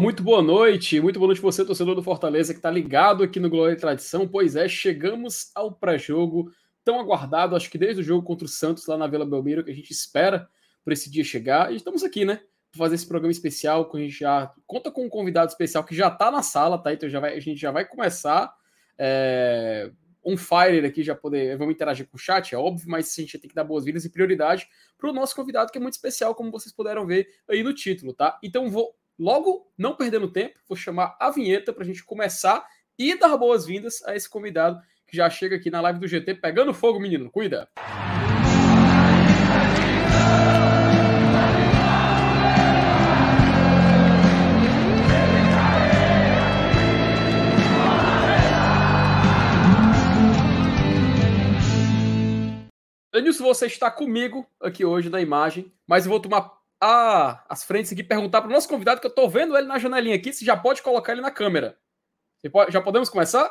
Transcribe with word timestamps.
Muito 0.00 0.22
boa 0.22 0.40
noite. 0.40 0.98
Muito 0.98 1.18
boa 1.18 1.26
noite 1.28 1.42
você, 1.42 1.62
torcedor 1.62 1.94
do 1.94 2.02
Fortaleza, 2.02 2.54
que 2.54 2.58
está 2.58 2.70
ligado 2.70 3.22
aqui 3.22 3.38
no 3.38 3.50
Glória 3.50 3.74
e 3.74 3.76
Tradição. 3.76 4.26
Pois 4.26 4.56
é, 4.56 4.66
chegamos 4.66 5.50
ao 5.54 5.70
pré-jogo 5.70 6.50
tão 6.82 6.98
aguardado, 6.98 7.54
acho 7.54 7.70
que 7.70 7.76
desde 7.76 8.00
o 8.00 8.04
jogo 8.04 8.26
contra 8.26 8.46
o 8.46 8.48
Santos 8.48 8.86
lá 8.86 8.96
na 8.96 9.06
Vila 9.06 9.26
Belmiro, 9.26 9.62
que 9.62 9.70
a 9.70 9.74
gente 9.74 9.90
espera 9.90 10.48
por 10.82 10.94
esse 10.94 11.10
dia 11.10 11.22
chegar. 11.22 11.70
E 11.70 11.76
estamos 11.76 12.02
aqui, 12.02 12.24
né, 12.24 12.40
para 12.72 12.78
fazer 12.78 12.94
esse 12.94 13.06
programa 13.06 13.30
especial, 13.30 13.90
que 13.90 13.98
a 13.98 14.00
gente 14.00 14.18
já 14.18 14.50
conta 14.66 14.90
com 14.90 15.04
um 15.04 15.08
convidado 15.10 15.50
especial 15.50 15.84
que 15.84 15.94
já 15.94 16.08
está 16.08 16.30
na 16.30 16.42
sala, 16.42 16.78
tá? 16.78 16.94
Então 16.94 17.06
já 17.06 17.20
vai, 17.20 17.36
a 17.36 17.40
gente 17.40 17.60
já 17.60 17.70
vai 17.70 17.84
começar 17.84 18.54
é, 18.96 19.92
fire 20.38 20.86
aqui, 20.86 21.02
já 21.02 21.14
poder, 21.14 21.58
vamos 21.58 21.74
interagir 21.74 22.08
com 22.08 22.16
o 22.16 22.18
chat, 22.18 22.54
é 22.54 22.58
óbvio, 22.58 22.88
mas 22.88 23.12
a 23.18 23.20
gente 23.20 23.38
tem 23.38 23.50
que 23.50 23.54
dar 23.54 23.64
boas-vindas 23.64 24.06
e 24.06 24.10
prioridade 24.10 24.66
para 24.96 25.10
o 25.10 25.12
nosso 25.12 25.36
convidado, 25.36 25.70
que 25.70 25.76
é 25.76 25.80
muito 25.80 25.94
especial, 25.94 26.34
como 26.34 26.50
vocês 26.50 26.74
puderam 26.74 27.06
ver 27.06 27.28
aí 27.46 27.62
no 27.62 27.74
título, 27.74 28.14
tá? 28.14 28.38
Então 28.42 28.70
vou 28.70 28.94
logo, 29.20 29.70
não 29.76 29.94
perdendo 29.94 30.32
tempo, 30.32 30.58
vou 30.66 30.74
chamar 30.74 31.14
a 31.20 31.30
vinheta 31.30 31.74
para 31.74 31.82
a 31.82 31.86
gente 31.86 32.02
começar 32.02 32.66
e 32.98 33.14
dar 33.14 33.36
boas-vindas 33.36 34.02
a 34.06 34.16
esse 34.16 34.28
convidado 34.28 34.80
que 35.06 35.14
já 35.14 35.28
chega 35.28 35.56
aqui 35.56 35.70
na 35.70 35.82
live 35.82 36.00
do 36.00 36.08
GT 36.08 36.36
pegando 36.36 36.72
fogo, 36.72 36.98
menino. 36.98 37.30
Cuida! 37.30 37.68
Denilson, 53.12 53.44
você 53.44 53.66
está 53.66 53.90
comigo 53.90 54.46
aqui 54.62 54.82
hoje 54.82 55.10
na 55.10 55.20
imagem, 55.20 55.70
mas 55.86 56.06
eu 56.06 56.10
vou 56.10 56.20
tomar 56.20 56.59
a, 56.80 57.44
as 57.48 57.64
frentes 57.64 57.92
aqui 57.92 58.02
perguntar 58.02 58.40
para 58.40 58.48
o 58.48 58.52
nosso 58.52 58.68
convidado, 58.68 59.00
que 59.00 59.06
eu 59.06 59.10
estou 59.10 59.28
vendo 59.28 59.56
ele 59.56 59.66
na 59.66 59.78
janelinha 59.78 60.16
aqui, 60.16 60.32
se 60.32 60.44
já 60.44 60.56
pode 60.56 60.82
colocar 60.82 61.12
ele 61.12 61.20
na 61.20 61.30
câmera. 61.30 61.76
Pode, 62.50 62.72
já 62.72 62.80
podemos 62.80 63.08
começar? 63.08 63.50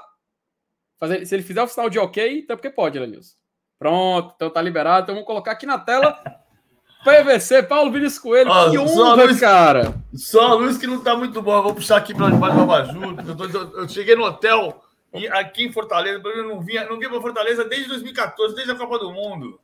Fazer, 1.00 1.26
se 1.26 1.36
ele 1.36 1.44
fizer 1.44 1.62
o 1.62 1.68
sinal 1.68 1.90
de 1.90 2.00
ok, 2.00 2.40
então 2.40 2.58
porque 2.58 2.70
pode, 2.70 3.00
Denilson. 3.00 3.36
Pronto, 3.78 4.34
então 4.36 4.50
tá 4.50 4.62
liberado. 4.62 5.04
Então 5.04 5.16
vamos 5.16 5.28
colocar 5.28 5.52
aqui 5.52 5.66
na 5.66 5.78
tela. 5.78 6.20
PVC, 7.06 7.64
Paulo 7.64 7.92
Vinícius 7.92 8.20
Coelho, 8.20 8.52
oh, 8.52 8.72
que 8.72 8.78
honra, 8.78 9.24
luz, 9.24 9.40
cara. 9.40 9.94
Só 10.14 10.48
a 10.48 10.54
luz 10.56 10.78
que 10.78 10.86
não 10.86 11.02
tá 11.02 11.16
muito 11.16 11.42
boa. 11.42 11.62
Vou 11.62 11.74
puxar 11.74 11.96
aqui 11.96 12.14
para 12.14 12.30
debaixo 12.30 12.58
do 12.58 12.64
abajur. 12.64 13.16
Eu, 13.26 13.62
eu, 13.62 13.78
eu 13.82 13.88
cheguei 13.88 14.16
no 14.16 14.26
hotel 14.26 14.84
aqui 15.32 15.66
em 15.66 15.72
Fortaleza, 15.72 16.22
eu 16.26 16.44
não 16.44 16.60
vinha, 16.60 16.84
não 16.86 16.98
vinha 16.98 17.10
para 17.10 17.22
Fortaleza 17.22 17.64
desde 17.64 17.88
2014, 17.88 18.54
desde 18.54 18.74
a 18.74 18.76
Copa 18.76 19.00
do 19.00 19.14
Mundo. 19.14 19.60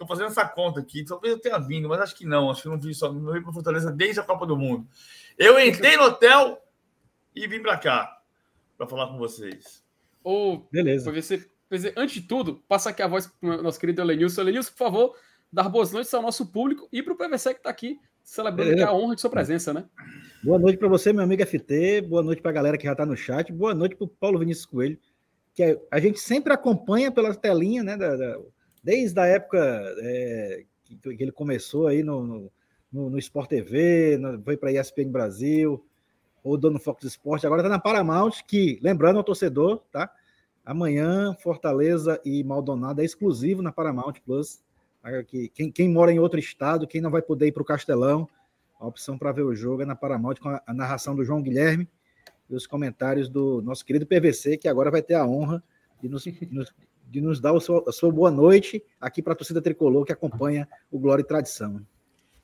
Estou 0.00 0.08
fazendo 0.08 0.28
essa 0.28 0.48
conta 0.48 0.80
aqui, 0.80 1.04
talvez 1.04 1.34
eu 1.34 1.38
tenha 1.38 1.58
vindo, 1.58 1.86
mas 1.86 2.00
acho 2.00 2.16
que 2.16 2.24
não. 2.24 2.50
Acho 2.50 2.62
que 2.62 2.68
não 2.70 2.80
vim 2.80 2.94
só, 2.94 3.12
não 3.12 3.34
vim 3.34 3.42
para 3.42 3.52
Fortaleza 3.52 3.92
desde 3.92 4.18
a 4.18 4.22
Copa 4.22 4.46
do 4.46 4.56
Mundo. 4.56 4.88
Eu 5.36 5.60
entrei 5.60 5.94
no 5.98 6.04
hotel 6.04 6.58
e 7.36 7.46
vim 7.46 7.60
para 7.60 7.76
cá 7.76 8.22
para 8.78 8.86
falar 8.86 9.08
com 9.08 9.18
vocês. 9.18 9.84
Oh, 10.24 10.62
Beleza. 10.72 11.12
PVC, 11.12 11.50
antes 11.94 12.14
de 12.14 12.22
tudo, 12.22 12.64
passa 12.66 12.88
aqui 12.88 13.02
a 13.02 13.06
voz 13.06 13.26
para 13.26 13.60
o 13.60 13.62
nosso 13.62 13.78
querido 13.78 14.00
Elenilson. 14.00 14.40
Elenilson, 14.40 14.70
por 14.70 14.78
favor, 14.78 15.16
dar 15.52 15.68
boas 15.68 15.92
noites 15.92 16.14
ao 16.14 16.22
nosso 16.22 16.50
público 16.50 16.88
e 16.90 17.02
para 17.02 17.12
o 17.12 17.16
PVC 17.18 17.52
que 17.52 17.60
está 17.60 17.68
aqui 17.68 18.00
celebrando 18.24 18.82
a 18.82 18.94
honra 18.94 19.16
de 19.16 19.20
sua 19.20 19.28
presença, 19.28 19.74
né? 19.74 19.84
Boa 20.42 20.58
noite 20.58 20.78
para 20.78 20.88
você, 20.88 21.12
meu 21.12 21.24
amigo 21.24 21.44
FT. 21.44 22.00
Boa 22.08 22.22
noite 22.22 22.40
para 22.40 22.50
a 22.50 22.54
galera 22.54 22.78
que 22.78 22.86
já 22.86 22.92
está 22.92 23.04
no 23.04 23.14
chat. 23.14 23.52
Boa 23.52 23.74
noite 23.74 23.96
para 23.96 24.06
o 24.06 24.08
Paulo 24.08 24.38
Vinícius 24.38 24.64
Coelho, 24.64 24.98
que 25.54 25.78
a 25.90 26.00
gente 26.00 26.18
sempre 26.18 26.54
acompanha 26.54 27.12
pela 27.12 27.34
telinha, 27.34 27.82
né? 27.82 27.98
Da, 27.98 28.16
da, 28.16 28.38
desde 28.82 29.18
a 29.20 29.26
época 29.26 29.58
é, 29.98 30.64
que, 30.84 30.96
que, 31.16 31.22
ele 31.22 31.32
começou 31.32 31.86
aí 31.86 32.02
no, 32.02 32.50
no, 32.92 33.10
no 33.10 33.18
Sport 33.18 33.48
TV, 33.48 34.18
no, 34.18 34.42
foi 34.42 34.56
para 34.56 34.70
a 34.70 34.72
ESPN 34.72 35.10
Brasil, 35.10 35.84
ou 36.42 36.56
dono 36.56 36.78
Fox 36.78 37.04
Sport, 37.04 37.44
agora 37.44 37.60
está 37.60 37.68
na 37.68 37.78
Paramount, 37.78 38.32
que, 38.46 38.78
lembrando 38.82 39.18
ao 39.18 39.24
torcedor, 39.24 39.82
tá? 39.92 40.10
Amanhã, 40.64 41.34
Fortaleza 41.34 42.20
e 42.24 42.44
Maldonado 42.44 43.00
é 43.00 43.04
exclusivo 43.04 43.62
na 43.62 43.72
Paramount 43.72 44.14
Plus. 44.24 44.62
Tá? 45.02 45.22
Que, 45.24 45.48
quem, 45.48 45.72
quem 45.72 45.88
mora 45.88 46.12
em 46.12 46.18
outro 46.18 46.38
estado, 46.38 46.86
quem 46.86 47.00
não 47.00 47.10
vai 47.10 47.22
poder 47.22 47.46
ir 47.46 47.52
para 47.52 47.62
o 47.62 47.66
Castelão, 47.66 48.28
a 48.78 48.86
opção 48.86 49.18
para 49.18 49.32
ver 49.32 49.42
o 49.42 49.54
jogo 49.54 49.82
é 49.82 49.84
na 49.84 49.96
Paramount 49.96 50.36
com 50.40 50.48
a, 50.48 50.62
a, 50.66 50.72
narração 50.72 51.14
do 51.14 51.24
João 51.24 51.42
Guilherme 51.42 51.88
e 52.48 52.54
os 52.54 52.66
comentários 52.66 53.28
do 53.28 53.60
nosso 53.62 53.84
querido 53.84 54.06
PVC, 54.06 54.56
que 54.56 54.68
agora 54.68 54.90
vai 54.90 55.02
ter 55.02 55.14
a 55.14 55.26
honra 55.26 55.62
de 56.00 56.08
nos, 56.08 56.24
nos 56.50 56.72
de 57.10 57.20
nos 57.20 57.40
dar 57.40 57.58
seu, 57.60 57.84
a 57.86 57.92
sua 57.92 58.10
boa 58.10 58.30
noite 58.30 58.82
aqui 59.00 59.20
para 59.20 59.32
a 59.32 59.36
torcida 59.36 59.60
tricolor 59.60 60.04
que 60.04 60.12
acompanha 60.12 60.68
o 60.90 60.98
Glória 60.98 61.22
e 61.22 61.26
Tradição. 61.26 61.84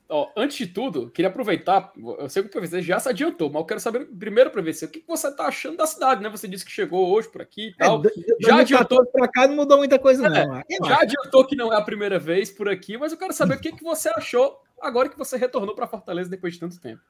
Ó, 0.09 0.29
antes 0.37 0.57
de 0.57 0.67
tudo, 0.67 1.09
queria 1.09 1.29
aproveitar. 1.29 1.91
Eu 1.97 2.29
sei 2.29 2.41
que 2.41 2.57
o 2.57 2.61
PVC 2.61 2.81
já 2.81 2.97
se 2.97 3.09
adiantou, 3.09 3.49
mas 3.49 3.59
eu 3.59 3.65
quero 3.65 3.79
saber 3.79 4.05
primeiro, 4.05 4.51
PVC, 4.51 4.85
o 4.85 4.89
que 4.89 5.03
você 5.05 5.27
está 5.27 5.47
achando 5.47 5.77
da 5.77 5.85
cidade, 5.85 6.21
né? 6.23 6.29
Você 6.29 6.47
disse 6.47 6.63
que 6.63 6.71
chegou 6.71 7.09
hoje 7.09 7.27
por 7.27 7.41
aqui 7.41 7.67
e 7.67 7.69
é, 7.71 7.85
tal. 7.85 8.01
É, 8.05 8.11
já 8.39 8.59
adiantou 8.59 9.05
para 9.05 9.27
cá, 9.27 9.47
não 9.47 9.55
mudou 9.55 9.77
muita 9.77 9.99
coisa, 9.99 10.25
é, 10.27 10.45
não. 10.45 10.63
já 10.87 11.01
adiantou 11.01 11.45
que 11.45 11.57
não 11.57 11.73
é 11.73 11.77
a 11.77 11.81
primeira 11.81 12.17
vez 12.17 12.49
por 12.49 12.69
aqui, 12.69 12.97
mas 12.97 13.11
eu 13.11 13.17
quero 13.17 13.33
saber 13.33 13.55
o 13.55 13.59
que, 13.59 13.73
que 13.73 13.83
você 13.83 14.07
achou 14.09 14.61
agora 14.81 15.09
que 15.09 15.17
você 15.17 15.35
retornou 15.35 15.75
para 15.75 15.87
Fortaleza 15.87 16.29
depois 16.29 16.53
de 16.53 16.59
tanto 16.61 16.79
tempo. 16.79 17.01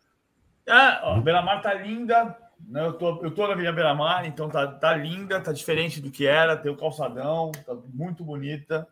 Ah, 0.67 1.01
ó, 1.03 1.17
a 1.17 1.21
Beira 1.21 1.41
Mar 1.43 1.61
tá 1.61 1.75
linda. 1.75 2.35
Né? 2.59 2.85
Eu, 2.85 2.93
tô, 2.93 3.23
eu 3.23 3.31
tô 3.31 3.45
na 3.45 3.53
Avenida 3.53 3.73
Beira 3.73 3.93
Mar, 3.93 4.25
então 4.25 4.49
tá, 4.49 4.67
tá 4.67 4.95
linda, 4.95 5.41
tá 5.41 5.51
diferente 5.51 6.01
do 6.01 6.11
que 6.11 6.25
era. 6.25 6.57
Tem 6.57 6.71
o 6.71 6.77
calçadão, 6.77 7.51
tá 7.65 7.75
muito 7.93 8.23
bonita. 8.23 8.87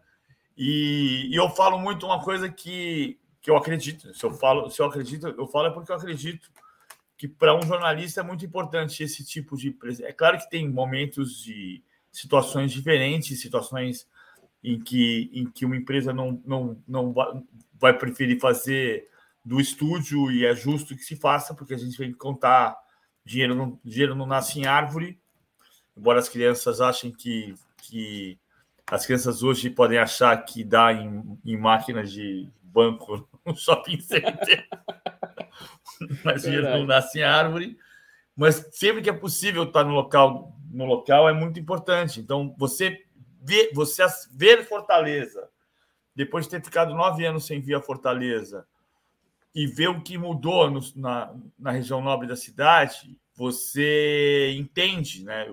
E, 0.57 1.29
e 1.31 1.35
eu 1.35 1.49
falo 1.49 1.77
muito 1.77 2.05
uma 2.05 2.23
coisa 2.23 2.49
que, 2.49 3.19
que 3.41 3.49
eu 3.49 3.57
acredito. 3.57 4.13
Se 4.13 4.23
eu 4.23 4.31
falo, 4.31 4.69
se 4.69 4.81
eu 4.81 4.85
acredito, 4.85 5.27
eu 5.27 5.47
falo 5.47 5.67
é 5.67 5.71
porque 5.71 5.91
eu 5.91 5.95
acredito 5.95 6.49
que 7.17 7.27
para 7.27 7.55
um 7.55 7.61
jornalista 7.61 8.21
é 8.21 8.23
muito 8.23 8.45
importante 8.45 9.03
esse 9.03 9.25
tipo 9.25 9.57
de. 9.57 9.75
É 10.03 10.11
claro 10.11 10.37
que 10.37 10.49
tem 10.49 10.69
momentos 10.69 11.41
de 11.43 11.83
situações 12.11 12.71
diferentes, 12.71 13.41
situações 13.41 14.07
em 14.63 14.79
que, 14.79 15.29
em 15.33 15.45
que 15.45 15.65
uma 15.65 15.75
empresa 15.75 16.13
não, 16.13 16.41
não, 16.45 16.81
não 16.87 17.13
vai 17.79 17.97
preferir 17.97 18.39
fazer 18.39 19.07
do 19.43 19.59
estúdio 19.59 20.31
e 20.31 20.45
é 20.45 20.55
justo 20.55 20.95
que 20.95 21.03
se 21.03 21.15
faça, 21.15 21.53
porque 21.53 21.73
a 21.73 21.77
gente 21.77 21.95
que 21.95 22.13
contar 22.13 22.75
dinheiro 23.25 23.55
não, 23.55 23.79
dinheiro 23.83 24.15
não 24.15 24.25
nasce 24.25 24.59
em 24.59 24.65
árvore, 24.65 25.19
embora 25.97 26.19
as 26.19 26.29
crianças 26.29 26.79
achem 26.79 27.11
que, 27.11 27.55
que 27.77 28.37
as 28.85 29.05
crianças 29.05 29.41
hoje 29.41 29.69
podem 29.69 29.97
achar 29.97 30.37
que 30.45 30.63
dá 30.63 30.93
em, 30.93 31.39
em 31.43 31.57
máquinas 31.57 32.11
de 32.11 32.47
banco 32.61 33.27
no 33.43 33.55
shopping 33.57 33.99
center, 33.99 34.67
mas 36.23 36.43
dinheiro 36.43 36.69
não 36.69 36.85
nasce 36.85 37.19
em 37.19 37.23
árvore. 37.23 37.77
Mas 38.35 38.67
sempre 38.73 39.01
que 39.01 39.09
é 39.09 39.13
possível 39.13 39.63
estar 39.63 39.85
no 39.85 39.93
local, 39.93 40.53
no 40.69 40.85
local 40.85 41.29
é 41.29 41.33
muito 41.33 41.57
importante. 41.57 42.19
Então, 42.19 42.53
você 42.57 43.01
ver, 43.41 43.71
você 43.73 44.05
ver 44.33 44.65
Fortaleza 44.65 45.47
depois 46.13 46.45
de 46.45 46.51
ter 46.51 46.63
ficado 46.63 46.93
nove 46.93 47.25
anos 47.25 47.45
sem 47.45 47.61
vir 47.61 47.75
a 47.75 47.81
Fortaleza 47.81 48.67
e 49.55 49.65
ver 49.65 49.87
o 49.87 50.01
que 50.01 50.17
mudou 50.17 50.69
no, 50.69 50.81
na, 50.97 51.33
na 51.57 51.71
região 51.71 52.01
nobre 52.01 52.27
da 52.27 52.35
cidade, 52.35 53.17
você 53.33 54.53
entende, 54.57 55.23
né? 55.23 55.47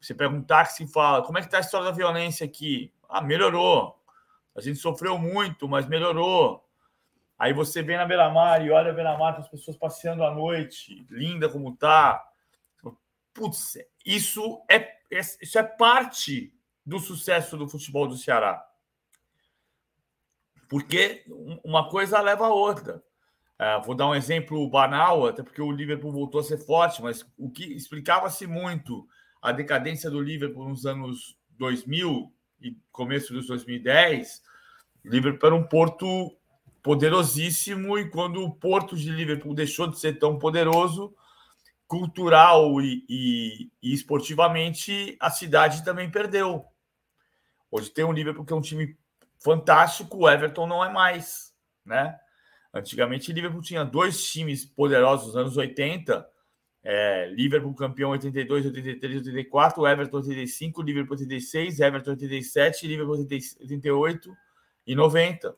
Você 0.00 0.14
pega 0.14 0.34
um 0.34 0.42
táxi 0.42 0.84
e 0.84 0.88
fala, 0.88 1.22
como 1.22 1.36
é 1.36 1.42
que 1.42 1.46
está 1.46 1.58
a 1.58 1.60
história 1.60 1.84
da 1.86 1.92
violência 1.92 2.46
aqui? 2.46 2.90
Ah, 3.06 3.20
melhorou. 3.20 4.02
A 4.56 4.62
gente 4.62 4.78
sofreu 4.78 5.18
muito, 5.18 5.68
mas 5.68 5.86
melhorou. 5.86 6.66
Aí 7.38 7.52
você 7.52 7.82
vem 7.82 7.98
na 7.98 8.06
beira-mar 8.06 8.64
e 8.64 8.70
olha 8.70 8.90
a 8.90 8.94
beira-mar 8.94 9.34
com 9.34 9.42
as 9.42 9.48
pessoas 9.48 9.76
passeando 9.76 10.24
à 10.24 10.34
noite, 10.34 11.06
linda 11.10 11.46
como 11.46 11.76
tá. 11.76 12.24
Putz, 13.34 13.76
isso 14.06 14.62
é, 14.70 14.96
isso 15.10 15.58
é 15.58 15.62
parte 15.62 16.54
do 16.86 16.98
sucesso 16.98 17.58
do 17.58 17.68
futebol 17.68 18.06
do 18.06 18.16
Ceará. 18.16 18.64
Porque 20.68 21.24
uma 21.62 21.90
coisa 21.90 22.20
leva 22.20 22.46
a 22.46 22.54
outra. 22.54 23.02
É, 23.58 23.80
vou 23.80 23.94
dar 23.94 24.08
um 24.08 24.14
exemplo 24.14 24.68
banal, 24.68 25.26
até 25.26 25.42
porque 25.42 25.62
o 25.62 25.70
Liverpool 25.70 26.10
voltou 26.10 26.40
a 26.40 26.44
ser 26.44 26.58
forte, 26.58 27.00
mas 27.02 27.24
o 27.38 27.48
que 27.48 27.64
explicava-se 27.64 28.46
muito 28.46 29.06
a 29.40 29.52
decadência 29.52 30.10
do 30.10 30.20
Liverpool 30.20 30.68
nos 30.68 30.86
anos 30.86 31.38
2000 31.50 32.32
e 32.60 32.76
começo 32.90 33.32
dos 33.32 33.46
2010, 33.46 34.42
o 35.04 35.08
Liverpool 35.08 35.46
era 35.46 35.54
um 35.54 35.62
porto 35.62 36.36
poderosíssimo 36.82 37.98
e 37.98 38.10
quando 38.10 38.42
o 38.42 38.54
porto 38.54 38.96
de 38.96 39.10
Liverpool 39.10 39.54
deixou 39.54 39.86
de 39.86 39.98
ser 39.98 40.18
tão 40.18 40.38
poderoso, 40.38 41.14
cultural 41.86 42.80
e, 42.80 43.04
e, 43.08 43.70
e 43.82 43.94
esportivamente, 43.94 45.16
a 45.20 45.30
cidade 45.30 45.84
também 45.84 46.10
perdeu. 46.10 46.64
Hoje 47.70 47.90
tem 47.90 48.04
um 48.04 48.12
Liverpool 48.12 48.44
que 48.44 48.52
é 48.52 48.56
um 48.56 48.60
time 48.60 48.96
fantástico, 49.38 50.18
o 50.18 50.28
Everton 50.28 50.66
não 50.66 50.84
é 50.84 50.90
mais, 50.90 51.54
né? 51.84 52.18
Antigamente, 52.74 53.32
Liverpool 53.32 53.62
tinha 53.62 53.84
dois 53.84 54.24
times 54.32 54.64
poderosos 54.64 55.28
nos 55.28 55.36
anos 55.36 55.56
80. 55.56 56.28
É, 56.82 57.30
Liverpool 57.30 57.72
campeão 57.72 58.10
82, 58.10 58.66
83, 58.66 59.16
84, 59.28 59.86
Everton 59.86 60.16
85, 60.16 60.82
Liverpool 60.82 61.16
86, 61.16 61.78
Everton 61.78 62.10
87, 62.10 62.86
Liverpool 62.88 63.14
88 63.14 64.36
e 64.86 64.94
90. 64.96 65.54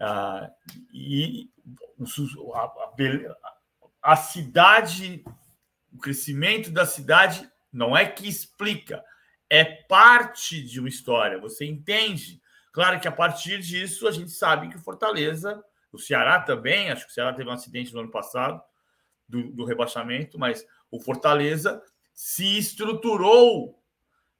Ah, 0.00 0.50
e 0.92 1.50
a, 2.54 2.62
a, 2.62 4.12
a 4.12 4.16
cidade, 4.16 5.22
o 5.92 5.98
crescimento 5.98 6.70
da 6.70 6.86
cidade 6.86 7.48
não 7.70 7.94
é 7.96 8.06
que 8.06 8.26
explica, 8.26 9.04
é 9.50 9.64
parte 9.64 10.62
de 10.62 10.80
uma 10.80 10.88
história. 10.88 11.38
Você 11.38 11.66
entende? 11.66 12.40
Claro 12.72 12.98
que 13.00 13.08
a 13.08 13.12
partir 13.12 13.60
disso 13.60 14.08
a 14.08 14.10
gente 14.10 14.30
sabe 14.30 14.68
que 14.68 14.78
Fortaleza, 14.78 15.62
o 15.98 16.02
Ceará 16.02 16.40
também, 16.40 16.90
acho 16.90 17.04
que 17.04 17.10
o 17.10 17.14
Ceará 17.14 17.32
teve 17.32 17.48
um 17.48 17.52
acidente 17.52 17.92
no 17.92 18.00
ano 18.00 18.10
passado 18.10 18.62
do, 19.28 19.50
do 19.52 19.64
rebaixamento, 19.64 20.38
mas 20.38 20.66
o 20.90 21.00
Fortaleza 21.00 21.82
se 22.14 22.58
estruturou. 22.58 23.82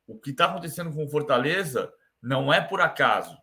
O 0.06 0.18
que 0.18 0.30
está 0.30 0.46
acontecendo 0.46 0.92
com 0.92 1.04
o 1.04 1.08
Fortaleza 1.08 1.92
não 2.22 2.52
é 2.52 2.60
por 2.60 2.80
acaso. 2.80 3.36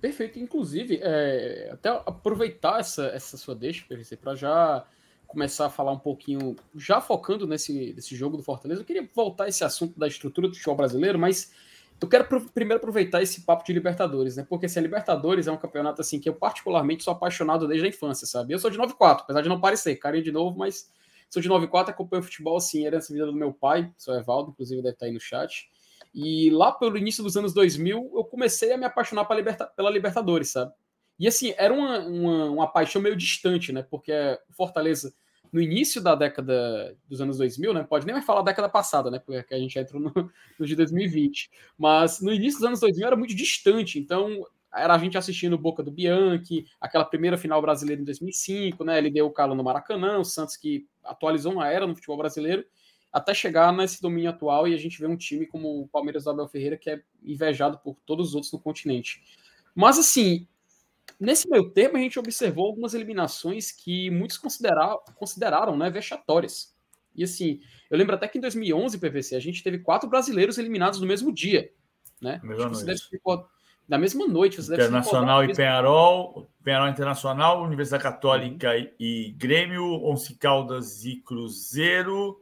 Perfeito. 0.00 0.38
Inclusive, 0.38 1.00
é, 1.02 1.70
até 1.72 1.88
aproveitar 1.88 2.78
essa, 2.78 3.06
essa 3.06 3.36
sua 3.36 3.56
deixa, 3.56 3.84
PVC, 3.88 4.16
para 4.16 4.36
já 4.36 4.86
começar 5.26 5.66
a 5.66 5.70
falar 5.70 5.90
um 5.90 5.98
pouquinho, 5.98 6.54
já 6.76 7.00
focando 7.00 7.44
nesse, 7.44 7.92
nesse 7.92 8.14
jogo 8.14 8.36
do 8.36 8.42
Fortaleza, 8.42 8.82
eu 8.82 8.84
queria 8.84 9.08
voltar 9.12 9.48
esse 9.48 9.64
assunto 9.64 9.98
da 9.98 10.06
estrutura 10.06 10.46
do 10.46 10.54
futebol 10.54 10.76
brasileiro, 10.76 11.18
mas 11.18 11.52
eu 12.00 12.08
quero 12.08 12.50
primeiro 12.50 12.76
aproveitar 12.76 13.22
esse 13.22 13.42
papo 13.42 13.64
de 13.64 13.72
Libertadores, 13.72 14.36
né? 14.36 14.46
Porque 14.48 14.66
assim, 14.66 14.78
a 14.78 14.82
Libertadores 14.82 15.46
é 15.46 15.52
um 15.52 15.56
campeonato 15.56 16.00
assim 16.00 16.20
que 16.20 16.28
eu 16.28 16.34
particularmente 16.34 17.02
sou 17.02 17.12
apaixonado 17.12 17.66
desde 17.66 17.86
a 17.86 17.88
infância, 17.88 18.26
sabe? 18.26 18.52
Eu 18.52 18.58
sou 18.58 18.70
de 18.70 18.76
94, 18.76 19.24
apesar 19.24 19.40
de 19.40 19.48
não 19.48 19.60
parecer, 19.60 19.96
carinha 19.96 20.22
de 20.22 20.32
novo, 20.32 20.58
mas 20.58 20.90
sou 21.30 21.40
de 21.40 21.48
94, 21.48 21.92
acompanho 21.92 22.22
futebol 22.22 22.56
assim, 22.56 22.84
herança 22.84 23.12
vida 23.12 23.26
do 23.26 23.32
meu 23.32 23.52
pai, 23.52 23.90
sou 23.96 24.14
Evaldo, 24.14 24.50
inclusive 24.50 24.82
deve 24.82 24.94
estar 24.94 25.06
aí 25.06 25.12
no 25.12 25.20
chat. 25.20 25.68
E 26.14 26.50
lá 26.50 26.70
pelo 26.72 26.96
início 26.96 27.24
dos 27.24 27.36
anos 27.36 27.52
2000, 27.54 28.12
eu 28.14 28.24
comecei 28.24 28.72
a 28.72 28.78
me 28.78 28.84
apaixonar 28.84 29.24
pela, 29.24 29.38
Liberta 29.38 29.66
pela 29.66 29.90
Libertadores, 29.90 30.50
sabe? 30.50 30.72
E 31.18 31.26
assim, 31.26 31.54
era 31.56 31.72
uma, 31.72 32.00
uma, 32.00 32.44
uma 32.50 32.66
paixão 32.66 33.00
meio 33.00 33.16
distante, 33.16 33.72
né? 33.72 33.82
Porque 33.82 34.12
Fortaleza 34.50 35.14
no 35.54 35.62
início 35.62 36.02
da 36.02 36.16
década 36.16 36.96
dos 37.08 37.20
anos 37.20 37.38
2000, 37.38 37.72
né? 37.72 37.84
Pode 37.84 38.04
nem 38.04 38.12
mais 38.12 38.26
falar 38.26 38.40
da 38.40 38.50
década 38.50 38.68
passada, 38.68 39.08
né? 39.08 39.20
Porque 39.20 39.54
a 39.54 39.58
gente 39.58 39.78
entrou 39.78 40.02
no, 40.02 40.12
no 40.58 40.66
de 40.66 40.74
2020. 40.74 41.48
Mas 41.78 42.20
no 42.20 42.32
início 42.32 42.58
dos 42.58 42.66
anos 42.66 42.80
2000 42.80 43.06
era 43.06 43.14
muito 43.14 43.36
distante. 43.36 44.00
Então, 44.00 44.44
era 44.74 44.92
a 44.92 44.98
gente 44.98 45.16
assistindo 45.16 45.56
Boca 45.56 45.80
do 45.80 45.92
Bianchi, 45.92 46.66
aquela 46.80 47.04
primeira 47.04 47.38
final 47.38 47.62
brasileira 47.62 48.02
em 48.02 48.04
2005, 48.04 48.82
né? 48.82 48.98
Ele 48.98 49.12
deu 49.12 49.26
o 49.26 49.30
calo 49.30 49.54
no 49.54 49.62
Maracanã, 49.62 50.18
o 50.18 50.24
Santos 50.24 50.56
que 50.56 50.88
atualizou 51.04 51.52
uma 51.52 51.68
era 51.68 51.86
no 51.86 51.94
futebol 51.94 52.16
brasileiro, 52.16 52.64
até 53.12 53.32
chegar 53.32 53.72
nesse 53.72 54.02
domínio 54.02 54.30
atual 54.30 54.66
e 54.66 54.74
a 54.74 54.76
gente 54.76 54.98
vê 54.98 55.06
um 55.06 55.16
time 55.16 55.46
como 55.46 55.82
o 55.82 55.86
Palmeiras 55.86 56.24
do 56.24 56.30
Abel 56.30 56.48
Ferreira 56.48 56.76
que 56.76 56.90
é 56.90 57.00
invejado 57.22 57.78
por 57.78 57.96
todos 58.04 58.30
os 58.30 58.34
outros 58.34 58.52
no 58.52 58.58
continente. 58.58 59.22
Mas 59.72 60.00
assim, 60.00 60.48
Nesse 61.18 61.48
meio 61.48 61.70
tempo, 61.70 61.96
a 61.96 62.00
gente 62.00 62.18
observou 62.18 62.66
algumas 62.66 62.94
eliminações 62.94 63.70
que 63.70 64.10
muitos 64.10 64.36
consideraram, 64.36 65.00
consideraram 65.16 65.76
né, 65.76 65.90
vexatórias. 65.90 66.74
E 67.14 67.22
assim, 67.22 67.60
eu 67.90 67.96
lembro 67.96 68.14
até 68.14 68.26
que 68.26 68.38
em 68.38 68.40
2011, 68.40 68.98
PVC, 68.98 69.36
a 69.36 69.40
gente 69.40 69.62
teve 69.62 69.78
quatro 69.78 70.08
brasileiros 70.08 70.58
eliminados 70.58 71.00
no 71.00 71.06
mesmo 71.06 71.32
dia. 71.32 71.70
Né? 72.20 72.40
Mesma 72.42 72.68
noite. 72.68 73.10
na 73.88 73.98
mesma 73.98 74.26
noite. 74.26 74.56
Você 74.56 74.74
Internacional 74.74 75.44
e 75.44 75.54
Penharol, 75.54 76.48
Penharol 76.62 76.88
Internacional, 76.88 77.62
Universidade 77.62 78.02
Católica 78.02 78.74
uhum. 78.74 78.88
e 78.98 79.34
Grêmio, 79.36 79.84
Once 80.04 80.34
Caldas 80.34 81.04
e 81.04 81.16
Cruzeiro, 81.16 82.40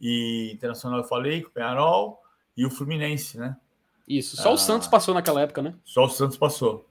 e 0.00 0.50
Internacional 0.54 1.00
eu 1.00 1.04
falei, 1.04 1.42
com 1.42 1.50
Penharol, 1.50 2.20
e 2.56 2.64
o 2.64 2.70
Fluminense, 2.70 3.38
né? 3.38 3.56
Isso, 4.08 4.36
só 4.36 4.50
ah, 4.50 4.52
o 4.52 4.58
Santos 4.58 4.88
passou 4.88 5.14
naquela 5.14 5.40
época, 5.42 5.62
né? 5.62 5.74
Só 5.84 6.04
o 6.04 6.08
Santos 6.08 6.36
passou. 6.36 6.86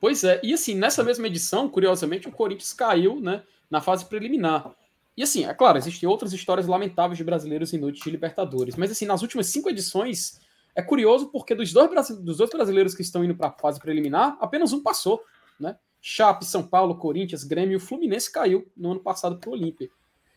Pois 0.00 0.24
é, 0.24 0.40
e 0.42 0.52
assim, 0.52 0.74
nessa 0.74 1.02
mesma 1.02 1.26
edição, 1.26 1.68
curiosamente, 1.68 2.28
o 2.28 2.32
Corinthians 2.32 2.72
caiu 2.72 3.20
né, 3.20 3.42
na 3.70 3.80
fase 3.80 4.04
preliminar. 4.04 4.74
E 5.16 5.22
assim, 5.22 5.44
é 5.44 5.54
claro, 5.54 5.78
existem 5.78 6.08
outras 6.08 6.32
histórias 6.32 6.66
lamentáveis 6.66 7.16
de 7.16 7.24
brasileiros 7.24 7.72
em 7.72 7.78
noite 7.78 8.02
de 8.02 8.10
Libertadores, 8.10 8.76
mas 8.76 8.90
assim, 8.90 9.06
nas 9.06 9.22
últimas 9.22 9.46
cinco 9.46 9.70
edições, 9.70 10.40
é 10.74 10.82
curioso 10.82 11.30
porque 11.30 11.54
dos 11.54 11.72
dois, 11.72 12.08
dos 12.20 12.38
dois 12.38 12.50
brasileiros 12.50 12.94
que 12.94 13.02
estão 13.02 13.24
indo 13.24 13.36
para 13.36 13.48
a 13.48 13.52
fase 13.52 13.78
preliminar, 13.78 14.36
apenas 14.40 14.72
um 14.72 14.82
passou, 14.82 15.22
né? 15.58 15.76
Chape, 16.00 16.44
São 16.44 16.62
Paulo, 16.62 16.98
Corinthians, 16.98 17.44
Grêmio 17.44 17.74
e 17.74 17.76
o 17.76 17.80
Fluminense 17.80 18.30
caiu 18.30 18.70
no 18.76 18.90
ano 18.90 19.00
passado 19.00 19.38
para 19.38 19.48
o 19.48 19.52
Olímpia. 19.52 19.88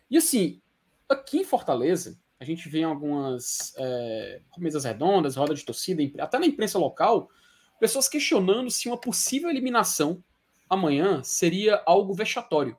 E 0.10 0.16
assim, 0.16 0.62
aqui 1.10 1.40
em 1.40 1.44
Fortaleza, 1.44 2.18
a 2.40 2.46
gente 2.46 2.70
vê 2.70 2.84
algumas 2.84 3.74
é, 3.78 4.42
mesas 4.58 4.86
redondas, 4.86 5.36
roda 5.36 5.54
de 5.54 5.66
torcida, 5.66 6.04
até 6.24 6.40
na 6.40 6.46
imprensa 6.46 6.78
local, 6.78 7.30
pessoas 7.80 8.08
questionando 8.08 8.70
se 8.70 8.88
uma 8.88 8.98
possível 8.98 9.50
eliminação 9.50 10.24
amanhã 10.70 11.24
seria 11.24 11.82
algo 11.86 12.14
vexatório. 12.14 12.78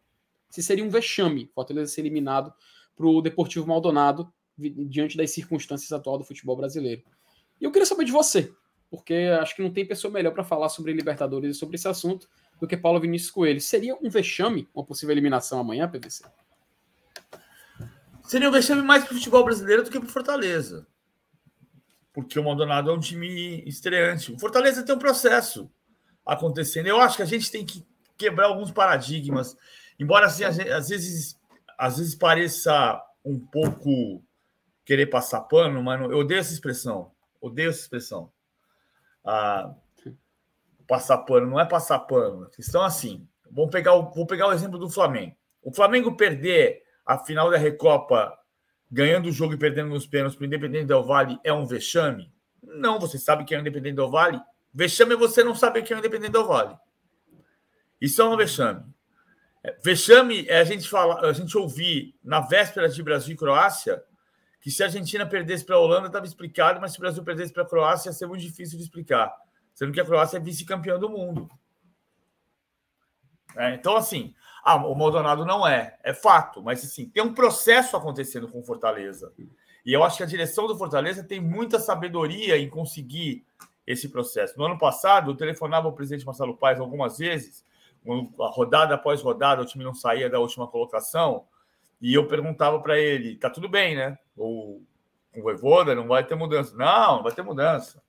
Se 0.51 0.63
seria 0.63 0.85
um 0.85 0.91
vexame 0.91 1.51
Fortaleza 1.55 1.93
ser 1.93 2.03
eliminado 2.03 2.53
para 2.97 3.07
o 3.07 3.21
Deportivo 3.21 3.67
Maldonado 3.67 4.33
diante 4.59 5.17
das 5.17 5.31
circunstâncias 5.31 5.93
atuais 5.93 6.19
do 6.19 6.25
futebol 6.25 6.57
brasileiro. 6.57 7.03
E 7.61 7.65
eu 7.65 7.71
queria 7.71 7.87
saber 7.87 8.05
de 8.05 8.13
você, 8.13 8.53
porque 8.91 9.15
acho 9.41 9.55
que 9.55 9.63
não 9.63 9.73
tem 9.73 9.87
pessoa 9.87 10.13
melhor 10.13 10.33
para 10.33 10.43
falar 10.43 10.69
sobre 10.69 10.93
Libertadores 10.93 11.57
e 11.57 11.59
sobre 11.59 11.77
esse 11.77 11.87
assunto 11.87 12.29
do 12.61 12.67
que 12.67 12.77
Paulo 12.77 13.01
Vinícius 13.01 13.31
Coelho. 13.31 13.61
Seria 13.61 13.97
um 14.03 14.11
vexame 14.11 14.69
uma 14.75 14.85
possível 14.85 15.15
eliminação 15.15 15.61
amanhã, 15.61 15.89
PVC? 15.89 16.25
Seria 18.25 18.49
um 18.49 18.53
vexame 18.53 18.83
mais 18.83 19.05
para 19.05 19.13
o 19.13 19.17
futebol 19.17 19.45
brasileiro 19.45 19.85
do 19.85 19.91
que 19.91 20.01
para 20.01 20.09
Fortaleza 20.09 20.87
porque 22.19 22.37
o 22.37 22.43
Maldonado 22.43 22.91
é 22.91 22.93
um 22.93 22.99
time 22.99 23.63
estreante. 23.65 24.33
O 24.33 24.39
Fortaleza 24.41 24.83
tem 24.83 24.93
um 24.93 24.99
processo 24.99 25.71
acontecendo. 26.27 26.89
Eu 26.89 27.01
acho 27.01 27.17
que 27.17 27.23
a 27.23 27.27
gente 27.27 27.49
tem 27.49 27.65
que 27.65 27.87
quebrar 28.17 28.47
alguns 28.47 28.73
paradigmas, 28.73 29.57
embora 30.01 30.27
assim, 30.27 30.43
às 30.43 30.57
vezes, 30.89 31.39
às 31.79 31.99
vezes 31.99 32.17
pareça 32.17 33.01
um 33.25 33.39
pouco 33.39 34.21
querer 34.85 35.07
passar 35.07 35.43
pano, 35.43 35.81
mas 35.81 36.01
eu 36.11 36.19
odeio 36.19 36.41
essa 36.41 36.53
expressão. 36.53 37.13
Odeio 37.41 37.71
essa 37.71 37.83
expressão. 37.83 38.33
Ah, 39.25 39.73
passar 40.89 41.19
pano 41.19 41.47
não 41.47 41.61
é 41.61 41.65
passar 41.65 42.01
pano. 42.01 42.47
A 42.47 42.51
questão 42.51 42.83
assim. 42.83 43.29
Vamos 43.49 43.71
pegar 43.71 43.95
o, 43.95 44.11
vou 44.11 44.27
pegar 44.27 44.49
o 44.49 44.53
exemplo 44.53 44.77
do 44.77 44.91
Flamengo. 44.91 45.37
O 45.63 45.73
Flamengo 45.73 46.17
perder 46.17 46.83
a 47.07 47.17
final 47.17 47.49
da 47.49 47.59
Recopa 47.59 48.37
ganhando 48.91 49.29
o 49.29 49.33
jogo 49.33 49.55
e 49.55 49.59
perdendo 49.59 49.91
nos 49.91 50.07
pênaltis 50.07 50.37
para 50.37 50.45
o 50.45 50.47
Independente 50.47 50.87
Del 50.87 51.05
Vale 51.05 51.39
é 51.45 51.53
um 51.53 51.67
vexame? 51.67 52.33
Não, 52.63 52.99
você 52.99 53.19
sabe 53.19 53.45
quem 53.45 53.57
é 53.57 53.59
o 53.59 53.63
Independente 53.63 53.97
Del 53.97 54.11
Vale. 54.11 54.41
Vexame 54.73 55.15
é 55.15 55.17
você 55.17 55.43
não 55.43 55.55
saber 55.55 55.83
quem 55.83 55.95
é 55.95 55.99
o 55.99 56.01
Independente 56.01 56.33
Del 56.33 56.47
Vale. 56.47 56.77
Isso 58.01 58.21
é 58.23 58.25
um 58.25 58.37
vexame. 58.37 58.85
É, 59.63 59.77
vexame 59.83 60.47
é 60.49 60.61
a 60.61 60.65
gente 60.65 60.89
falar, 60.89 61.25
a 61.25 61.33
gente 61.33 61.57
ouvir 61.59 62.15
na 62.23 62.41
véspera 62.41 62.89
de 62.89 63.03
Brasil 63.03 63.35
e 63.35 63.37
Croácia 63.37 64.03
que 64.61 64.71
se 64.71 64.83
a 64.83 64.87
Argentina 64.87 65.25
perdesse 65.25 65.65
para 65.65 65.77
a 65.77 65.79
Holanda 65.79 66.09
estava 66.09 66.27
explicado, 66.27 66.81
mas 66.81 66.93
se 66.93 66.99
o 66.99 67.01
Brasil 67.01 67.23
perdesse 67.23 67.53
para 67.53 67.63
a 67.63 67.67
Croácia 67.67 68.09
ia 68.09 68.13
ser 68.13 68.27
muito 68.27 68.43
difícil 68.43 68.77
de 68.77 68.85
explicar, 68.85 69.33
sendo 69.75 69.93
que 69.93 70.01
a 70.01 70.05
Croácia 70.05 70.37
é 70.37 70.41
vice-campeã 70.41 70.99
do 70.99 71.09
mundo. 71.09 71.49
É, 73.57 73.75
então, 73.75 73.97
assim, 73.97 74.35
ah, 74.69 74.77
o 74.77 74.95
Maldonado 74.95 75.47
não 75.47 75.67
é, 75.67 75.97
é 76.03 76.13
fato, 76.13 76.63
mas 76.63 76.85
assim, 76.85 77.09
tem 77.09 77.23
um 77.23 77.33
processo 77.33 77.97
acontecendo 77.97 78.47
com 78.49 78.61
o 78.61 78.63
Fortaleza. 78.63 79.33
E 79.85 79.93
eu 79.93 80.05
acho 80.05 80.19
que 80.19 80.23
a 80.23 80.27
direção 80.27 80.67
do 80.67 80.77
Fortaleza 80.77 81.25
tem 81.25 81.41
muita 81.41 81.79
sabedoria 81.79 82.59
em 82.59 82.69
conseguir 82.69 83.47
esse 83.87 84.11
processo. 84.11 84.59
No 84.59 84.67
ano 84.67 84.79
passado, 84.79 85.31
eu 85.31 85.35
telefonava 85.35 85.87
ao 85.87 85.95
presidente 85.95 86.27
Marcelo 86.27 86.55
Paes 86.55 86.79
algumas 86.79 87.17
vezes, 87.17 87.65
rodada 88.39 88.95
após 88.95 89.23
rodada, 89.23 89.63
o 89.63 89.65
time 89.65 89.83
não 89.85 89.95
saía 89.95 90.29
da 90.29 90.39
última 90.39 90.67
colocação, 90.67 91.47
e 91.99 92.13
eu 92.13 92.29
perguntava 92.29 92.79
para 92.81 92.99
ele: 92.99 93.37
tá 93.37 93.49
tudo 93.49 93.71
bem, 93.71 93.97
né? 93.97 94.19
O, 94.37 94.83
o 95.35 95.43
Voivoda 95.43 95.95
não 95.95 96.07
vai 96.07 96.25
ter 96.25 96.35
mudança. 96.35 96.77
Não, 96.77 97.17
não 97.17 97.23
vai 97.23 97.33
ter 97.33 97.43
mudança. 97.43 98.03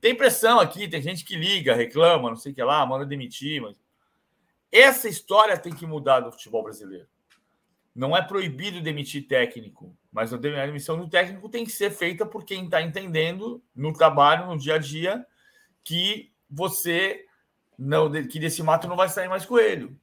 Tem 0.00 0.14
pressão 0.14 0.60
aqui, 0.60 0.86
tem 0.86 1.02
gente 1.02 1.24
que 1.24 1.34
liga, 1.34 1.74
reclama, 1.74 2.28
não 2.28 2.36
sei 2.36 2.52
o 2.52 2.54
que 2.54 2.62
lá, 2.62 2.86
manda 2.86 3.04
demitir, 3.04 3.60
mas 3.60 3.76
essa 4.78 5.08
história 5.08 5.58
tem 5.58 5.74
que 5.74 5.86
mudar 5.86 6.20
do 6.20 6.32
futebol 6.32 6.62
brasileiro. 6.62 7.06
Não 7.94 8.16
é 8.16 8.20
proibido 8.20 8.82
demitir 8.82 9.26
técnico, 9.26 9.96
mas 10.12 10.32
a 10.32 10.36
demissão 10.36 10.98
do 10.98 11.08
técnico 11.08 11.48
tem 11.48 11.64
que 11.64 11.72
ser 11.72 11.90
feita 11.90 12.26
por 12.26 12.44
quem 12.44 12.64
está 12.64 12.82
entendendo 12.82 13.62
no 13.74 13.92
trabalho, 13.92 14.46
no 14.46 14.58
dia 14.58 14.74
a 14.74 14.78
dia, 14.78 15.26
que 15.82 16.32
você 16.48 17.24
não 17.78 18.10
que 18.10 18.38
desse 18.38 18.62
mato 18.62 18.86
não 18.86 18.96
vai 18.96 19.08
sair 19.08 19.28
mais 19.28 19.46
coelho. 19.46 19.98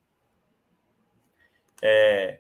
É, 1.82 2.40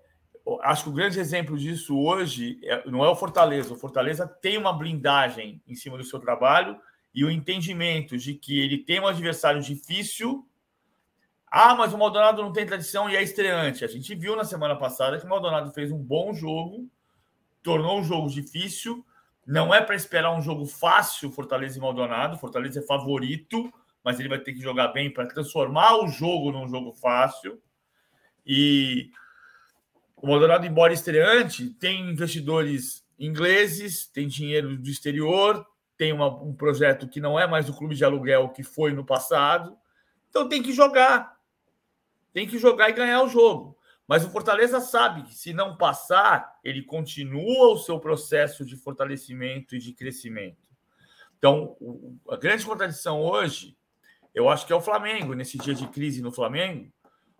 acho 0.62 0.84
que 0.84 0.90
o 0.90 0.94
grande 0.94 1.20
exemplo 1.20 1.58
disso 1.58 1.98
hoje 2.00 2.60
é, 2.64 2.90
não 2.90 3.04
é 3.04 3.10
o 3.10 3.16
Fortaleza. 3.16 3.74
O 3.74 3.78
Fortaleza 3.78 4.28
tem 4.28 4.58
uma 4.58 4.74
blindagem 4.74 5.62
em 5.68 5.76
cima 5.76 5.98
do 5.98 6.04
seu 6.04 6.20
trabalho 6.20 6.80
e 7.14 7.24
o 7.24 7.30
entendimento 7.30 8.18
de 8.18 8.34
que 8.34 8.60
ele 8.60 8.80
tem 8.80 9.00
um 9.00 9.08
adversário 9.08 9.62
difícil 9.62 10.48
ah, 11.56 11.76
mas 11.76 11.94
o 11.94 12.00
Maldonado 12.00 12.42
não 12.42 12.52
tem 12.52 12.66
tradição 12.66 13.08
e 13.08 13.16
é 13.16 13.22
estreante. 13.22 13.86
A 13.86 13.88
gente 13.88 14.16
viu 14.16 14.36
na 14.36 14.44
semana 14.44 14.76
passada 14.76 15.20
que 15.20 15.26
o 15.28 15.30
Maldonado 15.30 15.72
fez 15.72 15.92
um 15.92 16.00
bom 16.00 16.34
jogo, 16.34 16.90
tornou 17.62 18.00
um 18.00 18.04
jogo 18.04 18.28
difícil. 18.28 19.06
Não 19.46 19.72
é 19.72 19.80
para 19.80 19.94
esperar 19.94 20.36
um 20.36 20.42
jogo 20.42 20.66
fácil, 20.66 21.30
Fortaleza 21.30 21.78
e 21.78 21.82
Maldonado. 21.82 22.40
Fortaleza 22.40 22.80
é 22.80 22.82
favorito, 22.82 23.72
mas 24.04 24.20
ele 24.20 24.30
vai 24.30 24.40
ter 24.40 24.54
que 24.54 24.62
jogar 24.62 24.88
bem 24.88 25.14
para 25.14 25.28
transformar 25.28 25.98
o 25.98 26.08
jogo 26.08 26.52
num 26.52 26.68
jogo 26.68 26.92
fácil. 26.92 27.62
E 28.44 29.12
o 30.18 30.26
Maldonado, 30.26 30.66
embora 30.66 30.92
estreante, 30.92 31.70
tem 31.70 32.10
investidores 32.10 33.06
ingleses, 33.20 34.08
tem 34.08 34.28
dinheiro 34.28 34.76
do 34.76 34.90
exterior, 34.90 35.64
tem 35.96 36.14
uma, 36.14 36.30
um 36.30 36.52
projeto 36.52 37.08
que 37.08 37.22
não 37.22 37.40
é 37.40 37.46
mais 37.46 37.70
o 37.70 37.78
clube 37.78 37.94
de 37.94 38.04
aluguel 38.04 38.50
que 38.50 38.64
foi 38.64 38.92
no 38.92 39.06
passado. 39.06 39.78
Então 40.32 40.50
tem 40.50 40.64
que 40.64 40.74
jogar. 40.74 41.43
Tem 42.34 42.48
que 42.48 42.58
jogar 42.58 42.90
e 42.90 42.94
ganhar 42.94 43.22
o 43.22 43.30
jogo. 43.30 43.78
Mas 44.08 44.26
o 44.26 44.30
Fortaleza 44.30 44.82
sabe 44.82 45.24
que 45.24 45.34
se 45.34 45.54
não 45.54 45.78
passar, 45.78 46.60
ele 46.64 46.82
continua 46.82 47.72
o 47.72 47.78
seu 47.78 48.00
processo 48.00 48.66
de 48.66 48.76
fortalecimento 48.76 49.76
e 49.76 49.80
de 49.80 49.94
crescimento. 49.94 50.68
Então, 51.38 51.78
a 52.30 52.36
grande 52.36 52.66
contradição 52.66 53.22
hoje, 53.22 53.78
eu 54.34 54.50
acho 54.50 54.66
que 54.66 54.74
é 54.74 54.76
o 54.76 54.82
Flamengo, 54.82 55.34
nesse 55.34 55.58
dia 55.58 55.74
de 55.74 55.88
crise 55.88 56.22
no 56.22 56.32
Flamengo, 56.32 56.92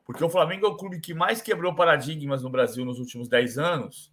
porque 0.06 0.24
o 0.24 0.30
Flamengo 0.30 0.66
é 0.66 0.70
o 0.70 0.76
clube 0.76 1.00
que 1.00 1.14
mais 1.14 1.42
quebrou 1.42 1.74
paradigmas 1.74 2.44
no 2.44 2.50
Brasil 2.50 2.86
nos 2.86 3.00
últimos 3.00 3.28
10 3.28 3.58
anos. 3.58 4.12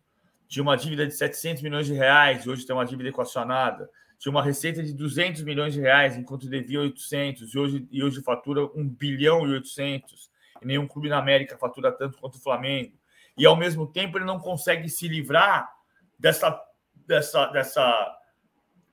Tinha 0.49 0.63
uma 0.63 0.77
dívida 0.77 1.07
de 1.07 1.15
700 1.15 1.63
milhões 1.63 1.87
de 1.87 1.93
reais, 1.93 2.47
hoje 2.47 2.65
tem 2.65 2.75
uma 2.75 2.85
dívida 2.87 3.09
equacionada. 3.09 3.91
Tinha 4.19 4.31
uma 4.31 4.43
receita 4.43 4.83
de 4.83 4.93
200 4.93 5.43
milhões 5.43 5.73
de 5.73 5.81
reais, 5.81 6.17
enquanto 6.17 6.49
devia 6.49 6.81
800, 6.81 7.55
e 7.55 7.59
hoje, 7.59 7.89
e 7.91 8.03
hoje 8.03 8.23
fatura 8.23 8.65
1 8.75 8.89
bilhão 8.89 9.47
e 9.49 9.53
800. 9.55 10.31
Nenhum 10.63 10.87
clube 10.87 11.09
na 11.09 11.19
América 11.19 11.57
fatura 11.57 11.93
tanto 11.93 12.19
quanto 12.19 12.37
o 12.37 12.41
Flamengo. 12.41 12.99
E, 13.37 13.47
ao 13.47 13.57
mesmo 13.57 13.87
tempo, 13.87 14.19
ele 14.19 14.25
não 14.25 14.39
consegue 14.39 14.89
se 14.89 15.09
livrar 15.09 15.73
dessa, 16.19 16.61
dessa, 17.07 17.47
dessa, 17.47 18.19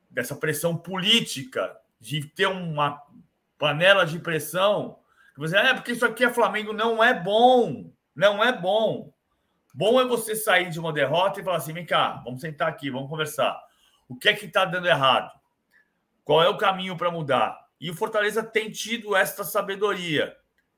dessa 0.10 0.36
pressão 0.36 0.78
política, 0.78 1.78
de 2.00 2.26
ter 2.28 2.48
uma 2.48 3.02
panela 3.58 4.06
de 4.06 4.20
pressão 4.20 5.00
você, 5.38 5.56
é 5.56 5.74
porque 5.74 5.92
isso 5.92 6.06
aqui 6.06 6.26
é 6.26 6.34
Flamengo, 6.34 6.74
não 6.74 7.04
é 7.04 7.14
bom. 7.14 7.92
Não 8.16 8.44
é 8.44 8.52
bom. 8.52 9.14
Bom 9.74 10.02
é 10.02 10.06
você 10.06 10.36
sair 10.36 10.72
de 10.72 10.80
uma 10.80 10.92
derrota 10.92 11.40
e 11.40 11.44
falar 11.44 11.58
assim: 11.58 11.74
vem 11.74 11.86
cá, 11.86 12.22
vamos 12.26 12.42
sentar 12.42 12.68
aqui, 12.68 12.90
vamos 12.90 13.10
conversar. 13.10 13.62
O 14.10 14.16
que 14.16 14.30
é 14.30 14.34
que 14.34 14.48
está 14.48 14.66
dando 14.66 14.88
errado? 14.88 15.32
Qual 16.24 16.42
é 16.42 16.50
o 16.50 16.58
caminho 16.58 16.98
para 16.98 17.12
mudar? 17.12 17.68
E 17.80 17.92
o 17.92 17.94
Fortaleza 17.94 18.42
tem 18.42 18.72
tido 18.72 19.16
esta 19.16 19.44
sabedoria, 19.44 20.36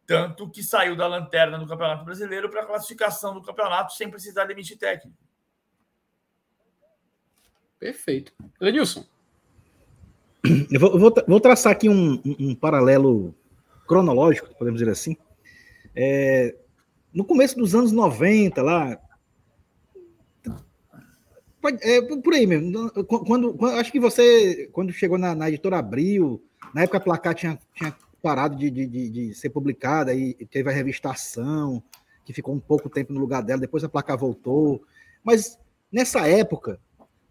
tanto 0.10 0.50
que 0.50 0.64
saiu 0.64 0.96
da 0.96 1.06
lanterna 1.06 1.60
do 1.60 1.68
Campeonato 1.68 2.04
Brasileiro 2.04 2.50
para 2.50 2.64
a 2.64 2.66
classificação 2.66 3.32
do 3.32 3.44
campeonato 3.44 3.94
sem 3.94 4.10
precisar 4.10 4.46
demitir 4.46 4.76
técnico. 4.76 5.16
Perfeito. 7.78 8.34
Lenilson. 8.60 9.06
Eu 10.72 10.80
vou, 10.80 10.98
vou, 10.98 11.14
vou 11.28 11.40
traçar 11.40 11.72
aqui 11.72 11.88
um, 11.88 12.20
um, 12.26 12.56
paralelo 12.56 13.36
cronológico, 13.88 14.50
podemos 14.56 14.80
dizer 14.80 14.92
assim, 14.92 15.16
é, 15.96 16.56
no 17.14 17.24
começo 17.24 17.56
dos 17.56 17.76
anos 17.76 17.92
90, 17.92 18.64
lá. 18.64 19.00
É, 21.82 22.02
por 22.02 22.34
aí 22.34 22.48
mesmo. 22.48 22.90
Quando, 23.06 23.54
quando, 23.54 23.76
acho 23.76 23.92
que 23.92 24.00
você, 24.00 24.70
quando 24.72 24.92
chegou 24.92 25.20
na, 25.20 25.36
na 25.36 25.50
editora 25.50 25.78
Abril, 25.78 26.44
na 26.74 26.82
época 26.82 26.98
a 26.98 27.02
placar 27.02 27.36
tinha, 27.36 27.60
tinha 27.76 27.96
parado 28.22 28.56
de, 28.56 28.70
de, 28.70 29.10
de, 29.10 29.34
ser 29.34 29.50
publicada 29.50 30.14
e 30.14 30.34
teve 30.34 30.70
a 30.70 30.74
revista 30.74 31.10
Ação, 31.10 31.82
que 32.26 32.34
ficou 32.34 32.54
um 32.54 32.60
pouco 32.60 32.90
tempo 32.90 33.14
no 33.14 33.20
lugar 33.20 33.42
dela, 33.42 33.62
depois 33.62 33.84
a 33.84 33.90
placar 33.90 34.18
voltou. 34.18 34.84
Mas 35.24 35.58
nessa 35.92 36.28
época 36.28 36.80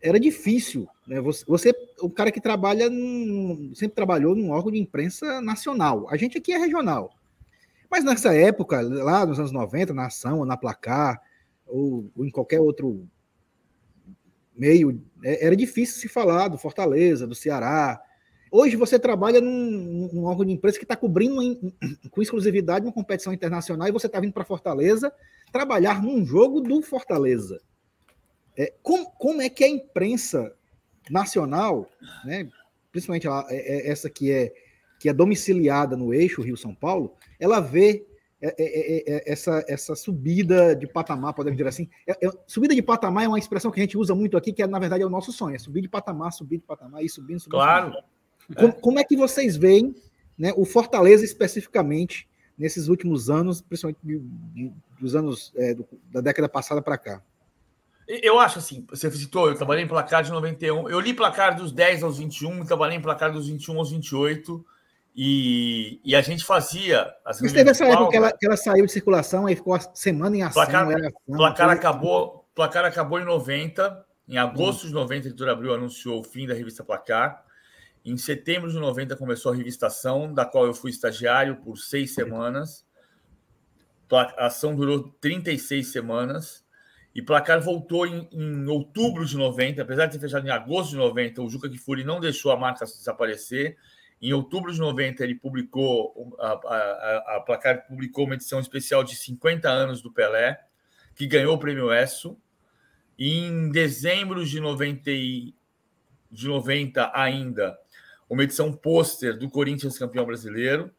era 0.00 0.18
difícil. 0.18 0.88
Né? 1.06 1.20
Você, 1.20 1.44
você, 1.46 1.74
o 2.00 2.10
cara 2.10 2.30
que 2.30 2.40
trabalha, 2.40 2.88
num, 2.88 3.72
sempre 3.74 3.94
trabalhou 3.94 4.34
num 4.34 4.50
órgão 4.50 4.72
de 4.72 4.78
imprensa 4.78 5.40
nacional. 5.40 6.08
A 6.10 6.16
gente 6.16 6.38
aqui 6.38 6.52
é 6.52 6.58
regional. 6.58 7.10
Mas 7.90 8.04
nessa 8.04 8.34
época, 8.34 8.80
lá 8.80 9.24
nos 9.24 9.38
anos 9.38 9.52
90, 9.52 9.94
na 9.94 10.06
Ação, 10.06 10.40
ou 10.40 10.44
na 10.44 10.56
Placar, 10.56 11.20
ou, 11.66 12.10
ou 12.16 12.24
em 12.24 12.30
qualquer 12.30 12.60
outro 12.60 13.08
meio, 14.54 15.02
é, 15.22 15.46
era 15.46 15.56
difícil 15.56 16.00
se 16.00 16.08
falar 16.08 16.48
do 16.48 16.58
Fortaleza, 16.58 17.26
do 17.26 17.34
Ceará. 17.34 18.00
Hoje 18.50 18.76
você 18.76 18.98
trabalha 18.98 19.40
num, 19.40 20.10
num 20.12 20.24
órgão 20.24 20.44
de 20.44 20.52
imprensa 20.52 20.78
que 20.78 20.84
está 20.84 20.96
cobrindo 20.96 21.36
com 22.10 22.22
exclusividade 22.22 22.86
uma 22.86 22.92
competição 22.92 23.32
internacional 23.32 23.88
e 23.88 23.92
você 23.92 24.06
está 24.06 24.20
vindo 24.20 24.32
para 24.32 24.44
Fortaleza 24.44 25.12
trabalhar 25.52 26.02
num 26.02 26.24
jogo 26.24 26.60
do 26.60 26.82
Fortaleza. 26.82 27.60
É, 28.56 28.72
como, 28.82 29.10
como 29.12 29.40
é 29.40 29.48
que 29.48 29.64
a 29.64 29.68
imprensa 29.68 30.52
nacional, 31.10 31.88
né, 32.24 32.48
principalmente 32.90 33.28
é, 33.28 33.30
é, 33.50 33.90
essa 33.90 34.10
que 34.10 34.30
é, 34.30 34.52
que 34.98 35.08
é 35.08 35.12
domiciliada 35.12 35.96
no 35.96 36.12
eixo 36.12 36.42
Rio-São 36.42 36.74
Paulo, 36.74 37.14
ela 37.38 37.60
vê 37.60 38.04
é, 38.42 39.30
essa, 39.30 39.64
essa 39.68 39.94
subida 39.94 40.74
de 40.74 40.86
patamar, 40.86 41.34
podemos 41.34 41.56
dizer 41.56 41.68
assim. 41.68 41.88
subida 42.46 42.74
de 42.74 42.82
patamar 42.82 43.24
é 43.24 43.28
uma 43.28 43.38
expressão 43.38 43.70
que 43.70 43.80
a 43.80 43.82
gente 43.82 43.96
usa 43.96 44.14
muito 44.14 44.36
aqui, 44.36 44.52
que 44.52 44.62
é, 44.62 44.66
na 44.66 44.78
verdade 44.78 45.02
é 45.02 45.06
o 45.06 45.10
nosso 45.10 45.32
sonho, 45.32 45.54
é 45.54 45.58
subir 45.58 45.82
de 45.82 45.88
patamar, 45.88 46.32
subir 46.32 46.58
de 46.58 46.64
patamar, 46.64 47.04
e 47.04 47.08
subindo, 47.08 47.38
subindo. 47.38 47.50
Claro. 47.50 47.86
Subindo. 47.86 48.17
Como, 48.56 48.72
como, 48.74 48.98
é 48.98 49.04
que 49.04 49.16
vocês 49.16 49.56
veem 49.56 49.94
né, 50.38 50.52
o 50.56 50.64
Fortaleza 50.64 51.24
especificamente 51.24 52.28
nesses 52.56 52.88
últimos 52.88 53.28
anos, 53.28 53.60
principalmente 53.60 53.98
de, 54.02 54.18
de, 54.18 54.72
dos 54.98 55.14
anos 55.14 55.52
do, 55.76 55.86
da 56.10 56.20
década 56.20 56.48
passada 56.48 56.80
para 56.80 56.96
cá? 56.96 57.22
Eu 58.08 58.40
acho 58.40 58.58
assim, 58.58 58.86
você 58.88 59.10
citou, 59.10 59.48
eu 59.48 59.54
trabalhei 59.54 59.84
em 59.84 59.88
placar 59.88 60.22
de 60.22 60.30
91. 60.30 60.88
Eu 60.88 60.98
li 60.98 61.12
placar 61.12 61.54
dos 61.54 61.70
10 61.70 62.02
aos 62.02 62.16
21, 62.16 62.64
trabalhei 62.64 62.96
em 62.96 63.02
placar 63.02 63.30
dos 63.30 63.48
21 63.48 63.78
aos 63.78 63.90
28. 63.90 64.64
E, 65.14 66.00
e 66.02 66.14
a 66.16 66.22
gente 66.22 66.44
fazia. 66.44 67.12
As 67.24 67.40
Mas 67.42 67.52
teve 67.52 67.68
essa 67.68 67.84
época 67.84 68.10
que 68.10 68.16
ela, 68.16 68.32
que 68.32 68.46
ela 68.46 68.56
saiu 68.56 68.86
de 68.86 68.92
circulação, 68.92 69.46
aí 69.46 69.56
ficou 69.56 69.74
a 69.74 69.80
semana 69.80 70.36
em 70.36 70.42
ação. 70.42 70.62
Placar, 70.62 70.88
ação, 70.88 71.12
placar 71.26 71.70
acabou, 71.70 72.48
placar 72.54 72.84
acabou 72.86 73.20
em 73.20 73.24
90. 73.24 74.06
Em 74.26 74.38
agosto 74.38 74.84
hum. 74.84 74.88
de 74.88 74.94
90, 74.94 75.14
a 75.14 75.28
editora 75.28 75.52
Abril 75.52 75.74
anunciou 75.74 76.20
o 76.20 76.24
fim 76.24 76.46
da 76.46 76.54
revista 76.54 76.82
Placar. 76.82 77.44
Em 78.08 78.16
setembro 78.16 78.70
de 78.70 78.78
90 78.78 79.16
começou 79.16 79.52
a 79.52 79.54
revistação, 79.54 80.32
da 80.32 80.46
qual 80.46 80.64
eu 80.64 80.72
fui 80.72 80.90
estagiário 80.90 81.56
por 81.56 81.76
seis 81.76 82.14
semanas. 82.14 82.86
A 84.10 84.46
ação 84.46 84.74
durou 84.74 85.10
36 85.20 85.88
semanas. 85.88 86.64
E 87.14 87.20
Placar 87.20 87.60
voltou 87.60 88.06
em, 88.06 88.26
em, 88.32 88.66
outubro 88.66 89.26
de 89.26 89.36
90, 89.36 89.82
apesar 89.82 90.06
de 90.06 90.12
ter 90.12 90.20
fechado 90.20 90.46
em 90.46 90.50
agosto 90.50 90.90
de 90.90 90.96
90, 90.96 91.42
o 91.42 91.50
Juca 91.50 91.68
Kifuri 91.68 92.04
não 92.04 92.18
deixou 92.18 92.50
a 92.50 92.56
marca 92.56 92.86
desaparecer. 92.86 93.76
Em 94.22 94.32
outubro 94.32 94.72
de 94.72 94.78
90, 94.78 95.22
ele 95.24 95.34
publicou, 95.34 96.36
a, 96.38 96.52
a, 96.52 97.36
a 97.36 97.40
Placar 97.40 97.86
publicou 97.86 98.24
uma 98.24 98.34
edição 98.34 98.58
especial 98.58 99.04
de 99.04 99.16
50 99.16 99.68
anos 99.68 100.00
do 100.00 100.10
Pelé, 100.10 100.58
que 101.14 101.26
ganhou 101.26 101.54
o 101.54 101.58
prêmio 101.58 101.92
ESSO. 101.92 102.38
E 103.18 103.40
em 103.40 103.70
dezembro 103.70 104.46
de 104.46 104.60
90, 104.60 105.10
de 106.30 106.46
90 106.46 107.10
ainda, 107.14 107.78
uma 108.28 108.44
edição 108.44 108.72
pôster 108.72 109.38
do 109.38 109.48
Corinthians 109.48 109.98
campeão 109.98 110.26
brasileiro. 110.26 110.90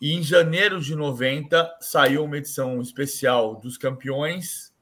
E 0.00 0.12
em 0.12 0.22
janeiro 0.22 0.80
de 0.80 0.94
90 0.94 1.76
saiu 1.80 2.24
uma 2.24 2.36
edição 2.36 2.80
especial 2.80 3.56
dos 3.56 3.78
campeões 3.78 4.72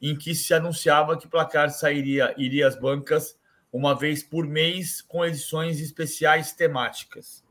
em 0.00 0.16
que 0.16 0.34
se 0.34 0.54
anunciava 0.54 1.16
que 1.16 1.26
Placar 1.26 1.70
sairia, 1.70 2.34
iria 2.36 2.68
às 2.68 2.78
bancas 2.78 3.36
uma 3.72 3.94
vez 3.94 4.22
por 4.22 4.46
mês 4.46 5.02
com 5.02 5.24
edições 5.24 5.80
especiais 5.80 6.52
temáticas. 6.52 7.44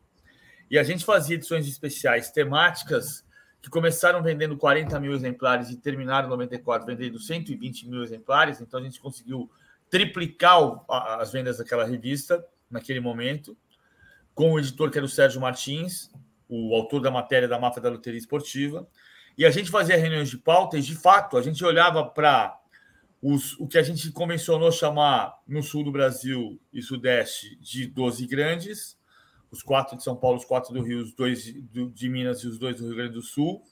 E 0.69 0.77
a 0.77 0.83
gente 0.83 1.05
fazia 1.05 1.35
edições 1.35 1.67
especiais 1.67 2.31
temáticas 2.31 3.25
que 3.61 3.69
começaram 3.69 4.21
vendendo 4.21 4.57
40 4.57 4.99
mil 4.99 5.13
exemplares 5.13 5.69
e 5.69 5.77
terminaram 5.77 6.27
em 6.27 6.31
94 6.31 6.85
vendendo 6.85 7.19
120 7.19 7.87
mil 7.87 8.03
exemplares. 8.03 8.61
Então 8.61 8.79
a 8.79 8.83
gente 8.83 8.99
conseguiu 8.99 9.49
triplicar 9.89 10.59
as 10.89 11.31
vendas 11.31 11.57
daquela 11.57 11.85
revista 11.85 12.45
naquele 12.69 12.99
momento, 12.99 13.57
com 14.37 14.51
o 14.51 14.59
editor 14.59 14.91
que 14.91 14.99
era 14.99 15.05
o 15.05 15.09
Sérgio 15.09 15.41
Martins, 15.41 16.11
o 16.47 16.75
autor 16.75 17.01
da 17.01 17.09
matéria 17.09 17.47
da 17.47 17.57
máfia 17.57 17.81
da 17.81 17.89
loteria 17.89 18.19
esportiva. 18.19 18.87
E 19.35 19.43
a 19.43 19.49
gente 19.49 19.71
fazia 19.71 19.97
reuniões 19.97 20.29
de 20.29 20.37
pauta 20.37 20.77
e, 20.77 20.81
de 20.81 20.95
fato, 20.95 21.37
a 21.37 21.41
gente 21.41 21.65
olhava 21.65 22.05
para 22.05 22.55
o 23.19 23.67
que 23.67 23.79
a 23.79 23.81
gente 23.81 24.11
convencionou 24.11 24.71
chamar 24.71 25.33
no 25.47 25.63
sul 25.63 25.83
do 25.83 25.91
Brasil 25.91 26.61
e 26.71 26.83
sudeste 26.83 27.55
de 27.55 27.87
12 27.87 28.27
grandes, 28.27 28.95
os 29.49 29.63
quatro 29.63 29.97
de 29.97 30.03
São 30.03 30.15
Paulo, 30.15 30.37
os 30.37 30.45
quatro 30.45 30.71
do 30.71 30.83
Rio, 30.83 31.01
os 31.01 31.15
dois 31.15 31.43
de 31.43 32.07
Minas 32.07 32.41
e 32.41 32.47
os 32.47 32.59
dois 32.59 32.77
do 32.77 32.85
Rio 32.85 32.95
Grande 32.95 33.13
do 33.13 33.23
Sul. 33.23 33.63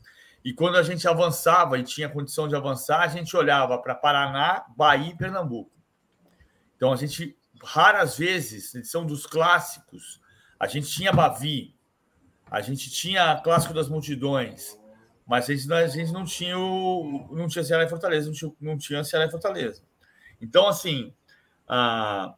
E 0.44 0.52
quando 0.52 0.78
a 0.78 0.84
gente 0.84 1.08
avançava 1.08 1.78
e 1.78 1.84
tinha 1.84 2.10
condição 2.10 2.48
de 2.48 2.56
avançar, 2.56 3.02
a 3.02 3.08
gente 3.08 3.38
olhava 3.38 3.78
para 3.78 3.94
Paraná, 3.94 4.66
Bahia 4.76 5.12
e 5.12 5.18
Pernambuco. 5.18 5.72
Então 6.76 6.92
a 6.92 6.96
gente, 6.96 7.38
raras 7.64 8.18
vezes, 8.18 8.74
edição 8.74 9.06
dos 9.06 9.28
clássicos, 9.28 10.25
a 10.66 10.68
gente 10.68 10.90
tinha 10.90 11.14
Bavi, 11.14 11.76
a 12.50 12.60
gente 12.60 12.90
tinha 12.90 13.40
Clássico 13.42 13.74
das 13.74 13.88
Multidões, 13.88 14.78
mas 15.28 15.48
a 15.48 15.54
gente, 15.54 15.72
a 15.72 15.88
gente 15.88 16.12
não 16.12 16.26
tinha 16.26 16.58
o, 16.58 17.30
não 17.32 17.48
tinha 17.48 17.64
Ceará 17.64 17.84
e 17.84 17.90
Fortaleza, 17.90 18.28
não 18.28 18.34
tinha, 18.34 18.52
não 18.60 18.78
tinha 18.78 19.04
Ceará 19.04 19.26
e 19.28 19.32
Fortaleza. 19.32 19.84
Então, 20.42 20.68
assim, 20.68 21.14
ah, 21.68 22.34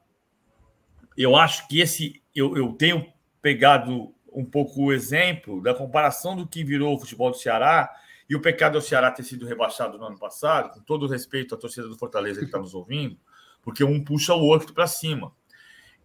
eu 1.17 1.35
acho 1.35 1.67
que 1.69 1.79
esse. 1.79 2.21
Eu, 2.35 2.55
eu 2.57 2.73
tenho 2.73 3.11
pegado 3.41 4.13
um 4.31 4.45
pouco 4.45 4.83
o 4.83 4.93
exemplo 4.93 5.61
da 5.61 5.73
comparação 5.73 6.35
do 6.35 6.45
que 6.45 6.63
virou 6.63 6.95
o 6.95 6.99
futebol 6.99 7.31
do 7.31 7.37
Ceará, 7.37 7.89
E 8.29 8.35
o 8.35 8.41
pecado 8.41 8.75
é 8.75 8.79
o 8.79 8.81
Ceará 8.81 9.09
ter 9.09 9.23
sido 9.23 9.45
rebaixado 9.45 9.97
no 9.97 10.05
ano 10.05 10.19
passado, 10.19 10.73
com 10.73 10.81
todo 10.81 11.05
o 11.05 11.09
respeito 11.09 11.55
à 11.55 11.57
torcida 11.57 11.87
do 11.87 11.97
Fortaleza 11.97 12.39
que 12.39 12.45
está 12.45 12.59
nos 12.59 12.73
ouvindo, 12.73 13.17
porque 13.61 13.83
um 13.85 14.03
puxa 14.03 14.33
o 14.33 14.41
outro 14.41 14.73
para 14.73 14.85
cima. 14.85 15.31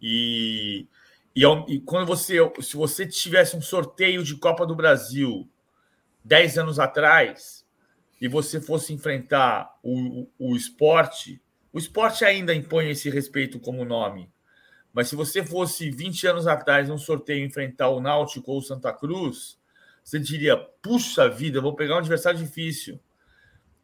E, 0.01 0.87
e, 1.35 1.43
e, 1.67 1.79
quando 1.81 2.05
você, 2.05 2.37
se 2.61 2.75
você 2.75 3.07
tivesse 3.07 3.55
um 3.55 3.61
sorteio 3.61 4.23
de 4.23 4.35
Copa 4.35 4.65
do 4.65 4.75
Brasil 4.75 5.49
10 6.23 6.57
anos 6.59 6.79
atrás 6.79 7.65
e 8.21 8.27
você 8.27 8.61
fosse 8.61 8.93
enfrentar 8.93 9.77
o, 9.81 10.21
o, 10.21 10.51
o 10.51 10.55
esporte, 10.55 11.41
o 11.71 11.79
esporte 11.79 12.23
ainda 12.23 12.53
impõe 12.53 12.89
esse 12.89 13.09
respeito 13.09 13.59
como 13.59 13.83
nome. 13.83 14.31
Mas 14.93 15.09
se 15.09 15.15
você 15.15 15.43
fosse 15.43 15.89
20 15.89 16.27
anos 16.27 16.45
atrás 16.45 16.87
num 16.87 16.99
sorteio 16.99 17.43
enfrentar 17.43 17.89
o 17.89 17.99
Náutico 17.99 18.51
ou 18.51 18.59
o 18.59 18.61
Santa 18.61 18.93
Cruz, 18.93 19.57
você 20.03 20.19
diria: 20.19 20.55
puxa 20.55 21.27
vida, 21.27 21.59
vou 21.59 21.75
pegar 21.75 21.95
um 21.95 21.99
adversário 21.99 22.37
difícil. 22.37 22.99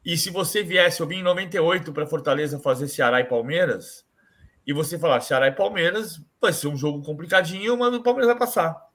E 0.06 0.16
se 0.18 0.30
você 0.30 0.64
viesse, 0.64 1.02
eu 1.02 1.08
vim 1.08 1.18
em 1.18 1.24
98 1.24 1.92
para 1.92 2.06
Fortaleza 2.06 2.60
fazer 2.60 2.88
Ceará 2.88 3.20
e 3.20 3.26
Palmeiras, 3.26 4.06
e 4.70 4.74
você 4.74 5.00
falar 5.00 5.20
Ceará 5.22 5.48
e 5.48 5.52
Palmeiras, 5.52 6.22
vai 6.40 6.54
ser 6.54 6.68
um 6.68 6.78
jogo 6.78 7.02
complicadinho, 7.02 7.76
mas 7.76 7.92
o 7.92 8.04
Palmeiras 8.04 8.28
vai 8.28 8.38
passar. 8.38 8.88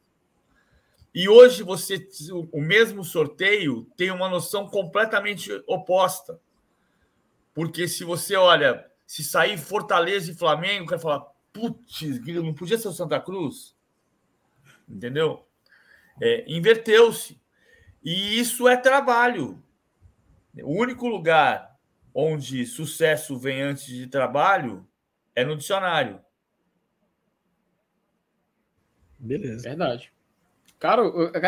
E 1.12 1.28
hoje 1.28 1.64
você, 1.64 2.08
o 2.52 2.60
mesmo 2.60 3.02
sorteio 3.02 3.84
tem 3.96 4.12
uma 4.12 4.28
noção 4.28 4.68
completamente 4.68 5.50
oposta. 5.66 6.40
Porque 7.52 7.88
se 7.88 8.04
você 8.04 8.36
olha, 8.36 8.88
se 9.04 9.24
sair 9.24 9.58
Fortaleza 9.58 10.30
e 10.30 10.36
Flamengo, 10.36 10.90
quer 10.90 11.00
falar, 11.00 11.26
putz, 11.52 12.02
não 12.24 12.54
podia 12.54 12.78
ser 12.78 12.86
o 12.86 12.92
Santa 12.92 13.18
Cruz? 13.18 13.74
Entendeu? 14.88 15.44
É, 16.22 16.44
Inverteu-se. 16.46 17.42
E 18.00 18.38
isso 18.38 18.68
é 18.68 18.76
trabalho. 18.76 19.60
O 20.62 20.80
único 20.80 21.08
lugar 21.08 21.76
onde 22.14 22.64
sucesso 22.64 23.36
vem 23.36 23.60
antes 23.60 23.86
de 23.86 24.06
trabalho 24.06 24.86
é 25.34 25.44
no 25.44 25.56
dicionário. 25.56 26.20
Beleza. 29.18 29.68
Verdade. 29.68 30.12
Cara, 30.78 31.02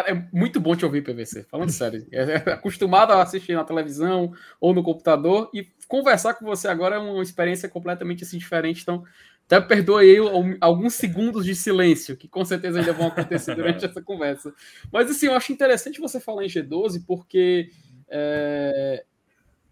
é 0.06 0.14
muito 0.32 0.58
bom 0.58 0.74
te 0.74 0.84
ouvir, 0.84 1.02
PVC, 1.02 1.44
falando 1.44 1.70
sério. 1.70 2.06
É, 2.11 2.22
é 2.22 2.52
acostumado 2.52 3.12
a 3.12 3.22
assistir 3.22 3.54
na 3.54 3.64
televisão 3.64 4.32
ou 4.58 4.72
no 4.72 4.82
computador 4.82 5.50
e 5.52 5.68
conversar 5.87 6.34
com 6.34 6.46
você 6.46 6.68
agora 6.68 6.96
é 6.96 6.98
uma 6.98 7.22
experiência 7.22 7.68
completamente 7.68 8.24
assim, 8.24 8.38
diferente. 8.38 8.80
Então, 8.80 9.04
até 9.44 9.61
perdoe 9.61 10.11
aí 10.11 10.56
alguns 10.61 10.94
segundos 10.94 11.44
de 11.44 11.54
silêncio, 11.54 12.16
que 12.16 12.26
com 12.26 12.44
certeza 12.44 12.80
ainda 12.80 12.92
vão 12.92 13.08
acontecer 13.08 13.54
durante 13.56 13.84
essa 13.84 14.00
conversa. 14.00 14.54
Mas 14.90 15.11
assim, 15.11 15.26
eu 15.26 15.34
acho 15.34 15.52
interessante 15.52 16.00
você 16.00 16.18
falar 16.18 16.44
em 16.44 16.48
G12, 16.48 17.04
porque 17.06 17.70
é, 18.08 19.04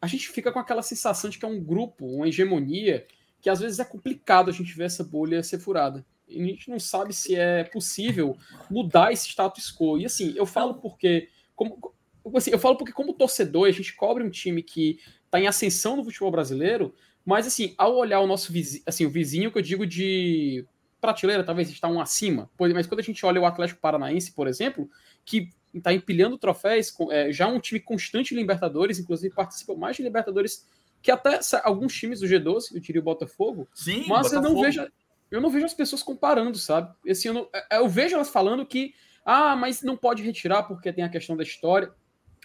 a 0.00 0.06
gente 0.06 0.28
fica 0.28 0.52
com 0.52 0.58
aquela 0.58 0.82
sensação 0.82 1.30
de 1.30 1.38
que 1.38 1.44
é 1.44 1.48
um 1.48 1.62
grupo, 1.62 2.06
uma 2.06 2.28
hegemonia, 2.28 3.06
que 3.44 3.50
às 3.50 3.60
vezes 3.60 3.78
é 3.78 3.84
complicado 3.84 4.48
a 4.48 4.54
gente 4.54 4.74
ver 4.74 4.84
essa 4.84 5.04
bolha 5.04 5.42
ser 5.42 5.58
furada. 5.58 6.02
E 6.26 6.40
a 6.40 6.46
gente 6.46 6.70
não 6.70 6.80
sabe 6.80 7.12
se 7.12 7.36
é 7.36 7.62
possível 7.62 8.38
mudar 8.70 9.12
esse 9.12 9.28
status 9.28 9.70
quo. 9.70 9.98
E 9.98 10.06
assim, 10.06 10.32
eu 10.34 10.46
falo 10.46 10.76
porque. 10.76 11.28
Como, 11.54 11.92
assim, 12.34 12.50
eu 12.50 12.58
falo 12.58 12.78
porque, 12.78 12.90
como 12.90 13.12
torcedor, 13.12 13.68
a 13.68 13.70
gente 13.70 13.94
cobre 13.94 14.24
um 14.24 14.30
time 14.30 14.62
que 14.62 14.98
está 15.26 15.38
em 15.38 15.46
ascensão 15.46 15.94
no 15.94 16.02
futebol 16.02 16.30
brasileiro, 16.30 16.94
mas, 17.22 17.46
assim, 17.46 17.74
ao 17.76 17.94
olhar 17.94 18.20
o 18.20 18.26
nosso 18.26 18.50
vizinho, 18.50 18.82
assim, 18.86 19.04
o 19.04 19.10
vizinho 19.10 19.52
que 19.52 19.58
eu 19.58 19.62
digo 19.62 19.86
de 19.86 20.66
prateleira, 20.98 21.44
talvez 21.44 21.68
está 21.68 21.86
um 21.86 22.00
acima, 22.00 22.50
mas 22.58 22.86
quando 22.86 23.00
a 23.00 23.04
gente 23.04 23.26
olha 23.26 23.42
o 23.42 23.44
Atlético 23.44 23.78
Paranaense, 23.78 24.32
por 24.32 24.48
exemplo, 24.48 24.88
que 25.22 25.50
está 25.74 25.92
empilhando 25.92 26.38
troféus, 26.38 26.94
é, 27.10 27.30
já 27.30 27.46
um 27.46 27.60
time 27.60 27.78
constante 27.78 28.32
em 28.32 28.38
Libertadores, 28.38 28.98
inclusive 28.98 29.34
participa 29.34 29.74
mais 29.74 29.96
de 29.96 30.02
Libertadores 30.02 30.66
que 31.04 31.10
até 31.10 31.38
alguns 31.62 31.94
times 31.94 32.20
do 32.20 32.26
G12, 32.26 32.74
eu 32.74 32.80
diria 32.80 33.00
o 33.00 33.04
Botafogo, 33.04 33.68
Sim, 33.74 34.06
mas 34.08 34.28
Botafogo. 34.28 34.36
eu 34.36 34.54
não 34.54 34.62
vejo 34.62 34.92
eu 35.30 35.40
não 35.40 35.50
vejo 35.50 35.66
as 35.66 35.74
pessoas 35.74 36.02
comparando, 36.02 36.56
sabe? 36.56 36.94
Esse 37.04 37.28
ano 37.28 37.46
é, 37.52 37.76
eu 37.76 37.88
vejo 37.88 38.14
elas 38.14 38.30
falando 38.30 38.64
que 38.64 38.94
ah, 39.22 39.54
mas 39.54 39.82
não 39.82 39.98
pode 39.98 40.22
retirar 40.22 40.62
porque 40.62 40.92
tem 40.92 41.04
a 41.04 41.08
questão 41.08 41.36
da 41.36 41.42
história. 41.42 41.92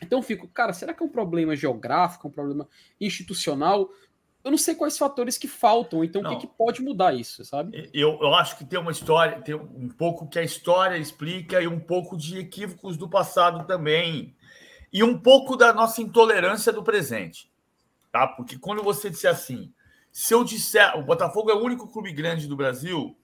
Então 0.01 0.19
eu 0.19 0.23
fico, 0.23 0.47
cara, 0.47 0.73
será 0.73 0.93
que 0.93 1.01
é 1.01 1.05
um 1.05 1.09
problema 1.09 1.55
geográfico, 1.55 2.27
um 2.27 2.31
problema 2.31 2.67
institucional? 2.99 3.89
eu 4.43 4.51
não 4.51 4.57
sei 4.57 4.73
quais 4.73 4.97
fatores 4.97 5.37
que 5.37 5.47
faltam, 5.47 6.03
então 6.03 6.21
não. 6.21 6.31
o 6.31 6.37
que, 6.37 6.47
que, 6.47 6.53
pode 6.53 6.81
mudar 6.81 7.13
isso, 7.13 7.43
sabe? 7.43 7.89
Eu, 7.93 8.17
eu 8.21 8.33
acho 8.33 8.57
que 8.57 8.63
tem 8.63 8.79
uma 8.79 8.91
história, 8.91 9.41
tem 9.41 9.53
um 9.53 9.89
pouco 9.89 10.27
que 10.27 10.39
a 10.39 10.43
história 10.43 10.97
explica 10.97 11.61
e 11.61 11.67
um 11.67 11.79
pouco 11.79 12.15
de 12.15 12.39
equívocos 12.39 12.95
do 12.95 13.09
passado 13.09 13.67
também. 13.67 14.33
E 14.93 15.03
um 15.03 15.19
pouco 15.19 15.57
da 15.57 15.73
nossa 15.73 16.01
intolerância 16.01 16.71
do 16.71 16.81
presente. 16.81 17.51
Tá? 18.11 18.27
Porque 18.27 18.57
quando 18.57 18.83
você 18.83 19.09
disser 19.09 19.31
assim, 19.31 19.73
se 20.11 20.33
eu 20.33 20.43
disser, 20.43 20.97
o 20.97 21.03
Botafogo 21.03 21.51
é 21.51 21.53
o 21.53 21.63
único 21.63 21.87
clube 21.87 22.11
grande 22.11 22.47
do 22.47 22.55
Brasil 22.55 23.15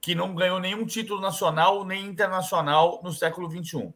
que 0.00 0.14
não 0.14 0.34
ganhou 0.34 0.58
nenhum 0.58 0.86
título 0.86 1.20
nacional 1.20 1.84
nem 1.84 2.06
internacional 2.06 3.00
no 3.02 3.12
século 3.12 3.50
XXI. 3.50 3.92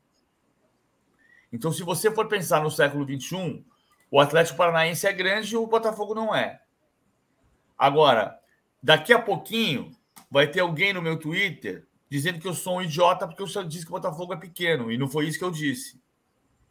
Então, 1.51 1.73
se 1.73 1.83
você 1.83 2.11
for 2.11 2.29
pensar 2.29 2.63
no 2.63 2.71
século 2.71 3.07
XXI, 3.07 3.65
o 4.11 4.21
Atlético 4.21 4.59
Paranaense 4.59 5.07
é 5.07 5.13
grande 5.13 5.55
e 5.55 5.57
o 5.57 5.67
Botafogo 5.67 6.15
não 6.15 6.35
é. 6.35 6.61
Agora, 7.79 8.39
daqui 8.83 9.13
a 9.13 9.19
pouquinho 9.21 9.91
vai 10.31 10.47
ter 10.47 10.61
alguém 10.61 10.93
no 10.93 11.01
meu 11.01 11.19
Twitter 11.19 11.87
dizendo 12.11 12.39
que 12.39 12.47
eu 12.47 12.55
sou 12.55 12.77
um 12.77 12.83
idiota 12.83 13.27
porque 13.27 13.43
eu 13.43 13.47
só 13.47 13.63
disse 13.63 13.85
que 13.85 13.91
o 13.91 13.95
Botafogo 13.95 14.35
é 14.35 14.37
pequeno 14.37 14.93
e 14.93 14.99
não 14.99 15.09
foi 15.09 15.27
isso 15.27 15.39
que 15.39 15.45
eu 15.45 15.51
disse. 15.51 16.01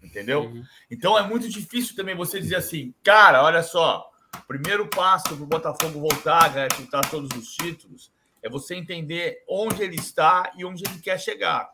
Entendeu? 0.04 0.44
Uhum. 0.44 0.64
Então 0.92 1.18
é 1.18 1.26
muito 1.26 1.48
difícil 1.50 1.96
também 1.96 2.16
você 2.16 2.40
dizer 2.40 2.58
assim, 2.58 2.94
cara, 3.04 3.44
olha 3.44 3.64
só, 3.64 4.12
primeiro 4.48 4.88
passo 4.90 5.36
para 5.36 5.44
o 5.44 5.48
Botafogo 5.48 6.00
voltar 6.00 6.44
a 6.44 6.48
ganhar 6.50 6.70
todos 7.10 7.30
os 7.38 7.56
títulos 7.56 8.12
é 8.44 8.50
você 8.50 8.76
entender 8.76 9.44
onde 9.48 9.82
ele 9.82 9.96
está 9.96 10.52
e 10.58 10.66
onde 10.66 10.84
ele 10.86 11.00
quer 11.00 11.18
chegar. 11.18 11.74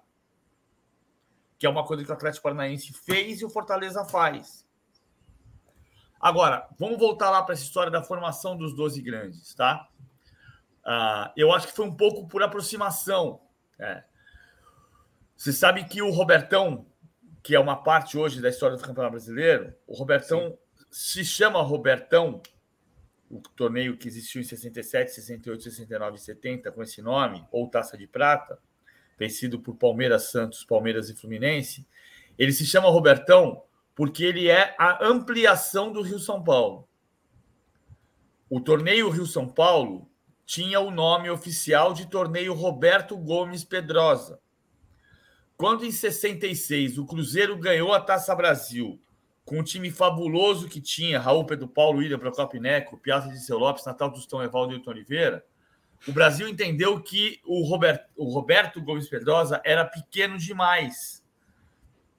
Que 1.57 1.65
é 1.65 1.69
uma 1.69 1.83
coisa 1.83 2.03
que 2.03 2.11
o 2.11 2.13
Atlético 2.13 2.43
Paranaense 2.43 2.93
fez 2.93 3.41
e 3.41 3.45
o 3.45 3.49
Fortaleza 3.49 4.05
faz. 4.05 4.65
Agora, 6.21 6.67
vamos 6.77 6.99
voltar 6.99 7.31
lá 7.31 7.41
para 7.41 7.53
essa 7.53 7.63
história 7.63 7.91
da 7.91 8.03
formação 8.03 8.55
dos 8.55 8.75
12 8.75 9.01
grandes, 9.01 9.53
tá? 9.55 9.89
Uh, 10.85 11.31
eu 11.35 11.51
acho 11.51 11.67
que 11.67 11.75
foi 11.75 11.85
um 11.85 11.95
pouco 11.95 12.27
por 12.27 12.43
aproximação. 12.43 13.41
É. 13.79 14.03
Você 15.35 15.51
sabe 15.51 15.85
que 15.85 16.01
o 16.01 16.11
Robertão, 16.11 16.85
que 17.41 17.55
é 17.55 17.59
uma 17.59 17.75
parte 17.75 18.17
hoje 18.17 18.41
da 18.41 18.49
história 18.49 18.75
do 18.75 18.83
Campeonato 18.83 19.13
Brasileiro, 19.13 19.73
o 19.87 19.95
Robertão 19.95 20.57
Sim. 20.89 21.21
se 21.21 21.25
chama 21.25 21.61
Robertão, 21.61 22.41
o 23.29 23.39
torneio 23.55 23.97
que 23.97 24.07
existiu 24.07 24.41
em 24.41 24.43
67, 24.43 25.11
68, 25.11 25.63
69 25.63 26.17
e 26.17 26.19
70 26.19 26.71
com 26.71 26.83
esse 26.83 27.01
nome, 27.01 27.45
ou 27.51 27.69
Taça 27.69 27.97
de 27.97 28.07
Prata, 28.07 28.59
vencido 29.17 29.59
por 29.59 29.75
Palmeiras, 29.75 30.31
Santos, 30.31 30.63
Palmeiras 30.63 31.09
e 31.09 31.15
Fluminense. 31.15 31.85
Ele 32.37 32.51
se 32.51 32.65
chama 32.65 32.89
Robertão 32.89 33.63
porque 33.93 34.23
ele 34.23 34.47
é 34.47 34.75
a 34.79 35.05
ampliação 35.05 35.91
do 35.91 36.01
Rio 36.01 36.19
São 36.19 36.41
Paulo. 36.41 36.87
O 38.49 38.59
torneio 38.61 39.09
Rio 39.09 39.25
São 39.25 39.47
Paulo 39.47 40.09
tinha 40.45 40.79
o 40.79 40.89
nome 40.89 41.29
oficial 41.29 41.93
de 41.93 42.07
torneio 42.07 42.53
Roberto 42.53 43.15
Gomes 43.17 43.63
Pedrosa. 43.63 44.39
Quando 45.59 45.85
em 45.85 45.91
66 45.91 46.97
o 46.97 47.05
Cruzeiro 47.05 47.57
ganhou 47.57 47.93
a 47.93 47.99
Taça 47.99 48.33
Brasil 48.33 48.97
com 49.43 49.59
um 49.59 49.63
time 49.63 49.91
fabuloso 49.91 50.69
que 50.69 50.79
tinha 50.79 51.19
Raul 51.19 51.43
Pedro 51.43 51.67
Paulo, 51.67 51.99
William 51.99 52.17
Procopio 52.17 52.61
Neco, 52.61 52.97
Piazza 52.97 53.27
de 53.27 53.41
Seu 53.41 53.57
Lopes, 53.57 53.85
Natal 53.85 54.09
Tostão, 54.09 54.41
Evaldo 54.41 54.71
e 54.71 54.75
Newton 54.77 54.91
Oliveira, 54.91 55.45
o 56.07 56.13
Brasil 56.13 56.47
entendeu 56.47 57.01
que 57.01 57.41
o 57.45 57.67
Roberto, 57.67 58.09
o 58.15 58.31
Roberto 58.31 58.81
Gomes 58.81 59.09
Pedrosa 59.09 59.61
era 59.65 59.83
pequeno 59.83 60.37
demais 60.37 61.21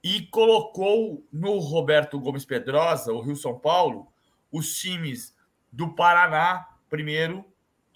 e 0.03 0.21
colocou 0.27 1.25
no 1.33 1.57
Roberto 1.57 2.19
Gomes 2.19 2.45
Pedrosa, 2.45 3.11
o 3.11 3.21
Rio 3.21 3.35
São 3.35 3.57
Paulo, 3.57 4.07
os 4.51 4.77
times 4.77 5.35
do 5.71 5.95
Paraná 5.95 6.67
primeiro 6.91 7.43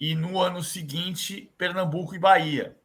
e 0.00 0.16
no 0.16 0.40
ano 0.40 0.60
seguinte 0.60 1.52
Pernambuco 1.56 2.16
e 2.16 2.18
Bahia. 2.18 2.76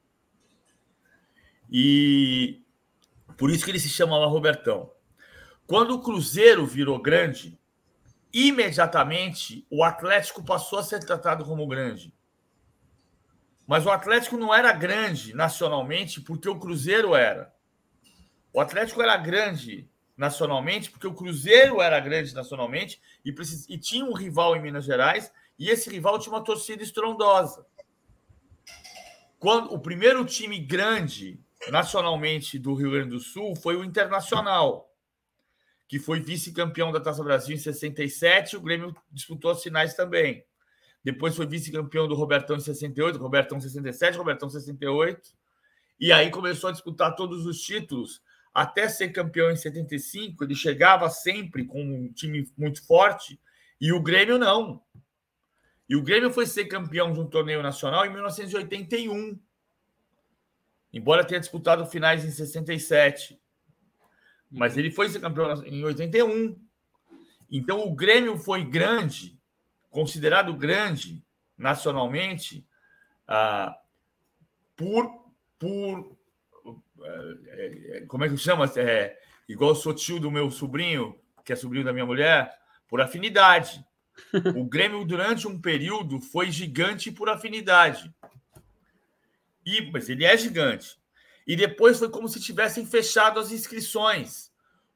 E 1.71 2.61
por 3.37 3.49
isso 3.49 3.63
que 3.63 3.71
ele 3.71 3.79
se 3.79 3.89
chamava 3.89 4.25
Robertão. 4.25 4.91
Quando 5.65 5.95
o 5.95 6.01
Cruzeiro 6.01 6.65
virou 6.65 7.01
grande, 7.01 7.57
imediatamente 8.33 9.65
o 9.69 9.83
Atlético 9.83 10.43
passou 10.43 10.79
a 10.79 10.83
ser 10.83 10.99
tratado 10.99 11.45
como 11.45 11.67
grande. 11.67 12.13
Mas 13.65 13.85
o 13.85 13.89
Atlético 13.89 14.35
não 14.35 14.53
era 14.53 14.73
grande 14.73 15.33
nacionalmente 15.33 16.19
porque 16.19 16.49
o 16.49 16.59
Cruzeiro 16.59 17.15
era. 17.15 17.53
O 18.51 18.59
Atlético 18.59 19.01
era 19.01 19.15
grande 19.15 19.89
nacionalmente, 20.17 20.91
porque 20.91 21.07
o 21.07 21.13
Cruzeiro 21.13 21.81
era 21.81 21.99
grande 21.99 22.35
nacionalmente 22.35 23.01
e, 23.23 23.31
precis... 23.31 23.65
e 23.69 23.77
tinha 23.77 24.05
um 24.05 24.13
rival 24.13 24.55
em 24.55 24.61
Minas 24.61 24.85
Gerais, 24.85 25.31
e 25.57 25.69
esse 25.69 25.89
rival 25.89 26.19
tinha 26.19 26.35
uma 26.35 26.43
torcida 26.43 26.83
estrondosa. 26.83 27.65
Quando 29.39 29.73
o 29.73 29.79
primeiro 29.79 30.23
time 30.25 30.59
grande 30.59 31.39
nacionalmente 31.69 32.57
do 32.57 32.73
Rio 32.73 32.91
Grande 32.91 33.09
do 33.09 33.19
Sul 33.19 33.55
foi 33.55 33.75
o 33.75 33.83
Internacional, 33.83 34.89
que 35.87 35.99
foi 35.99 36.21
vice-campeão 36.21 36.91
da 36.91 36.99
Taça 36.99 37.23
Brasil 37.23 37.55
em 37.55 37.59
67, 37.59 38.55
o 38.55 38.61
Grêmio 38.61 38.95
disputou 39.11 39.51
as 39.51 39.61
finais 39.61 39.93
também. 39.93 40.43
Depois 41.03 41.35
foi 41.35 41.45
vice-campeão 41.45 42.07
do 42.07 42.15
Robertão 42.15 42.55
em 42.55 42.59
68, 42.59 43.17
Robertão 43.17 43.59
67, 43.59 44.17
Robertão 44.17 44.49
68. 44.49 45.31
E 45.99 46.11
aí 46.11 46.29
começou 46.29 46.69
a 46.69 46.73
disputar 46.73 47.15
todos 47.15 47.45
os 47.45 47.59
títulos 47.61 48.21
até 48.53 48.87
ser 48.87 49.09
campeão 49.09 49.49
em 49.49 49.55
75. 49.55 50.43
Ele 50.43 50.55
chegava 50.55 51.09
sempre 51.09 51.65
com 51.65 51.81
um 51.81 52.11
time 52.11 52.49
muito 52.57 52.85
forte 52.85 53.39
e 53.79 53.91
o 53.91 54.01
Grêmio 54.01 54.37
não. 54.37 54.81
E 55.89 55.95
o 55.95 56.03
Grêmio 56.03 56.31
foi 56.31 56.45
ser 56.45 56.65
campeão 56.65 57.11
de 57.11 57.19
um 57.19 57.27
torneio 57.27 57.61
nacional 57.61 58.05
em 58.05 58.11
1981. 58.11 59.39
Embora 60.93 61.25
tenha 61.25 61.39
disputado 61.39 61.85
finais 61.85 62.25
em 62.25 62.31
67. 62.31 63.39
Mas 64.49 64.77
ele 64.77 64.91
foi 64.91 65.09
ser 65.09 65.21
campeão 65.21 65.63
em 65.65 65.83
81. 65.83 66.59
Então 67.49 67.87
o 67.87 67.95
Grêmio 67.95 68.37
foi 68.37 68.63
grande 68.63 69.39
considerado 69.91 70.53
grande 70.55 71.23
nacionalmente 71.57 72.65
ah, 73.27 73.77
por, 74.75 75.11
por 75.59 76.17
é, 77.03 77.97
é, 77.97 78.05
como 78.07 78.23
é 78.23 78.29
que 78.29 78.37
chama? 78.37 78.65
É, 78.77 79.17
igual 79.47 79.71
eu 79.71 79.75
sou 79.75 79.93
tio 79.93 80.19
do 80.19 80.31
meu 80.31 80.49
sobrinho, 80.49 81.19
que 81.45 81.53
é 81.53 81.55
sobrinho 81.55 81.85
da 81.85 81.93
minha 81.93 82.05
mulher, 82.05 82.57
por 82.87 83.01
afinidade. 83.01 83.85
O 84.55 84.65
Grêmio, 84.65 85.03
durante 85.05 85.47
um 85.47 85.59
período, 85.59 86.19
foi 86.19 86.51
gigante 86.51 87.11
por 87.11 87.29
afinidade. 87.29 88.13
E, 89.65 89.91
mas 89.91 90.09
ele 90.09 90.25
é 90.25 90.35
gigante. 90.37 90.99
E 91.45 91.55
depois 91.55 91.99
foi 91.99 92.09
como 92.09 92.27
se 92.27 92.39
tivessem 92.39 92.85
fechado 92.85 93.39
as 93.39 93.51
inscrições. 93.51 94.51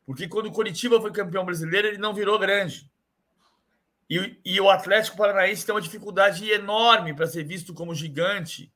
Porque 0.06 0.28
quando 0.28 0.48
o 0.48 0.52
Curitiba 0.52 1.02
foi 1.02 1.12
campeão 1.12 1.46
brasileiro, 1.46 1.88
ele 1.88 1.98
não 1.98 2.14
virou 2.14 2.38
grande. 2.38 2.90
E, 4.10 4.40
e 4.46 4.62
o 4.62 4.70
Atlético 4.70 5.18
Paranaense 5.18 5.66
tem 5.66 5.74
uma 5.74 5.82
dificuldade 5.82 6.50
enorme 6.50 7.14
para 7.14 7.28
ser 7.28 7.44
visto 7.44 7.74
como 7.74 7.96
gigante 7.96 8.72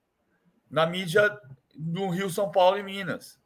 na 0.70 0.86
mídia 0.86 1.40
do 1.76 2.10
Rio, 2.10 2.30
São 2.30 2.52
Paulo 2.52 2.78
e 2.78 2.84
Minas. 2.84 3.40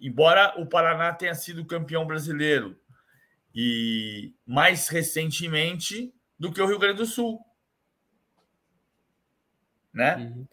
Embora 0.00 0.54
o 0.60 0.66
Paraná 0.66 1.12
tenha 1.12 1.34
sido 1.34 1.64
campeão 1.64 2.06
brasileiro 2.06 2.78
e 3.54 4.34
mais 4.46 4.88
recentemente 4.88 6.12
do 6.38 6.52
que 6.52 6.60
o 6.60 6.66
Rio 6.66 6.78
Grande 6.78 6.98
do 6.98 7.06
Sul. 7.06 7.44
Né? 9.92 10.16
Uhum. 10.16 10.46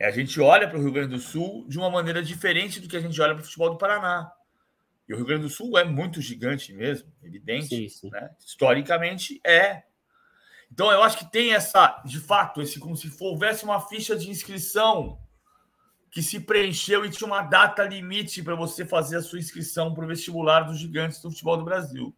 A 0.00 0.10
gente 0.10 0.40
olha 0.40 0.68
para 0.68 0.78
o 0.78 0.82
Rio 0.82 0.92
Grande 0.92 1.14
do 1.14 1.18
Sul 1.18 1.66
de 1.68 1.78
uma 1.78 1.90
maneira 1.90 2.22
diferente 2.22 2.80
do 2.80 2.88
que 2.88 2.96
a 2.96 3.00
gente 3.00 3.20
olha 3.20 3.34
para 3.34 3.42
o 3.42 3.44
futebol 3.44 3.70
do 3.70 3.78
Paraná. 3.78 4.30
E 5.08 5.14
o 5.14 5.16
Rio 5.16 5.26
Grande 5.26 5.42
do 5.42 5.48
Sul 5.48 5.78
é 5.78 5.84
muito 5.84 6.20
gigante 6.20 6.72
mesmo, 6.72 7.10
evidente. 7.22 7.68
Sim, 7.68 7.88
sim. 7.88 8.10
Né? 8.10 8.30
Historicamente 8.38 9.40
é. 9.44 9.84
Então 10.70 10.90
eu 10.90 11.02
acho 11.02 11.18
que 11.18 11.30
tem 11.30 11.54
essa, 11.54 12.02
de 12.04 12.18
fato, 12.18 12.60
esse 12.60 12.78
como 12.78 12.96
se 12.96 13.10
houvesse 13.20 13.64
uma 13.64 13.80
ficha 13.80 14.16
de 14.16 14.28
inscrição 14.28 15.18
que 16.10 16.22
se 16.22 16.40
preencheu 16.40 17.04
e 17.04 17.10
tinha 17.10 17.26
uma 17.26 17.42
data 17.42 17.84
limite 17.84 18.42
para 18.42 18.54
você 18.54 18.84
fazer 18.84 19.16
a 19.16 19.22
sua 19.22 19.38
inscrição 19.38 19.94
para 19.94 20.04
o 20.04 20.08
vestibular 20.08 20.62
dos 20.62 20.78
gigantes 20.78 21.20
do 21.20 21.30
futebol 21.30 21.56
do 21.56 21.64
Brasil. 21.64 22.14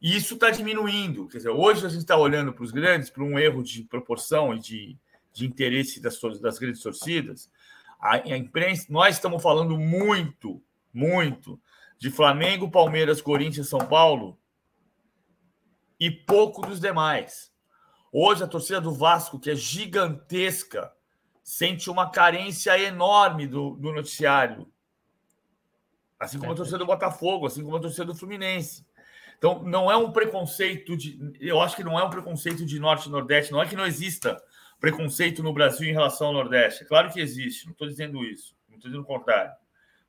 E 0.00 0.16
isso 0.16 0.34
está 0.34 0.50
diminuindo. 0.50 1.28
Quer 1.28 1.38
dizer, 1.38 1.50
hoje 1.50 1.86
a 1.86 1.88
gente 1.88 2.00
está 2.00 2.16
olhando 2.16 2.52
para 2.52 2.64
os 2.64 2.72
grandes, 2.72 3.10
para 3.10 3.22
um 3.22 3.38
erro 3.38 3.62
de 3.62 3.84
proporção 3.84 4.54
e 4.54 4.58
de, 4.58 4.98
de 5.32 5.46
interesse 5.46 6.00
das, 6.00 6.20
das 6.40 6.58
grandes 6.58 6.82
torcidas. 6.82 7.50
A, 7.98 8.16
a 8.16 8.36
imprensa, 8.36 8.86
nós 8.90 9.16
estamos 9.16 9.42
falando 9.42 9.78
muito, 9.78 10.62
muito 10.92 11.60
de 11.98 12.10
Flamengo, 12.10 12.70
Palmeiras, 12.70 13.22
Corinthians, 13.22 13.68
São 13.68 13.78
Paulo 13.78 14.38
e 15.98 16.10
pouco 16.10 16.66
dos 16.66 16.80
demais. 16.80 17.52
Hoje 18.12 18.42
a 18.42 18.48
torcida 18.48 18.80
do 18.80 18.92
Vasco, 18.92 19.38
que 19.38 19.50
é 19.50 19.54
gigantesca, 19.54 20.92
sente 21.42 21.88
uma 21.88 22.10
carência 22.10 22.78
enorme 22.78 23.46
do, 23.46 23.76
do 23.76 23.92
noticiário. 23.92 24.70
Assim 26.18 26.38
como 26.38 26.52
a 26.52 26.56
torcida 26.56 26.78
do 26.78 26.86
Botafogo, 26.86 27.46
assim 27.46 27.64
como 27.64 27.76
a 27.76 27.80
torcida 27.80 28.04
do 28.04 28.14
Fluminense. 28.14 28.86
Então, 29.38 29.62
não 29.64 29.90
é 29.90 29.96
um 29.96 30.12
preconceito 30.12 30.96
de. 30.96 31.18
Eu 31.40 31.60
acho 31.60 31.74
que 31.74 31.82
não 31.82 31.98
é 31.98 32.04
um 32.04 32.10
preconceito 32.10 32.64
de 32.64 32.78
Norte 32.78 33.08
e 33.08 33.10
Nordeste. 33.10 33.50
Não 33.50 33.60
é 33.60 33.66
que 33.66 33.74
não 33.74 33.86
exista 33.86 34.40
preconceito 34.82 35.44
no 35.44 35.52
Brasil 35.52 35.88
em 35.88 35.92
relação 35.92 36.26
ao 36.26 36.32
Nordeste. 36.32 36.82
É 36.82 36.86
claro 36.86 37.08
que 37.08 37.20
existe, 37.20 37.66
não 37.66 37.72
estou 37.72 37.86
dizendo 37.86 38.24
isso, 38.24 38.56
não 38.68 38.74
estou 38.74 38.90
dizendo 38.90 39.04
o 39.04 39.06
contrário. 39.06 39.52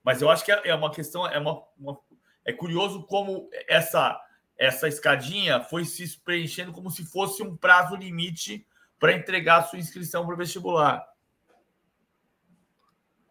Mas 0.04 0.20
eu 0.20 0.32
acho 0.32 0.44
que 0.44 0.52
é, 0.52 0.70
é 0.70 0.76
uma 0.76 0.92
questão, 0.92 1.28
é, 1.28 1.38
uma, 1.38 1.62
uma, 1.78 2.00
é 2.44 2.52
curioso 2.52 3.04
como 3.04 3.48
essa, 3.68 4.20
essa 4.58 4.88
escadinha 4.88 5.62
foi 5.62 5.86
se 5.86 6.20
preenchendo 6.22 6.74
como 6.74 6.90
se 6.90 7.06
fosse 7.06 7.44
um 7.44 7.56
prazo 7.56 7.96
limite 7.96 8.66
para 9.00 9.14
entregar 9.14 9.58
a 9.58 9.64
sua 9.64 9.78
inscrição 9.78 10.26
para 10.26 10.34
o 10.34 10.38
vestibular. 10.38 11.08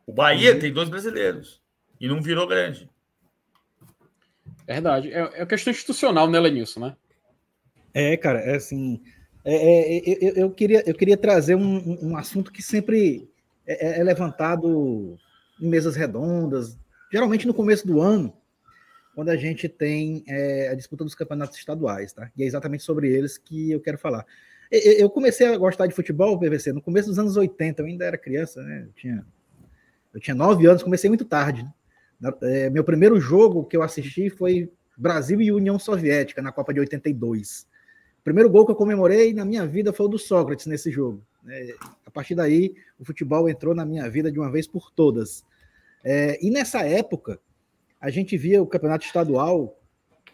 O 0.06 0.12
Bahia 0.12 0.54
uhum. 0.54 0.60
tem 0.60 0.72
dois 0.72 0.88
brasileiros 0.88 1.60
e 2.00 2.06
não 2.06 2.22
virou 2.22 2.46
grande. 2.46 2.88
Verdade. 4.64 5.12
É, 5.12 5.42
é 5.42 5.46
questão 5.46 5.72
institucional, 5.72 6.30
né, 6.30 6.38
Lenilson, 6.38 6.78
né? 6.78 6.96
É, 7.92 8.16
cara, 8.16 8.38
é 8.38 8.54
assim. 8.54 9.02
É, 9.44 9.54
é, 9.54 9.98
é 9.98 10.18
eu, 10.20 10.34
eu, 10.34 10.50
queria, 10.50 10.82
eu 10.86 10.94
queria 10.94 11.16
trazer 11.16 11.54
um, 11.54 12.10
um 12.10 12.16
assunto 12.16 12.52
que 12.52 12.62
sempre 12.62 13.28
é, 13.66 14.00
é 14.00 14.04
levantado 14.04 15.18
em 15.60 15.68
mesas 15.68 15.96
redondas, 15.96 16.78
geralmente 17.10 17.46
no 17.46 17.54
começo 17.54 17.86
do 17.86 18.00
ano, 18.00 18.32
quando 19.14 19.28
a 19.28 19.36
gente 19.36 19.68
tem 19.68 20.24
é, 20.26 20.68
a 20.68 20.74
disputa 20.74 21.04
dos 21.04 21.14
campeonatos 21.14 21.58
estaduais, 21.58 22.12
tá? 22.12 22.30
E 22.36 22.42
é 22.42 22.46
exatamente 22.46 22.82
sobre 22.82 23.08
eles 23.08 23.36
que 23.36 23.70
eu 23.70 23.80
quero 23.80 23.98
falar. 23.98 24.24
Eu 24.70 25.10
comecei 25.10 25.46
a 25.46 25.58
gostar 25.58 25.86
de 25.86 25.94
futebol, 25.94 26.38
PVC, 26.38 26.72
no 26.72 26.80
começo 26.80 27.08
dos 27.08 27.18
anos 27.18 27.36
80, 27.36 27.82
eu 27.82 27.86
ainda 27.86 28.06
era 28.06 28.16
criança, 28.16 28.62
né? 28.62 28.84
Eu 28.86 28.92
tinha, 28.94 29.26
eu 30.14 30.20
tinha 30.20 30.34
nove 30.34 30.66
anos, 30.66 30.82
comecei 30.82 31.10
muito 31.10 31.26
tarde. 31.26 31.62
Né? 32.18 32.32
É, 32.42 32.70
meu 32.70 32.82
primeiro 32.82 33.20
jogo 33.20 33.66
que 33.66 33.76
eu 33.76 33.82
assisti 33.82 34.30
foi 34.30 34.72
Brasil 34.96 35.42
e 35.42 35.52
União 35.52 35.78
Soviética, 35.78 36.40
na 36.40 36.50
Copa 36.50 36.72
de 36.72 36.80
82. 36.80 37.66
O 38.22 38.24
primeiro 38.24 38.48
gol 38.48 38.64
que 38.64 38.70
eu 38.70 38.76
comemorei 38.76 39.34
na 39.34 39.44
minha 39.44 39.66
vida 39.66 39.92
foi 39.92 40.06
o 40.06 40.08
do 40.08 40.16
Sócrates 40.16 40.66
nesse 40.66 40.92
jogo. 40.92 41.20
É, 41.48 41.74
a 42.06 42.10
partir 42.10 42.36
daí, 42.36 42.72
o 42.96 43.04
futebol 43.04 43.48
entrou 43.48 43.74
na 43.74 43.84
minha 43.84 44.08
vida 44.08 44.30
de 44.30 44.38
uma 44.38 44.48
vez 44.48 44.64
por 44.64 44.92
todas. 44.92 45.44
É, 46.04 46.38
e 46.40 46.48
nessa 46.48 46.82
época, 46.82 47.40
a 48.00 48.10
gente 48.10 48.36
via 48.38 48.62
o 48.62 48.66
campeonato 48.66 49.04
estadual 49.04 49.76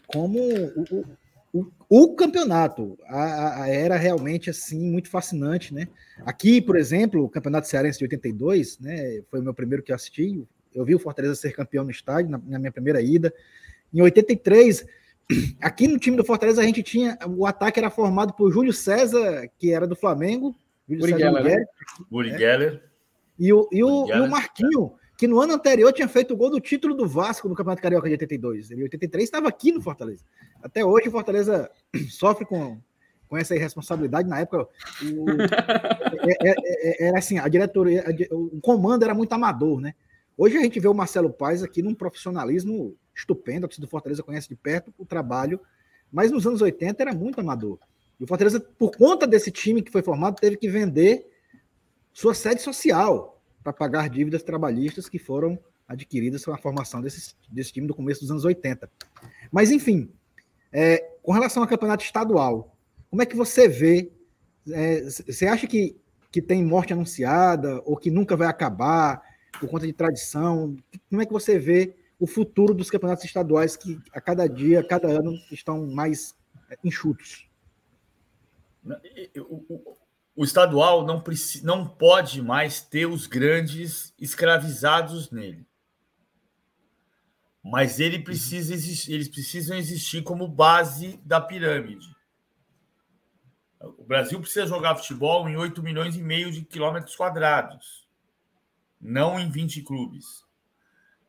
como 0.06 0.38
o, 0.38 1.06
o, 1.50 1.66
o 1.88 2.14
campeonato. 2.14 2.98
A, 3.06 3.62
a, 3.62 3.68
era 3.68 3.96
realmente 3.96 4.50
assim 4.50 4.90
muito 4.90 5.08
fascinante, 5.08 5.72
né? 5.72 5.88
Aqui, 6.26 6.60
por 6.60 6.76
exemplo, 6.76 7.24
o 7.24 7.28
Campeonato 7.30 7.68
Cearense 7.68 7.98
de 7.98 8.04
82, 8.04 8.80
né? 8.80 9.22
Foi 9.30 9.40
o 9.40 9.42
meu 9.42 9.54
primeiro 9.54 9.82
que 9.82 9.92
eu 9.92 9.96
assisti. 9.96 10.46
Eu 10.74 10.84
vi 10.84 10.94
o 10.94 10.98
Fortaleza 10.98 11.36
ser 11.36 11.52
campeão 11.52 11.84
no 11.84 11.90
estádio 11.90 12.30
na, 12.30 12.38
na 12.46 12.58
minha 12.58 12.72
primeira 12.72 13.00
ida. 13.00 13.32
Em 13.94 14.02
83, 14.02 14.86
aqui 15.60 15.86
no 15.86 15.98
time 15.98 16.16
do 16.16 16.24
Fortaleza 16.24 16.60
a 16.60 16.64
gente 16.64 16.82
tinha 16.82 17.18
o 17.26 17.46
ataque 17.46 17.78
era 17.78 17.90
formado 17.90 18.32
por 18.32 18.50
Júlio 18.52 18.72
César, 18.72 19.48
que 19.58 19.72
era 19.72 19.86
do 19.86 19.96
Flamengo, 19.96 20.56
Júlio 20.88 21.04
César 21.04 21.18
Geller, 21.18 21.44
né? 21.44 21.64
Geller. 22.38 22.82
E 23.38 23.52
o, 23.52 23.68
e 23.70 23.84
o, 23.84 24.06
e 24.08 24.20
o 24.20 24.28
Marquinho, 24.28 24.94
que 25.16 25.28
no 25.28 25.40
ano 25.40 25.54
anterior 25.54 25.92
tinha 25.92 26.08
feito 26.08 26.34
o 26.34 26.36
gol 26.36 26.50
do 26.50 26.60
título 26.60 26.94
do 26.94 27.06
Vasco 27.06 27.48
no 27.48 27.54
Campeonato 27.54 27.82
Carioca 27.82 28.08
de 28.08 28.14
82. 28.14 28.70
Ele, 28.70 28.80
em 28.80 28.84
83, 28.84 29.24
estava 29.24 29.48
aqui 29.48 29.70
no 29.70 29.80
Fortaleza. 29.80 30.24
Até 30.62 30.84
hoje, 30.84 31.08
o 31.08 31.12
Fortaleza 31.12 31.70
sofre 32.10 32.44
com, 32.44 32.80
com 33.28 33.36
essa 33.36 33.54
irresponsabilidade. 33.54 34.28
Na 34.28 34.40
época, 34.40 34.66
o, 35.02 35.30
é, 35.30 36.50
é, 36.50 36.54
é, 37.04 37.08
era 37.08 37.18
assim, 37.18 37.38
a 37.38 37.46
diretoria, 37.46 38.04
a, 38.06 38.34
o 38.34 38.60
comando 38.60 39.04
era 39.04 39.14
muito 39.14 39.32
amador, 39.32 39.80
né? 39.80 39.94
Hoje 40.36 40.56
a 40.56 40.62
gente 40.62 40.78
vê 40.78 40.88
o 40.88 40.94
Marcelo 40.94 41.32
Paes 41.32 41.62
aqui 41.62 41.82
num 41.82 41.94
profissionalismo 41.94 42.96
estupendo, 43.18 43.66
a 43.66 43.68
torcida 43.68 43.86
do 43.86 43.90
Fortaleza 43.90 44.22
conhece 44.22 44.48
de 44.48 44.56
perto 44.56 44.94
o 44.96 45.04
trabalho, 45.04 45.60
mas 46.10 46.30
nos 46.30 46.46
anos 46.46 46.62
80 46.62 47.02
era 47.02 47.12
muito 47.12 47.40
amador. 47.40 47.78
E 48.18 48.24
o 48.24 48.26
Fortaleza, 48.26 48.60
por 48.60 48.96
conta 48.96 49.26
desse 49.26 49.50
time 49.50 49.82
que 49.82 49.90
foi 49.90 50.02
formado, 50.02 50.36
teve 50.40 50.56
que 50.56 50.68
vender 50.68 51.26
sua 52.12 52.34
sede 52.34 52.62
social, 52.62 53.40
para 53.62 53.72
pagar 53.72 54.08
dívidas 54.08 54.42
trabalhistas 54.42 55.08
que 55.08 55.18
foram 55.18 55.58
adquiridas 55.86 56.44
com 56.44 56.52
a 56.52 56.58
formação 56.58 57.00
desse, 57.00 57.34
desse 57.50 57.72
time 57.72 57.86
do 57.86 57.94
começo 57.94 58.20
dos 58.20 58.30
anos 58.30 58.44
80. 58.44 58.90
Mas, 59.50 59.70
enfim, 59.70 60.10
é, 60.72 60.98
com 61.22 61.32
relação 61.32 61.62
ao 61.62 61.68
campeonato 61.68 62.04
estadual, 62.04 62.74
como 63.10 63.22
é 63.22 63.26
que 63.26 63.36
você 63.36 63.68
vê? 63.68 64.12
É, 64.70 65.02
você 65.02 65.46
acha 65.46 65.66
que, 65.66 65.96
que 66.30 66.42
tem 66.42 66.64
morte 66.64 66.92
anunciada 66.92 67.82
ou 67.84 67.96
que 67.96 68.10
nunca 68.10 68.36
vai 68.36 68.48
acabar 68.48 69.22
por 69.58 69.68
conta 69.68 69.86
de 69.86 69.92
tradição? 69.92 70.76
Como 71.08 71.22
é 71.22 71.26
que 71.26 71.32
você 71.32 71.58
vê 71.58 71.94
o 72.18 72.26
futuro 72.26 72.74
dos 72.74 72.90
campeonatos 72.90 73.24
estaduais 73.24 73.76
que 73.76 74.00
a 74.12 74.20
cada 74.20 74.46
dia, 74.48 74.80
a 74.80 74.84
cada 74.86 75.08
ano 75.08 75.32
estão 75.50 75.86
mais 75.86 76.36
enxutos? 76.84 77.48
o 80.34 80.44
estadual 80.44 81.04
não, 81.04 81.22
não 81.62 81.86
pode 81.86 82.40
mais 82.40 82.80
ter 82.80 83.06
os 83.06 83.26
grandes 83.26 84.14
escravizados 84.18 85.30
nele. 85.30 85.66
mas 87.62 87.98
ele 88.00 88.20
precisa 88.20 88.72
existir, 88.72 89.12
eles 89.12 89.28
precisam 89.28 89.76
existir 89.76 90.22
como 90.22 90.48
base 90.48 91.20
da 91.24 91.40
pirâmide. 91.40 92.16
O 93.80 94.04
Brasil 94.04 94.40
precisa 94.40 94.66
jogar 94.66 94.96
futebol 94.96 95.48
em 95.48 95.56
8 95.56 95.82
milhões 95.82 96.16
e 96.16 96.22
meio 96.22 96.50
de 96.50 96.62
quilômetros 96.64 97.14
quadrados, 97.14 98.08
não 99.00 99.38
em 99.38 99.50
20 99.50 99.82
clubes. 99.82 100.47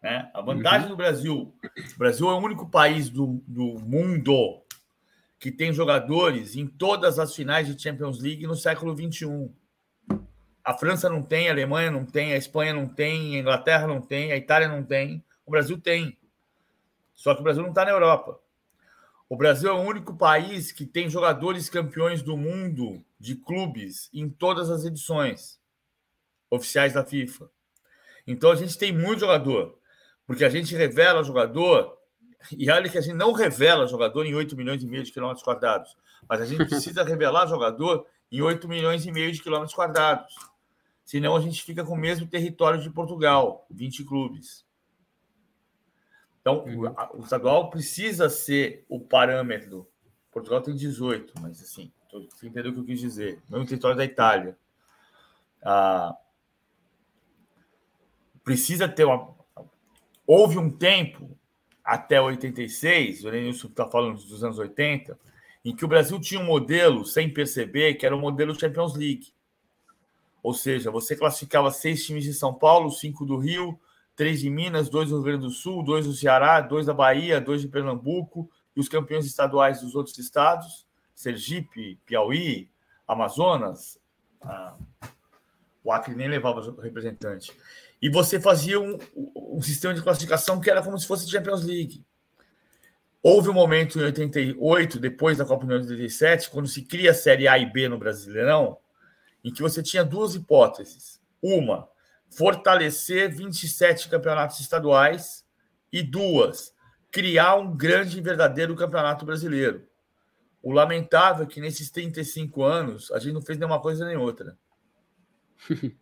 Né? 0.01 0.29
A 0.33 0.41
vantagem 0.41 0.83
uhum. 0.83 0.89
do 0.89 0.97
Brasil: 0.97 1.53
o 1.95 1.97
Brasil 1.97 2.29
é 2.29 2.33
o 2.33 2.37
único 2.37 2.69
país 2.69 3.09
do, 3.09 3.41
do 3.47 3.79
mundo 3.79 4.61
que 5.39 5.51
tem 5.51 5.71
jogadores 5.71 6.55
em 6.55 6.67
todas 6.67 7.17
as 7.17 7.33
finais 7.33 7.67
de 7.67 7.81
Champions 7.81 8.19
League 8.19 8.45
no 8.45 8.55
século 8.55 8.95
XXI. 8.95 9.49
A 10.63 10.73
França 10.73 11.09
não 11.09 11.23
tem, 11.23 11.47
a 11.47 11.51
Alemanha 11.51 11.89
não 11.89 12.05
tem, 12.05 12.33
a 12.33 12.37
Espanha 12.37 12.73
não 12.73 12.87
tem, 12.87 13.35
a 13.35 13.39
Inglaterra 13.39 13.87
não 13.87 14.01
tem, 14.01 14.31
a 14.31 14.37
Itália 14.37 14.67
não 14.67 14.83
tem, 14.83 15.23
o 15.45 15.51
Brasil 15.51 15.79
tem. 15.79 16.17
Só 17.15 17.33
que 17.33 17.39
o 17.39 17.43
Brasil 17.43 17.63
não 17.63 17.69
está 17.69 17.85
na 17.85 17.91
Europa. 17.91 18.39
O 19.29 19.37
Brasil 19.37 19.69
é 19.69 19.73
o 19.73 19.81
único 19.81 20.15
país 20.15 20.71
que 20.71 20.85
tem 20.85 21.09
jogadores 21.09 21.69
campeões 21.69 22.21
do 22.21 22.35
mundo 22.35 23.03
de 23.19 23.35
clubes 23.35 24.09
em 24.13 24.29
todas 24.29 24.69
as 24.69 24.83
edições 24.85 25.59
oficiais 26.49 26.93
da 26.93 27.05
FIFA. 27.05 27.49
Então 28.27 28.51
a 28.51 28.55
gente 28.55 28.77
tem 28.77 28.91
muito 28.91 29.21
jogador, 29.21 29.78
porque 30.29 30.45
a 30.45 30.49
gente 30.49 30.75
revela 30.75 31.23
jogador, 31.23 31.97
e 32.55 32.69
olha 32.69 32.87
que 32.87 32.99
a 32.99 33.01
gente 33.01 33.15
não 33.15 33.31
revela 33.31 33.87
jogador 33.87 34.27
em 34.27 34.35
8 34.35 34.55
milhões 34.55 34.83
e 34.83 34.85
meio 34.85 35.03
de 35.03 35.11
quilômetros 35.11 35.43
quadrados, 35.43 35.97
mas 36.29 36.39
a 36.39 36.45
gente 36.45 36.67
precisa 36.69 37.03
revelar 37.03 37.47
jogador 37.47 38.05
em 38.31 38.39
8 38.39 38.67
milhões 38.67 39.03
e 39.07 39.11
meio 39.11 39.31
de 39.31 39.41
quilômetros 39.41 39.73
quadrados. 39.73 40.35
Senão 41.03 41.35
a 41.35 41.39
gente 41.39 41.63
fica 41.63 41.83
com 41.83 41.93
o 41.93 41.97
mesmo 41.97 42.27
território 42.27 42.79
de 42.79 42.91
Portugal, 42.91 43.65
20 43.71 44.03
clubes. 44.03 44.63
Então, 46.41 46.63
uhum. 46.63 46.85
o, 46.85 47.21
o 47.21 47.23
estadual 47.23 47.71
precisa 47.71 48.29
ser 48.29 48.85
o 48.87 48.99
parâmetro. 48.99 49.89
Portugal 50.31 50.61
tem 50.61 50.75
18, 50.75 51.41
mas 51.41 51.59
assim, 51.59 51.91
você 52.29 52.45
entendeu 52.45 52.69
o 52.69 52.75
que 52.75 52.81
eu 52.81 52.85
quis 52.85 52.99
dizer. 52.99 53.41
Mesmo 53.49 53.65
território 53.65 53.97
da 53.97 54.05
Itália. 54.05 54.55
Ah, 55.63 56.15
precisa 58.43 58.87
ter 58.87 59.05
uma. 59.05 59.38
Houve 60.31 60.59
um 60.59 60.69
tempo, 60.69 61.35
até 61.83 62.21
86, 62.21 63.25
o 63.25 63.29
Lenilson 63.29 63.67
está 63.67 63.89
falando 63.89 64.21
dos 64.21 64.43
anos 64.43 64.59
80, 64.59 65.19
em 65.65 65.75
que 65.75 65.83
o 65.83 65.87
Brasil 65.87 66.21
tinha 66.21 66.39
um 66.39 66.45
modelo, 66.45 67.03
sem 67.03 67.33
perceber, 67.33 67.95
que 67.95 68.05
era 68.05 68.15
o 68.15 68.19
modelo 68.19 68.53
Champions 68.53 68.95
League. 68.95 69.33
Ou 70.43 70.53
seja, 70.53 70.91
você 70.91 71.15
classificava 71.15 71.71
seis 71.71 72.05
times 72.05 72.25
de 72.25 72.35
São 72.35 72.53
Paulo, 72.53 72.91
cinco 72.91 73.25
do 73.25 73.37
Rio, 73.37 73.79
três 74.15 74.39
de 74.39 74.51
Minas, 74.51 74.87
dois 74.87 75.09
do 75.09 75.15
Rio 75.15 75.23
Grande 75.23 75.45
do 75.45 75.49
Sul, 75.49 75.81
dois 75.81 76.05
do 76.05 76.13
Ceará, 76.13 76.61
dois 76.61 76.85
da 76.85 76.93
Bahia, 76.93 77.41
dois 77.41 77.61
de 77.61 77.67
Pernambuco 77.67 78.47
e 78.75 78.79
os 78.79 78.87
campeões 78.87 79.25
estaduais 79.25 79.81
dos 79.81 79.95
outros 79.95 80.15
estados, 80.19 80.85
Sergipe, 81.15 81.99
Piauí, 82.05 82.69
Amazonas. 83.07 83.99
Ah, 84.39 84.77
o 85.83 85.91
Acre 85.91 86.13
nem 86.13 86.27
levava 86.27 86.79
representante. 86.83 87.51
E 88.01 88.09
você 88.09 88.39
fazia 88.39 88.79
um, 88.79 88.97
um 89.35 89.61
sistema 89.61 89.93
de 89.93 90.01
classificação 90.01 90.59
que 90.59 90.69
era 90.69 90.81
como 90.81 90.97
se 90.97 91.05
fosse 91.05 91.29
Champions 91.29 91.63
League. 91.63 92.03
Houve 93.21 93.49
um 93.49 93.53
momento 93.53 93.99
em 93.99 94.03
88, 94.03 94.99
depois 94.99 95.37
da 95.37 95.45
Copa 95.45 95.65
União 95.65 95.81
de 95.81 95.87
87, 95.89 96.49
quando 96.49 96.67
se 96.67 96.83
cria 96.83 97.11
a 97.11 97.13
Série 97.13 97.47
A 97.47 97.57
e 97.57 97.65
B 97.65 97.89
no 97.89 97.97
Brasileirão, 97.97 98.77
em 99.43 99.51
que 99.51 99.61
você 99.61 99.83
tinha 99.83 100.05
duas 100.05 100.35
hipóteses. 100.35 101.21
Uma, 101.41 101.87
fortalecer 102.29 103.29
27 103.35 104.07
campeonatos 104.07 104.59
estaduais 104.61 105.45
e 105.91 106.01
duas, 106.01 106.73
criar 107.11 107.55
um 107.55 107.75
grande 107.75 108.17
e 108.17 108.21
verdadeiro 108.21 108.75
campeonato 108.75 109.25
brasileiro. 109.25 109.85
O 110.61 110.71
lamentável 110.71 111.43
é 111.43 111.47
que 111.47 111.59
nesses 111.59 111.89
35 111.89 112.63
anos 112.63 113.11
a 113.11 113.19
gente 113.19 113.33
não 113.33 113.41
fez 113.41 113.57
nenhuma 113.57 113.81
coisa 113.81 114.05
nem 114.05 114.17
outra. 114.17 114.57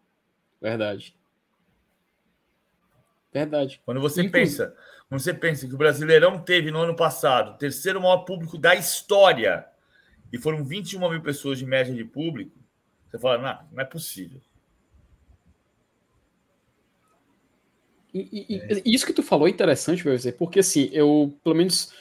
Verdade. 0.61 1.15
Verdade. 3.33 3.81
Quando 3.85 3.99
você 3.99 4.21
Inclusive. 4.21 4.31
pensa, 4.31 4.75
quando 5.09 5.21
você 5.21 5.33
pensa 5.33 5.67
que 5.67 5.73
o 5.73 5.77
Brasileirão 5.77 6.39
teve 6.39 6.71
no 6.71 6.79
ano 6.79 6.95
passado 6.95 7.51
o 7.51 7.57
terceiro 7.57 8.01
maior 8.01 8.19
público 8.19 8.57
da 8.57 8.75
história 8.75 9.65
e 10.31 10.37
foram 10.37 10.63
21 10.63 11.09
mil 11.09 11.21
pessoas 11.21 11.59
de 11.59 11.65
média 11.65 11.93
de 11.93 12.03
público, 12.03 12.57
você 13.09 13.17
fala, 13.19 13.37
não, 13.37 13.67
não 13.71 13.81
é 13.81 13.85
possível. 13.85 14.41
E, 18.13 18.45
e, 18.49 18.57
é. 18.59 18.81
Isso 18.85 19.05
que 19.05 19.13
tu 19.13 19.21
falou 19.21 19.47
é 19.47 19.51
interessante, 19.51 20.03
dizer, 20.03 20.33
porque 20.33 20.59
assim, 20.59 20.89
eu 20.91 21.37
pelo 21.43 21.55
menos 21.55 21.93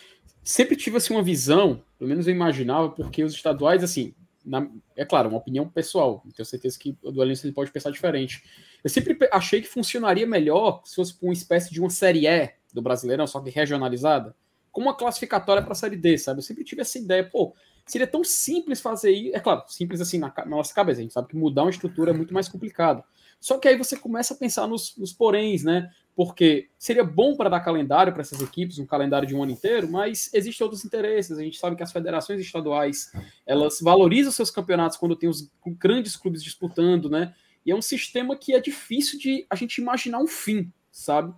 sempre 0.43 0.77
tive 0.77 0.97
assim, 0.97 1.13
uma 1.13 1.23
visão, 1.23 1.83
pelo 1.99 2.09
menos 2.09 2.27
eu 2.27 2.35
imaginava, 2.35 2.89
porque 2.91 3.23
os 3.23 3.35
estaduais, 3.35 3.85
assim, 3.85 4.15
na, 4.47 4.71
é 4.95 5.05
claro, 5.05 5.29
uma 5.29 5.39
opinião 5.39 5.69
pessoal, 5.69 6.23
tenho 6.35 6.47
certeza 6.47 6.79
que 6.79 6.97
o 7.03 7.11
dualista 7.11 7.51
pode 7.53 7.73
pensar 7.73 7.91
diferente. 7.91 8.43
Eu 8.83 8.89
sempre 8.89 9.19
achei 9.33 9.61
que 9.61 9.67
funcionaria 9.67 10.27
melhor 10.27 10.81
se 10.85 10.95
fosse 10.95 11.17
uma 11.21 11.33
espécie 11.33 11.73
de 11.73 11.81
uma 11.81 11.91
série 11.91 12.29
E 12.29 12.53
do 12.73 12.81
Brasileirão, 12.81 13.27
só 13.27 13.41
que 13.41 13.51
regionalizada, 13.51 14.35
como 14.71 14.87
uma 14.87 14.97
classificatória 14.97 15.63
para 15.63 15.73
a 15.73 15.77
série 15.77 15.97
D, 15.97 16.17
sabe? 16.17 16.39
Eu 16.39 16.43
sempre 16.43 16.63
tive 16.63 16.83
essa 16.83 16.99
ideia, 16.99 17.29
pô, 17.29 17.55
seria 17.85 18.07
tão 18.07 18.23
simples 18.23 18.81
fazer 18.81 19.11
isso. 19.11 19.37
É 19.37 19.41
claro, 19.41 19.65
simples 19.67 20.01
assim 20.01 20.19
na, 20.19 20.33
na 20.37 20.47
nossa 20.47 20.73
cabeça, 20.73 21.01
a 21.01 21.03
gente 21.03 21.15
sabe 21.15 21.29
que 21.29 21.37
mudar 21.37 21.63
uma 21.63 21.71
estrutura 21.71 22.13
é 22.13 22.15
muito 22.15 22.33
mais 22.33 22.49
complicado. 22.49 23.03
Só 23.41 23.59
que 23.59 23.69
aí 23.69 23.77
você 23.77 23.97
começa 23.97 24.35
a 24.35 24.37
pensar 24.37 24.67
nos, 24.67 24.97
nos 24.97 25.13
poréns, 25.13 25.65
né? 25.65 25.91
Porque 26.17 26.71
seria 26.79 27.05
bom 27.05 27.37
para 27.37 27.51
dar 27.51 27.61
calendário 27.61 28.11
para 28.11 28.23
essas 28.23 28.41
equipes, 28.41 28.79
um 28.79 28.87
calendário 28.87 29.29
de 29.29 29.37
um 29.37 29.43
ano 29.43 29.53
inteiro, 29.53 29.89
mas 29.89 30.31
existem 30.33 30.65
outros 30.65 30.83
interesses. 30.83 31.39
A 31.39 31.43
gente 31.43 31.59
sabe 31.59 31.77
que 31.77 31.83
as 31.83 31.93
federações 31.93 32.41
estaduais 32.41 33.13
elas 33.45 33.81
valorizam 33.83 34.33
seus 34.33 34.51
campeonatos 34.51 34.97
quando 34.97 35.15
tem 35.15 35.29
os 35.29 35.51
grandes 35.79 36.17
clubes 36.17 36.43
disputando, 36.43 37.11
né? 37.11 37.35
E 37.67 37.71
é 37.71 37.77
um 37.77 37.83
sistema 37.83 38.35
que 38.35 38.55
é 38.55 38.61
difícil 38.61 39.19
de 39.19 39.47
a 39.51 39.55
gente 39.55 39.79
imaginar 39.79 40.19
um 40.19 40.27
fim, 40.27 40.73
sabe? 40.91 41.35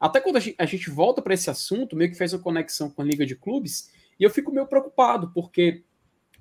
Até 0.00 0.18
quando 0.18 0.36
a 0.36 0.40
gente, 0.40 0.56
a 0.58 0.64
gente 0.64 0.88
volta 0.88 1.20
para 1.20 1.34
esse 1.34 1.50
assunto, 1.50 1.94
meio 1.94 2.10
que 2.10 2.16
fez 2.16 2.32
uma 2.32 2.42
conexão 2.42 2.88
com 2.88 3.02
a 3.02 3.04
Liga 3.04 3.26
de 3.26 3.36
Clubes, 3.36 3.92
e 4.18 4.24
eu 4.24 4.30
fico 4.30 4.50
meio 4.50 4.66
preocupado, 4.66 5.30
porque 5.34 5.84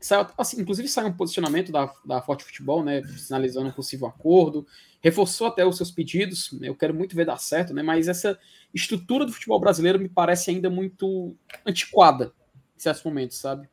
Saiu, 0.02 0.26
assim, 0.36 0.60
inclusive 0.60 0.88
saiu 0.88 1.10
um 1.10 1.14
posicionamento 1.14 1.72
da, 1.72 1.94
da 2.04 2.22
Forte 2.24 2.44
Futebol, 2.44 2.84
né, 2.84 3.04
sinalizando 3.04 3.70
um 3.70 3.72
possível 3.72 4.08
acordo, 4.08 4.66
reforçou 5.00 5.46
até 5.46 5.64
os 5.64 5.78
seus 5.78 5.92
pedidos, 5.92 6.52
né, 6.54 6.70
eu 6.70 6.76
quero 6.76 6.92
muito 6.92 7.16
ver 7.16 7.24
dar 7.24 7.38
certo, 7.38 7.72
né, 7.72 7.84
mas 7.84 8.08
essa 8.08 8.38
estrutura 8.74 9.28
do 9.28 9.32
futebol 9.32 9.60
brasileiro 9.60 10.00
me 10.00 10.10
parece 10.10 10.50
ainda 10.50 10.72
muito 10.72 11.36
antiquada 11.64 12.34
em 12.76 12.80
certos 12.80 13.04
momentos, 13.04 13.38
sabe? 13.38 13.70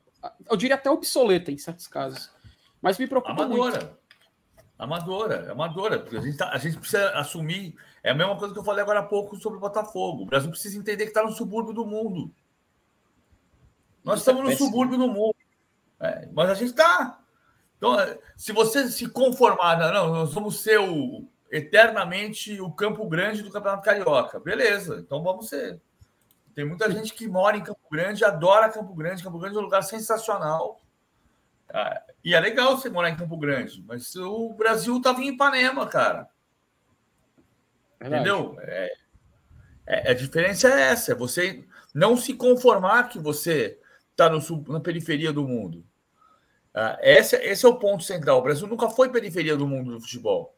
Eu 0.50 0.56
diria 0.56 0.74
até 0.74 0.90
obsoleta 0.90 1.50
em 1.50 1.56
certos 1.56 1.86
casos, 1.86 2.30
mas 2.82 2.98
me 2.98 3.06
preocupa 3.06 3.44
amadora. 3.44 3.78
muito. 3.78 3.98
Amadora, 4.78 5.50
amadora, 5.50 5.98
porque 5.98 6.18
a 6.18 6.20
gente, 6.20 6.36
tá, 6.36 6.50
a 6.50 6.58
gente 6.58 6.76
precisa 6.76 7.10
assumir, 7.12 7.74
é 8.02 8.10
a 8.10 8.14
mesma 8.14 8.36
coisa 8.36 8.52
que 8.52 8.60
eu 8.60 8.64
falei 8.64 8.82
agora 8.82 9.00
há 9.00 9.04
pouco 9.04 9.36
sobre 9.36 9.56
o 9.56 9.60
Botafogo, 9.60 10.24
o 10.24 10.26
Brasil 10.26 10.50
precisa 10.50 10.78
entender 10.78 11.04
que 11.04 11.10
está 11.10 11.24
no 11.24 11.32
subúrbio 11.32 11.72
do 11.72 11.86
mundo. 11.86 12.30
Nós 14.04 14.20
Isso 14.20 14.30
estamos 14.30 14.48
é 14.48 14.52
no 14.52 14.58
subúrbio 14.58 14.98
do 14.98 15.08
mundo. 15.08 15.34
É, 16.00 16.28
mas 16.32 16.50
a 16.50 16.54
gente 16.54 16.70
está. 16.70 17.18
Então, 17.76 17.96
se 18.36 18.52
você 18.52 18.88
se 18.88 19.08
conformar, 19.08 19.76
não, 19.76 20.12
nós 20.12 20.34
vamos 20.34 20.60
ser 20.60 20.78
o, 20.78 21.28
eternamente 21.50 22.60
o 22.60 22.70
Campo 22.70 23.08
Grande 23.08 23.42
do 23.42 23.50
Campeonato 23.50 23.84
Carioca. 23.84 24.40
Beleza, 24.40 24.98
então 24.98 25.22
vamos 25.22 25.48
ser. 25.48 25.80
Tem 26.54 26.64
muita 26.64 26.90
gente 26.90 27.14
que 27.14 27.28
mora 27.28 27.56
em 27.56 27.62
Campo 27.62 27.80
Grande, 27.90 28.24
adora 28.24 28.68
Campo 28.68 28.92
Grande. 28.94 29.22
Campo 29.22 29.38
Grande 29.38 29.56
é 29.56 29.60
um 29.60 29.64
lugar 29.64 29.82
sensacional. 29.82 30.80
Ah, 31.72 32.02
e 32.24 32.34
é 32.34 32.40
legal 32.40 32.76
você 32.76 32.88
morar 32.88 33.10
em 33.10 33.16
Campo 33.16 33.36
Grande, 33.36 33.84
mas 33.86 34.16
o 34.16 34.52
Brasil 34.54 34.96
estava 34.96 35.20
em 35.20 35.28
Ipanema, 35.28 35.86
cara. 35.86 36.28
Entendeu? 38.00 38.56
É, 38.60 38.92
é, 39.86 40.10
a 40.10 40.14
diferença 40.14 40.68
é 40.68 40.80
essa: 40.90 41.12
é 41.12 41.14
você 41.14 41.64
não 41.94 42.16
se 42.16 42.34
conformar 42.34 43.08
que 43.08 43.18
você 43.18 43.78
está 44.10 44.30
na 44.68 44.80
periferia 44.80 45.32
do 45.32 45.46
mundo. 45.46 45.84
Uh, 46.74 46.96
esse, 47.00 47.36
esse 47.36 47.66
é 47.66 47.68
o 47.68 47.78
ponto 47.78 48.04
central. 48.04 48.38
O 48.38 48.42
Brasil 48.42 48.66
nunca 48.66 48.88
foi 48.88 49.10
periferia 49.10 49.56
do 49.56 49.66
mundo 49.66 49.92
do 49.92 50.00
futebol. 50.00 50.54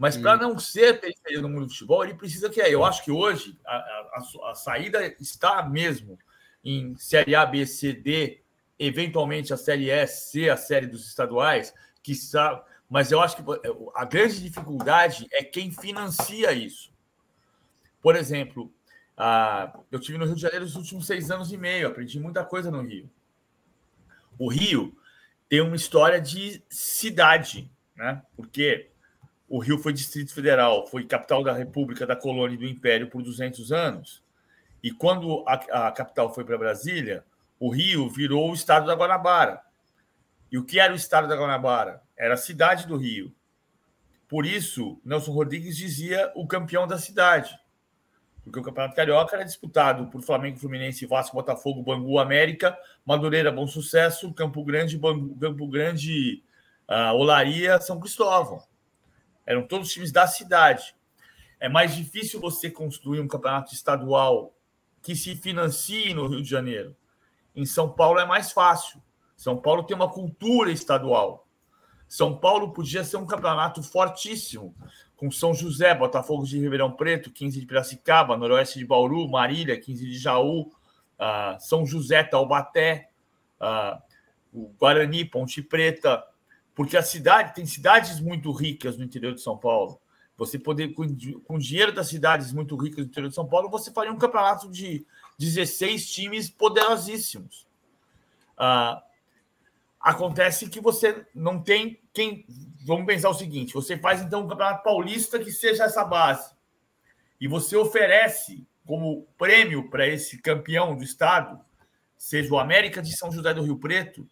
Mas 0.00 0.16
hum. 0.16 0.22
para 0.22 0.36
não 0.36 0.58
ser 0.58 0.98
periferia 1.00 1.42
do 1.42 1.48
mundo 1.48 1.66
do 1.66 1.72
futebol, 1.72 2.02
ele 2.02 2.14
precisa 2.14 2.48
que 2.48 2.60
é. 2.60 2.72
Eu 2.72 2.84
acho 2.84 3.04
que 3.04 3.10
hoje 3.10 3.58
a, 3.66 3.76
a, 3.76 4.50
a, 4.50 4.54
saída 4.54 5.04
está 5.20 5.62
mesmo 5.62 6.18
em 6.64 6.96
Série 6.96 7.34
A, 7.34 7.44
B, 7.44 7.66
C, 7.66 7.92
D, 7.92 8.40
eventualmente 8.78 9.52
a 9.52 9.58
Série 9.58 9.90
E, 9.90 10.06
C, 10.06 10.48
a 10.48 10.56
série 10.56 10.86
dos 10.86 11.06
estaduais, 11.06 11.74
que 12.02 12.12
está. 12.12 12.64
Mas 12.88 13.12
eu 13.12 13.20
acho 13.20 13.36
que 13.36 13.42
a 13.94 14.04
grande 14.06 14.42
dificuldade 14.42 15.26
é 15.30 15.44
quem 15.44 15.70
financia 15.70 16.50
isso. 16.52 16.90
Por 18.00 18.16
exemplo, 18.16 18.72
uh, 19.18 19.84
eu 19.92 20.00
tive 20.00 20.16
no 20.16 20.24
Rio 20.24 20.34
de 20.34 20.40
Janeiro 20.40 20.64
nos 20.64 20.76
últimos 20.76 21.06
seis 21.06 21.30
anos 21.30 21.52
e 21.52 21.58
meio, 21.58 21.88
aprendi 21.88 22.18
muita 22.18 22.42
coisa 22.42 22.70
no 22.70 22.80
Rio. 22.80 23.08
O 24.38 24.48
Rio 24.48 24.96
tem 25.50 25.60
uma 25.60 25.74
história 25.74 26.20
de 26.20 26.62
cidade, 26.70 27.68
né? 27.96 28.22
Porque 28.36 28.92
o 29.48 29.58
Rio 29.58 29.78
foi 29.78 29.92
Distrito 29.92 30.32
Federal, 30.32 30.86
foi 30.86 31.04
capital 31.04 31.42
da 31.42 31.52
República, 31.52 32.06
da 32.06 32.14
colônia 32.14 32.54
e 32.54 32.58
do 32.58 32.64
Império 32.64 33.10
por 33.10 33.20
200 33.20 33.72
anos. 33.72 34.22
E 34.80 34.92
quando 34.92 35.44
a, 35.48 35.88
a 35.88 35.92
capital 35.92 36.32
foi 36.32 36.44
para 36.44 36.56
Brasília, 36.56 37.24
o 37.58 37.68
Rio 37.68 38.08
virou 38.08 38.48
o 38.48 38.54
estado 38.54 38.86
da 38.86 38.94
Guanabara. 38.94 39.60
E 40.52 40.56
o 40.56 40.64
que 40.64 40.78
era 40.78 40.92
o 40.92 40.96
estado 40.96 41.26
da 41.26 41.34
Guanabara? 41.34 42.00
Era 42.16 42.34
a 42.34 42.38
cidade 42.38 42.86
do 42.86 42.96
Rio. 42.96 43.34
Por 44.28 44.46
isso, 44.46 45.00
Nelson 45.04 45.32
Rodrigues 45.32 45.76
dizia 45.76 46.30
o 46.36 46.46
campeão 46.46 46.86
da 46.86 46.96
cidade. 46.96 47.58
Porque 48.42 48.58
o 48.58 48.62
Campeonato 48.62 48.96
Carioca 48.96 49.36
era 49.36 49.44
disputado 49.44 50.06
por 50.06 50.22
Flamengo, 50.22 50.58
Fluminense, 50.58 51.06
Vasco, 51.06 51.36
Botafogo, 51.36 51.82
Bangu, 51.82 52.18
América, 52.18 52.76
Madureira, 53.04 53.52
Bom 53.52 53.66
Sucesso, 53.66 54.32
Campo 54.32 54.64
Grande, 54.64 54.96
Bangu, 54.96 55.36
Campo 55.38 55.68
Grande, 55.68 56.42
uh, 56.88 57.14
Olaria, 57.14 57.80
São 57.80 58.00
Cristóvão. 58.00 58.62
Eram 59.46 59.66
todos 59.66 59.92
times 59.92 60.10
da 60.10 60.26
cidade. 60.26 60.94
É 61.58 61.68
mais 61.68 61.94
difícil 61.94 62.40
você 62.40 62.70
construir 62.70 63.20
um 63.20 63.28
campeonato 63.28 63.74
estadual 63.74 64.54
que 65.02 65.14
se 65.14 65.36
financie 65.36 66.14
no 66.14 66.26
Rio 66.26 66.42
de 66.42 66.48
Janeiro. 66.48 66.96
Em 67.54 67.66
São 67.66 67.90
Paulo 67.90 68.18
é 68.18 68.26
mais 68.26 68.52
fácil. 68.52 69.02
São 69.36 69.56
Paulo 69.56 69.82
tem 69.82 69.96
uma 69.96 70.10
cultura 70.10 70.70
estadual. 70.70 71.46
São 72.08 72.36
Paulo 72.36 72.72
podia 72.72 73.04
ser 73.04 73.16
um 73.18 73.26
campeonato 73.26 73.82
fortíssimo, 73.82 74.74
com 75.20 75.30
São 75.30 75.52
José, 75.52 75.94
Botafogo 75.94 76.46
de 76.46 76.58
Ribeirão 76.58 76.90
Preto, 76.90 77.30
15 77.30 77.60
de 77.60 77.66
Piracicaba, 77.66 78.38
Noroeste 78.38 78.78
de 78.78 78.86
Bauru, 78.86 79.28
Marília, 79.28 79.78
15 79.78 80.06
de 80.06 80.16
Jaú, 80.16 80.62
uh, 80.62 81.60
São 81.60 81.84
José, 81.84 82.24
Taubaté, 82.24 83.10
uh, 83.60 84.00
o 84.50 84.72
Guarani, 84.80 85.26
Ponte 85.26 85.60
Preta, 85.60 86.24
porque 86.74 86.96
a 86.96 87.02
cidade 87.02 87.54
tem 87.54 87.66
cidades 87.66 88.18
muito 88.18 88.50
ricas 88.50 88.96
no 88.96 89.04
interior 89.04 89.34
de 89.34 89.42
São 89.42 89.58
Paulo. 89.58 90.00
Você 90.38 90.58
poder, 90.58 90.94
com, 90.94 91.06
com 91.44 91.58
dinheiro 91.58 91.92
das 91.92 92.08
cidades 92.08 92.50
muito 92.50 92.74
ricas 92.74 93.04
do 93.04 93.10
interior 93.10 93.28
de 93.28 93.34
São 93.34 93.46
Paulo, 93.46 93.68
você 93.68 93.92
faria 93.92 94.10
um 94.10 94.16
campeonato 94.16 94.70
de 94.70 95.04
16 95.38 96.10
times 96.10 96.48
poderosíssimos. 96.48 97.66
Uh, 98.58 98.98
acontece 100.00 100.68
que 100.68 100.80
você 100.80 101.26
não 101.34 101.62
tem 101.62 102.00
quem. 102.12 102.46
Vamos 102.86 103.06
pensar 103.06 103.28
o 103.28 103.34
seguinte: 103.34 103.74
você 103.74 103.98
faz 103.98 104.22
então 104.22 104.42
um 104.42 104.48
campeonato 104.48 104.82
paulista 104.82 105.38
que 105.38 105.52
seja 105.52 105.84
essa 105.84 106.04
base. 106.04 106.54
E 107.40 107.46
você 107.46 107.76
oferece 107.76 108.66
como 108.86 109.26
prêmio 109.38 109.88
para 109.88 110.06
esse 110.06 110.38
campeão 110.38 110.96
do 110.96 111.04
estado, 111.04 111.60
seja 112.16 112.52
o 112.52 112.58
América 112.58 113.00
de 113.00 113.16
São 113.16 113.30
José 113.30 113.54
do 113.54 113.62
Rio 113.62 113.78
Preto, 113.78 114.26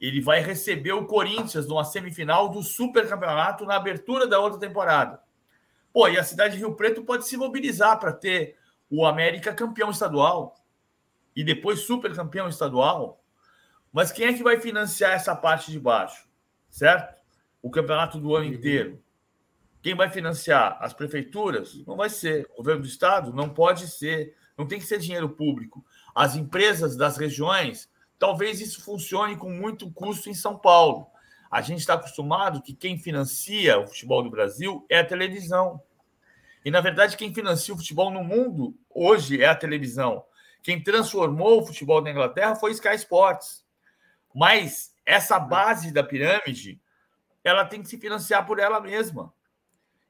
ele 0.00 0.20
vai 0.20 0.40
receber 0.40 0.92
o 0.92 1.06
Corinthians 1.06 1.66
numa 1.66 1.84
semifinal 1.84 2.48
do 2.48 2.62
Super 2.62 3.08
Campeonato 3.08 3.64
na 3.64 3.76
abertura 3.76 4.26
da 4.26 4.40
outra 4.40 4.58
temporada. 4.58 5.20
Pô, 5.92 6.08
e 6.08 6.18
a 6.18 6.24
cidade 6.24 6.54
de 6.54 6.60
Rio 6.60 6.74
Preto 6.74 7.04
pode 7.04 7.26
se 7.26 7.36
mobilizar 7.36 7.98
para 8.00 8.12
ter 8.12 8.56
o 8.90 9.06
América 9.06 9.54
campeão 9.54 9.90
estadual 9.90 10.56
e 11.36 11.44
depois 11.44 11.80
super 11.80 12.14
campeão 12.14 12.48
estadual. 12.48 13.21
Mas 13.92 14.10
quem 14.10 14.26
é 14.26 14.32
que 14.32 14.42
vai 14.42 14.58
financiar 14.58 15.12
essa 15.12 15.36
parte 15.36 15.70
de 15.70 15.78
baixo? 15.78 16.26
Certo? 16.68 17.14
O 17.60 17.70
campeonato 17.70 18.18
do 18.18 18.34
ano 18.34 18.46
inteiro. 18.46 19.02
Quem 19.82 19.94
vai 19.94 20.08
financiar? 20.08 20.78
As 20.80 20.92
prefeituras? 20.92 21.84
Não 21.86 21.96
vai 21.96 22.08
ser. 22.08 22.48
O 22.54 22.58
governo 22.58 22.82
do 22.82 22.88
estado? 22.88 23.32
Não 23.32 23.48
pode 23.48 23.88
ser. 23.88 24.34
Não 24.56 24.66
tem 24.66 24.78
que 24.78 24.86
ser 24.86 24.98
dinheiro 24.98 25.28
público. 25.28 25.84
As 26.14 26.36
empresas 26.36 26.96
das 26.96 27.16
regiões 27.16 27.90
Talvez 28.22 28.60
isso 28.60 28.84
funcione 28.84 29.36
com 29.36 29.50
muito 29.50 29.90
custo 29.90 30.30
em 30.30 30.34
São 30.34 30.56
Paulo. 30.56 31.08
A 31.50 31.60
gente 31.60 31.80
está 31.80 31.94
acostumado 31.94 32.62
que 32.62 32.72
quem 32.72 32.96
financia 32.96 33.80
o 33.80 33.88
futebol 33.88 34.22
do 34.22 34.30
Brasil 34.30 34.86
é 34.88 35.00
a 35.00 35.04
televisão. 35.04 35.82
E, 36.64 36.70
na 36.70 36.80
verdade, 36.80 37.16
quem 37.16 37.34
financia 37.34 37.74
o 37.74 37.76
futebol 37.76 38.12
no 38.12 38.22
mundo 38.22 38.78
hoje 38.88 39.42
é 39.42 39.48
a 39.48 39.56
televisão. 39.56 40.24
Quem 40.62 40.80
transformou 40.80 41.60
o 41.60 41.66
futebol 41.66 42.00
da 42.00 42.12
Inglaterra 42.12 42.54
foi 42.54 42.70
Sky 42.70 42.94
Sports. 42.94 43.61
Mas 44.34 44.94
essa 45.04 45.38
base 45.38 45.92
da 45.92 46.02
pirâmide, 46.02 46.80
ela 47.42 47.64
tem 47.64 47.82
que 47.82 47.88
se 47.88 47.98
financiar 47.98 48.46
por 48.46 48.58
ela 48.58 48.80
mesma. 48.80 49.32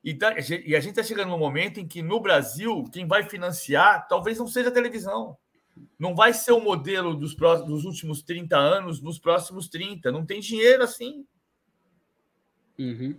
E, 0.04 0.14
tá, 0.14 0.34
e 0.64 0.74
a 0.74 0.80
gente 0.80 0.98
está 0.98 1.02
chegando 1.02 1.30
num 1.30 1.38
momento 1.38 1.78
em 1.78 1.86
que, 1.86 2.02
no 2.02 2.20
Brasil, 2.20 2.84
quem 2.92 3.06
vai 3.06 3.22
financiar 3.22 4.06
talvez 4.08 4.38
não 4.38 4.46
seja 4.46 4.68
a 4.68 4.72
televisão 4.72 5.36
não 5.98 6.14
vai 6.14 6.32
ser 6.32 6.52
o 6.52 6.60
modelo 6.60 7.14
dos, 7.14 7.34
próximos, 7.34 7.70
dos 7.70 7.84
últimos 7.84 8.22
30 8.22 8.56
anos 8.56 9.00
nos 9.00 9.18
próximos 9.18 9.68
30. 9.68 10.10
Não 10.12 10.24
tem 10.24 10.40
dinheiro 10.40 10.82
assim. 10.82 11.26
Uhum. 12.78 13.18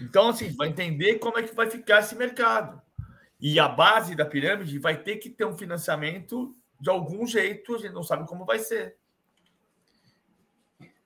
Então, 0.00 0.28
assim, 0.28 0.50
vai 0.52 0.68
entender 0.68 1.18
como 1.18 1.38
é 1.38 1.42
que 1.42 1.54
vai 1.54 1.68
ficar 1.68 2.00
esse 2.00 2.14
mercado. 2.14 2.80
E 3.40 3.58
a 3.58 3.68
base 3.68 4.14
da 4.14 4.24
pirâmide 4.24 4.78
vai 4.78 5.02
ter 5.02 5.16
que 5.16 5.28
ter 5.28 5.44
um 5.44 5.56
financiamento 5.56 6.56
de 6.80 6.90
algum 6.90 7.26
jeito, 7.26 7.74
a 7.74 7.78
gente 7.78 7.92
não 7.92 8.02
sabe 8.02 8.26
como 8.26 8.44
vai 8.44 8.58
ser. 8.58 8.96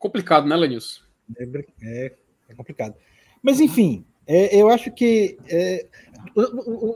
Complicado, 0.07 0.47
né, 0.47 0.55
Lenilson? 0.55 1.03
É, 1.37 1.45
é, 1.83 2.13
é 2.49 2.55
complicado. 2.55 2.95
Mas, 3.43 3.59
enfim, 3.59 4.05
é, 4.25 4.55
eu 4.57 4.71
acho 4.71 4.93
que. 4.93 5.37
É, 5.49 5.85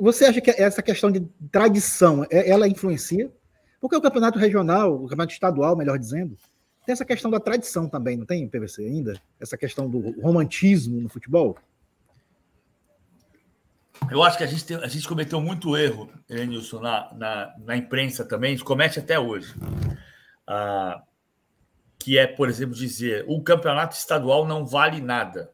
você 0.00 0.26
acha 0.26 0.40
que 0.40 0.50
essa 0.50 0.80
questão 0.80 1.10
de 1.10 1.20
tradição 1.50 2.24
é, 2.30 2.48
ela 2.48 2.68
influencia? 2.68 3.28
Porque 3.80 3.96
o 3.96 4.00
campeonato 4.00 4.38
regional, 4.38 4.94
o 4.94 5.08
campeonato 5.08 5.32
estadual, 5.32 5.76
melhor 5.76 5.98
dizendo, 5.98 6.38
tem 6.86 6.92
essa 6.92 7.04
questão 7.04 7.28
da 7.28 7.40
tradição 7.40 7.88
também, 7.88 8.16
não 8.16 8.24
tem, 8.24 8.46
PVC, 8.48 8.84
ainda? 8.84 9.20
Essa 9.40 9.56
questão 9.56 9.90
do 9.90 10.20
romantismo 10.20 11.00
no 11.00 11.08
futebol? 11.08 11.58
Eu 14.08 14.22
acho 14.22 14.38
que 14.38 14.44
a 14.44 14.46
gente, 14.46 14.64
tem, 14.64 14.76
a 14.76 14.86
gente 14.86 15.08
cometeu 15.08 15.40
muito 15.40 15.76
erro, 15.76 16.08
Elenilson, 16.28 16.78
na, 16.78 17.12
na, 17.14 17.54
na, 17.58 17.76
imprensa 17.76 18.24
também, 18.24 18.52
a 18.52 18.56
gente 18.56 18.64
comete 18.64 19.00
até 19.00 19.18
hoje. 19.18 19.52
Ah, 20.46 21.02
que 22.00 22.18
é, 22.18 22.26
por 22.26 22.48
exemplo, 22.48 22.74
dizer 22.74 23.24
o 23.28 23.42
campeonato 23.42 23.94
estadual 23.94 24.46
não 24.46 24.64
vale 24.64 25.00
nada. 25.00 25.52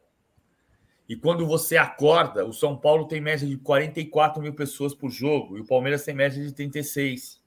E 1.09 1.17
quando 1.17 1.45
você 1.45 1.77
acorda, 1.77 2.47
o 2.47 2.53
São 2.53 2.77
Paulo 2.77 3.07
tem 3.07 3.21
média 3.21 3.47
de 3.47 3.57
44 3.57 4.41
mil 4.41 4.55
pessoas 4.55 4.95
por 4.95 5.11
jogo 5.11 5.59
e 5.59 5.61
o 5.61 5.67
Palmeiras 5.67 6.05
tem 6.05 6.15
média 6.15 6.43
de 6.43 6.53
36. 6.53 7.41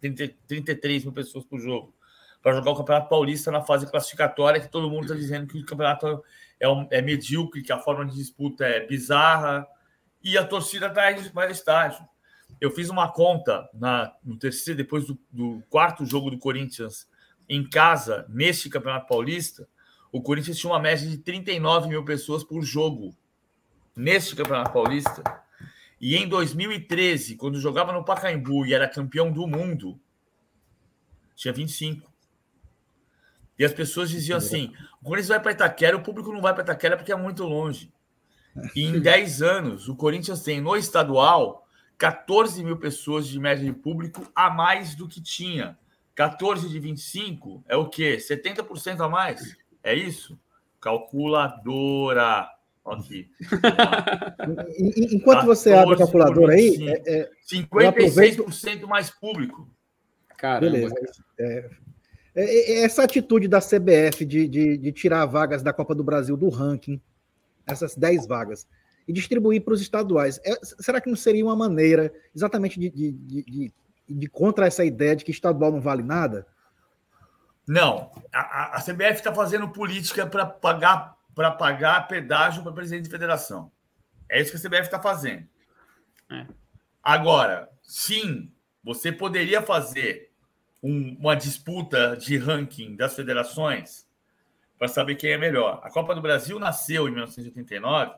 30, 0.00 0.34
33 0.46 1.04
mil 1.04 1.12
pessoas 1.12 1.44
por 1.44 1.58
jogo, 1.58 1.94
para 2.42 2.54
jogar 2.54 2.70
o 2.70 2.76
Campeonato 2.76 3.08
Paulista 3.08 3.50
na 3.50 3.62
fase 3.62 3.90
classificatória, 3.90 4.60
que 4.60 4.70
todo 4.70 4.88
mundo 4.88 5.02
está 5.02 5.14
dizendo 5.14 5.46
que 5.46 5.58
o 5.58 5.64
campeonato 5.64 6.22
é, 6.60 6.68
um, 6.68 6.86
é, 6.90 7.02
medíocre, 7.02 7.62
que 7.62 7.72
a 7.72 7.78
forma 7.78 8.06
de 8.06 8.14
disputa 8.14 8.64
é 8.64 8.86
bizarra, 8.86 9.66
e 10.22 10.38
a 10.38 10.44
torcida 10.44 10.86
está 10.86 11.10
indo 11.10 11.30
para 11.32 11.48
o 11.48 11.52
estádio. 11.52 12.06
Eu 12.60 12.70
fiz 12.70 12.88
uma 12.88 13.10
conta 13.10 13.68
na, 13.74 14.14
no 14.24 14.36
terceiro, 14.38 14.76
depois 14.76 15.06
do, 15.06 15.18
do 15.30 15.62
quarto 15.68 16.04
jogo 16.06 16.30
do 16.30 16.38
Corinthians 16.38 17.08
em 17.48 17.68
casa, 17.68 18.26
neste 18.28 18.68
Campeonato 18.68 19.06
Paulista, 19.06 19.68
o 20.12 20.20
Corinthians 20.20 20.58
tinha 20.58 20.72
uma 20.72 20.80
média 20.80 21.08
de 21.08 21.18
39 21.18 21.88
mil 21.88 22.04
pessoas 22.04 22.44
por 22.44 22.62
jogo 22.62 23.16
neste 23.96 24.36
Campeonato 24.36 24.72
Paulista 24.72 25.22
e 26.00 26.16
em 26.16 26.28
2013, 26.28 27.36
quando 27.36 27.60
jogava 27.60 27.92
no 27.92 28.04
Pacaembu 28.04 28.64
e 28.64 28.72
era 28.72 28.88
campeão 28.88 29.32
do 29.32 29.46
mundo, 29.46 29.98
tinha 31.34 31.52
25. 31.52 32.08
E 33.58 33.64
as 33.64 33.72
pessoas 33.72 34.08
diziam 34.08 34.38
assim: 34.38 34.72
o 35.02 35.04
Corinthians 35.04 35.28
vai 35.28 35.40
para 35.40 35.52
Itaquera, 35.52 35.96
o 35.96 36.02
público 36.02 36.32
não 36.32 36.40
vai 36.40 36.54
para 36.54 36.62
Itaquera 36.62 36.96
porque 36.96 37.12
é 37.12 37.16
muito 37.16 37.44
longe. 37.44 37.92
E 38.74 38.84
em 38.84 38.98
10 39.02 39.42
anos, 39.42 39.88
o 39.88 39.96
Corinthians 39.96 40.42
tem 40.42 40.60
no 40.60 40.76
estadual 40.76 41.66
14 41.96 42.62
mil 42.62 42.76
pessoas 42.76 43.26
de 43.26 43.40
média 43.40 43.64
de 43.64 43.72
público 43.72 44.30
a 44.34 44.48
mais 44.48 44.94
do 44.94 45.08
que 45.08 45.20
tinha. 45.20 45.76
14 46.18 46.68
de 46.68 46.80
25 46.80 47.64
é 47.68 47.76
o 47.76 47.88
quê? 47.88 48.16
70% 48.16 49.00
a 49.00 49.08
mais? 49.08 49.56
É 49.84 49.94
isso? 49.94 50.36
Calculadora. 50.80 52.48
Aqui. 52.84 53.30
Enquanto 55.12 55.46
você 55.46 55.72
abre 55.72 55.94
a 55.94 55.98
calculadora 55.98 56.54
aí. 56.54 56.88
É, 56.88 57.20
é, 57.20 57.30
56% 57.48 57.86
aproveito... 57.86 58.88
mais 58.88 59.10
público. 59.10 59.70
Caramba. 60.36 60.72
Beleza. 60.72 60.94
É, 61.38 61.70
é, 62.34 62.72
é, 62.72 62.82
essa 62.82 63.04
atitude 63.04 63.46
da 63.46 63.60
CBF 63.60 64.24
de, 64.24 64.48
de, 64.48 64.76
de, 64.76 64.90
tirar 64.90 65.24
vagas 65.24 65.62
da 65.62 65.72
Copa 65.72 65.94
do 65.94 66.02
Brasil 66.02 66.36
do 66.36 66.48
ranking, 66.48 67.00
essas 67.64 67.94
10 67.94 68.26
vagas, 68.26 68.66
e 69.06 69.12
distribuir 69.12 69.62
para 69.62 69.74
os 69.74 69.80
estaduais, 69.80 70.40
é, 70.44 70.58
será 70.80 71.00
que 71.00 71.08
não 71.08 71.16
seria 71.16 71.44
uma 71.44 71.54
maneira 71.54 72.12
exatamente 72.34 72.80
de, 72.80 72.90
de, 72.90 73.72
de, 74.08 74.28
contra 74.28 74.66
essa 74.66 74.84
ideia 74.84 75.16
de 75.16 75.24
que 75.24 75.30
estadual 75.30 75.72
não 75.72 75.80
vale 75.80 76.02
nada? 76.02 76.46
Não. 77.66 78.10
A, 78.32 78.76
a 78.76 78.80
CBF 78.80 79.14
está 79.14 79.34
fazendo 79.34 79.68
política 79.68 80.26
para 80.26 80.46
pagar 80.46 81.18
para 81.34 81.52
pagar 81.52 82.08
pedágio 82.08 82.64
para 82.64 82.72
presidente 82.72 83.04
de 83.04 83.10
federação. 83.10 83.70
É 84.28 84.40
isso 84.40 84.50
que 84.50 84.56
a 84.56 84.60
CBF 84.60 84.86
está 84.86 85.00
fazendo. 85.00 85.46
É. 86.28 86.44
Agora, 87.00 87.70
sim, 87.80 88.52
você 88.82 89.12
poderia 89.12 89.62
fazer 89.62 90.32
um, 90.82 91.16
uma 91.20 91.36
disputa 91.36 92.16
de 92.16 92.36
ranking 92.36 92.96
das 92.96 93.14
federações 93.14 94.04
para 94.76 94.88
saber 94.88 95.14
quem 95.14 95.30
é 95.30 95.38
melhor. 95.38 95.80
A 95.84 95.90
Copa 95.90 96.12
do 96.12 96.20
Brasil 96.20 96.58
nasceu 96.58 97.06
em 97.06 97.12
1989 97.12 98.14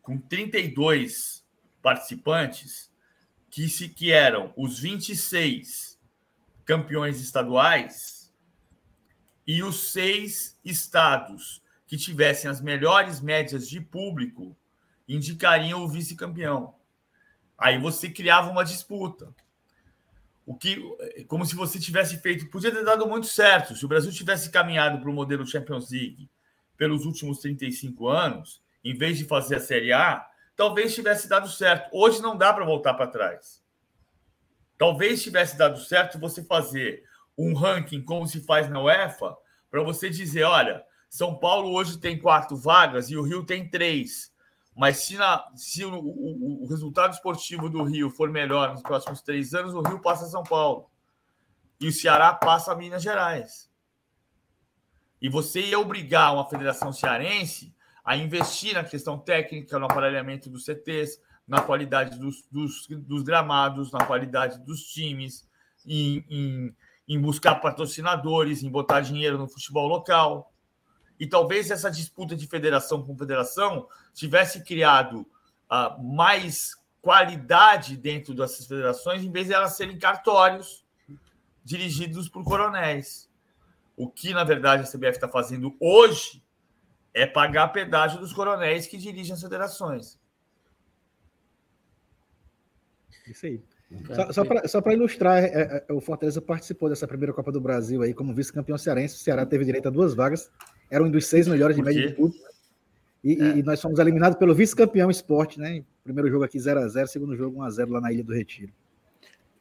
com 0.00 0.18
32 0.18 1.44
participantes 1.82 2.90
que, 3.54 3.68
se, 3.68 3.88
que 3.88 4.10
eram 4.10 4.52
os 4.56 4.80
26 4.80 5.96
campeões 6.64 7.20
estaduais 7.20 8.34
e 9.46 9.62
os 9.62 9.92
seis 9.92 10.58
estados 10.64 11.62
que 11.86 11.96
tivessem 11.96 12.50
as 12.50 12.60
melhores 12.60 13.20
médias 13.20 13.68
de 13.68 13.80
público 13.80 14.56
indicariam 15.06 15.84
o 15.84 15.88
vice-campeão. 15.88 16.74
Aí 17.56 17.78
você 17.78 18.10
criava 18.10 18.50
uma 18.50 18.64
disputa. 18.64 19.32
O 20.44 20.56
que, 20.56 20.76
como 21.28 21.46
se 21.46 21.54
você 21.54 21.78
tivesse 21.78 22.18
feito, 22.18 22.50
podia 22.50 22.72
ter 22.72 22.84
dado 22.84 23.06
muito 23.06 23.28
certo. 23.28 23.76
Se 23.76 23.84
o 23.84 23.88
Brasil 23.88 24.10
tivesse 24.10 24.50
caminhado 24.50 24.98
para 24.98 25.08
o 25.08 25.14
modelo 25.14 25.46
Champions 25.46 25.92
League 25.92 26.28
pelos 26.76 27.06
últimos 27.06 27.38
35 27.38 28.08
anos, 28.08 28.60
em 28.82 28.96
vez 28.96 29.16
de 29.16 29.24
fazer 29.24 29.54
a 29.54 29.60
Série 29.60 29.92
A, 29.92 30.28
talvez 30.56 30.94
tivesse 30.94 31.28
dado 31.28 31.48
certo. 31.48 31.88
Hoje 31.92 32.20
não 32.22 32.36
dá 32.36 32.52
para 32.52 32.64
voltar 32.64 32.94
para 32.94 33.06
trás. 33.06 33.62
Talvez 34.76 35.22
tivesse 35.22 35.56
dado 35.56 35.80
certo 35.80 36.18
você 36.18 36.42
fazer 36.42 37.04
um 37.36 37.54
ranking 37.54 38.02
como 38.02 38.26
se 38.26 38.40
faz 38.40 38.68
na 38.68 38.80
UEFA, 38.80 39.36
para 39.70 39.82
você 39.82 40.08
dizer, 40.08 40.44
olha, 40.44 40.84
São 41.08 41.36
Paulo 41.36 41.72
hoje 41.72 41.98
tem 41.98 42.18
quatro 42.18 42.56
vagas 42.56 43.10
e 43.10 43.16
o 43.16 43.22
Rio 43.22 43.44
tem 43.44 43.68
três. 43.68 44.32
Mas 44.76 44.98
se, 44.98 45.16
na, 45.16 45.44
se 45.54 45.84
o, 45.84 45.94
o, 45.94 46.64
o, 46.64 46.66
resultado 46.66 47.12
esportivo 47.12 47.68
do 47.68 47.82
Rio 47.82 48.10
for 48.10 48.28
melhor 48.30 48.72
nos 48.72 48.82
próximos 48.82 49.20
três 49.20 49.54
anos, 49.54 49.74
o 49.74 49.82
Rio 49.82 50.00
passa 50.00 50.26
São 50.26 50.42
Paulo. 50.42 50.90
E 51.80 51.88
o 51.88 51.92
Ceará 51.92 52.32
passa 52.32 52.74
Minas 52.74 53.02
Gerais. 53.02 53.70
E 55.20 55.28
você 55.28 55.60
ia 55.60 55.78
obrigar 55.78 56.34
uma 56.34 56.48
federação 56.48 56.92
cearense 56.92 57.73
a 58.04 58.16
investir 58.16 58.74
na 58.74 58.84
questão 58.84 59.18
técnica, 59.18 59.78
no 59.78 59.86
aparelhamento 59.86 60.50
dos 60.50 60.64
CTs, 60.64 61.20
na 61.48 61.62
qualidade 61.62 62.18
dos, 62.18 62.46
dos, 62.50 62.86
dos 62.86 63.22
gramados, 63.22 63.90
na 63.92 64.04
qualidade 64.04 64.58
dos 64.60 64.82
times, 64.84 65.48
em, 65.86 66.24
em, 66.28 66.76
em 67.08 67.20
buscar 67.20 67.56
patrocinadores, 67.56 68.62
em 68.62 68.70
botar 68.70 69.00
dinheiro 69.00 69.38
no 69.38 69.48
futebol 69.48 69.88
local. 69.88 70.52
E 71.18 71.26
talvez 71.26 71.70
essa 71.70 71.90
disputa 71.90 72.36
de 72.36 72.46
federação 72.46 73.02
com 73.02 73.16
federação 73.16 73.88
tivesse 74.12 74.62
criado 74.62 75.20
uh, 75.70 76.02
mais 76.02 76.76
qualidade 77.00 77.96
dentro 77.96 78.34
dessas 78.34 78.66
federações, 78.66 79.22
em 79.22 79.30
vez 79.30 79.46
de 79.46 79.54
elas 79.54 79.76
serem 79.76 79.98
cartórios 79.98 80.84
dirigidos 81.64 82.28
por 82.28 82.44
coronéis. 82.44 83.30
O 83.96 84.08
que, 84.10 84.34
na 84.34 84.44
verdade, 84.44 84.82
a 84.82 84.86
CBF 84.86 85.12
está 85.12 85.28
fazendo 85.28 85.74
hoje 85.80 86.43
é 87.14 87.26
pagar 87.26 87.68
pedágio 87.68 88.18
dos 88.18 88.32
coronéis 88.32 88.86
que 88.86 88.98
dirigem 88.98 89.32
as 89.32 89.40
federações. 89.40 90.18
Isso 93.26 93.46
aí. 93.46 93.62
Só, 94.32 94.66
só 94.66 94.80
para 94.80 94.92
ilustrar, 94.92 95.44
é, 95.44 95.84
é, 95.88 95.92
o 95.92 96.00
Fortaleza 96.00 96.42
participou 96.42 96.88
dessa 96.88 97.06
primeira 97.06 97.32
Copa 97.32 97.52
do 97.52 97.60
Brasil 97.60 98.02
aí 98.02 98.12
como 98.12 98.34
vice-campeão 98.34 98.76
cearense. 98.76 99.14
O 99.14 99.18
Ceará 99.18 99.46
teve 99.46 99.64
direito 99.64 99.86
a 99.86 99.90
duas 99.90 100.14
vagas 100.14 100.50
era 100.90 101.02
um 101.02 101.10
dos 101.10 101.26
seis 101.26 101.48
melhores 101.48 101.76
de 101.76 101.82
média 101.82 102.08
de 102.08 102.14
tudo. 102.14 102.34
E, 103.22 103.32
é. 103.32 103.58
e, 103.58 103.62
nós 103.62 103.80
fomos 103.80 103.98
eliminados 103.98 104.38
pelo 104.38 104.54
vice-campeão 104.54 105.10
esporte, 105.10 105.58
né? 105.58 105.82
Primeiro 106.02 106.30
jogo 106.30 106.44
aqui 106.44 106.58
0x0, 106.58 107.06
segundo 107.06 107.36
jogo 107.36 107.58
1x0 107.60 107.88
lá 107.88 108.00
na 108.00 108.12
Ilha 108.12 108.22
do 108.22 108.34
Retiro. 108.34 108.72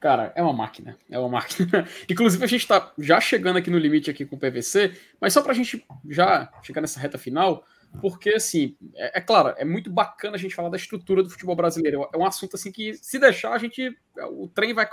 Cara, 0.04 0.34
é 0.36 0.44
uma 0.44 0.52
máquina, 0.52 0.98
é 1.10 1.18
uma 1.18 1.30
máquina. 1.30 1.88
Inclusive, 2.12 2.44
a 2.44 2.48
gente 2.48 2.64
está 2.64 2.92
já 3.00 3.22
chegando 3.22 3.56
aqui 3.56 3.70
no 3.70 3.78
limite 3.78 4.12
aqui 4.12 4.26
com 4.26 4.36
o 4.36 4.38
PVC, 4.38 5.00
mas 5.18 5.32
só 5.32 5.42
para 5.42 5.54
a 5.54 5.56
gente 5.56 5.82
já 6.10 6.52
chegar 6.62 6.82
nessa 6.82 7.00
reta 7.00 7.18
final, 7.18 7.66
porque, 8.02 8.32
assim, 8.32 8.76
é, 8.96 9.20
é, 9.20 9.22
claro, 9.22 9.56
é 9.58 9.64
muito 9.64 9.90
bacana 9.90 10.36
a 10.36 10.38
gente 10.38 10.54
falar 10.54 10.68
da 10.68 10.76
estrutura 10.76 11.24
do 11.24 11.30
futebol 11.30 11.56
brasileiro. 11.56 12.10
É 12.14 12.18
um 12.18 12.26
assunto, 12.26 12.58
assim, 12.58 12.70
que 12.70 12.96
se 12.96 13.18
deixar, 13.18 13.54
a 13.54 13.58
gente, 13.58 13.98
o 14.32 14.50
trem 14.50 14.74
vai, 14.74 14.90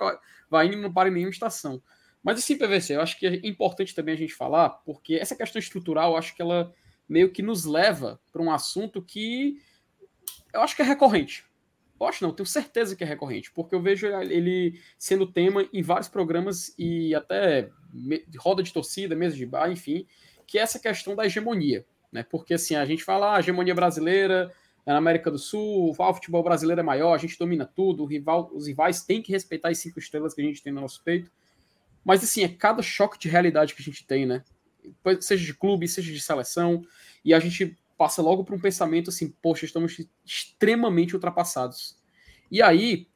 vai 0.49 0.67
indo 0.69 0.77
e 0.77 0.81
não 0.81 0.93
para 0.93 1.09
em 1.09 1.13
nenhuma 1.13 1.33
estação. 1.33 1.83
Mas 2.23 2.39
assim, 2.39 2.57
PVC, 2.57 2.95
eu 2.95 3.01
acho 3.01 3.19
que 3.19 3.27
é 3.27 3.41
importante 3.43 3.97
também 3.97 4.15
a 4.15 4.19
gente 4.19 4.33
falar, 4.33 4.71
porque 4.87 5.17
essa 5.17 5.35
questão 5.35 5.59
estrutural, 5.59 6.13
eu 6.13 6.19
acho 6.19 6.37
que 6.37 6.41
ela 6.41 6.73
meio 7.09 7.33
que 7.33 7.43
nos 7.43 7.65
leva 7.65 8.21
para 8.31 8.41
um 8.41 8.53
assunto 8.53 9.03
que 9.03 9.57
eu 10.55 10.61
acho 10.61 10.77
que 10.77 10.83
é 10.83 10.85
recorrente. 10.85 11.50
Eu 12.01 12.07
acho 12.07 12.25
não, 12.25 12.33
tenho 12.33 12.47
certeza 12.47 12.97
que 12.97 13.05
é 13.05 13.07
recorrente, 13.07 13.53
porque 13.53 13.75
eu 13.75 13.83
vejo 13.83 14.07
ele 14.07 14.81
sendo 14.99 15.27
tema 15.27 15.69
em 15.71 15.83
vários 15.83 16.09
programas 16.09 16.75
e 16.79 17.15
até 17.15 17.69
roda 18.39 18.63
de 18.63 18.73
torcida, 18.73 19.15
mesa 19.15 19.37
de 19.37 19.45
bar, 19.45 19.71
enfim, 19.71 20.07
que 20.47 20.59
é 20.59 20.63
essa 20.63 20.79
questão 20.79 21.15
da 21.15 21.27
hegemonia, 21.27 21.85
né? 22.11 22.23
Porque 22.23 22.55
assim, 22.55 22.75
a 22.75 22.87
gente 22.87 23.05
fala, 23.05 23.37
ah, 23.37 23.39
hegemonia 23.39 23.75
brasileira 23.75 24.51
é 24.87 24.93
na 24.93 24.97
América 24.97 25.31
do 25.31 25.39
Sul, 25.39 25.91
o 25.91 26.15
futebol 26.15 26.43
brasileiro 26.43 26.81
é 26.81 26.83
maior, 26.83 27.13
a 27.13 27.19
gente 27.19 27.39
domina 27.39 27.67
tudo, 27.67 28.07
rival, 28.07 28.51
os 28.55 28.67
rivais 28.67 29.03
têm 29.03 29.21
que 29.21 29.31
respeitar 29.31 29.69
as 29.69 29.79
cinco 29.79 29.99
estrelas 29.99 30.33
que 30.33 30.41
a 30.41 30.45
gente 30.45 30.63
tem 30.63 30.73
no 30.73 30.81
nosso 30.81 31.03
peito. 31.05 31.31
Mas 32.03 32.25
assim, 32.25 32.43
é 32.43 32.49
cada 32.49 32.83
choque 32.83 33.19
de 33.19 33.29
realidade 33.29 33.75
que 33.75 33.83
a 33.83 33.85
gente 33.85 34.07
tem, 34.07 34.25
né? 34.25 34.43
Seja 35.21 35.45
de 35.45 35.53
clube, 35.53 35.87
seja 35.87 36.11
de 36.11 36.21
seleção, 36.21 36.83
e 37.23 37.35
a 37.35 37.39
gente 37.39 37.77
passa 38.01 38.23
logo 38.23 38.45
para 38.45 38.55
um 38.55 38.59
pensamento 38.59 39.11
assim, 39.11 39.29
poxa, 39.43 39.67
estamos 39.67 40.01
extremamente 40.25 41.15
ultrapassados. 41.15 41.99
E 42.51 42.63
aí, 42.63 43.11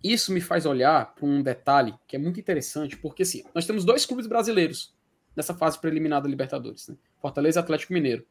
isso 0.00 0.32
me 0.32 0.40
faz 0.40 0.64
olhar 0.64 1.12
para 1.12 1.26
um 1.26 1.42
detalhe 1.42 1.92
que 2.06 2.14
é 2.14 2.20
muito 2.20 2.38
interessante, 2.38 2.96
porque 2.96 3.24
assim, 3.24 3.42
nós 3.52 3.66
temos 3.66 3.84
dois 3.84 4.06
clubes 4.06 4.28
brasileiros 4.28 4.94
nessa 5.34 5.52
fase 5.52 5.76
preliminar 5.76 6.22
da 6.22 6.28
Libertadores, 6.28 6.86
né? 6.86 6.96
Fortaleza 7.20 7.58
e 7.58 7.62
Atlético 7.62 7.92
Mineiro. 7.92 8.24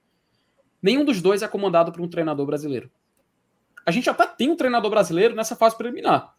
Nenhum 0.82 1.04
dos 1.04 1.22
dois 1.22 1.42
é 1.42 1.48
comandado 1.50 1.92
por 1.92 2.00
um 2.00 2.08
treinador 2.08 2.46
brasileiro. 2.46 2.90
A 3.86 3.92
gente 3.92 4.10
até 4.10 4.26
tem 4.26 4.50
um 4.50 4.56
treinador 4.56 4.90
brasileiro 4.90 5.36
nessa 5.36 5.58
fase 5.58 5.78
preliminar, 5.78 6.38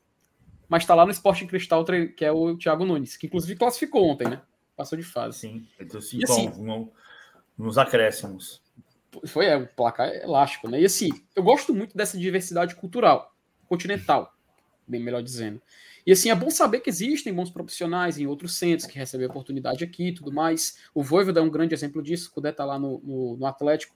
mas 0.66 0.84
está 0.84 0.94
lá 0.94 1.05
no 1.05 1.12
Esporte 1.12 1.44
Cristal, 1.44 1.84
que 2.16 2.24
é 2.24 2.32
o 2.32 2.57
Thiago 2.57 2.86
Nunes, 2.86 3.18
que 3.18 3.26
inclusive 3.26 3.55
classificou 3.59 4.07
ontem, 4.07 4.30
né? 4.30 4.40
Passou 4.74 4.96
de 4.96 5.05
fase. 5.05 5.40
Sim, 5.40 5.68
então 5.78 6.00
sim, 6.00 6.24
assim, 6.24 6.50
nos 7.59 7.76
acréscimos. 7.76 8.62
Foi 9.27 9.47
é, 9.47 9.57
o 9.57 9.67
placar 9.67 10.09
é 10.09 10.25
elástico, 10.25 10.69
né? 10.69 10.81
E 10.81 10.85
assim, 10.85 11.11
eu 11.37 11.43
gosto 11.43 11.75
muito 11.75 11.97
dessa 11.97 12.19
diversidade 12.19 12.75
cultural, 12.75 13.35
continental, 13.67 14.33
bem 14.87 15.03
melhor 15.03 15.23
dizendo. 15.23 15.61
E 16.07 16.13
assim, 16.13 16.31
é 16.31 16.35
bom 16.35 16.51
saber 16.51 16.81
que 16.81 16.91
existem 16.91 17.33
bons 17.33 17.51
profissionais 17.51 18.19
em 18.19 18.27
outros 18.27 18.57
centros 18.57 18.87
que 18.87 18.99
recebem 18.99 19.27
oportunidade 19.27 19.85
aqui 19.85 20.09
e 20.09 20.15
tudo 20.15 20.33
mais. 20.33 20.79
O 20.95 21.03
Voivoda 21.03 21.41
é 21.41 21.43
um 21.43 21.51
grande 21.51 21.75
exemplo 21.75 22.03
disso, 22.03 22.31
o 22.31 22.33
Cudé 22.33 22.51
tá 22.53 22.65
lá 22.65 22.79
no, 22.79 23.01
no, 23.05 23.37
no 23.37 23.47
Atlético. 23.47 23.95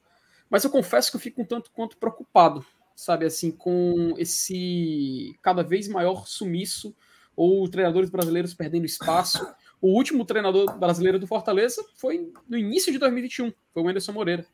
Mas 0.49 0.63
eu 0.63 0.71
confesso 0.71 1.11
que 1.11 1.17
eu 1.17 1.21
fico 1.21 1.43
um 1.43 1.45
tanto 1.45 1.71
quanto 1.73 1.97
preocupado 1.97 2.65
sabe, 2.97 3.27
assim, 3.27 3.51
com 3.51 4.15
esse 4.17 5.37
cada 5.43 5.63
vez 5.63 5.87
maior 5.87 6.27
sumiço 6.27 6.97
ou 7.37 7.69
treinadores 7.69 8.09
brasileiros 8.09 8.55
perdendo 8.55 8.87
espaço. 8.87 9.47
O 9.81 9.89
último 9.89 10.25
treinador 10.25 10.77
brasileiro 10.79 11.19
do 11.19 11.27
Fortaleza 11.27 11.85
foi 11.97 12.33
no 12.49 12.57
início 12.57 12.91
de 12.91 12.99
2021, 12.99 13.53
foi 13.73 13.83
o 13.83 13.89
Anderson 13.89 14.13
Moreira. 14.13 14.47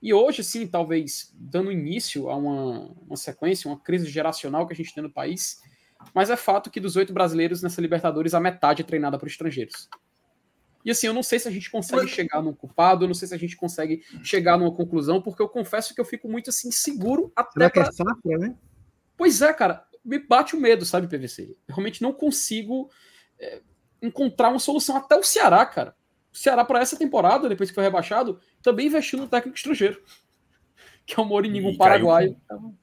E 0.00 0.14
hoje, 0.14 0.44
sim, 0.44 0.66
talvez 0.66 1.34
dando 1.34 1.72
início 1.72 2.30
a 2.30 2.36
uma, 2.36 2.94
uma 3.06 3.16
sequência, 3.16 3.68
uma 3.68 3.78
crise 3.78 4.06
geracional 4.06 4.66
que 4.66 4.72
a 4.72 4.76
gente 4.76 4.94
tem 4.94 5.02
no 5.02 5.10
país, 5.10 5.60
mas 6.14 6.30
é 6.30 6.36
fato 6.36 6.70
que 6.70 6.80
dos 6.80 6.96
oito 6.96 7.12
brasileiros 7.12 7.62
nessa 7.62 7.80
Libertadores, 7.80 8.34
a 8.34 8.40
metade 8.40 8.82
é 8.82 8.84
treinada 8.84 9.18
por 9.18 9.26
estrangeiros. 9.26 9.88
E 10.84 10.90
assim, 10.90 11.06
eu 11.06 11.12
não 11.12 11.22
sei 11.22 11.38
se 11.38 11.48
a 11.48 11.50
gente 11.50 11.70
consegue 11.70 12.02
Mas... 12.02 12.10
chegar 12.10 12.40
num 12.40 12.54
culpado, 12.54 13.04
eu 13.04 13.08
não 13.08 13.14
sei 13.14 13.28
se 13.28 13.34
a 13.34 13.38
gente 13.38 13.56
consegue 13.56 14.02
chegar 14.22 14.56
numa 14.56 14.72
conclusão, 14.72 15.20
porque 15.20 15.42
eu 15.42 15.48
confesso 15.48 15.94
que 15.94 16.00
eu 16.00 16.04
fico 16.04 16.28
muito 16.28 16.50
assim, 16.50 16.70
seguro 16.70 17.32
até. 17.34 17.50
Será 17.52 17.70
pra... 17.70 17.82
é 17.82 17.92
safra, 17.92 18.38
né? 18.38 18.56
Pois 19.16 19.42
é, 19.42 19.52
cara, 19.52 19.84
me 20.04 20.18
bate 20.18 20.54
o 20.54 20.60
medo, 20.60 20.86
sabe, 20.86 21.08
PVC? 21.08 21.56
Eu 21.68 21.74
realmente 21.74 22.00
não 22.00 22.12
consigo 22.12 22.88
é, 23.38 23.60
encontrar 24.00 24.50
uma 24.50 24.60
solução. 24.60 24.96
Até 24.96 25.16
o 25.16 25.22
Ceará, 25.24 25.66
cara. 25.66 25.94
O 26.32 26.36
Ceará, 26.36 26.64
para 26.64 26.80
essa 26.80 26.96
temporada, 26.96 27.48
depois 27.48 27.70
que 27.70 27.74
foi 27.74 27.84
rebaixado, 27.84 28.40
também 28.62 28.86
investiu 28.86 29.18
no 29.18 29.28
técnico 29.28 29.56
estrangeiro, 29.56 30.02
que 31.06 31.18
é 31.18 31.22
o 31.22 31.26
Morininho 31.26 31.76
paraguaio. 31.76 32.36
Com... 32.48 32.74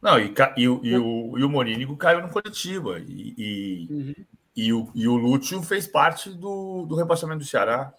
Não, 0.00 0.18
e, 0.18 0.34
e, 0.56 0.68
o, 0.68 0.80
e, 0.84 0.96
o, 0.96 1.38
e 1.38 1.44
o 1.44 1.48
Morínigo 1.48 1.96
caiu 1.96 2.22
no 2.22 2.28
coletivo. 2.28 2.98
E, 2.98 3.34
e, 3.38 3.88
uhum. 3.90 4.14
E 4.54 4.72
o, 4.72 4.90
e 4.94 5.08
o 5.08 5.16
Lúcio 5.16 5.62
fez 5.62 5.86
parte 5.86 6.30
do, 6.30 6.84
do 6.86 6.94
rebaixamento 6.94 7.38
do 7.38 7.44
Ceará. 7.44 7.92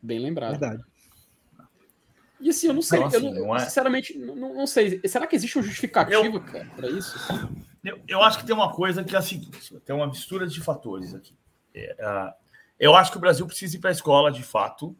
Bem 0.00 0.20
lembrado. 0.20 0.58
Verdade. 0.58 0.82
E 2.40 2.50
assim, 2.50 2.66
eu 2.66 2.74
não 2.74 2.82
sei, 2.82 2.98
então, 2.98 3.08
assim, 3.08 3.26
eu 3.28 3.34
não, 3.34 3.46
não 3.46 3.56
é... 3.56 3.60
sinceramente, 3.60 4.18
não, 4.18 4.54
não, 4.54 4.66
sei. 4.66 5.00
Será 5.06 5.26
que 5.26 5.36
existe 5.36 5.56
uma 5.56 5.64
justificativa, 5.64 6.24
eu, 6.24 6.40
cara, 6.40 6.68
para 6.74 6.88
isso? 6.88 7.16
Eu, 7.84 8.00
eu, 8.08 8.22
acho 8.22 8.38
que 8.38 8.46
tem 8.46 8.54
uma 8.54 8.72
coisa 8.72 9.04
que 9.04 9.14
é 9.14 9.18
a 9.18 9.22
seguinte: 9.22 9.76
tem 9.84 9.94
uma 9.94 10.08
mistura 10.08 10.46
de 10.46 10.60
fatores 10.60 11.14
aqui. 11.14 11.36
É, 11.74 11.96
uh, 12.00 12.32
eu 12.78 12.94
acho 12.94 13.10
que 13.10 13.18
o 13.18 13.20
Brasil 13.20 13.46
precisa 13.46 13.76
ir 13.76 13.80
para 13.80 13.90
a 13.90 13.92
escola, 13.92 14.30
de 14.30 14.42
fato, 14.42 14.96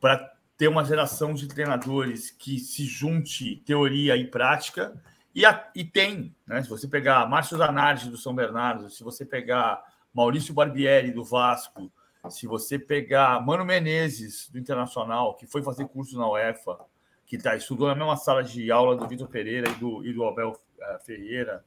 para 0.00 0.32
ter 0.56 0.68
uma 0.68 0.84
geração 0.84 1.32
de 1.32 1.48
treinadores 1.48 2.30
que 2.30 2.58
se 2.58 2.84
junte 2.84 3.56
teoria 3.64 4.16
e 4.16 4.26
prática 4.26 5.00
e, 5.34 5.46
a, 5.46 5.70
e 5.74 5.84
tem, 5.84 6.34
né? 6.46 6.62
Se 6.62 6.68
você 6.68 6.88
pegar 6.88 7.28
Márcio 7.28 7.56
Zanardi 7.56 8.10
do 8.10 8.16
São 8.16 8.34
Bernardo, 8.34 8.90
se 8.90 9.02
você 9.02 9.24
pegar 9.24 9.82
Maurício 10.12 10.52
Barbieri 10.52 11.12
do 11.12 11.24
Vasco, 11.24 11.90
se 12.28 12.46
você 12.46 12.78
pegar 12.78 13.40
Mano 13.40 13.64
Menezes 13.64 14.48
do 14.50 14.58
Internacional, 14.58 15.36
que 15.36 15.46
foi 15.46 15.62
fazer 15.62 15.86
curso 15.88 16.18
na 16.18 16.28
UEFA, 16.28 16.78
que 17.24 17.38
tá, 17.38 17.56
estudou 17.56 17.86
na 17.86 17.94
mesma 17.94 18.16
sala 18.16 18.42
de 18.42 18.70
aula 18.70 18.96
do 18.96 19.06
Vitor 19.06 19.28
Pereira 19.28 19.70
e 19.70 19.74
do, 19.76 20.04
e 20.04 20.12
do 20.12 20.24
Abel 20.24 20.50
uh, 20.50 21.04
Ferreira, 21.04 21.64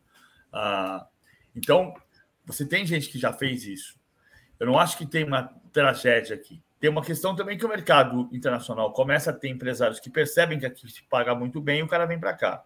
uh, 0.53 1.03
Então, 1.55 1.93
você 2.45 2.65
tem 2.65 2.85
gente 2.85 3.09
que 3.09 3.17
já 3.17 3.31
fez 3.31 3.65
isso. 3.65 3.97
Eu 4.59 4.67
não 4.67 4.79
acho 4.79 4.97
que 4.97 5.05
tem 5.05 5.23
uma 5.23 5.49
tragédia 5.71 6.35
aqui. 6.35 6.61
Tem 6.79 6.89
uma 6.89 7.01
questão 7.01 7.35
também 7.35 7.57
que 7.57 7.65
o 7.65 7.69
mercado 7.69 8.27
internacional 8.31 8.91
começa 8.91 9.29
a 9.29 9.33
ter 9.33 9.47
empresários 9.49 9.99
que 9.99 10.09
percebem 10.09 10.59
que 10.59 10.65
aqui 10.65 10.89
se 10.91 11.01
paga 11.03 11.33
muito 11.33 11.61
bem 11.61 11.79
e 11.79 11.83
o 11.83 11.87
cara 11.87 12.05
vem 12.05 12.19
para 12.19 12.33
cá. 12.33 12.63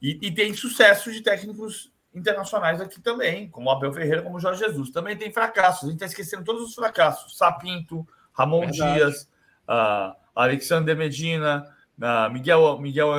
E, 0.00 0.18
e, 0.22 0.30
tem 0.30 0.54
sucesso 0.54 1.12
de 1.12 1.20
técnicos 1.20 1.92
internacionais 2.14 2.80
aqui 2.80 3.00
também, 3.00 3.48
como 3.48 3.70
Abel 3.70 3.92
Ferreira, 3.92 4.22
como 4.22 4.40
Jorge 4.40 4.64
Jesus. 4.64 4.90
Também 4.90 5.16
tem 5.16 5.32
fracassos. 5.32 5.84
A 5.84 5.86
gente 5.86 5.96
está 5.96 6.06
esquecendo 6.06 6.44
todos 6.44 6.62
os 6.62 6.74
fracassos. 6.74 7.36
Sapinto, 7.36 8.06
Ramon 8.32 8.60
Verdade. 8.60 8.94
Dias, 8.94 9.22
uh, 9.68 10.14
Alexander 10.34 10.96
Medina, 10.96 11.66
uh, 11.98 12.30
Miguel, 12.32 12.78
Miguel 12.78 13.10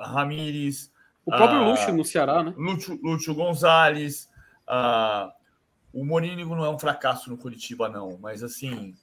Ramírez. 0.00 0.90
O 1.24 1.30
próprio 1.30 1.62
uh, 1.62 1.70
Lúcio 1.70 1.94
no 1.94 2.04
Ceará, 2.04 2.42
né? 2.42 2.52
Lúcio, 2.56 2.98
Lúcio 3.02 3.34
Gonzalez. 3.34 4.28
Uh, 4.68 5.30
o 5.94 6.04
Morínigo 6.04 6.54
não 6.56 6.64
é 6.64 6.68
um 6.68 6.78
fracasso 6.78 7.30
no 7.30 7.38
Curitiba, 7.38 7.88
não. 7.88 8.18
Mas, 8.20 8.42
assim, 8.42 8.94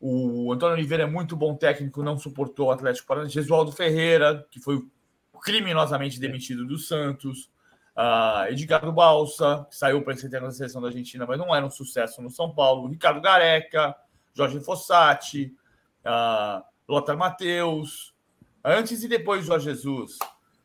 o 0.00 0.52
Antônio 0.52 0.74
Oliveira 0.74 1.04
é 1.04 1.06
muito 1.06 1.36
bom 1.36 1.54
técnico, 1.54 2.02
não 2.02 2.18
suportou 2.18 2.66
o 2.66 2.70
Atlético 2.72 3.06
Paranaense. 3.06 3.34
Jesualdo 3.34 3.72
Ferreira, 3.72 4.44
que 4.50 4.60
foi 4.60 4.84
criminosamente 5.40 6.18
demitido 6.18 6.66
do 6.66 6.76
Santos. 6.76 7.50
Uh, 7.96 8.50
Edgardo 8.50 8.92
Balsa, 8.92 9.64
que 9.70 9.76
saiu 9.76 10.02
para 10.02 10.14
a 10.14 10.40
na 10.40 10.50
seleção 10.50 10.82
da 10.82 10.88
Argentina, 10.88 11.24
mas 11.24 11.38
não 11.38 11.54
era 11.54 11.64
um 11.64 11.70
sucesso 11.70 12.20
no 12.20 12.28
São 12.28 12.52
Paulo. 12.52 12.88
Ricardo 12.88 13.20
Gareca, 13.20 13.94
Jorge 14.34 14.58
Fossati, 14.58 15.54
uh, 16.04 16.64
Lothar 16.88 17.16
Matheus. 17.16 18.12
Antes 18.64 19.04
e 19.04 19.08
depois 19.08 19.42
do 19.42 19.46
Jorge 19.46 19.70
Jesus. 19.70 20.18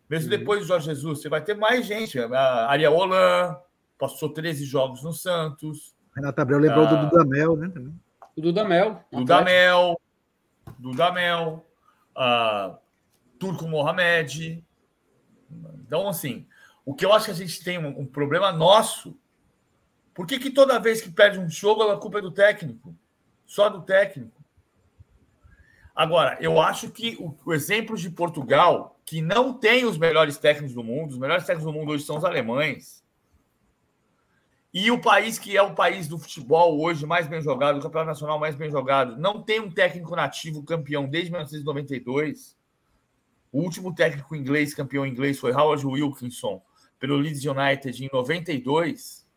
Mesmo 0.10 0.32
uhum. 0.32 0.38
depois 0.40 0.62
do 0.62 0.66
Jorge 0.66 0.88
Jesus, 0.88 1.22
você 1.22 1.30
vai 1.30 1.44
ter 1.44 1.54
mais 1.54 1.86
gente. 1.86 2.18
Uh, 2.18 2.34
Ariel 2.34 2.96
Holan, 2.96 3.56
passou 4.00 4.30
13 4.30 4.66
jogos 4.66 5.04
no 5.04 5.12
Santos. 5.14 5.94
Renato 6.16 6.42
Abreu 6.42 6.58
lembrou 6.58 6.86
uh, 6.86 6.90
do 6.90 7.10
Dudamel, 7.10 7.56
né? 7.58 7.70
Também. 7.70 8.00
O 8.36 8.42
Dudamel. 8.42 9.04
Dudamel. 9.12 10.02
Dudamel. 10.80 11.66
Uh, 12.18 12.78
Turco 13.38 13.68
Mohamed. 13.68 14.66
Então, 15.86 16.08
assim, 16.08 16.48
o 16.86 16.96
que 16.96 17.06
eu 17.06 17.14
acho 17.14 17.26
que 17.26 17.32
a 17.32 17.36
gente 17.36 17.64
tem 17.64 17.78
um, 17.78 18.00
um 18.00 18.06
problema 18.06 18.52
nosso. 18.52 19.16
Por 20.14 20.26
que, 20.26 20.40
que 20.40 20.50
toda 20.50 20.80
vez 20.80 21.02
que 21.02 21.12
perde 21.12 21.40
um 21.40 21.50
jogo, 21.50 21.84
a 21.84 21.98
culpa 21.98 22.20
é 22.20 22.22
do 22.22 22.32
técnico? 22.32 22.96
Só 23.46 23.70
do 23.70 23.82
técnico. 23.82 24.40
Agora, 25.96 26.38
eu 26.40 26.62
acho 26.62 26.90
que 26.90 27.18
o, 27.20 27.36
o 27.46 27.54
exemplo 27.54 27.98
de 27.98 28.10
Portugal, 28.10 28.98
que 29.06 29.22
não 29.22 29.54
tem 29.54 29.86
os 29.86 29.98
melhores 29.98 30.38
técnicos 30.38 30.74
do 30.74 30.84
mundo, 30.84 31.12
os 31.12 31.18
melhores 31.18 31.46
técnicos 31.46 31.72
do 31.72 31.78
mundo 31.78 31.92
hoje 31.92 32.06
são 32.06 32.18
os 32.18 32.24
alemães. 32.24 32.99
E 34.74 34.92
o 34.92 35.02
país 35.02 35.40
que 35.40 35.58
é 35.58 35.62
o 35.62 35.74
país 35.74 36.08
do 36.08 36.20
futebol 36.20 36.80
hoje 36.80 37.06
mais 37.06 37.28
bem 37.28 37.42
jogado, 37.42 37.78
o 37.78 37.82
campeonato 37.82 38.10
nacional 38.10 38.40
mais 38.40 38.56
bem 38.56 38.70
jogado, 38.70 39.18
não 39.18 39.42
tem 39.42 39.60
um 39.60 39.72
técnico 39.72 40.16
nativo 40.16 40.64
campeão 40.64 41.08
desde 41.08 41.32
1992. 41.32 42.56
O 43.52 43.62
último 43.62 43.96
técnico 43.96 44.36
inglês, 44.36 44.76
campeão 44.76 45.06
inglês, 45.06 45.40
foi 45.40 45.52
Howard 45.52 45.86
Wilkinson, 45.86 46.62
pelo 47.00 47.16
Leeds 47.16 47.44
United, 47.44 48.06
em 48.06 48.10
92. 48.14 49.28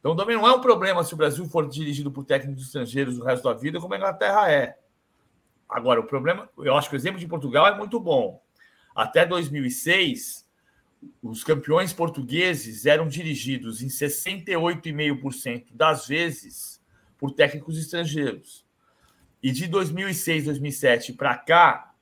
Então 0.00 0.16
também 0.16 0.36
não 0.36 0.48
é 0.48 0.52
um 0.52 0.60
problema 0.60 1.04
se 1.04 1.14
o 1.14 1.16
Brasil 1.16 1.48
for 1.48 1.68
dirigido 1.68 2.10
por 2.10 2.24
técnicos 2.24 2.64
estrangeiros 2.64 3.20
o 3.20 3.24
resto 3.24 3.44
da 3.44 3.54
vida, 3.54 3.80
como 3.80 3.94
a 3.94 3.96
Inglaterra 3.96 4.50
é. 4.50 4.76
Agora, 5.68 6.00
o 6.00 6.04
problema, 6.04 6.50
eu 6.58 6.76
acho 6.76 6.90
que 6.90 6.96
o 6.96 6.98
exemplo 6.98 7.20
de 7.20 7.28
Portugal 7.28 7.68
é 7.68 7.76
muito 7.76 8.00
bom. 8.00 8.42
Até 8.94 9.24
2006, 9.24 10.41
os 11.22 11.44
campeões 11.44 11.92
portugueses 11.92 12.86
eram 12.86 13.08
dirigidos 13.08 13.82
em 13.82 13.88
68,5% 13.88 15.66
das 15.72 16.06
vezes 16.06 16.80
por 17.18 17.30
técnicos 17.32 17.78
estrangeiros. 17.78 18.64
E 19.42 19.50
de 19.50 19.66
2006, 19.66 20.44
2007 20.44 21.12
para 21.12 21.36
cá, 21.36 21.94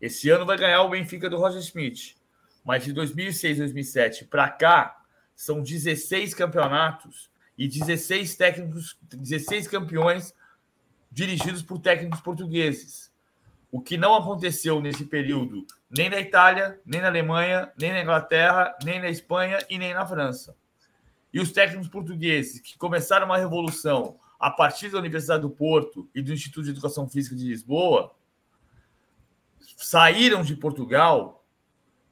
esse 0.00 0.28
ano 0.28 0.44
vai 0.44 0.58
ganhar 0.58 0.82
o 0.82 0.90
Benfica 0.90 1.28
do 1.30 1.38
Roger 1.38 1.62
Schmidt. 1.62 2.16
Mas 2.64 2.84
de 2.84 2.92
2006, 2.92 3.58
2007 3.58 4.24
para 4.24 4.48
cá, 4.48 5.02
são 5.34 5.62
16 5.62 6.34
campeonatos 6.34 7.30
e 7.56 7.68
16 7.68 8.36
técnicos, 8.36 8.98
16 9.12 9.68
campeões 9.68 10.34
dirigidos 11.10 11.62
por 11.62 11.78
técnicos 11.78 12.20
portugueses. 12.20 13.10
O 13.70 13.80
que 13.80 13.96
não 13.96 14.14
aconteceu 14.14 14.80
nesse 14.80 15.04
período 15.04 15.66
nem 15.90 16.10
na 16.10 16.18
Itália, 16.18 16.80
nem 16.84 17.00
na 17.00 17.08
Alemanha, 17.08 17.72
nem 17.78 17.92
na 17.92 18.02
Inglaterra, 18.02 18.76
nem 18.84 19.00
na 19.00 19.08
Espanha 19.08 19.58
e 19.68 19.78
nem 19.78 19.94
na 19.94 20.06
França. 20.06 20.56
E 21.32 21.40
os 21.40 21.52
técnicos 21.52 21.88
portugueses 21.88 22.60
que 22.60 22.76
começaram 22.76 23.26
uma 23.26 23.38
revolução 23.38 24.18
a 24.38 24.50
partir 24.50 24.90
da 24.90 24.98
Universidade 24.98 25.42
do 25.42 25.50
Porto 25.50 26.08
e 26.14 26.20
do 26.20 26.32
Instituto 26.32 26.64
de 26.64 26.70
Educação 26.70 27.08
Física 27.08 27.34
de 27.34 27.46
Lisboa, 27.46 28.14
saíram 29.76 30.42
de 30.42 30.56
Portugal 30.56 31.44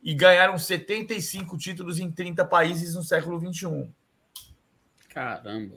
e 0.03 0.15
ganharam 0.15 0.59
75 0.59 1.57
títulos 1.57 1.99
em 1.99 2.11
30 2.11 2.45
países 2.45 2.95
no 2.95 3.03
século 3.03 3.39
21. 3.39 3.91
Caramba. 5.09 5.77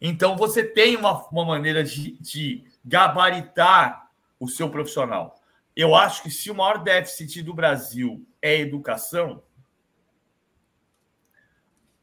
Então 0.00 0.36
você 0.36 0.62
tem 0.62 0.96
uma, 0.96 1.26
uma 1.28 1.44
maneira 1.44 1.82
de, 1.82 2.18
de 2.18 2.64
gabaritar 2.84 4.10
o 4.38 4.48
seu 4.48 4.68
profissional. 4.68 5.40
Eu 5.76 5.94
acho 5.94 6.22
que 6.22 6.30
se 6.30 6.50
o 6.50 6.54
maior 6.54 6.82
déficit 6.82 7.42
do 7.42 7.52
Brasil 7.52 8.26
é 8.40 8.58
educação, 8.58 9.42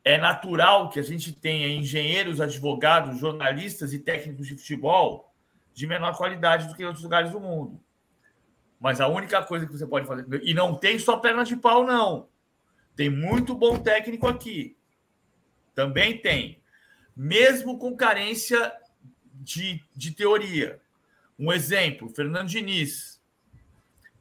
é 0.04 0.18
natural 0.18 0.90
que 0.90 1.00
a 1.00 1.04
gente 1.04 1.34
tenha 1.34 1.68
engenheiros, 1.68 2.40
advogados, 2.40 3.20
jornalistas 3.20 3.92
e 3.94 4.00
técnicos 4.00 4.48
de 4.48 4.56
futebol 4.56 5.34
de 5.74 5.88
menor 5.88 6.16
qualidade 6.16 6.68
do 6.68 6.76
que 6.76 6.84
em 6.84 6.86
outros 6.86 7.04
lugares 7.04 7.32
do 7.32 7.40
mundo. 7.40 7.82
Mas 8.80 9.00
a 9.02 9.08
única 9.08 9.42
coisa 9.42 9.66
que 9.66 9.72
você 9.72 9.88
pode 9.88 10.06
fazer. 10.06 10.26
E 10.44 10.54
não 10.54 10.76
tem 10.76 11.00
só 11.00 11.18
perna 11.18 11.44
de 11.44 11.56
pau, 11.56 11.86
não. 11.86 12.28
Tem 12.96 13.10
muito 13.10 13.56
bom 13.56 13.80
técnico 13.80 14.28
aqui. 14.28 14.78
Também 15.74 16.18
tem. 16.18 16.62
Mesmo 17.16 17.80
com 17.80 17.96
carência 17.96 18.72
de, 19.34 19.82
de 19.96 20.12
teoria. 20.12 20.80
Um 21.40 21.52
exemplo: 21.52 22.10
Fernando 22.10 22.50
Diniz. 22.50 23.13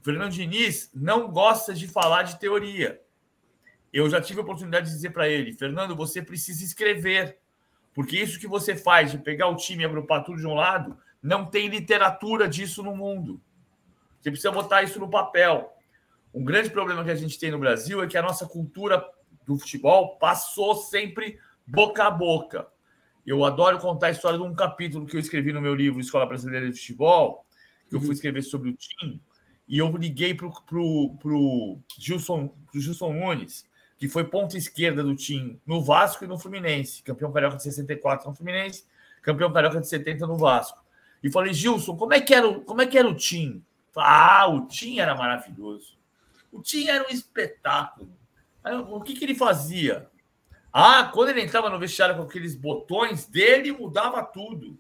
Fernando 0.03 0.33
Diniz 0.33 0.91
não 0.95 1.29
gosta 1.29 1.73
de 1.73 1.87
falar 1.87 2.25
de 2.25 2.39
teoria. 2.39 3.01
Eu 3.93 4.09
já 4.09 4.21
tive 4.21 4.41
a 4.41 4.43
oportunidade 4.43 4.87
de 4.87 4.93
dizer 4.93 5.11
para 5.11 5.29
ele: 5.29 5.53
Fernando, 5.53 5.95
você 5.95 6.21
precisa 6.21 6.65
escrever. 6.65 7.39
Porque 7.95 8.19
isso 8.19 8.41
que 8.41 8.47
você 8.47 8.75
faz 8.75 9.11
de 9.11 9.19
pegar 9.19 9.49
o 9.49 9.57
time 9.57 9.83
e 9.83 9.87
agrupar 9.87 10.25
tudo 10.25 10.39
de 10.39 10.47
um 10.47 10.55
lado, 10.55 10.97
não 11.23 11.45
tem 11.45 11.69
literatura 11.69 12.49
disso 12.49 12.83
no 12.83 12.97
mundo. 12.97 13.41
Você 14.19 14.31
precisa 14.31 14.51
botar 14.51 14.83
isso 14.83 14.99
no 14.99 15.11
papel. 15.11 15.71
Um 16.33 16.43
grande 16.43 16.71
problema 16.71 17.05
que 17.05 17.11
a 17.11 17.15
gente 17.15 17.39
tem 17.39 17.51
no 17.51 17.59
Brasil 17.59 18.03
é 18.03 18.07
que 18.07 18.17
a 18.17 18.23
nossa 18.23 18.47
cultura 18.47 19.05
do 19.47 19.59
futebol 19.59 20.17
passou 20.17 20.75
sempre 20.75 21.39
boca 21.67 22.05
a 22.05 22.11
boca. 22.11 22.67
Eu 23.27 23.45
adoro 23.45 23.79
contar 23.79 24.07
a 24.07 24.11
história 24.11 24.39
de 24.39 24.45
um 24.45 24.55
capítulo 24.55 25.07
que 25.07 25.15
eu 25.15 25.21
escrevi 25.21 25.53
no 25.53 25.61
meu 25.61 25.75
livro 25.75 26.01
Escola 26.01 26.27
Brasileira 26.27 26.71
de 26.71 26.79
Futebol, 26.79 27.47
que 27.89 27.95
eu 27.95 28.01
fui 28.01 28.09
uhum. 28.09 28.15
escrever 28.15 28.43
sobre 28.43 28.71
o 28.71 28.73
Tim, 28.75 29.21
e 29.73 29.79
eu 29.79 29.89
liguei 29.97 30.35
para 30.35 30.47
o 30.47 31.81
Gilson, 31.99 32.49
pro 32.71 32.79
Gilson 32.79 33.15
Nunes, 33.15 33.67
que 33.97 34.07
foi 34.07 34.23
ponta 34.23 34.59
esquerda 34.59 35.03
do 35.03 35.17
Tim 35.17 35.59
no 35.67 35.83
Vasco 35.83 36.23
e 36.25 36.27
no 36.27 36.39
Fluminense, 36.39 37.03
campeão 37.03 37.33
carioca 37.33 37.57
de 37.57 37.63
64 37.63 38.29
no 38.29 38.37
Fluminense, 38.37 38.85
campeão 39.23 39.51
carioca 39.51 39.81
de 39.81 39.89
70 39.89 40.27
no 40.27 40.37
Vasco. 40.37 40.79
E 41.23 41.33
falei, 41.33 41.55
Gilson, 41.55 41.97
como 41.97 42.13
é 42.13 42.21
que 42.21 42.35
era, 42.35 42.53
como 42.61 42.83
é 42.83 42.87
que 42.87 42.99
era 42.99 43.09
o 43.09 43.15
Tim? 43.15 43.65
Ah, 43.97 44.47
o 44.47 44.67
Tim 44.67 44.99
era 44.99 45.15
maravilhoso. 45.15 45.97
O 46.53 46.61
Tim 46.61 46.89
era 46.89 47.07
um 47.09 47.11
espetáculo. 47.11 48.13
o 48.91 49.01
que, 49.01 49.15
que 49.15 49.25
ele 49.25 49.35
fazia? 49.35 50.07
Ah, 50.71 51.11
quando 51.15 51.31
ele 51.31 51.41
entrava 51.41 51.71
no 51.71 51.79
vestiário 51.79 52.15
com 52.17 52.23
aqueles 52.25 52.55
botões 52.55 53.25
dele, 53.25 53.73
mudava 53.73 54.23
tudo. 54.23 54.79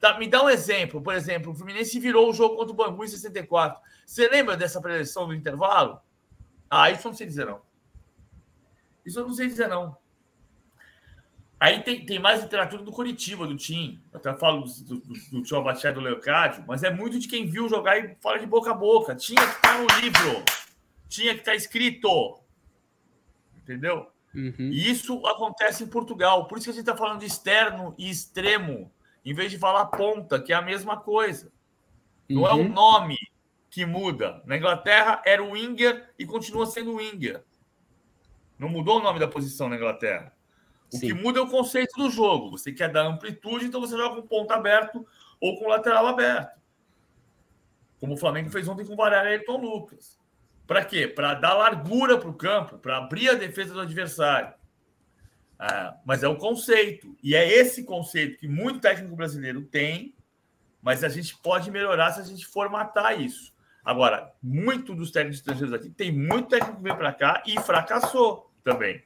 Tá, 0.00 0.18
me 0.18 0.28
dá 0.28 0.42
um 0.42 0.48
exemplo. 0.48 1.00
Por 1.00 1.14
exemplo, 1.14 1.52
o 1.52 1.54
Fluminense 1.54 1.98
virou 1.98 2.30
o 2.30 2.32
jogo 2.32 2.56
contra 2.56 2.72
o 2.72 2.76
Bangu 2.76 3.04
em 3.04 3.08
64. 3.08 3.80
Você 4.04 4.28
lembra 4.28 4.56
dessa 4.56 4.80
preleção 4.80 5.26
do 5.26 5.34
intervalo? 5.34 6.00
Ah, 6.70 6.90
isso 6.90 7.06
eu 7.06 7.10
não 7.10 7.16
sei 7.16 7.26
dizer, 7.26 7.46
não. 7.46 7.60
Isso 9.04 9.18
eu 9.20 9.26
não 9.26 9.34
sei 9.34 9.46
dizer, 9.46 9.68
não. 9.68 9.96
Aí 11.58 11.82
tem, 11.82 12.04
tem 12.04 12.18
mais 12.18 12.42
literatura 12.42 12.82
do 12.82 12.92
Curitiba, 12.92 13.46
do 13.46 13.56
Tim. 13.56 14.02
Eu 14.12 14.18
até 14.18 14.34
falo 14.34 14.62
do, 14.62 14.84
do, 14.84 15.14
do 15.32 15.42
Tio 15.42 15.56
Abaté 15.56 15.90
do 15.90 16.00
Leocádio, 16.00 16.62
mas 16.66 16.82
é 16.82 16.90
muito 16.90 17.18
de 17.18 17.28
quem 17.28 17.48
viu 17.48 17.68
jogar 17.68 17.98
e 17.98 18.14
fala 18.16 18.38
de 18.38 18.46
boca 18.46 18.70
a 18.70 18.74
boca. 18.74 19.14
Tinha 19.14 19.40
que 19.40 19.54
estar 19.54 19.78
no 19.78 19.86
livro. 20.00 20.44
Tinha 21.08 21.32
que 21.32 21.40
estar 21.40 21.54
escrito. 21.54 22.38
Entendeu? 23.56 24.10
Uhum. 24.34 24.54
E 24.58 24.90
isso 24.90 25.26
acontece 25.26 25.82
em 25.82 25.86
Portugal. 25.86 26.46
Por 26.46 26.58
isso 26.58 26.66
que 26.66 26.70
a 26.70 26.74
gente 26.74 26.82
está 26.82 26.96
falando 26.96 27.20
de 27.20 27.26
externo 27.26 27.94
e 27.96 28.10
extremo, 28.10 28.92
em 29.26 29.34
vez 29.34 29.50
de 29.50 29.58
falar 29.58 29.86
ponta, 29.86 30.40
que 30.40 30.52
é 30.52 30.56
a 30.56 30.62
mesma 30.62 30.96
coisa. 30.96 31.52
Não 32.30 32.42
uhum. 32.42 32.48
é 32.48 32.54
o 32.54 32.68
nome 32.68 33.16
que 33.68 33.84
muda. 33.84 34.40
Na 34.46 34.56
Inglaterra 34.56 35.20
era 35.26 35.42
o 35.42 35.50
Winger 35.50 36.14
e 36.16 36.24
continua 36.24 36.64
sendo 36.64 36.94
Winger. 36.94 37.42
Não 38.56 38.68
mudou 38.68 39.00
o 39.00 39.02
nome 39.02 39.18
da 39.18 39.26
posição 39.26 39.68
na 39.68 39.74
Inglaterra. 39.74 40.32
O 40.92 40.98
Sim. 40.98 41.08
que 41.08 41.12
muda 41.12 41.40
é 41.40 41.42
o 41.42 41.50
conceito 41.50 41.92
do 41.96 42.08
jogo. 42.08 42.50
Você 42.50 42.72
quer 42.72 42.90
dar 42.90 43.02
amplitude, 43.02 43.66
então 43.66 43.80
você 43.80 43.96
joga 43.96 44.22
com 44.22 44.28
ponto 44.28 44.52
aberto 44.52 45.04
ou 45.40 45.58
com 45.58 45.68
lateral 45.68 46.06
aberto. 46.06 46.60
Como 47.98 48.14
o 48.14 48.16
Flamengo 48.16 48.48
fez 48.48 48.68
ontem 48.68 48.86
com 48.86 48.92
o 48.92 48.96
Varela 48.96 49.28
e 49.28 49.32
Ayrton 49.32 49.56
Lucas. 49.56 50.20
Para 50.68 50.84
quê? 50.84 51.08
Para 51.08 51.34
dar 51.34 51.54
largura 51.54 52.16
para 52.16 52.28
o 52.28 52.34
campo, 52.34 52.78
para 52.78 52.98
abrir 52.98 53.28
a 53.30 53.34
defesa 53.34 53.74
do 53.74 53.80
adversário. 53.80 54.54
Ah, 55.58 55.96
mas 56.04 56.22
é 56.22 56.28
o 56.28 56.36
conceito. 56.36 57.16
E 57.22 57.34
é 57.34 57.48
esse 57.48 57.84
conceito 57.84 58.38
que 58.38 58.48
muito 58.48 58.80
técnico 58.80 59.16
brasileiro 59.16 59.62
tem, 59.62 60.14
mas 60.82 61.02
a 61.02 61.08
gente 61.08 61.36
pode 61.38 61.70
melhorar 61.70 62.12
se 62.12 62.20
a 62.20 62.24
gente 62.24 62.46
formatar 62.46 63.20
isso. 63.20 63.54
Agora, 63.84 64.32
muito 64.42 64.94
dos 64.94 65.10
técnicos 65.10 65.38
estrangeiros 65.38 65.72
aqui, 65.72 65.88
tem 65.88 66.12
muito 66.12 66.48
técnico 66.48 66.76
que 66.76 66.82
veio 66.82 66.96
para 66.96 67.12
cá 67.12 67.42
e 67.46 67.58
fracassou 67.60 68.52
também. 68.62 69.02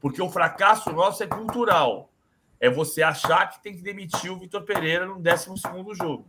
Porque 0.00 0.20
o 0.20 0.28
fracasso 0.28 0.92
nosso 0.92 1.22
é 1.22 1.26
cultural. 1.26 2.12
É 2.60 2.68
você 2.68 3.02
achar 3.02 3.48
que 3.50 3.62
tem 3.62 3.74
que 3.74 3.82
demitir 3.82 4.30
o 4.30 4.38
Vitor 4.38 4.62
Pereira 4.62 5.06
no 5.06 5.18
12 5.18 5.54
jogo. 5.94 6.28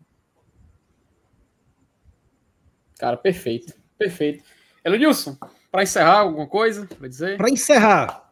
Cara, 2.98 3.18
perfeito. 3.18 3.74
Perfeito. 3.98 4.44
Elenilson, 4.84 5.38
para 5.72 5.84
encerrar, 5.84 6.20
alguma 6.20 6.48
coisa 6.48 6.86
para 6.88 7.08
dizer? 7.08 7.38
Para 7.38 7.50
encerrar, 7.50 8.23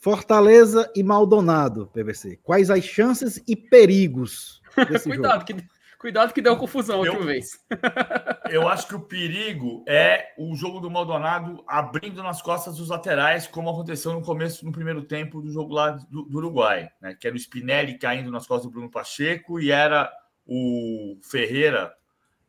Fortaleza 0.00 0.90
e 0.96 1.02
Maldonado, 1.02 1.86
PVC. 1.92 2.38
Quais 2.42 2.70
as 2.70 2.82
chances 2.82 3.42
e 3.46 3.54
perigos 3.54 4.62
desse 4.88 5.04
Cuidado, 5.08 5.46
jogo? 5.46 5.60
que 5.60 5.80
Cuidado 6.00 6.32
que 6.32 6.40
deu 6.40 6.56
confusão 6.56 7.04
eu, 7.04 7.22
vez. 7.22 7.62
eu 8.48 8.66
acho 8.66 8.88
que 8.88 8.94
o 8.94 9.00
perigo 9.00 9.84
é 9.86 10.32
o 10.38 10.56
jogo 10.56 10.80
do 10.80 10.90
Maldonado 10.90 11.62
abrindo 11.66 12.22
nas 12.22 12.40
costas 12.40 12.78
dos 12.78 12.88
laterais, 12.88 13.46
como 13.46 13.68
aconteceu 13.68 14.14
no 14.14 14.22
começo, 14.22 14.64
no 14.64 14.72
primeiro 14.72 15.02
tempo 15.02 15.42
do 15.42 15.50
jogo 15.50 15.74
lá 15.74 15.90
do, 15.90 16.22
do 16.22 16.38
Uruguai, 16.38 16.88
né? 17.02 17.14
Que 17.20 17.26
era 17.26 17.36
o 17.36 17.38
Spinelli 17.38 17.98
caindo 17.98 18.30
nas 18.30 18.46
costas 18.46 18.64
do 18.64 18.72
Bruno 18.72 18.90
Pacheco 18.90 19.60
e 19.60 19.70
era 19.70 20.10
o 20.46 21.18
Ferreira. 21.22 21.94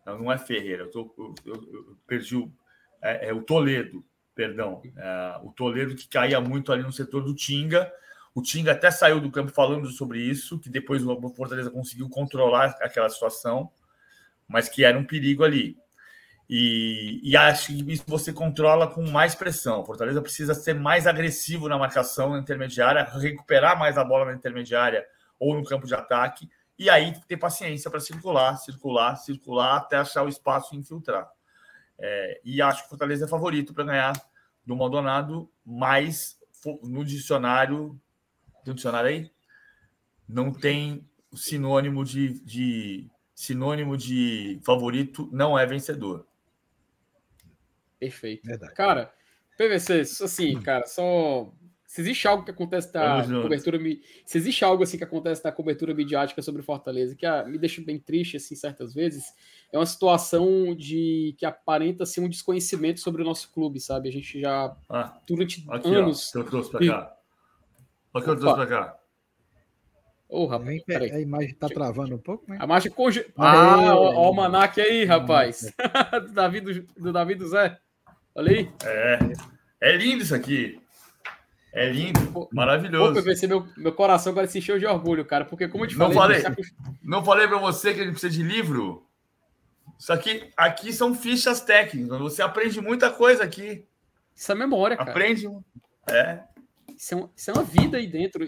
Não, 0.06 0.18
não 0.18 0.32
é 0.32 0.38
Ferreira, 0.38 0.84
eu, 0.84 0.90
tô, 0.90 1.14
eu, 1.18 1.36
eu, 1.46 1.74
eu 1.74 1.98
perdi 2.08 2.38
o. 2.38 2.50
É, 3.02 3.28
é, 3.28 3.34
o 3.34 3.42
Toledo, 3.42 4.02
perdão. 4.36 4.82
É, 4.96 5.40
o 5.44 5.52
Toledo 5.52 5.96
que 5.96 6.08
caía 6.08 6.40
muito 6.40 6.72
ali 6.72 6.84
no 6.84 6.92
setor 6.92 7.24
do 7.24 7.36
Tinga 7.36 7.92
o 8.34 8.42
Tinga 8.42 8.72
até 8.72 8.90
saiu 8.90 9.20
do 9.20 9.30
campo 9.30 9.52
falando 9.52 9.90
sobre 9.90 10.20
isso, 10.22 10.58
que 10.58 10.70
depois 10.70 11.06
o 11.06 11.30
Fortaleza 11.30 11.70
conseguiu 11.70 12.10
controlar 12.10 12.78
aquela 12.82 13.10
situação, 13.10 13.70
mas 14.48 14.70
que 14.70 14.86
era 14.86 14.98
um 14.98 15.04
perigo 15.04 15.44
ali. 15.44 15.78
E, 16.50 17.20
e 17.24 17.36
acho 17.36 17.68
que 17.68 17.92
isso 17.92 18.04
você 18.08 18.32
controla 18.32 18.88
com 18.88 19.10
mais 19.10 19.36
pressão. 19.36 19.82
O 19.82 19.86
Fortaleza 19.86 20.22
precisa 20.22 20.54
ser 20.54 20.74
mais 20.74 21.08
agressivo 21.08 21.68
na 21.68 21.78
marcação 21.78 22.32
na 22.32 22.40
intermediária, 22.40 23.04
recuperar 23.04 23.78
mais 23.78 23.98
a 23.98 24.04
bola 24.04 24.26
na 24.26 24.34
intermediária 24.34 25.06
ou 25.38 25.54
no 25.54 25.64
campo 25.64 25.88
de 25.88 25.96
ataque, 25.96 26.50
e 26.78 26.90
aí 26.90 27.14
ter 27.28 27.38
paciência 27.38 27.92
para 27.92 28.00
circular, 28.00 28.58
circular, 28.58 29.16
circular 29.18 29.78
até 29.78 29.98
achar 29.98 30.24
o 30.24 30.30
espaço 30.30 30.74
e 30.74 30.78
infiltrar. 30.78 31.30
É, 32.02 32.42
e 32.44 32.62
acho 32.62 32.82
que 32.82 32.88
o 32.88 32.90
Fortaleza 32.90 33.26
é 33.26 33.28
favorito 33.28 33.74
para 33.74 33.84
ganhar 33.84 34.14
do 34.66 34.76
Maldonado, 34.76 35.52
mas 35.66 36.40
no 36.84 37.06
dicionário 37.06 38.00
tem 38.64 38.72
um 38.72 38.76
dicionário 38.76 39.10
aí? 39.10 39.32
Não 40.28 40.52
tem 40.52 41.08
sinônimo 41.34 42.04
de, 42.04 42.40
de 42.42 43.10
sinônimo 43.34 43.98
de 43.98 44.60
favorito, 44.64 45.30
não 45.32 45.58
é 45.58 45.66
vencedor. 45.66 46.28
Perfeito. 48.00 48.48
Verdade. 48.48 48.74
Cara, 48.74 49.14
PVC, 49.58 50.02
assim, 50.24 50.60
cara, 50.62 50.86
só 50.88 51.54
se 51.92 52.00
existe 52.00 52.26
algo 52.26 52.46
que 52.46 52.52
acontece 52.52 52.94
da 52.94 53.22
cobertura, 53.22 53.78
se 54.26 54.38
existe 54.38 54.64
algo 54.64 54.82
assim 54.82 54.98
que 54.98 55.04
acontece 55.04 55.44
da 55.44 55.52
cobertura 55.52 55.94
midiática 55.94 56.42
sobre 56.42 56.62
Fortaleza 56.62 57.18
que 57.18 57.26
ah, 57.26 57.44
me 57.44 57.58
deixa 57.58 57.82
bem 57.82 58.00
triste 58.00 58.38
assim 58.38 58.56
certas 58.56 58.94
vezes, 58.94 59.26
é 59.74 59.78
uma 59.78 59.86
situação 59.86 60.74
de 60.74 61.36
que 61.38 61.46
aparenta 61.46 62.06
ser 62.06 62.22
um 62.22 62.30
desconhecimento 62.30 63.02
sobre 63.02 63.22
o 63.22 63.26
nosso 63.26 63.52
clube, 63.52 63.82
sabe? 63.82 64.08
A 64.08 64.12
gente 64.14 64.40
já 64.40 64.74
ah, 64.90 65.20
durante 65.28 65.66
aqui, 65.70 65.94
anos 65.94 66.34
ó, 66.34 66.40
eu 66.40 66.46
trouxe 66.46 66.72
para 66.72 66.88
cá. 66.88 67.18
Olha 68.14 68.22
o 68.22 68.24
que 68.24 68.30
eu 68.30 68.40
trouxe 68.40 68.56
pra 68.56 68.68
cá. 68.68 68.98
Ô, 70.30 70.44
oh, 70.44 70.46
rapaz, 70.46 70.82
a 70.88 71.20
imagem 71.20 71.54
tá 71.56 71.68
travando 71.68 72.16
um 72.16 72.20
pouco, 72.20 72.50
né? 72.50 72.58
A 72.62 72.64
imagem 72.64 72.90
conge... 72.90 73.26
Ah, 73.36 73.94
ó, 73.94 74.14
ó 74.14 74.32
o 74.32 74.34
Manac 74.34 74.80
aí, 74.80 75.04
rapaz. 75.04 75.74
do, 76.26 76.32
Davi 76.32 76.62
do, 76.62 76.84
do 76.98 77.12
Davi 77.12 77.36
do 77.36 77.50
Zé. 77.50 77.78
Olha 78.34 78.50
aí. 78.50 78.72
É. 78.86 79.20
É 79.82 79.98
lindo 79.98 80.24
isso 80.24 80.34
aqui. 80.34 80.81
É 81.74 81.90
lindo, 81.90 82.50
maravilhoso. 82.52 83.14
Pô, 83.14 83.22
PVC, 83.22 83.48
meu, 83.48 83.66
meu 83.78 83.94
coração 83.94 84.32
agora 84.32 84.46
se 84.48 84.58
encheu 84.58 84.78
de 84.78 84.86
orgulho, 84.86 85.24
cara, 85.24 85.46
porque 85.46 85.70
como 85.70 85.86
eu 85.86 85.88
te 85.88 85.98
não 85.98 86.12
falei. 86.12 86.42
falei 86.42 86.66
não 87.02 87.24
falei 87.24 87.48
para 87.48 87.58
você 87.58 87.94
que 87.94 88.02
a 88.02 88.04
gente 88.04 88.14
precisa 88.14 88.34
de 88.34 88.44
livro? 88.44 89.08
Isso 89.98 90.12
aqui, 90.12 90.50
aqui 90.58 90.92
são 90.92 91.16
fichas 91.16 91.62
técnicas. 91.62 92.20
Você 92.20 92.42
aprende 92.42 92.82
muita 92.82 93.10
coisa 93.10 93.44
aqui. 93.44 93.86
Isso 94.36 94.52
é 94.52 94.56
memória, 94.56 94.98
cara. 94.98 95.12
Aprende. 95.12 95.48
É. 96.10 96.42
Isso 96.98 97.14
é, 97.14 97.18
um, 97.18 97.30
isso 97.36 97.52
é 97.52 97.54
uma 97.54 97.64
vida 97.64 97.98
aí 97.98 98.08
dentro. 98.08 98.46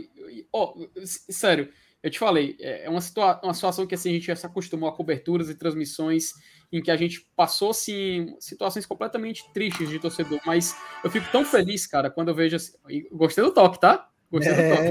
Oh, 0.52 0.74
sério, 1.04 1.70
eu 2.02 2.12
te 2.12 2.20
falei, 2.20 2.58
é, 2.60 2.86
é 2.86 2.90
uma, 2.90 3.00
situa 3.00 3.40
uma 3.42 3.54
situação 3.54 3.88
que 3.88 3.96
assim, 3.96 4.10
a 4.10 4.14
gente 4.14 4.28
já 4.28 4.36
se 4.36 4.46
acostumou 4.46 4.90
a 4.90 4.96
coberturas 4.96 5.50
e 5.50 5.56
transmissões 5.56 6.34
em 6.74 6.82
que 6.82 6.90
a 6.90 6.98
gente 6.98 7.26
passou 7.36 7.70
assim, 7.70 8.36
situações 8.40 8.84
completamente 8.88 9.44
tristes 9.54 9.88
de 9.88 10.00
torcedor, 10.00 10.42
mas 10.44 10.76
eu 11.04 11.12
fico 11.12 11.32
tão 11.32 11.46
feliz, 11.46 11.86
cara, 11.86 12.10
quando 12.10 12.30
eu 12.30 12.36
vejo 12.36 12.56
assim. 12.56 12.74
Gostei 13.12 13.44
do 13.44 13.54
toque, 13.54 13.80
tá? 13.80 14.10
Gostei 14.32 14.54
do 14.54 14.76
toque. 14.76 14.88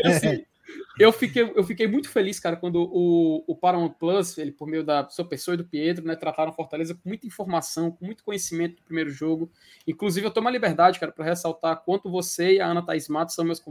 É... 0.00 0.08
assim, 0.08 0.42
eu 0.98 1.12
fiquei, 1.12 1.42
eu 1.42 1.62
fiquei 1.62 1.86
muito 1.86 2.08
feliz, 2.08 2.40
cara, 2.40 2.56
quando 2.56 2.76
o, 2.76 3.44
o 3.46 3.54
Paramount 3.54 3.94
Plus, 3.98 4.38
ele 4.38 4.50
por 4.50 4.66
meio 4.66 4.82
da 4.82 5.06
sua 5.10 5.26
pessoa 5.26 5.54
e 5.54 5.58
do 5.58 5.64
Pietro, 5.64 6.06
né, 6.06 6.16
trataram 6.16 6.54
Fortaleza 6.54 6.94
com 6.94 7.06
muita 7.06 7.26
informação, 7.26 7.90
com 7.90 8.06
muito 8.06 8.24
conhecimento 8.24 8.76
do 8.76 8.82
primeiro 8.82 9.10
jogo. 9.10 9.50
Inclusive, 9.86 10.26
eu 10.26 10.30
tomo 10.30 10.48
a 10.48 10.50
liberdade, 10.50 10.98
cara, 10.98 11.12
para 11.12 11.26
ressaltar 11.26 11.82
quanto 11.84 12.10
você 12.10 12.54
e 12.54 12.60
a 12.60 12.66
Ana 12.66 12.80
Thaís 12.80 13.08
Matos 13.08 13.34
são, 13.34 13.44
meus, 13.44 13.62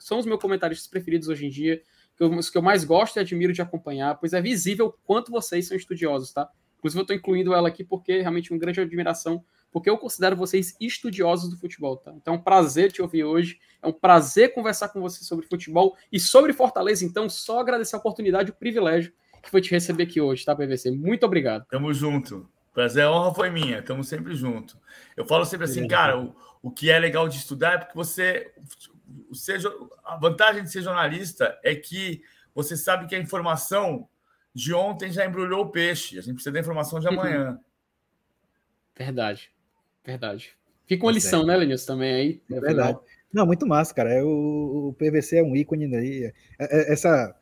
são 0.00 0.18
os 0.18 0.26
meus 0.26 0.40
comentaristas 0.40 0.88
preferidos 0.88 1.28
hoje 1.28 1.46
em 1.46 1.50
dia, 1.50 1.80
os 2.20 2.50
que 2.50 2.58
eu 2.58 2.62
mais 2.62 2.84
gosto 2.84 3.16
e 3.16 3.20
admiro 3.20 3.52
de 3.52 3.62
acompanhar, 3.62 4.16
pois 4.16 4.32
é 4.32 4.40
visível 4.40 4.94
quanto 5.04 5.32
vocês 5.32 5.66
são 5.66 5.76
estudiosos, 5.76 6.32
tá? 6.32 6.48
Inclusive, 6.78 7.00
eu 7.00 7.02
estou 7.02 7.16
incluindo 7.16 7.54
ela 7.54 7.68
aqui 7.68 7.84
porque 7.84 8.12
é 8.12 8.20
realmente 8.20 8.50
uma 8.52 8.58
grande 8.58 8.80
admiração 8.80 9.44
porque 9.72 9.88
eu 9.88 9.96
considero 9.96 10.36
vocês 10.36 10.76
estudiosos 10.80 11.50
do 11.50 11.56
futebol, 11.56 11.96
tá? 11.96 12.12
Então 12.16 12.34
é 12.34 12.36
um 12.36 12.40
prazer 12.40 12.90
te 12.90 13.00
ouvir 13.00 13.24
hoje, 13.24 13.58
é 13.82 13.86
um 13.86 13.92
prazer 13.92 14.52
conversar 14.52 14.88
com 14.88 15.00
você 15.00 15.24
sobre 15.24 15.46
futebol 15.46 15.96
e 16.12 16.18
sobre 16.18 16.52
Fortaleza, 16.52 17.04
então 17.04 17.28
só 17.28 17.60
agradecer 17.60 17.96
a 17.96 17.98
oportunidade, 17.98 18.50
o 18.50 18.54
privilégio 18.54 19.12
que 19.42 19.50
foi 19.50 19.60
te 19.60 19.70
receber 19.70 20.02
aqui 20.02 20.20
hoje, 20.20 20.44
tá, 20.44 20.54
PVC? 20.54 20.90
Muito 20.90 21.24
obrigado. 21.24 21.64
Tamo 21.66 21.94
junto. 21.94 22.48
Prazer, 22.74 23.04
a 23.04 23.12
honra 23.12 23.34
foi 23.34 23.50
minha, 23.50 23.82
tamo 23.82 24.04
sempre 24.04 24.34
junto. 24.34 24.78
Eu 25.16 25.24
falo 25.24 25.44
sempre 25.44 25.64
assim, 25.64 25.88
cara, 25.88 26.20
o, 26.20 26.34
o 26.62 26.70
que 26.70 26.90
é 26.90 26.98
legal 26.98 27.28
de 27.28 27.36
estudar 27.36 27.74
é 27.74 27.78
porque 27.78 27.94
você, 27.94 28.52
seja, 29.32 29.70
a 30.04 30.16
vantagem 30.16 30.62
de 30.62 30.70
ser 30.70 30.82
jornalista 30.82 31.58
é 31.62 31.74
que 31.74 32.22
você 32.54 32.76
sabe 32.76 33.06
que 33.06 33.14
a 33.14 33.18
informação 33.18 34.08
de 34.54 34.74
ontem 34.74 35.12
já 35.12 35.24
embrulhou 35.24 35.64
o 35.64 35.70
peixe, 35.70 36.18
a 36.18 36.22
gente 36.22 36.34
precisa 36.34 36.52
da 36.52 36.60
informação 36.60 36.98
de 36.98 37.08
amanhã. 37.08 37.58
Verdade. 38.96 39.50
Verdade. 40.04 40.56
Fica 40.86 41.04
uma 41.04 41.12
tá 41.12 41.14
lição, 41.14 41.46
né, 41.46 41.56
Lenilson, 41.56 41.86
também 41.86 42.14
aí. 42.14 42.42
É 42.50 42.60
verdade. 42.60 42.98
Não, 43.32 43.46
muito 43.46 43.66
massa, 43.66 43.94
cara. 43.94 44.12
É, 44.12 44.22
o, 44.22 44.88
o 44.88 44.92
PVC 44.94 45.38
é 45.38 45.42
um 45.42 45.54
ícone 45.54 45.94
aí. 45.94 46.24
É, 46.24 46.32
é, 46.58 46.92
essa 46.92 47.34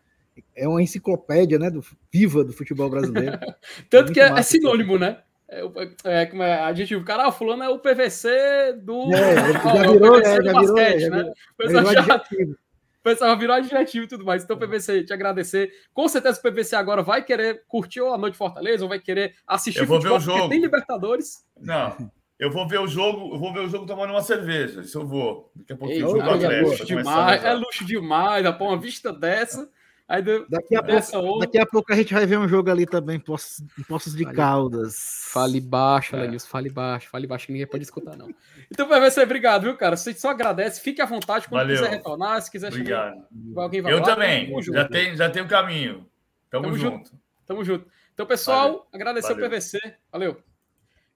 é 0.54 0.68
uma 0.68 0.82
enciclopédia, 0.82 1.58
né, 1.58 1.70
do 1.70 1.84
viva 2.12 2.44
do 2.44 2.52
futebol 2.52 2.90
brasileiro. 2.90 3.38
Tanto 3.88 4.10
é 4.10 4.14
que 4.14 4.20
é, 4.20 4.28
é 4.28 4.42
sinônimo, 4.42 4.98
né? 4.98 5.22
É, 5.50 5.62
é, 6.04 6.26
como 6.26 6.42
é 6.42 6.60
adjetivo. 6.60 7.04
Cara, 7.04 7.26
ah, 7.26 7.32
fulano 7.32 7.62
é 7.62 7.68
o 7.68 7.78
PVC 7.78 8.74
do. 8.82 9.12
É, 9.14 9.34
já 9.34 9.72
virou, 9.92 10.20
é, 10.20 10.24
já 10.24 10.36
virou, 10.40 10.54
basquete, 10.54 11.00
já, 11.00 11.10
né? 11.10 11.32
virou, 11.58 11.92
já, 11.92 12.00
adjetivo. 12.00 12.56
O 12.98 13.10
pessoal 13.10 13.38
virou 13.38 13.56
adjetivo 13.56 14.04
e 14.04 14.08
tudo 14.08 14.24
mais. 14.24 14.44
Então, 14.44 14.58
PVC, 14.58 15.04
te 15.04 15.14
agradecer. 15.14 15.72
Com 15.94 16.06
certeza 16.08 16.38
o 16.38 16.42
PVC 16.42 16.76
agora 16.76 17.00
vai 17.00 17.24
querer 17.24 17.62
curtir 17.66 18.00
a 18.00 18.18
Noite 18.18 18.36
Fortaleza 18.36 18.82
ou 18.82 18.88
vai 18.88 18.98
querer 18.98 19.34
assistir 19.46 19.80
Eu 19.80 19.86
vou 19.86 19.96
futebol, 19.96 20.18
ver 20.18 20.30
o 20.30 20.36
jogo. 20.36 20.48
tem 20.50 20.60
Libertadores. 20.60 21.46
Não. 21.58 22.10
Eu 22.38 22.50
vou 22.50 22.68
ver 22.68 22.80
o 22.80 22.86
jogo, 22.86 23.34
eu 23.34 23.38
vou 23.38 23.52
ver 23.52 23.60
o 23.60 23.68
jogo 23.68 23.86
tomando 23.86 24.10
uma 24.10 24.20
cerveja. 24.20 24.80
Isso 24.80 24.98
eu 24.98 25.06
vou. 25.06 25.50
Daqui 25.56 25.72
a 25.72 25.76
pouquinho 25.76 26.06
o 26.06 26.10
jogo 26.10 26.44
é 26.44 26.60
luxo 26.60 26.84
demais, 26.84 27.44
é 27.44 27.52
luxo 27.54 27.84
demais, 27.84 28.44
rapaz, 28.44 28.70
uma 28.70 28.78
vista 28.78 29.12
dessa. 29.12 29.70
Aí 30.08 30.22
daqui, 30.22 30.74
a 30.74 30.82
pouco, 30.82 31.38
daqui 31.38 31.58
a 31.58 31.66
pouco 31.66 31.92
a 31.92 31.96
gente 31.96 32.14
vai 32.14 32.24
ver 32.24 32.38
um 32.38 32.48
jogo 32.48 32.70
ali 32.70 32.86
também, 32.86 33.16
em 33.16 33.20
Poços, 33.20 33.62
em 33.78 33.82
Poços 33.82 34.16
de 34.16 34.24
fale, 34.24 34.36
Caldas. 34.36 35.28
Fale 35.30 35.60
baixo, 35.60 36.16
é. 36.16 36.20
Lenilson, 36.22 36.48
fale 36.48 36.70
baixo, 36.70 37.10
fale 37.10 37.26
baixo, 37.26 37.44
que 37.44 37.52
ninguém 37.52 37.66
pode 37.66 37.84
escutar, 37.84 38.16
não. 38.16 38.26
Então, 38.72 38.88
vai 38.88 39.10
ser 39.10 39.22
obrigado, 39.22 39.64
viu, 39.64 39.76
cara? 39.76 39.98
Você 39.98 40.14
só 40.14 40.30
agradece, 40.30 40.80
fique 40.80 41.02
à 41.02 41.04
vontade 41.04 41.46
quando 41.46 41.60
Valeu. 41.60 41.76
quiser 41.76 41.90
retornar, 41.90 42.40
se 42.40 42.50
quiser 42.50 42.68
Obrigado. 42.68 43.16
Chamar, 43.16 43.62
alguém 43.62 43.82
vai 43.82 43.92
Eu 43.92 43.98
lá, 43.98 44.04
também, 44.04 44.62
já 44.62 44.88
tem, 44.88 45.14
já 45.14 45.28
tem 45.28 45.42
o 45.42 45.48
caminho. 45.48 46.06
Tamo, 46.50 46.64
Tamo 46.64 46.78
junto. 46.78 46.96
junto. 46.96 47.20
Tamo 47.46 47.64
junto. 47.64 47.86
Então, 48.14 48.24
pessoal, 48.24 48.66
Valeu. 48.66 48.86
agradecer 48.94 49.34
Valeu. 49.34 49.46
o 49.46 49.50
PVC. 49.50 49.78
Valeu. 50.10 50.42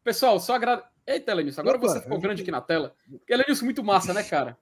Pessoal, 0.04 0.38
só 0.38 0.54
agradecer. 0.54 0.92
Eita, 1.06 1.32
Lenilson, 1.34 1.62
agora 1.62 1.78
Opa, 1.78 1.88
você 1.88 2.00
ficou 2.00 2.20
grande 2.20 2.42
aqui 2.42 2.50
na 2.50 2.60
tela. 2.60 2.94
Porque 3.10 3.34
Lenilson, 3.34 3.64
muito 3.64 3.82
massa, 3.82 4.12
né, 4.12 4.22
cara? 4.22 4.56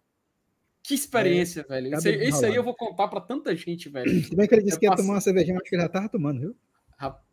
Que 0.82 0.94
experiência, 0.94 1.60
é, 1.60 1.64
velho. 1.64 1.94
Esse, 1.94 2.10
esse 2.10 2.46
aí 2.46 2.54
eu 2.54 2.64
vou 2.64 2.74
contar 2.74 3.08
pra 3.08 3.20
tanta 3.20 3.54
gente, 3.54 3.88
velho. 3.88 4.24
Se 4.24 4.34
bem 4.34 4.48
que 4.48 4.54
ele 4.54 4.62
disse 4.62 4.76
eu 4.76 4.80
que 4.80 4.86
ia 4.86 4.96
tomar 4.96 5.14
uma 5.14 5.20
cervejinha, 5.20 5.56
acho 5.56 5.68
que 5.68 5.76
ele 5.76 5.82
já 5.82 5.88
tava 5.88 6.08
tomando, 6.08 6.40
viu? 6.40 6.56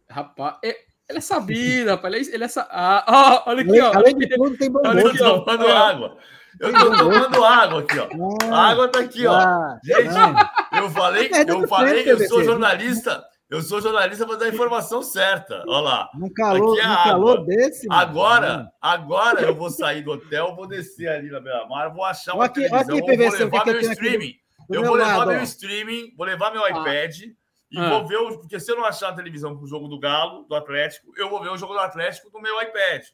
Rapaz, 0.10 0.58
é, 0.64 0.76
ele 1.10 1.18
é 1.18 1.22
sabido, 1.22 1.90
rapaz. 1.90 2.14
Ele 2.14 2.26
é, 2.26 2.36
ele 2.36 2.44
é 2.44 2.48
ah, 2.70 3.44
olha 3.48 3.62
aqui, 3.62 3.80
ó. 3.80 3.94
Além 3.94 4.18
de 4.18 4.28
tudo, 4.28 4.58
tem 4.58 4.70
bom 4.70 4.82
Olha 4.86 5.08
aqui, 5.08 5.22
ó. 5.24 5.40
Tomando 5.40 5.68
água. 5.68 6.18
Eu 6.60 6.74
tô 6.74 6.98
tomando 6.98 7.44
água 7.44 7.80
aqui, 7.82 8.00
ó. 8.00 8.52
a 8.52 8.70
água 8.70 8.88
tá 8.90 9.00
aqui, 9.00 9.28
ó. 9.28 9.34
Ah, 9.34 9.80
gente, 9.84 10.08
eu 10.72 10.90
falei, 10.90 11.30
é, 11.32 11.50
eu 11.50 11.68
falei, 11.68 12.12
eu 12.12 12.28
sou 12.28 12.44
jornalista. 12.44 13.24
Eu 13.50 13.62
sou 13.62 13.82
jornalista 13.82 14.26
para 14.26 14.36
dar 14.36 14.46
a 14.46 14.50
informação 14.50 15.02
certa. 15.02 15.64
Olha 15.66 15.80
lá. 15.80 16.10
Um 16.16 16.30
calor, 16.34 16.78
é 16.78 16.86
um 16.86 16.96
calor 16.96 17.46
desse. 17.46 17.88
Agora, 17.90 18.70
agora 18.82 19.42
eu 19.42 19.56
vou 19.56 19.70
sair 19.70 20.02
do 20.02 20.12
hotel, 20.12 20.54
vou 20.54 20.68
descer 20.68 21.08
ali 21.08 21.32
na 21.32 21.40
Beira-Mar, 21.40 21.94
vou 21.94 22.04
achar 22.04 22.34
uma 22.34 22.46
aqui, 22.46 22.68
televisão, 22.68 22.98
aqui, 22.98 23.06
PVC, 23.06 23.46
vou 23.46 23.60
levar 23.60 23.66
meu 23.66 23.80
streaming. 23.80 24.36
Eu 24.70 24.84
vou 24.84 24.96
levar 24.96 25.18
lado, 25.18 25.32
meu 25.32 25.40
ó. 25.40 25.44
streaming, 25.44 26.14
vou 26.18 26.26
levar 26.26 26.52
meu 26.52 26.66
ah. 26.66 26.70
iPad 26.70 27.22
e 27.72 27.80
ah. 27.80 27.90
vou 27.90 28.06
ver 28.06 28.18
o. 28.18 28.40
Porque 28.40 28.60
se 28.60 28.70
eu 28.70 28.76
não 28.76 28.84
achar 28.84 29.10
a 29.10 29.16
televisão 29.16 29.56
com 29.56 29.64
o 29.64 29.68
jogo 29.68 29.88
do 29.88 29.98
Galo, 29.98 30.44
do 30.44 30.54
Atlético, 30.54 31.14
eu 31.16 31.30
vou 31.30 31.42
ver 31.42 31.50
o 31.50 31.58
jogo 31.58 31.74
do 31.74 31.80
Atlético 31.80 32.30
no 32.34 32.42
meu 32.42 32.62
iPad. 32.62 33.06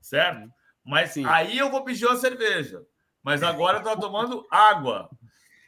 Certo? 0.00 0.48
Mas 0.86 1.10
Sim. 1.10 1.24
aí 1.26 1.58
eu 1.58 1.68
vou 1.68 1.82
pedir 1.82 2.06
uma 2.06 2.16
cerveja. 2.16 2.82
Mas 3.24 3.42
agora 3.42 3.78
eu 3.78 3.82
tô 3.82 3.98
tomando 3.98 4.46
água. 4.48 5.10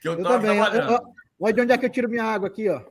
Que 0.00 0.06
eu, 0.06 0.12
eu 0.12 0.22
tava 0.22 0.40
também. 0.40 0.62
trabalhando. 0.62 1.02
Olha 1.40 1.52
de 1.52 1.60
onde 1.60 1.72
é 1.72 1.78
que 1.78 1.86
eu 1.86 1.90
tiro 1.90 2.08
minha 2.08 2.24
água 2.24 2.48
aqui, 2.48 2.68
ó. 2.68 2.82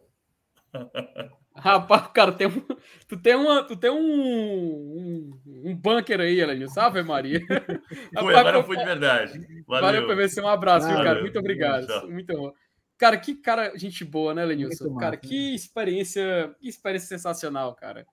Rapaz, 1.58 2.08
cara, 2.14 2.34
tem 2.34 2.48
um, 2.48 2.62
tu 3.08 3.18
tem, 3.18 3.34
uma, 3.34 3.64
tu 3.64 3.78
tem 3.78 3.90
um, 3.90 3.96
um, 3.98 5.40
um 5.70 5.76
bunker 5.76 6.20
aí, 6.20 6.40
Elenil, 6.40 6.68
sabe, 6.68 7.02
Maria? 7.02 7.40
Foi, 8.20 8.34
Rapaz, 8.34 8.38
agora 8.38 8.64
foi 8.64 8.78
de 8.78 8.84
verdade. 8.84 9.64
Valeu, 9.66 10.04
Valeu 10.04 10.08
PVC, 10.08 10.42
um 10.42 10.48
abraço, 10.48 10.88
Valeu. 10.88 11.04
cara. 11.04 11.22
Muito 11.22 11.40
obrigado. 11.40 11.88
Tchau. 11.88 12.10
Muito 12.10 12.36
bom. 12.36 12.54
Cara, 12.98 13.18
que 13.18 13.36
cara, 13.36 13.78
gente 13.78 14.04
boa, 14.04 14.34
né, 14.34 14.44
Lenilson? 14.44 14.96
Cara, 14.96 15.16
que 15.18 15.56
experiência, 15.56 16.54
que 16.60 16.68
experiência 16.68 17.08
sensacional, 17.08 17.74
cara. 17.76 18.06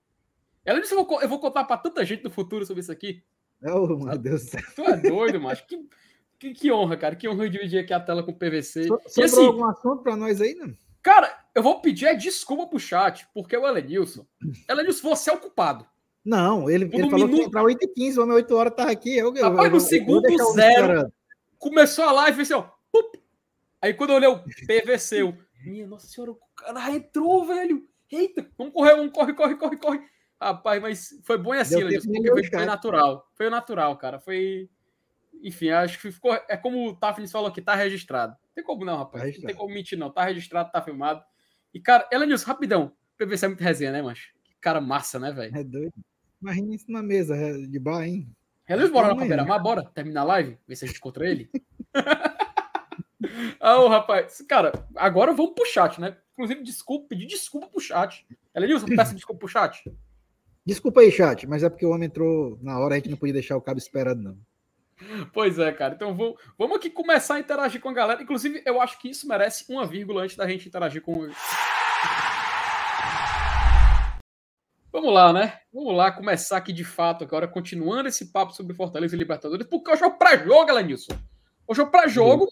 Elenilson, 0.65 0.95
eu 0.95 1.05
vou, 1.05 1.21
eu 1.21 1.29
vou 1.29 1.39
contar 1.39 1.65
pra 1.65 1.77
tanta 1.77 2.05
gente 2.05 2.23
no 2.23 2.31
futuro 2.31 2.65
sobre 2.65 2.81
isso 2.81 2.91
aqui. 2.91 3.23
Oh, 3.61 3.87
meu 3.87 4.17
Deus 4.17 4.43
do 4.43 4.49
céu. 4.51 4.61
Tu 4.75 4.81
é 4.83 4.97
doido, 4.97 5.39
macho. 5.41 5.65
Que, 5.67 5.87
que, 6.39 6.53
que, 6.53 6.71
honra, 6.71 6.97
cara. 6.97 7.15
Que 7.15 7.27
honra 7.27 7.49
dividir 7.49 7.79
aqui 7.79 7.93
a 7.93 7.99
tela 7.99 8.23
com 8.23 8.31
o 8.31 8.37
PVC. 8.37 8.83
So, 8.83 8.99
sobrou 9.07 9.25
assim, 9.25 9.45
algum 9.45 9.65
assunto 9.65 10.03
pra 10.03 10.15
nós 10.15 10.41
aí, 10.41 10.55
né? 10.55 10.73
Cara, 11.01 11.42
eu 11.55 11.61
vou 11.61 11.81
pedir 11.81 12.07
é 12.07 12.15
desculpa 12.15 12.67
pro 12.67 12.79
chat, 12.79 13.27
porque 13.33 13.55
o 13.55 13.67
Elenilson. 13.67 14.25
Elenilson, 14.67 15.09
você 15.09 15.29
é 15.29 15.33
o 15.33 15.39
culpado. 15.39 15.85
Não, 16.25 16.69
ele, 16.69 16.85
ele 16.85 17.09
falou 17.09 17.27
minuto... 17.27 17.51
que 17.51 17.57
ia 17.57 17.63
8 17.63 17.83
h 17.85 17.93
15, 17.95 18.19
o 18.19 18.23
homem 18.23 18.35
8 18.35 18.55
horas 18.55 18.73
tá 18.75 18.89
aqui. 18.89 19.17
Eu, 19.17 19.33
Rapaz, 19.33 19.71
no 19.71 19.79
segundo 19.79 20.53
zero, 20.53 21.11
começou 21.59 22.05
a 22.05 22.11
live 22.13 22.39
e 22.39 22.41
assim, 22.41 22.53
ó. 22.53 22.65
Pup. 22.91 23.15
Aí 23.81 23.93
quando 23.93 24.11
eu 24.11 24.15
olhei 24.15 24.29
o 24.29 24.39
PVC, 24.39 25.21
eu, 25.21 25.37
minha 25.65 25.85
nossa 25.85 26.07
senhora, 26.07 26.31
o 26.31 26.39
cara 26.55 26.91
entrou, 26.91 27.45
velho. 27.45 27.85
Eita, 28.09 28.47
vamos 28.57 28.73
correr, 28.73 28.95
vamos 28.95 29.11
corre, 29.11 29.33
corre, 29.33 29.55
corre, 29.55 29.77
corre. 29.77 30.01
Rapaz, 30.39 30.81
mas 30.81 31.09
foi 31.23 31.37
bom 31.37 31.51
assim, 31.51 31.79
Elenilson, 31.79 32.11
porque 32.11 32.29
foi, 32.29 32.43
foi 32.45 32.65
natural. 32.65 33.27
Foi 33.35 33.49
natural, 33.49 33.97
cara. 33.97 34.19
Foi. 34.19 34.69
Enfim, 35.41 35.69
acho 35.69 35.99
que 35.99 36.11
ficou. 36.11 36.33
É 36.47 36.55
como 36.55 36.87
o 36.87 36.95
Tafnis 36.95 37.31
falou 37.31 37.49
aqui, 37.49 37.61
tá 37.61 37.75
registrado. 37.75 38.31
Não 38.31 38.53
tem 38.55 38.63
como 38.63 38.85
não, 38.85 38.97
rapaz. 38.97 39.37
Não 39.37 39.45
tem 39.45 39.55
como 39.55 39.73
mentir, 39.73 39.97
não. 39.97 40.09
Tá 40.09 40.23
registrado, 40.23 40.71
tá 40.71 40.81
filmado. 40.81 41.23
E, 41.73 41.79
cara, 41.79 42.07
Elenilson, 42.11 42.47
rapidão. 42.47 42.91
PVC 43.17 43.45
é 43.45 43.47
muito 43.49 43.63
resenha, 43.63 43.91
né, 43.91 44.01
mancho? 44.01 44.31
Que 44.43 44.55
cara 44.61 44.79
massa, 44.79 45.19
né, 45.19 45.31
velho? 45.31 45.57
É 45.57 45.63
doido. 45.63 45.93
Imagina 46.41 46.75
isso 46.75 46.91
na 46.91 47.01
mesa 47.01 47.35
é, 47.35 47.53
de 47.53 47.79
bar, 47.79 48.03
hein? 48.03 48.27
Elenilson, 48.67 48.93
bora 48.93 49.07
lá 49.07 49.15
pra 49.15 49.25
beira 49.25 49.59
bora 49.59 49.83
terminar 49.93 50.21
a 50.21 50.25
live, 50.25 50.57
ver 50.67 50.75
se 50.75 50.85
a 50.85 50.87
gente 50.87 50.97
encontra 50.97 51.27
ele. 51.27 51.49
ah, 53.59 53.79
oh, 53.79 53.87
rapaz, 53.87 54.43
cara, 54.47 54.71
agora 54.95 55.33
vamos 55.33 55.53
pro 55.53 55.65
chat, 55.65 55.99
né? 55.99 56.17
Inclusive, 56.33 56.63
desculpa, 56.63 57.07
pedir 57.09 57.25
desculpa 57.25 57.67
pro 57.67 57.81
chat. 57.81 58.25
Elenilson, 58.55 58.87
peça 58.87 59.15
desculpa 59.15 59.39
pro 59.39 59.47
chat. 59.47 59.91
Desculpa 60.65 61.01
aí, 61.01 61.11
chat, 61.11 61.45
mas 61.47 61.63
é 61.63 61.69
porque 61.69 61.85
o 61.85 61.91
homem 61.91 62.07
entrou 62.07 62.57
na 62.61 62.79
hora, 62.79 62.93
a 62.93 62.97
gente 62.97 63.09
não 63.09 63.17
podia 63.17 63.33
deixar 63.33 63.57
o 63.57 63.61
cabo 63.61 63.79
esperando, 63.79 64.21
não. 64.21 64.37
Pois 65.33 65.59
é, 65.59 65.71
cara. 65.71 65.95
Então 65.95 66.15
vamos, 66.15 66.35
vamos 66.57 66.77
aqui 66.77 66.89
começar 66.89 67.35
a 67.35 67.39
interagir 67.39 67.81
com 67.81 67.89
a 67.89 67.93
galera. 67.93 68.21
Inclusive, 68.21 68.61
eu 68.65 68.81
acho 68.81 68.99
que 68.99 69.09
isso 69.09 69.27
merece 69.27 69.65
uma 69.69 69.85
vírgula 69.85 70.23
antes 70.23 70.35
da 70.35 70.47
gente 70.47 70.67
interagir 70.67 71.01
com. 71.01 71.29
Vamos 74.91 75.13
lá, 75.13 75.33
né? 75.33 75.59
Vamos 75.73 75.95
lá 75.95 76.11
começar 76.11 76.57
aqui 76.57 76.71
de 76.71 76.83
fato 76.83 77.23
agora, 77.23 77.47
continuando 77.47 78.07
esse 78.07 78.31
papo 78.31 78.53
sobre 78.53 78.75
Fortaleza 78.75 79.15
e 79.15 79.19
Libertadores, 79.19 79.65
porque 79.67 79.91
hoje 79.91 80.03
é 80.03 80.07
o 80.07 80.17
pré-jogo, 80.17 80.69
Elenilson. 80.69 81.13
Hoje 81.67 81.81
é 81.81 81.83
o 81.83 81.89
pré-jogo. 81.89 82.47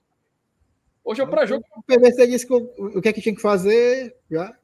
Hoje 1.04 1.22
é 1.22 1.24
o 1.24 1.28
pré-jogo. 1.28 1.64
O 1.76 1.84
PVC 1.84 2.28
disse 2.28 2.48
que 2.48 2.54
o, 2.54 2.98
o 2.98 3.02
que 3.02 3.10
é 3.10 3.14
que 3.14 3.22
tinha 3.22 3.36
que 3.36 3.42
fazer 3.42 4.16
já 4.30 4.56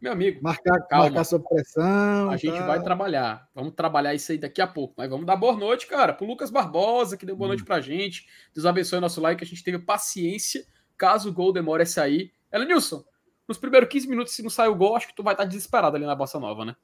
meu 0.00 0.12
amigo, 0.12 0.42
marcar, 0.42 0.78
calma. 0.86 1.06
marcar 1.06 1.24
sob 1.24 1.48
pressão. 1.48 2.30
A 2.30 2.36
gente 2.36 2.58
vai 2.60 2.82
trabalhar. 2.82 3.48
Vamos 3.54 3.74
trabalhar 3.74 4.14
isso 4.14 4.30
aí 4.30 4.38
daqui 4.38 4.60
a 4.60 4.66
pouco. 4.66 4.94
Mas 4.96 5.08
vamos 5.08 5.26
dar 5.26 5.36
boa 5.36 5.56
noite, 5.56 5.86
cara, 5.86 6.12
pro 6.12 6.26
Lucas 6.26 6.50
Barbosa, 6.50 7.16
que 7.16 7.24
deu 7.24 7.36
boa 7.36 7.46
hum. 7.46 7.50
noite 7.50 7.64
pra 7.64 7.80
gente. 7.80 8.26
Deus 8.54 8.66
abençoe 8.66 9.00
nosso 9.00 9.20
like. 9.20 9.42
A 9.42 9.46
gente 9.46 9.64
teve 9.64 9.78
paciência 9.78 10.66
caso 10.96 11.30
o 11.30 11.32
gol 11.32 11.52
demore 11.52 11.82
a 11.82 11.86
sair. 11.86 12.32
Elenilson, 12.52 13.04
nos 13.46 13.58
primeiros 13.58 13.88
15 13.88 14.08
minutos, 14.08 14.34
se 14.34 14.42
não 14.42 14.50
sair 14.50 14.68
o 14.68 14.74
gol, 14.74 14.96
acho 14.96 15.08
que 15.08 15.16
tu 15.16 15.22
vai 15.22 15.34
estar 15.34 15.44
desesperado 15.44 15.96
ali 15.96 16.06
na 16.06 16.14
Bossa 16.14 16.40
Nova, 16.40 16.64
né? 16.64 16.76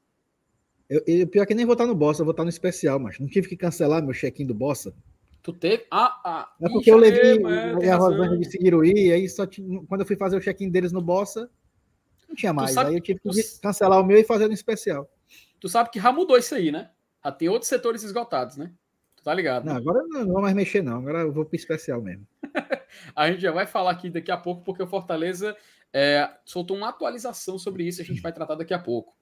Eu, 0.89 1.01
eu, 1.07 1.27
pior 1.27 1.45
que 1.45 1.55
nem 1.55 1.65
vou 1.65 1.73
estar 1.73 1.85
no 1.85 1.95
Bossa, 1.95 2.21
eu 2.21 2.25
vou 2.25 2.31
estar 2.31 2.43
no 2.43 2.49
especial, 2.49 2.99
mas 2.99 3.19
não 3.19 3.27
tive 3.27 3.47
que 3.47 3.57
cancelar 3.57 4.03
meu 4.03 4.13
check-in 4.13 4.45
do 4.45 4.53
Bossa. 4.53 4.93
Tu 5.41 5.51
teve? 5.51 5.85
Ah, 5.91 6.21
ah. 6.23 6.53
É 6.61 6.69
porque 6.69 6.91
eu 6.91 6.97
levei 6.97 7.41
é, 7.81 7.89
a 7.89 7.97
Rosângela 7.97 8.37
de 8.37 8.49
Seguiruí, 8.49 9.11
aí 9.11 9.27
só 9.27 9.45
quando 9.87 10.01
eu 10.01 10.07
fui 10.07 10.15
fazer 10.15 10.37
o 10.37 10.41
check-in 10.41 10.69
deles 10.69 10.91
no 10.91 11.01
Bossa, 11.01 11.49
não 12.33 12.35
tinha 12.35 12.53
mais. 12.53 12.73
Sabe, 12.73 12.89
aí 12.89 12.95
eu 12.95 13.01
tive 13.01 13.19
que 13.19 13.59
cancelar 13.61 13.99
o 13.99 14.03
meu 14.03 14.17
e 14.17 14.23
fazer 14.23 14.49
um 14.49 14.53
especial. 14.53 15.09
Tu 15.59 15.69
sabe 15.69 15.89
que 15.89 15.99
já 15.99 16.11
mudou 16.11 16.37
isso 16.37 16.53
aí, 16.55 16.71
né? 16.71 16.89
Já 17.23 17.31
tem 17.31 17.47
outros 17.47 17.69
setores 17.69 18.03
esgotados, 18.03 18.57
né? 18.57 18.73
Tu 19.15 19.23
tá 19.23 19.33
ligado? 19.33 19.65
Não, 19.65 19.75
agora 19.75 20.03
não, 20.07 20.25
não 20.25 20.33
vou 20.33 20.41
mais 20.41 20.55
mexer, 20.55 20.81
não. 20.81 20.97
Agora 20.97 21.19
eu 21.19 21.31
vou 21.31 21.45
pro 21.45 21.55
especial 21.55 22.01
mesmo. 22.01 22.27
a 23.15 23.31
gente 23.31 23.41
já 23.41 23.51
vai 23.51 23.65
falar 23.65 23.91
aqui 23.91 24.09
daqui 24.09 24.31
a 24.31 24.37
pouco, 24.37 24.63
porque 24.63 24.83
o 24.83 24.87
Fortaleza 24.87 25.55
é, 25.93 26.29
soltou 26.43 26.75
uma 26.75 26.89
atualização 26.89 27.57
sobre 27.57 27.85
isso, 27.87 28.01
a 28.01 28.05
gente 28.05 28.21
vai 28.21 28.33
tratar 28.33 28.55
daqui 28.55 28.73
a 28.73 28.79
pouco. 28.79 29.15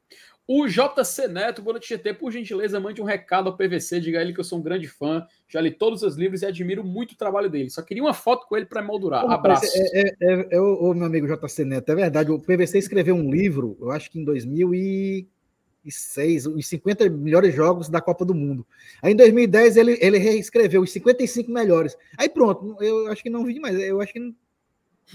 O 0.54 0.68
JC 0.68 1.30
Neto, 1.30 1.62
boa 1.62 1.76
noite, 1.76 1.88
GT, 1.88 2.16
por 2.16 2.30
gentileza, 2.30 2.78
mande 2.80 3.02
um 3.02 3.06
recado 3.06 3.48
ao 3.48 3.56
PVC, 3.56 4.02
diga 4.02 4.20
a 4.20 4.22
ele 4.22 4.34
que 4.34 4.42
eu 4.42 4.44
sou 4.44 4.60
um 4.60 4.62
grande 4.62 4.86
fã, 4.88 5.26
já 5.48 5.62
li 5.62 5.72
todos 5.72 6.04
os 6.04 6.18
livros 6.18 6.42
e 6.42 6.46
admiro 6.46 6.84
muito 6.84 7.14
o 7.14 7.18
trabalho 7.18 7.50
dele. 7.50 7.70
Só 7.70 7.82
queria 7.82 8.04
uma 8.04 8.14
foto 8.14 8.46
com 8.48 8.58
ele 8.58 8.66
para 8.66 8.82
moldurar. 8.82 9.24
Abraço. 9.32 9.66
É, 9.74 10.02
é, 10.02 10.14
é, 10.20 10.48
é 10.52 10.60
o, 10.60 10.94
meu 10.94 11.06
amigo 11.06 11.26
JC 11.26 11.64
Neto, 11.64 11.90
é 11.90 11.96
verdade, 11.96 12.32
o 12.32 12.40
PVC 12.40 12.80
escreveu 12.80 13.16
um 13.16 13.32
livro, 13.32 13.78
eu 13.80 13.92
acho 13.92 14.12
que 14.12 14.20
em 14.20 14.26
2006, 14.26 16.48
os 16.48 16.68
50 16.68 17.10
melhores 17.10 17.56
jogos 17.56 17.88
da 17.88 18.02
Copa 18.02 18.26
do 18.26 18.36
Mundo. 18.36 18.68
Aí 19.02 19.14
em 19.14 19.16
2010 19.16 19.78
ele, 19.78 19.98
ele 20.02 20.18
reescreveu 20.18 20.82
os 20.82 20.92
55 20.92 21.50
melhores. 21.50 21.98
Aí 22.18 22.28
pronto, 22.28 22.76
eu 22.82 23.08
acho 23.08 23.24
que 23.24 23.30
não 23.30 23.46
vi 23.46 23.58
mais, 23.58 23.80
eu 23.80 24.02
acho 24.02 24.12
que 24.12 24.20
não 24.20 24.36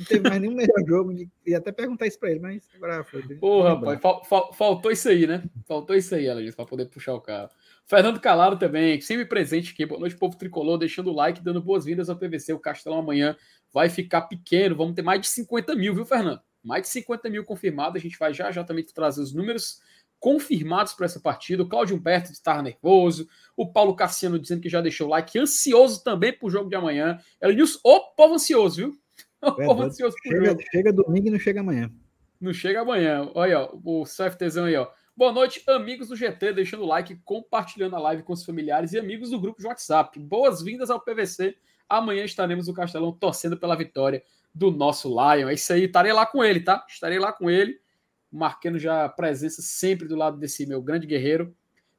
teve 0.07 0.29
mais 0.29 0.41
nenhum 0.41 0.55
melhor 0.55 0.85
jogo. 0.87 1.13
E 1.47 1.55
até 1.55 1.73
perguntar 1.73 2.07
isso 2.07 2.19
para 2.19 2.31
ele, 2.31 2.41
mas 2.41 2.69
agora 2.75 3.05
foi. 3.05 3.23
Porra, 3.37 3.75
rapaz, 3.75 4.01
fal, 4.01 4.25
fal, 4.25 4.53
faltou 4.53 4.91
isso 4.91 5.09
aí, 5.09 5.27
né? 5.27 5.43
Faltou 5.67 5.97
isso 5.97 6.15
aí, 6.15 6.27
ela 6.27 6.43
disse, 6.43 6.57
para 6.57 6.67
poder 6.67 6.87
puxar 6.87 7.15
o 7.15 7.21
carro. 7.21 7.51
Fernando 7.87 8.21
Calado 8.21 8.59
também, 8.59 9.01
sempre 9.01 9.25
presente 9.25 9.73
aqui. 9.73 9.87
Boa 9.87 10.01
noite, 10.01 10.17
povo 10.17 10.37
tricolor, 10.37 10.77
deixando 10.77 11.11
o 11.11 11.15
like, 11.15 11.43
dando 11.43 11.63
boas-vindas 11.63 12.11
ao 12.11 12.17
PVC. 12.17 12.53
O 12.53 12.59
Castelão 12.59 12.99
amanhã 12.99 13.37
vai 13.73 13.89
ficar 13.89 14.23
pequeno. 14.23 14.75
Vamos 14.75 14.95
ter 14.95 15.03
mais 15.03 15.21
de 15.21 15.29
50 15.29 15.75
mil, 15.77 15.95
viu, 15.95 16.05
Fernando? 16.05 16.41
Mais 16.65 16.83
de 16.83 16.89
50 16.89 17.31
mil 17.31 17.45
confirmados. 17.45 17.97
A 17.97 18.03
gente 18.03 18.19
vai 18.19 18.35
já 18.35 18.51
já 18.51 18.65
também 18.65 18.85
trazer 18.85 19.21
os 19.23 19.33
números 19.33 19.81
confirmados 20.19 20.95
para 20.95 21.07
essa 21.07 21.21
partida. 21.21 21.63
O 21.63 21.69
Cláudio 21.69 21.97
Humberto 21.97 22.33
estava 22.33 22.63
nervoso. 22.63 23.29
O 23.57 23.71
Paulo 23.71 23.95
Cassiano 23.95 24.39
dizendo 24.39 24.63
que 24.63 24.69
já 24.69 24.81
deixou 24.81 25.07
o 25.07 25.11
like. 25.11 25.39
Ansioso 25.39 26.03
também 26.03 26.33
para 26.33 26.47
o 26.47 26.51
jogo 26.51 26.69
de 26.69 26.75
amanhã. 26.75 27.21
Elenilson, 27.41 27.79
o 27.85 28.01
povo 28.01 28.35
ansioso, 28.35 28.77
viu? 28.77 28.99
É, 29.43 29.49
chega, 30.23 30.57
chega, 30.71 30.93
domingo 30.93 31.29
e 31.29 31.31
não 31.31 31.39
chega 31.39 31.61
amanhã. 31.61 31.91
Não 32.41 32.53
chega 32.53 32.81
amanhã. 32.81 33.31
Olha, 33.35 33.61
ó, 33.61 33.79
o 33.85 34.05
CFTzão 34.05 34.67
aí, 34.67 34.77
ó. 34.77 34.89
Boa 35.17 35.33
noite, 35.33 35.63
amigos 35.69 36.09
do 36.09 36.17
GT, 36.17 36.53
deixando 36.53 36.83
o 36.83 36.87
like, 36.87 37.17
compartilhando 37.25 37.97
a 37.97 37.99
live 37.99 38.23
com 38.23 38.35
os 38.35 38.45
familiares 38.45 38.93
e 38.93 38.99
amigos 38.99 39.31
do 39.31 39.41
grupo 39.41 39.59
de 39.61 39.67
WhatsApp. 39.67 40.19
Boas-vindas 40.21 40.91
ao 40.91 41.01
PVC. 41.01 41.57
Amanhã 41.89 42.25
estaremos 42.25 42.69
no 42.69 42.75
Castelão 42.75 43.13
torcendo 43.13 43.57
pela 43.57 43.75
vitória 43.75 44.23
do 44.55 44.71
nosso 44.71 45.09
Lion. 45.09 45.49
É 45.49 45.55
isso 45.55 45.73
aí, 45.73 45.85
estarei 45.85 46.13
lá 46.13 46.27
com 46.27 46.45
ele, 46.45 46.61
tá? 46.61 46.85
Estarei 46.87 47.19
lá 47.19 47.33
com 47.33 47.51
ele, 47.51 47.81
marcando 48.31 48.79
já 48.79 49.09
presença 49.09 49.63
sempre 49.63 50.07
do 50.07 50.17
lado 50.17 50.37
desse 50.37 50.67
meu 50.67 50.83
grande 50.83 51.07
guerreiro. 51.07 51.57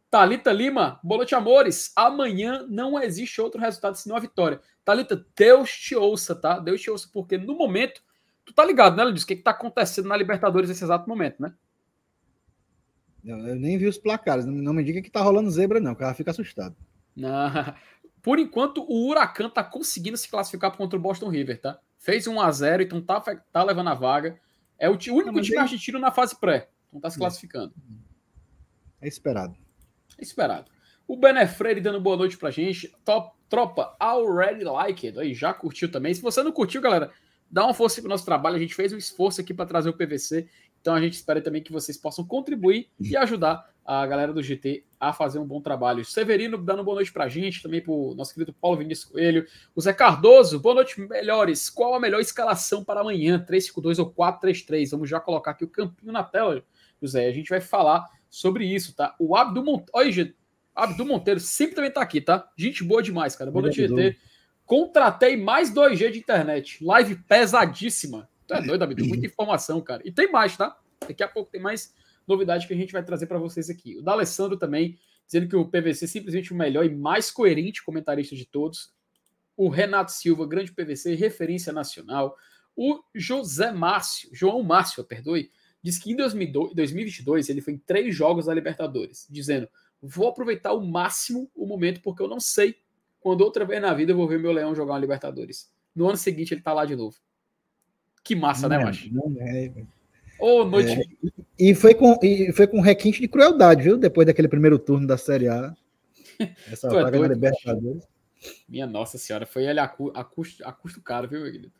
Talita 0.09 0.53
Lima, 0.53 0.99
boa 1.03 1.17
noite, 1.17 1.35
amores. 1.35 1.91
Amanhã 1.93 2.65
não 2.69 3.01
existe 3.01 3.41
outro 3.41 3.59
resultado 3.59 3.95
senão 3.95 4.15
a 4.15 4.21
vitória. 4.21 4.61
Talita, 4.85 5.25
Deus 5.35 5.69
te 5.69 5.95
ouça, 5.95 6.33
tá? 6.33 6.59
Deus 6.59 6.81
te 6.81 6.89
ouça, 6.89 7.09
porque 7.11 7.37
no 7.37 7.57
momento, 7.57 8.01
tu 8.45 8.53
tá 8.53 8.63
ligado, 8.63 8.95
né, 8.95 9.03
Luiz? 9.03 9.23
O 9.23 9.27
que, 9.27 9.35
que 9.35 9.43
tá 9.43 9.51
acontecendo 9.51 10.07
na 10.07 10.15
Libertadores 10.15 10.69
nesse 10.69 10.83
exato 10.83 11.09
momento, 11.09 11.41
né? 11.41 11.53
Eu, 13.23 13.37
eu 13.39 13.55
nem 13.55 13.77
vi 13.77 13.85
os 13.85 13.97
placares. 13.97 14.45
Não, 14.45 14.53
não 14.53 14.73
me 14.73 14.81
diga 14.81 15.01
que 15.01 15.11
tá 15.11 15.21
rolando 15.21 15.51
zebra, 15.51 15.81
não, 15.81 15.93
que 15.93 16.03
ela 16.03 16.13
fica 16.13 16.31
assustado. 16.31 16.75
Não. 17.13 17.51
Por 18.23 18.39
enquanto, 18.39 18.85
o 18.87 19.09
Huracan 19.09 19.49
tá 19.49 19.63
conseguindo 19.63 20.15
se 20.15 20.29
classificar 20.29 20.75
contra 20.75 20.97
o 20.97 21.01
Boston 21.01 21.29
River, 21.29 21.59
tá? 21.59 21.79
Fez 21.97 22.27
1 22.27 22.39
a 22.39 22.49
0 22.49 22.83
então 22.83 23.01
tá, 23.01 23.19
tá 23.19 23.63
levando 23.63 23.89
a 23.89 23.93
vaga. 23.93 24.39
É 24.79 24.89
o, 24.89 24.93
o 24.93 25.13
único 25.13 25.33
não, 25.33 25.41
time 25.41 25.57
argentino 25.57 25.99
na 25.99 26.11
fase 26.11 26.39
pré. 26.39 26.69
Então 26.87 27.01
tá 27.01 27.09
se 27.09 27.17
classificando. 27.17 27.73
É 29.01 29.07
esperado. 29.07 29.66
Esperado. 30.19 30.71
O 31.07 31.15
Benefreire 31.15 31.79
dando 31.79 32.01
boa 32.01 32.17
noite 32.17 32.37
pra 32.37 32.51
gente. 32.51 32.93
Top, 33.05 33.37
tropa, 33.47 33.95
already 33.99 34.63
like. 34.63 35.17
Aí, 35.17 35.33
já 35.33 35.53
curtiu 35.53 35.89
também. 35.89 36.13
Se 36.13 36.21
você 36.21 36.43
não 36.43 36.51
curtiu, 36.51 36.81
galera, 36.81 37.11
dá 37.49 37.63
uma 37.63 37.73
força 37.73 38.01
pro 38.01 38.09
nosso 38.09 38.25
trabalho. 38.25 38.55
A 38.55 38.59
gente 38.59 38.75
fez 38.75 38.91
um 38.91 38.97
esforço 38.97 39.39
aqui 39.39 39.53
para 39.53 39.65
trazer 39.65 39.89
o 39.89 39.93
PVC. 39.93 40.47
Então 40.81 40.93
a 40.93 41.01
gente 41.01 41.13
espera 41.13 41.41
também 41.41 41.61
que 41.61 41.71
vocês 41.71 41.97
possam 41.97 42.25
contribuir 42.25 42.89
e 42.99 43.15
ajudar 43.17 43.69
a 43.85 44.05
galera 44.05 44.33
do 44.33 44.43
GT 44.43 44.83
a 44.99 45.13
fazer 45.13 45.39
um 45.39 45.45
bom 45.45 45.61
trabalho. 45.61 46.03
Severino 46.03 46.57
dando 46.57 46.83
boa 46.83 46.95
noite 46.95 47.11
pra 47.11 47.29
gente, 47.29 47.63
também 47.63 47.81
pro 47.81 48.13
nosso 48.15 48.33
querido 48.33 48.53
Paulo 48.53 48.77
Vinícius 48.77 49.09
Coelho. 49.09 49.45
O 49.73 49.81
Zé 49.81 49.93
Cardoso, 49.93 50.59
boa 50.59 50.75
noite, 50.75 50.99
melhores. 50.99 51.69
Qual 51.69 51.93
a 51.93 51.99
melhor 51.99 52.19
escalação 52.19 52.83
para 52.83 52.99
amanhã? 52.99 53.39
352 53.39 53.99
ou 53.99 54.11
433? 54.11 54.91
Vamos 54.91 55.09
já 55.09 55.19
colocar 55.21 55.51
aqui 55.51 55.63
o 55.63 55.69
campinho 55.69 56.11
na 56.11 56.23
tela, 56.23 56.61
José. 57.01 57.27
A 57.27 57.31
gente 57.31 57.49
vai 57.49 57.61
falar 57.61 58.05
sobre 58.29 58.65
isso, 58.65 58.95
tá? 58.95 59.15
O 59.19 59.35
Abdo 59.35 59.63
Monteiro. 59.63 59.91
Olha, 59.93 60.35
Abdo 60.75 61.05
Monteiro 61.05 61.39
sempre 61.39 61.75
também 61.75 61.91
tá 61.91 62.01
aqui, 62.01 62.21
tá? 62.21 62.51
Gente 62.57 62.83
boa 62.83 63.01
demais, 63.01 63.35
cara. 63.35 63.49
Boa 63.49 63.63
noite, 63.63 63.87
GT. 63.87 64.17
Contratei 64.65 65.37
mais 65.37 65.73
2G 65.73 66.11
de 66.11 66.19
internet. 66.19 66.83
Live 66.83 67.15
pesadíssima. 67.23 68.29
Tu 68.45 68.53
é 68.53 68.61
doido, 68.61 68.83
Abdu? 68.83 69.05
Muita 69.05 69.25
informação, 69.25 69.81
cara. 69.81 70.01
E 70.05 70.11
tem 70.11 70.31
mais, 70.31 70.55
tá? 70.55 70.77
Daqui 71.07 71.23
a 71.23 71.27
pouco 71.27 71.49
tem 71.49 71.61
mais 71.61 71.93
novidade 72.27 72.67
que 72.67 72.73
a 72.73 72.77
gente 72.77 72.91
vai 72.91 73.03
trazer 73.03 73.27
para 73.27 73.39
vocês 73.39 73.69
aqui. 73.69 73.97
O 73.97 74.01
D'Alessandro 74.01 74.57
também, 74.57 74.99
dizendo 75.25 75.47
que 75.47 75.55
o 75.55 75.65
PVC 75.65 76.05
é 76.05 76.07
simplesmente 76.07 76.51
o 76.51 76.55
melhor 76.55 76.85
e 76.85 76.93
mais 76.93 77.31
coerente 77.31 77.83
comentarista 77.83 78.35
de 78.35 78.45
todos. 78.45 78.93
O 79.55 79.69
Renato 79.69 80.11
Silva, 80.11 80.45
grande 80.45 80.71
PVC, 80.71 81.15
referência 81.15 81.71
nacional. 81.71 82.35
O 82.75 82.99
José 83.15 83.71
Márcio, 83.71 84.29
João 84.33 84.61
Márcio, 84.61 85.03
perdoe, 85.03 85.49
diz 85.87 85.97
que 85.97 86.11
em 86.11 86.15
2022 86.15 87.49
ele 87.49 87.61
foi 87.61 87.73
em 87.73 87.77
três 87.77 88.13
jogos 88.13 88.45
da 88.45 88.53
Libertadores, 88.53 89.25
dizendo: 89.29 89.69
vou 90.01 90.27
aproveitar 90.27 90.69
ao 90.69 90.81
máximo 90.81 91.49
o 91.55 91.65
momento 91.65 92.01
porque 92.01 92.21
eu 92.21 92.27
não 92.27 92.39
sei 92.39 92.75
quando 93.21 93.41
outra 93.41 93.63
vez 93.63 93.81
na 93.81 93.93
vida 93.93 94.11
eu 94.11 94.17
vou 94.17 94.27
ver 94.27 94.37
meu 94.37 94.51
Leão 94.51 94.75
jogar 94.75 94.93
uma 94.93 94.99
Libertadores. 94.99 95.71
No 95.95 96.07
ano 96.07 96.17
seguinte 96.17 96.53
ele 96.53 96.61
tá 96.61 96.73
lá 96.73 96.85
de 96.85 96.95
novo. 96.95 97.15
Que 98.23 98.35
massa, 98.35 98.67
né, 98.67 98.75
não, 98.75 98.83
né, 98.83 98.89
macho? 98.89 99.13
Não 99.13 99.35
é. 99.39 99.73
Ô, 100.39 100.65
noite. 100.65 100.91
É, 100.91 101.33
e, 101.57 101.73
foi 101.73 101.95
com, 101.95 102.19
e 102.21 102.51
foi 102.51 102.67
com 102.67 102.81
requinte 102.81 103.21
de 103.21 103.27
crueldade, 103.27 103.81
viu? 103.81 103.97
Depois 103.97 104.27
daquele 104.27 104.49
primeiro 104.49 104.77
turno 104.77 105.07
da 105.07 105.17
Série 105.17 105.47
A. 105.47 105.73
Essa 106.69 106.87
é 106.87 106.89
vaga 106.91 107.17
na 107.17 107.27
Libertadores. 107.29 108.03
Minha 108.67 108.85
nossa 108.85 109.17
senhora, 109.17 109.45
foi 109.45 109.65
ele 109.65 109.79
a, 109.79 109.87
cu, 109.87 110.11
a, 110.13 110.23
custo, 110.23 110.63
a 110.67 110.71
custo 110.71 111.01
caro, 111.01 111.27
viu, 111.27 111.41
meu 111.41 111.51
querido? 111.51 111.73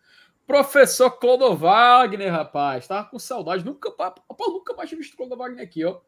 Professor 0.48 1.12
Clodo 1.12 1.54
Wagner, 1.58 2.32
rapaz. 2.32 2.88
Tava 2.88 3.10
com 3.10 3.20
saudade. 3.20 3.66
Nunca, 3.66 3.92
Paulo, 3.92 4.24
nunca 4.40 4.74
mais 4.74 4.88
tinha 4.88 4.98
visto 4.98 5.18
Clodo 5.18 5.36
Wagner 5.36 5.62
aqui, 5.62 5.84
ó. 5.84 6.00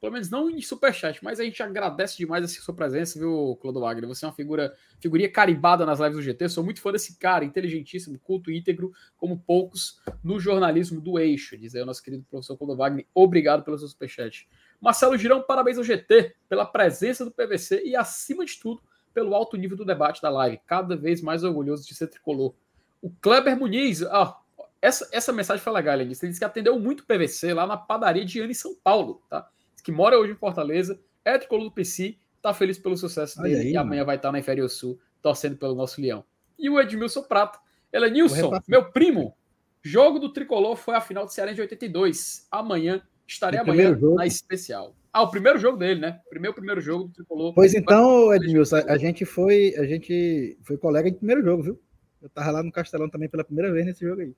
Pelo 0.00 0.12
menos 0.12 0.28
não 0.28 0.50
em 0.50 0.60
superchat, 0.60 1.24
mas 1.24 1.38
a 1.38 1.44
gente 1.44 1.62
agradece 1.62 2.18
demais 2.18 2.44
a 2.44 2.48
sua 2.48 2.74
presença, 2.74 3.18
viu, 3.18 3.56
Clodo 3.62 3.80
Wagner? 3.80 4.08
Você 4.08 4.24
é 4.24 4.28
uma 4.28 4.34
figura, 4.34 4.76
figurinha 5.00 5.30
carimbada 5.30 5.86
nas 5.86 6.00
lives 6.00 6.16
do 6.16 6.22
GT. 6.22 6.48
Sou 6.48 6.64
muito 6.64 6.80
fã 6.80 6.90
desse 6.90 7.16
cara, 7.16 7.44
inteligentíssimo, 7.44 8.18
culto 8.18 8.50
íntegro, 8.50 8.92
como 9.16 9.38
poucos 9.38 10.02
no 10.22 10.38
jornalismo 10.40 11.00
do 11.00 11.16
eixo, 11.18 11.56
diz 11.56 11.74
aí 11.74 11.80
o 11.80 11.86
nosso 11.86 12.02
querido 12.02 12.24
professor 12.24 12.58
Clodo 12.58 12.76
Wagner. 12.76 13.06
Obrigado 13.14 13.62
pelo 13.62 13.78
seu 13.78 13.86
superchat. 13.86 14.48
Marcelo 14.80 15.16
Girão, 15.16 15.42
parabéns 15.42 15.78
ao 15.78 15.84
GT 15.84 16.34
pela 16.48 16.66
presença 16.66 17.24
do 17.24 17.30
PVC 17.30 17.84
e, 17.84 17.94
acima 17.94 18.44
de 18.44 18.58
tudo, 18.58 18.82
pelo 19.14 19.34
alto 19.34 19.56
nível 19.56 19.76
do 19.76 19.84
debate 19.84 20.20
da 20.20 20.28
live. 20.28 20.60
Cada 20.66 20.96
vez 20.96 21.22
mais 21.22 21.44
orgulhoso 21.44 21.86
de 21.86 21.94
ser 21.94 22.08
tricolor. 22.08 22.52
O 23.00 23.10
Kleber 23.20 23.58
Muniz, 23.58 24.02
ah, 24.02 24.36
essa, 24.80 25.08
essa 25.12 25.32
mensagem 25.32 25.62
foi 25.62 25.72
legal, 25.72 25.94
ele 25.94 26.10
disse. 26.10 26.38
Que 26.38 26.44
atendeu 26.44 26.78
muito 26.78 27.06
PVC 27.06 27.52
lá 27.54 27.66
na 27.66 27.76
padaria 27.76 28.24
de 28.24 28.40
Ana 28.40 28.50
em 28.50 28.54
São 28.54 28.74
Paulo, 28.82 29.22
tá? 29.28 29.48
que 29.86 29.92
mora 29.92 30.18
hoje 30.18 30.32
em 30.32 30.36
Fortaleza, 30.36 30.98
é 31.24 31.38
tricolor 31.38 31.66
do 31.66 31.70
PC, 31.70 32.16
tá 32.42 32.52
feliz 32.52 32.76
pelo 32.76 32.96
sucesso 32.96 33.40
dele 33.40 33.56
aí, 33.56 33.70
e 33.70 33.76
amanhã 33.76 34.04
vai 34.04 34.16
estar 34.16 34.32
na 34.32 34.38
Inferior 34.40 34.68
Sul 34.68 34.98
torcendo 35.22 35.56
pelo 35.56 35.76
nosso 35.76 36.00
leão. 36.00 36.24
E 36.58 36.68
o 36.68 36.80
Edmilson 36.80 37.22
Prata, 37.22 37.60
ele 37.92 38.06
é 38.06 38.10
Nilson, 38.10 38.50
meu 38.66 38.90
primo, 38.90 39.36
jogo 39.80 40.18
do 40.18 40.32
tricolor 40.32 40.74
foi 40.74 40.96
a 40.96 41.00
final 41.00 41.24
do 41.24 41.32
Ceará 41.32 41.52
de 41.52 41.60
82. 41.60 42.48
Amanhã 42.50 43.00
estarei 43.28 43.60
amanhã 43.60 43.96
na 44.16 44.26
especial. 44.26 44.92
Ah, 45.12 45.22
o 45.22 45.30
primeiro 45.30 45.56
jogo 45.56 45.78
dele, 45.78 46.00
né? 46.00 46.20
Primeiro 46.28 46.54
primeiro 46.54 46.80
jogo 46.80 47.04
do 47.04 47.12
tricolor. 47.12 47.54
Pois 47.54 47.72
então, 47.72 48.34
Edmilson, 48.34 48.78
a 48.88 48.98
gente 48.98 49.24
foi, 49.24 49.72
a 49.78 49.84
gente 49.84 50.58
foi 50.62 50.76
colega 50.76 51.12
de 51.12 51.16
primeiro 51.16 51.44
jogo, 51.44 51.62
viu? 51.62 51.80
Eu 52.26 52.30
tava 52.30 52.50
lá 52.50 52.62
no 52.62 52.72
Castelão 52.72 53.08
também 53.08 53.28
pela 53.28 53.44
primeira 53.44 53.72
vez 53.72 53.86
nesse 53.86 54.04
jogo 54.04 54.20
aí. 54.20 54.34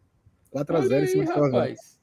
4 0.51 0.77
a 0.77 0.81
0 0.83 1.05
em 1.05 1.09
cima 1.09 1.25
do 1.25 1.41
rapaz. 1.41 1.99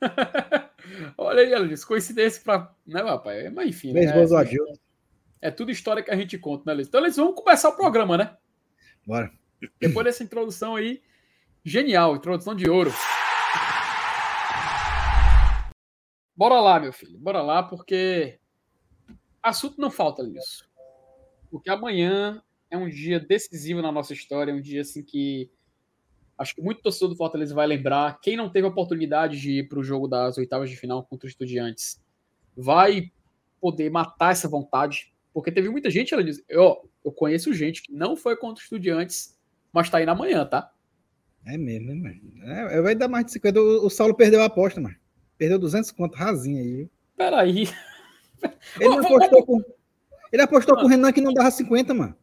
Olha 1.18 1.42
aí, 1.42 1.52
Alice, 1.52 1.86
coincidência 1.86 2.42
para. 2.42 2.74
Né, 2.86 3.02
rapaz? 3.02 3.52
Mas 3.52 3.68
enfim. 3.68 3.92
Né? 3.92 4.06
É, 4.06 5.48
é 5.48 5.50
tudo 5.50 5.70
história 5.70 6.02
que 6.02 6.10
a 6.10 6.16
gente 6.16 6.38
conta, 6.38 6.64
né, 6.64 6.72
Alice? 6.72 6.88
Então, 6.88 7.02
eles 7.02 7.16
vamos 7.16 7.34
começar 7.34 7.68
o 7.68 7.76
programa, 7.76 8.16
né? 8.16 8.34
Bora. 9.06 9.30
Depois 9.78 10.06
dessa 10.06 10.24
introdução 10.24 10.76
aí, 10.76 11.02
genial, 11.62 12.16
introdução 12.16 12.54
de 12.54 12.70
ouro. 12.70 12.90
Bora 16.34 16.58
lá, 16.58 16.80
meu 16.80 16.92
filho, 16.92 17.18
bora 17.18 17.42
lá, 17.42 17.62
porque 17.62 18.40
assunto 19.42 19.78
não 19.78 19.90
falta 19.90 20.22
nisso. 20.22 20.66
Porque 21.50 21.68
amanhã 21.68 22.42
é 22.70 22.76
um 22.76 22.88
dia 22.88 23.18
decisivo 23.20 23.82
na 23.82 23.92
nossa 23.92 24.12
história, 24.12 24.52
é 24.52 24.54
um 24.54 24.60
dia 24.60 24.82
assim 24.82 25.02
que 25.02 25.50
Acho 26.38 26.54
que 26.54 26.62
muito 26.62 26.80
torcedor 26.80 27.08
do 27.08 27.16
Fortaleza 27.16 27.52
vai 27.52 27.66
lembrar. 27.66 28.20
Quem 28.20 28.36
não 28.36 28.48
teve 28.48 28.64
a 28.64 28.70
oportunidade 28.70 29.40
de 29.40 29.58
ir 29.58 29.68
para 29.68 29.80
o 29.80 29.82
jogo 29.82 30.06
das 30.06 30.38
oitavas 30.38 30.70
de 30.70 30.76
final 30.76 31.04
contra 31.04 31.26
os 31.26 31.32
Estudiantes 31.32 32.00
vai 32.56 33.10
poder 33.60 33.90
matar 33.90 34.30
essa 34.30 34.48
vontade. 34.48 35.12
Porque 35.34 35.50
teve 35.50 35.68
muita 35.68 35.90
gente, 35.90 36.14
ela 36.14 36.22
diz, 36.22 36.40
eu, 36.48 36.88
eu 37.04 37.10
conheço 37.10 37.52
gente 37.52 37.82
que 37.82 37.92
não 37.92 38.16
foi 38.16 38.36
contra 38.36 38.60
os 38.60 38.62
Estudiantes, 38.62 39.36
mas 39.72 39.88
está 39.88 39.98
aí 39.98 40.06
na 40.06 40.14
manhã, 40.14 40.46
tá? 40.46 40.70
É 41.44 41.58
mesmo, 41.58 41.92
mano. 41.96 42.20
É, 42.44 42.78
é, 42.78 42.82
vai 42.82 42.94
dar 42.94 43.08
mais 43.08 43.26
de 43.26 43.32
50. 43.32 43.60
O, 43.60 43.86
o 43.86 43.90
Saulo 43.90 44.14
perdeu 44.14 44.40
a 44.40 44.44
aposta, 44.44 44.80
mano. 44.80 44.96
Perdeu 45.36 45.58
200 45.58 45.90
conto 45.90 46.16
rasinho 46.16 46.62
aí. 46.62 46.88
Peraí. 47.16 47.68
Ele, 48.78 48.94
apostou, 48.94 49.44
com, 49.44 49.64
ele 50.32 50.42
apostou 50.42 50.76
com 50.76 50.84
o 50.84 50.86
Renan 50.86 51.10
que 51.10 51.20
não 51.20 51.32
dava 51.32 51.50
50, 51.50 51.92
mano. 51.92 52.16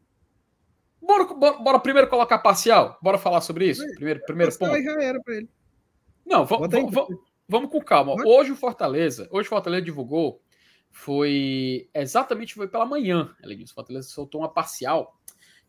Bora, 1.06 1.26
bora, 1.26 1.58
bora, 1.58 1.80
primeiro 1.80 2.10
colocar 2.10 2.40
parcial? 2.40 2.98
Bora 3.02 3.18
falar 3.18 3.42
sobre 3.42 3.70
isso? 3.70 3.86
Primeiro, 3.96 4.22
primeiro 4.26 4.58
ponto. 4.58 4.82
já 4.82 5.02
era 5.02 5.22
para 5.22 5.36
ele. 5.36 5.50
Não, 6.26 6.46
vamos, 6.46 6.70
vamos 7.48 7.70
com 7.70 7.82
calma. 7.82 8.16
Hoje 8.26 8.52
o 8.52 8.56
Fortaleza, 8.56 9.28
hoje 9.32 9.48
o 9.48 9.50
Fortaleza 9.50 9.84
divulgou, 9.84 10.42
foi 10.90 11.90
exatamente 11.94 12.56
foi 12.56 12.68
pela 12.68 12.86
manhã, 12.86 13.36
ela 13.44 13.56
disse, 13.56 13.72
o 13.72 13.76
Fortaleza 13.76 14.08
soltou 14.08 14.42
uma 14.42 14.52
parcial 14.52 15.16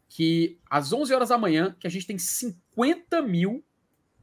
que 0.08 0.58
às 0.70 0.92
11 0.92 1.12
horas 1.12 1.28
da 1.28 1.36
manhã, 1.36 1.76
que 1.78 1.86
a 1.86 1.90
gente 1.90 2.06
tem 2.06 2.16
50 2.16 3.20
mil, 3.22 3.62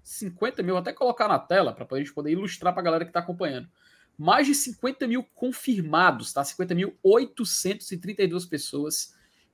50 0.01 0.64
mil, 0.64 0.74
vou 0.74 0.82
até 0.82 0.93
colocar 0.93 1.28
na 1.28 1.38
tela 1.38 1.74
para 1.74 1.86
a 1.91 1.97
gente 1.99 2.14
poder 2.14 2.32
ilustrar 2.32 2.74
para 2.74 2.82
a 2.82 2.86
galera 2.86 3.05
que 3.05 3.09
está 3.09 3.20
acompanhando. 3.20 3.70
Mais 4.18 4.47
de 4.47 4.55
50 4.55 5.07
mil 5.07 5.24
confirmados, 5.24 6.34
tá? 6.34 6.41
50.832 6.41 8.47
pessoas 8.47 9.14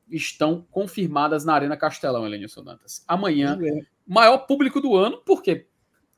estão 0.10 0.66
confirmadas 0.72 1.46
na 1.46 1.54
Arena 1.54 1.78
Castelão, 1.78 2.26
Elenilson 2.26 2.64
Dantas. 2.64 3.04
Amanhã, 3.08 3.58
é. 3.62 3.82
maior 4.06 4.40
público 4.40 4.82
do 4.82 4.96
ano, 4.96 5.22
porque 5.26 5.68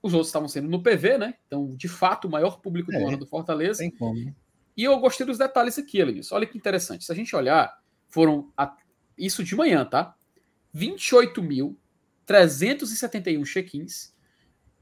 os 0.01 0.13
outros 0.13 0.29
estavam 0.29 0.47
sendo 0.47 0.69
no 0.69 0.81
PV, 0.81 1.17
né? 1.17 1.35
Então, 1.45 1.75
de 1.75 1.87
fato, 1.87 2.27
o 2.27 2.31
maior 2.31 2.59
público 2.59 2.91
do 2.91 2.97
é, 2.97 3.03
ano 3.03 3.17
do 3.17 3.27
Fortaleza. 3.27 3.77
Tem 3.79 3.91
como. 3.91 4.33
E 4.75 4.83
eu 4.83 4.99
gostei 4.99 5.25
dos 5.25 5.37
detalhes 5.37 5.77
aqui, 5.77 5.99
Elenilson. 5.99 6.35
Olha 6.35 6.47
que 6.47 6.57
interessante. 6.57 7.05
Se 7.05 7.11
a 7.11 7.15
gente 7.15 7.35
olhar, 7.35 7.79
foram 8.09 8.51
a... 8.57 8.75
isso 9.17 9.43
de 9.43 9.55
manhã, 9.55 9.85
tá? 9.85 10.15
28.371 10.75 13.45
check-ins. 13.45 14.15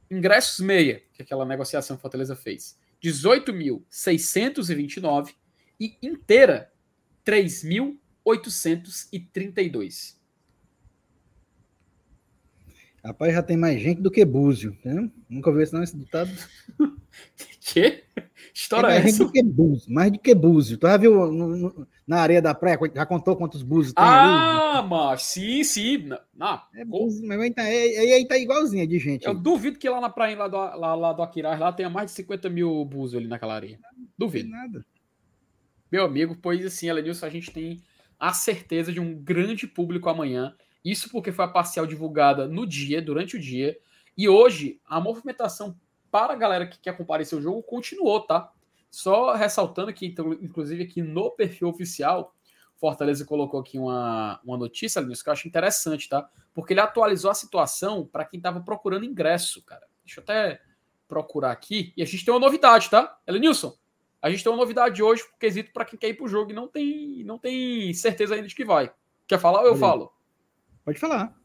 Ingressos 0.10 0.66
meia, 0.66 1.04
que 1.14 1.22
aquela 1.22 1.46
negociação 1.46 1.98
que 1.98 2.02
Fortaleza 2.02 2.36
fez. 2.36 2.80
18.629 3.04 5.36
e 5.80 5.96
inteira 6.02 6.74
3.000 7.26 7.99
832. 8.24 10.20
Rapaz, 13.04 13.34
já 13.34 13.42
tem 13.42 13.56
mais 13.56 13.82
gente 13.82 14.02
do 14.02 14.12
que 14.12 14.26
Búzio, 14.26 14.78
né? 14.84 15.10
Nunca 15.30 15.50
ouviu 15.50 15.64
esse, 15.64 15.74
não, 15.74 15.82
esse 15.82 15.96
ditado. 15.96 16.30
que? 17.62 18.04
História 18.54 18.88
é 18.88 18.90
mais 18.90 19.06
gente 19.06 19.18
do 19.20 19.32
que 19.32 19.42
Búzio, 19.42 19.94
mais 19.94 20.12
do 20.12 20.20
que 20.20 20.36
Búzio. 20.36 20.78
Tu 20.78 20.86
já 20.86 20.98
viu 20.98 21.32
no, 21.32 21.56
no, 21.56 21.88
na 22.06 22.18
areia 22.20 22.42
da 22.42 22.54
praia, 22.54 22.78
já 22.94 23.06
contou 23.06 23.38
quantos 23.38 23.64
Búzios 23.64 23.94
tem 23.94 24.04
ah, 24.04 24.80
ali? 24.80 24.90
mas 24.90 25.24
sim, 25.24 25.64
sim. 25.64 26.10
Não, 26.36 26.62
é 26.76 26.84
Búzio, 26.84 27.26
mas 27.26 27.40
aí 27.40 27.54
tá, 27.54 27.62
aí, 27.62 28.14
aí 28.14 28.28
tá 28.28 28.38
igualzinha 28.38 28.86
de 28.86 29.00
gente. 29.00 29.26
Eu 29.26 29.32
aí. 29.32 29.40
duvido 29.40 29.80
que 29.80 29.90
lá 29.90 30.02
na 30.02 30.10
praia, 30.10 30.38
lá 30.38 30.48
do, 30.48 30.58
lá, 30.58 30.96
lá 30.96 31.14
do 31.14 31.24
Aquiraz, 31.24 31.60
lá 31.60 31.72
tenha 31.72 31.90
mais 31.90 32.08
de 32.08 32.18
50 32.18 32.50
mil 32.50 32.84
Búzios 32.84 33.20
ali 33.20 33.30
naquela 33.30 33.56
areia. 33.56 33.80
Duvido. 34.18 34.50
nada. 34.50 34.86
Meu 35.90 36.04
amigo, 36.04 36.38
pois 36.42 36.66
assim, 36.66 36.90
Elenilson, 36.90 37.26
a 37.26 37.30
gente 37.30 37.50
tem 37.52 37.82
a 38.20 38.34
certeza 38.34 38.92
de 38.92 39.00
um 39.00 39.16
grande 39.16 39.66
público 39.66 40.10
amanhã. 40.10 40.56
Isso 40.84 41.10
porque 41.10 41.32
foi 41.32 41.46
a 41.46 41.48
parcial 41.48 41.88
divulgada 41.88 42.48
no 42.48 42.68
dia, 42.68 43.02
durante 43.02 43.38
o 43.38 43.40
dia. 43.40 43.78
E 44.18 44.28
hoje, 44.28 44.80
a 44.86 45.00
movimentação 45.00 45.80
para 46.12 46.34
a 46.34 46.36
galera 46.36 46.68
que 46.68 46.80
quer 46.80 46.98
comparecer 46.98 47.38
ao 47.38 47.42
jogo 47.42 47.64
continuou, 47.64 48.22
tá? 48.22 48.52
Só 48.90 49.34
ressaltando 49.34 49.94
que, 49.94 50.06
então, 50.06 50.34
inclusive 50.34 50.84
aqui 50.84 51.02
no 51.02 51.32
perfil 51.32 51.70
oficial, 51.70 52.36
Fortaleza 52.76 53.26
colocou 53.26 53.60
aqui 53.60 53.78
uma, 53.78 54.40
uma 54.44 54.58
notícia, 54.58 55.00
Linus, 55.00 55.22
que 55.22 55.30
eu 55.30 55.34
acho 55.34 55.48
interessante, 55.48 56.08
tá? 56.08 56.30
Porque 56.54 56.74
ele 56.74 56.80
atualizou 56.80 57.30
a 57.30 57.36
situação 57.36 58.06
para 58.06 58.26
quem 58.26 58.38
estava 58.38 58.62
procurando 58.62 59.06
ingresso, 59.06 59.62
cara. 59.64 59.86
Deixa 60.04 60.20
eu 60.20 60.24
até 60.24 60.62
procurar 61.08 61.52
aqui. 61.52 61.94
E 61.96 62.02
a 62.02 62.06
gente 62.06 62.24
tem 62.24 62.34
uma 62.34 62.40
novidade, 62.40 62.90
tá? 62.90 63.20
Elenilson, 63.28 63.78
a 64.22 64.30
gente 64.30 64.44
tem 64.44 64.52
uma 64.52 64.58
novidade 64.58 65.02
hoje, 65.02 65.24
quesito 65.40 65.72
para 65.72 65.86
quem 65.86 65.98
quer 65.98 66.10
ir 66.10 66.14
pro 66.16 66.28
jogo 66.28 66.52
e 66.52 66.54
não 66.54 66.68
tem, 66.68 67.24
não 67.24 67.38
tem 67.38 67.94
certeza 67.94 68.36
ainda 68.36 68.48
de 68.48 68.56
que 68.56 68.66
vai. 68.66 68.92
Quer 69.28 69.40
falar 69.40 69.62
ou 69.62 69.68
eu 69.68 69.76
falo? 69.76 70.12
Pode 70.84 71.00
falar. 71.00 71.38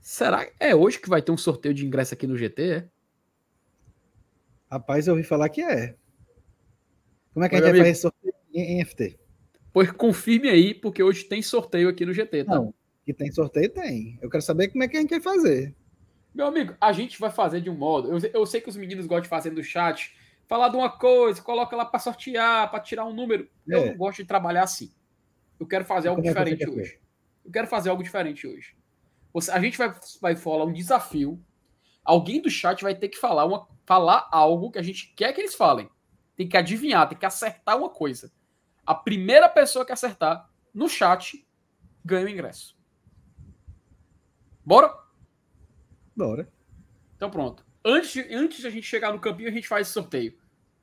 Será 0.00 0.44
que 0.44 0.52
é 0.60 0.74
hoje 0.74 0.98
que 0.98 1.08
vai 1.08 1.22
ter 1.22 1.32
um 1.32 1.36
sorteio 1.36 1.74
de 1.74 1.86
ingresso 1.86 2.12
aqui 2.12 2.26
no 2.26 2.36
GT? 2.36 2.62
É? 2.62 2.88
Rapaz, 4.70 5.06
eu 5.06 5.14
ouvi 5.14 5.24
falar 5.24 5.48
que 5.48 5.62
é. 5.62 5.96
Como 7.32 7.44
é 7.44 7.48
que 7.48 7.54
Oi, 7.54 7.62
a 7.62 7.64
gente 7.64 7.76
vai 7.76 7.86
fazer 7.86 7.94
sorteio 7.94 8.34
em, 8.52 8.80
em 8.80 8.84
FT? 8.84 9.18
Pois 9.72 9.90
confirme 9.90 10.48
aí, 10.50 10.74
porque 10.74 11.02
hoje 11.02 11.24
tem 11.24 11.40
sorteio 11.40 11.88
aqui 11.88 12.04
no 12.04 12.12
GT, 12.12 12.44
tá? 12.44 12.54
Não, 12.54 12.74
que 13.04 13.14
tem 13.14 13.32
sorteio, 13.32 13.70
tem. 13.70 14.18
Eu 14.20 14.28
quero 14.28 14.42
saber 14.42 14.68
como 14.68 14.84
é 14.84 14.88
que 14.88 14.96
a 14.96 15.00
gente 15.00 15.10
vai 15.10 15.20
fazer. 15.20 15.74
Meu 16.34 16.46
amigo, 16.46 16.76
a 16.80 16.92
gente 16.92 17.18
vai 17.18 17.30
fazer 17.30 17.60
de 17.60 17.70
um 17.70 17.74
modo. 17.74 18.10
Eu, 18.12 18.30
eu 18.32 18.46
sei 18.46 18.60
que 18.60 18.68
os 18.68 18.76
meninos 18.76 19.06
gostam 19.06 19.22
de 19.22 19.28
fazer 19.28 19.50
no 19.50 19.62
chat 19.64 20.14
falar 20.46 20.68
de 20.68 20.76
uma 20.76 20.90
coisa, 20.90 21.42
coloca 21.42 21.76
lá 21.76 21.84
para 21.84 22.00
sortear, 22.00 22.70
para 22.70 22.80
tirar 22.80 23.04
um 23.04 23.12
número. 23.12 23.48
É. 23.68 23.74
Eu 23.74 23.86
não 23.86 23.96
gosto 23.96 24.18
de 24.18 24.28
trabalhar 24.28 24.62
assim. 24.62 24.92
Eu 25.58 25.66
quero 25.66 25.84
fazer 25.84 26.08
algo 26.08 26.22
diferente 26.22 26.68
hoje. 26.68 27.00
Eu 27.44 27.50
quero 27.50 27.66
fazer 27.66 27.90
algo 27.90 28.02
diferente 28.02 28.46
hoje. 28.46 28.76
a 29.52 29.60
gente 29.60 29.78
vai, 29.78 29.94
vai 30.20 30.36
falar 30.36 30.64
um 30.64 30.72
desafio. 30.72 31.42
Alguém 32.04 32.40
do 32.40 32.50
chat 32.50 32.82
vai 32.82 32.94
ter 32.94 33.08
que 33.08 33.16
falar, 33.16 33.44
uma, 33.46 33.66
falar 33.86 34.28
algo 34.30 34.70
que 34.70 34.78
a 34.78 34.82
gente 34.82 35.14
quer 35.14 35.32
que 35.32 35.40
eles 35.40 35.54
falem. 35.54 35.88
Tem 36.36 36.48
que 36.48 36.56
adivinhar, 36.56 37.08
tem 37.08 37.16
que 37.16 37.26
acertar 37.26 37.78
uma 37.78 37.88
coisa. 37.88 38.32
A 38.84 38.94
primeira 38.94 39.48
pessoa 39.48 39.84
que 39.84 39.92
acertar 39.92 40.50
no 40.72 40.88
chat 40.88 41.46
ganha 42.04 42.26
o 42.26 42.28
ingresso. 42.28 42.76
Bora? 44.64 44.94
Bora. 46.14 46.48
Então 47.16 47.30
pronto. 47.30 47.64
Antes, 47.84 48.24
antes 48.30 48.60
de 48.60 48.66
a 48.66 48.70
gente 48.70 48.86
chegar 48.86 49.12
no 49.12 49.20
campinho, 49.20 49.48
a 49.48 49.52
gente 49.52 49.68
faz 49.68 49.86
esse 49.86 49.94
sorteio. 49.94 50.34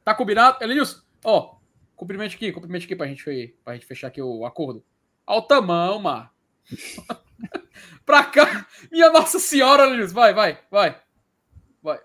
Tá 0.04 0.14
combinado? 0.14 0.64
Elenilson, 0.64 1.02
ó, 1.24 1.56
cumprimento 1.96 2.36
aqui, 2.36 2.52
cumprimento 2.52 2.86
aqui 2.86 2.96
pra 2.96 3.08
gente, 3.08 3.56
pra 3.64 3.74
gente 3.74 3.86
fechar 3.86 4.08
aqui 4.08 4.22
o 4.22 4.46
acordo. 4.46 4.84
Altamão, 5.26 6.00
mar. 6.00 6.34
pra 8.06 8.24
cá. 8.24 8.68
Minha 8.92 9.10
Nossa 9.10 9.40
Senhora, 9.40 9.84
Elenilson. 9.84 10.14
Vai, 10.14 10.34
vai, 10.34 10.60
vai. 10.70 11.02
Vai. 11.82 12.00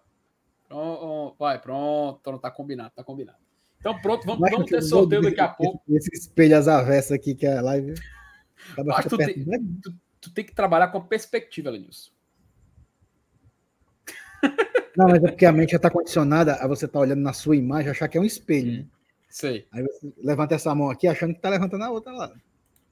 Pronto, 0.68 1.36
vai, 1.38 1.58
pronto. 1.60 2.38
Tá 2.38 2.50
combinado, 2.50 2.92
tá 2.94 3.04
combinado. 3.04 3.38
Então 3.78 4.00
pronto, 4.00 4.26
vamos, 4.26 4.50
vamos 4.50 4.70
ter 4.70 4.82
sorteio 4.82 5.22
daqui 5.22 5.40
a 5.40 5.48
pouco. 5.48 5.82
Esse 5.88 6.10
espelho 6.12 6.56
às 6.56 6.66
avessas 6.66 7.12
aqui 7.12 7.34
que 7.34 7.46
é 7.46 7.58
a 7.58 7.62
live. 7.62 7.94
tu, 9.08 9.16
tem, 9.16 9.44
tu, 9.80 9.94
tu, 10.20 10.34
tem 10.34 10.44
que 10.44 10.54
trabalhar 10.54 10.88
com 10.88 10.98
a 10.98 11.02
perspectiva, 11.02 11.70
Lenilson. 11.70 12.10
Não, 14.96 15.08
mas 15.08 15.22
é 15.22 15.28
porque 15.28 15.46
a 15.46 15.52
mente 15.52 15.70
já 15.70 15.76
está 15.76 15.90
condicionada 15.90 16.54
a 16.54 16.66
você 16.66 16.86
estar 16.86 16.98
tá 16.98 17.02
olhando 17.02 17.20
na 17.20 17.32
sua 17.32 17.56
imagem 17.56 17.90
achar 17.90 18.08
que 18.08 18.16
é 18.16 18.20
um 18.20 18.24
espelho. 18.24 18.82
Hum, 18.82 18.86
sei. 19.28 19.66
Aí 19.70 19.82
você 19.82 20.12
levanta 20.22 20.54
essa 20.54 20.74
mão 20.74 20.90
aqui 20.90 21.06
achando 21.06 21.32
que 21.32 21.38
está 21.38 21.50
levantando 21.50 21.84
a 21.84 21.90
outra 21.90 22.12
lá. 22.12 22.32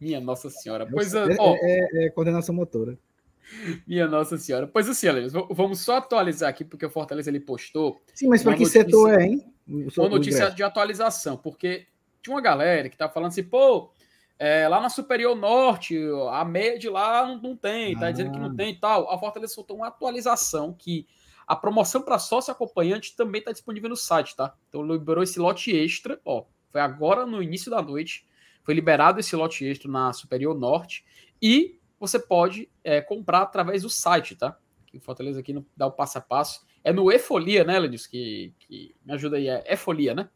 Minha 0.00 0.20
Nossa 0.20 0.50
Senhora. 0.50 0.86
Pois, 0.86 1.14
é, 1.14 1.36
ó, 1.38 1.56
é, 1.60 2.06
é, 2.06 2.10
coordenação 2.10 2.54
motora. 2.54 2.98
Minha 3.86 4.06
Nossa 4.06 4.36
Senhora. 4.36 4.66
Pois 4.66 4.88
assim, 4.88 5.08
Alex, 5.08 5.32
vamos 5.50 5.80
só 5.80 5.96
atualizar 5.96 6.50
aqui, 6.50 6.64
porque 6.64 6.84
o 6.84 6.90
Fortaleza 6.90 7.30
ele 7.30 7.40
postou. 7.40 8.00
Sim, 8.14 8.28
mas 8.28 8.42
para 8.42 8.54
que 8.54 8.60
notícia, 8.60 8.82
setor 8.82 9.18
é, 9.18 9.24
hein? 9.24 9.54
Uma 9.66 10.08
notícia 10.08 10.50
de 10.50 10.62
atualização, 10.62 11.38
porque 11.38 11.86
tinha 12.22 12.34
uma 12.34 12.42
galera 12.42 12.88
que 12.90 12.96
tá 12.98 13.08
falando 13.08 13.30
assim, 13.30 13.42
pô, 13.42 13.90
é, 14.38 14.68
lá 14.68 14.80
na 14.80 14.90
Superior 14.90 15.34
Norte, 15.34 15.98
a 16.30 16.44
de 16.76 16.88
lá 16.88 17.26
não, 17.26 17.40
não 17.40 17.56
tem, 17.56 17.96
tá 17.96 18.08
ah. 18.08 18.10
dizendo 18.10 18.32
que 18.32 18.38
não 18.38 18.54
tem 18.54 18.72
e 18.72 18.76
tal. 18.76 19.10
A 19.10 19.18
Fortaleza 19.18 19.54
soltou 19.54 19.76
uma 19.76 19.88
atualização 19.88 20.72
que 20.72 21.06
a 21.46 21.54
promoção 21.54 22.02
para 22.02 22.18
sócio 22.18 22.52
acompanhante 22.52 23.14
também 23.16 23.38
está 23.40 23.52
disponível 23.52 23.88
no 23.90 23.96
site, 23.96 24.34
tá? 24.34 24.54
Então 24.68 24.82
liberou 24.82 25.22
esse 25.22 25.38
lote 25.38 25.70
extra, 25.74 26.20
ó. 26.24 26.44
Foi 26.70 26.80
agora 26.80 27.24
no 27.26 27.42
início 27.42 27.70
da 27.70 27.80
noite. 27.80 28.26
Foi 28.64 28.74
liberado 28.74 29.20
esse 29.20 29.36
lote 29.36 29.64
extra 29.64 29.90
na 29.90 30.12
Superior 30.12 30.58
Norte. 30.58 31.04
E 31.40 31.78
você 32.00 32.18
pode 32.18 32.70
é, 32.82 33.00
comprar 33.00 33.42
através 33.42 33.82
do 33.82 33.90
site, 33.90 34.34
tá? 34.34 34.58
Que 34.86 34.96
o 34.96 35.00
Fortaleza 35.00 35.40
aqui 35.40 35.52
não 35.52 35.64
dá 35.76 35.86
o 35.86 35.92
passo 35.92 36.18
a 36.18 36.20
passo. 36.20 36.66
É 36.82 36.92
no 36.92 37.12
Efolia, 37.12 37.62
né, 37.64 37.78
Lenils? 37.78 38.06
Que, 38.06 38.52
que 38.58 38.94
me 39.04 39.12
ajuda 39.12 39.36
aí. 39.36 39.48
É 39.48 39.72
Efolia, 39.72 40.14
né? 40.14 40.28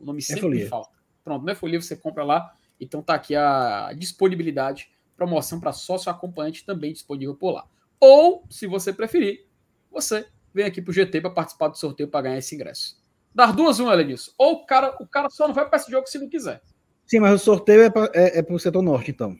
O 0.00 0.04
nome 0.04 0.20
sempre 0.20 0.40
Efolia. 0.40 0.68
falta. 0.68 0.96
Pronto, 1.22 1.44
no 1.44 1.50
Efolia 1.50 1.80
você 1.80 1.96
compra 1.96 2.24
lá. 2.24 2.54
Então 2.80 3.02
tá 3.02 3.14
aqui 3.14 3.34
a 3.34 3.92
disponibilidade. 3.96 4.90
Promoção 5.16 5.60
para 5.60 5.72
sócio 5.72 6.10
acompanhante 6.10 6.64
também 6.64 6.92
disponível 6.92 7.34
por 7.34 7.52
lá. 7.52 7.68
Ou, 7.98 8.44
se 8.50 8.66
você 8.66 8.92
preferir, 8.92 9.45
você 9.96 10.28
vem 10.52 10.66
aqui 10.66 10.80
pro 10.82 10.92
GT 10.92 11.20
para 11.20 11.30
participar 11.30 11.68
do 11.68 11.78
sorteio 11.78 12.08
para 12.08 12.22
ganhar 12.22 12.38
esse 12.38 12.54
ingresso. 12.54 13.02
Dar 13.34 13.52
duas, 13.52 13.78
uma, 13.78 13.92
Elenilson. 13.92 14.32
Ou 14.38 14.54
o 14.54 14.66
cara, 14.66 14.96
o 15.00 15.06
cara 15.06 15.28
só 15.28 15.46
não 15.46 15.54
vai 15.54 15.68
para 15.68 15.78
esse 15.78 15.90
jogo 15.90 16.06
se 16.06 16.18
não 16.18 16.28
quiser. 16.28 16.62
Sim, 17.06 17.20
mas 17.20 17.40
o 17.40 17.44
sorteio 17.44 17.82
é 17.82 17.90
para 17.90 18.10
é, 18.14 18.38
é 18.38 18.46
o 18.48 18.58
setor 18.58 18.82
norte, 18.82 19.10
então. 19.10 19.38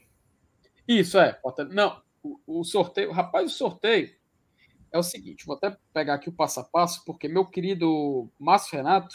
Isso, 0.87 1.19
é. 1.19 1.39
Não, 1.71 2.01
o, 2.23 2.61
o 2.61 2.65
sorteio. 2.65 3.11
Rapaz, 3.11 3.53
o 3.53 3.55
sorteio 3.55 4.15
é 4.93 4.99
o 4.99 5.03
seguinte: 5.03 5.47
vou 5.47 5.57
até 5.57 5.77
pegar 5.93 6.15
aqui 6.15 6.29
o 6.29 6.33
passo 6.33 6.61
a 6.61 6.65
passo, 6.65 7.05
porque 7.05 7.29
meu 7.29 7.45
querido 7.47 8.31
Márcio 8.39 8.77
Renato, 8.77 9.15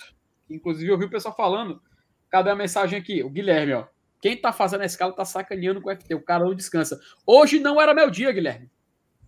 inclusive 0.49 0.91
eu 0.91 0.97
vi 0.97 1.05
o 1.05 1.09
pessoal 1.09 1.35
falando. 1.35 1.81
Cadê 2.29 2.49
a 2.49 2.55
mensagem 2.55 2.97
aqui? 2.97 3.23
O 3.23 3.29
Guilherme, 3.29 3.73
ó. 3.73 3.87
Quem 4.21 4.39
tá 4.39 4.53
fazendo 4.53 4.81
a 4.81 4.85
escala 4.85 5.13
tá 5.13 5.25
sacaneando 5.25 5.81
com 5.81 5.89
o 5.89 5.95
FT. 5.95 6.13
O 6.15 6.23
cara 6.23 6.45
não 6.45 6.55
descansa. 6.55 6.99
Hoje 7.25 7.59
não 7.59 7.79
era 7.79 7.93
meu 7.93 8.09
dia, 8.09 8.31
Guilherme. 8.31 8.71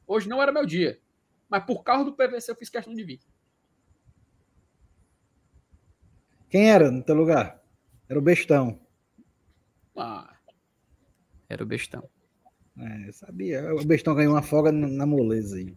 Hoje 0.08 0.30
não 0.30 0.42
era 0.42 0.52
meu 0.52 0.66
dia 0.66 1.00
mas 1.50 1.64
por 1.66 1.84
causa 1.84 2.06
do 2.06 2.14
PVC 2.14 2.52
eu 2.52 2.56
fiz 2.56 2.70
questão 2.70 2.94
de 2.94 3.04
vir. 3.04 3.20
Quem 6.50 6.70
era 6.70 6.92
no 6.92 7.04
teu 7.04 7.16
lugar? 7.16 7.62
Era 8.08 8.20
o 8.20 8.22
Bestão. 8.22 8.80
Ah, 9.96 10.36
era 11.50 11.64
o 11.64 11.68
Bestão. 11.68 12.10
É, 12.78 13.12
sabia. 13.12 13.74
O 13.76 13.86
Bestão 13.86 14.16
ganhou 14.16 14.34
uma 14.34 14.42
folga 14.42 14.72
na 14.72 15.06
moleza 15.06 15.58
aí. 15.58 15.76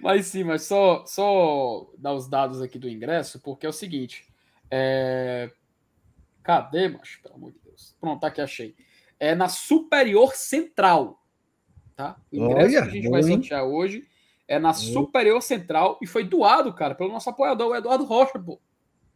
Mas 0.00 0.26
sim, 0.26 0.44
mas 0.44 0.62
só, 0.62 1.04
só 1.06 1.92
dar 1.98 2.14
os 2.14 2.28
dados 2.28 2.62
aqui 2.62 2.78
do 2.78 2.88
ingresso, 2.88 3.40
porque 3.40 3.66
é 3.66 3.68
o 3.68 3.72
seguinte. 3.72 4.32
É... 4.70 5.50
Cadê, 6.42 6.88
macho? 6.88 7.20
Pelo 7.22 7.34
amor 7.34 7.52
de 7.52 7.58
Deus. 7.60 7.96
Pronto, 8.00 8.20
tá 8.20 8.28
aqui 8.28 8.40
achei. 8.40 8.74
É 9.18 9.34
na 9.34 9.48
Superior 9.48 10.34
Central. 10.34 11.22
Tá? 11.94 12.20
O 12.32 12.36
ingresso 12.36 12.76
Olha, 12.76 12.82
que 12.82 12.88
a 12.88 12.90
gente 12.90 13.10
vai 13.10 13.22
sortear 13.22 13.64
hoje 13.64 14.08
é 14.50 14.58
na 14.58 14.72
Superior 14.72 15.40
Central 15.40 15.96
e 16.02 16.08
foi 16.08 16.24
doado, 16.24 16.74
cara, 16.74 16.92
pelo 16.92 17.12
nosso 17.12 17.30
apoiador, 17.30 17.68
o 17.68 17.76
Eduardo 17.76 18.04
Rocha, 18.04 18.36
pô. 18.36 18.60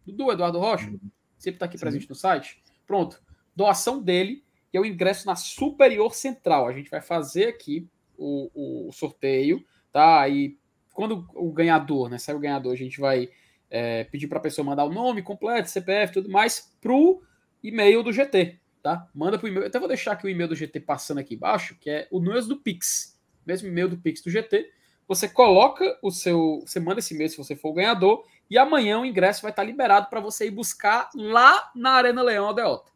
Dudu, 0.07 0.31
Eduardo 0.31 0.61
Rocha, 0.61 0.89
uhum. 0.89 1.01
sempre 1.37 1.59
tá 1.59 1.67
aqui 1.67 1.77
Sim. 1.77 1.81
presente 1.81 2.09
no 2.09 2.15
site. 2.15 2.63
Pronto. 2.87 3.21
Doação 3.57 4.01
dele, 4.01 4.45
que 4.71 4.77
é 4.77 4.81
o 4.81 4.87
ingresso 4.87 5.27
na 5.27 5.35
Superior 5.35 6.15
Central. 6.15 6.69
A 6.69 6.73
gente 6.73 6.89
vai 6.89 7.01
fazer 7.01 7.49
aqui 7.49 7.89
o, 8.17 8.87
o 8.87 8.93
sorteio, 8.93 9.65
tá? 9.91 10.29
E 10.29 10.57
quando 10.93 11.27
o 11.35 11.51
ganhador, 11.51 12.09
né? 12.09 12.17
Sai 12.17 12.37
o 12.37 12.41
ganhador, 12.41 12.73
a 12.73 12.77
gente 12.77 13.01
vai 13.01 13.29
é, 13.69 14.05
pedir 14.05 14.29
para 14.29 14.39
a 14.39 14.43
pessoa 14.43 14.65
mandar 14.65 14.85
o 14.85 14.93
nome 14.93 15.21
completo, 15.21 15.69
CPF 15.69 16.13
tudo 16.13 16.31
mais, 16.31 16.73
pro 16.81 17.21
e-mail 17.61 18.05
do 18.05 18.13
GT, 18.13 18.61
tá? 18.81 19.09
Manda 19.13 19.37
pro 19.37 19.49
e-mail. 19.49 19.67
Até 19.67 19.81
vou 19.81 19.89
deixar 19.89 20.13
aqui 20.13 20.27
o 20.27 20.31
e-mail 20.31 20.49
do 20.49 20.55
GT 20.55 20.79
passando 20.79 21.19
aqui 21.19 21.35
embaixo, 21.35 21.77
que 21.81 21.91
é 21.91 22.07
o 22.09 22.21
mesmo 22.21 22.51
do 22.51 22.61
Pix. 22.61 23.21
Mesmo 23.45 23.67
e-mail 23.67 23.89
do 23.89 23.99
Pix 23.99 24.23
do 24.23 24.31
GT 24.31 24.71
você 25.07 25.29
coloca 25.29 25.99
o 26.03 26.11
seu. 26.11 26.63
Você 26.67 26.81
manda 26.81 27.01
esse 27.01 27.15
mês 27.15 27.33
se 27.33 27.39
você 27.39 27.55
for 27.55 27.71
o 27.71 27.75
ganhador, 27.75 28.25
e 28.51 28.59
amanhã 28.59 29.01
o 29.01 29.07
ingresso 29.07 29.43
vai 29.43 29.51
estar 29.51 29.65
liberado 29.65 30.09
para 30.09 30.21
você 30.21 30.47
ir 30.47 30.51
buscar 30.51 31.09
lá 31.15 31.71
na 31.75 31.93
Arena 31.93 32.23
Leão 32.23 32.47
Aldeota. 32.47 32.93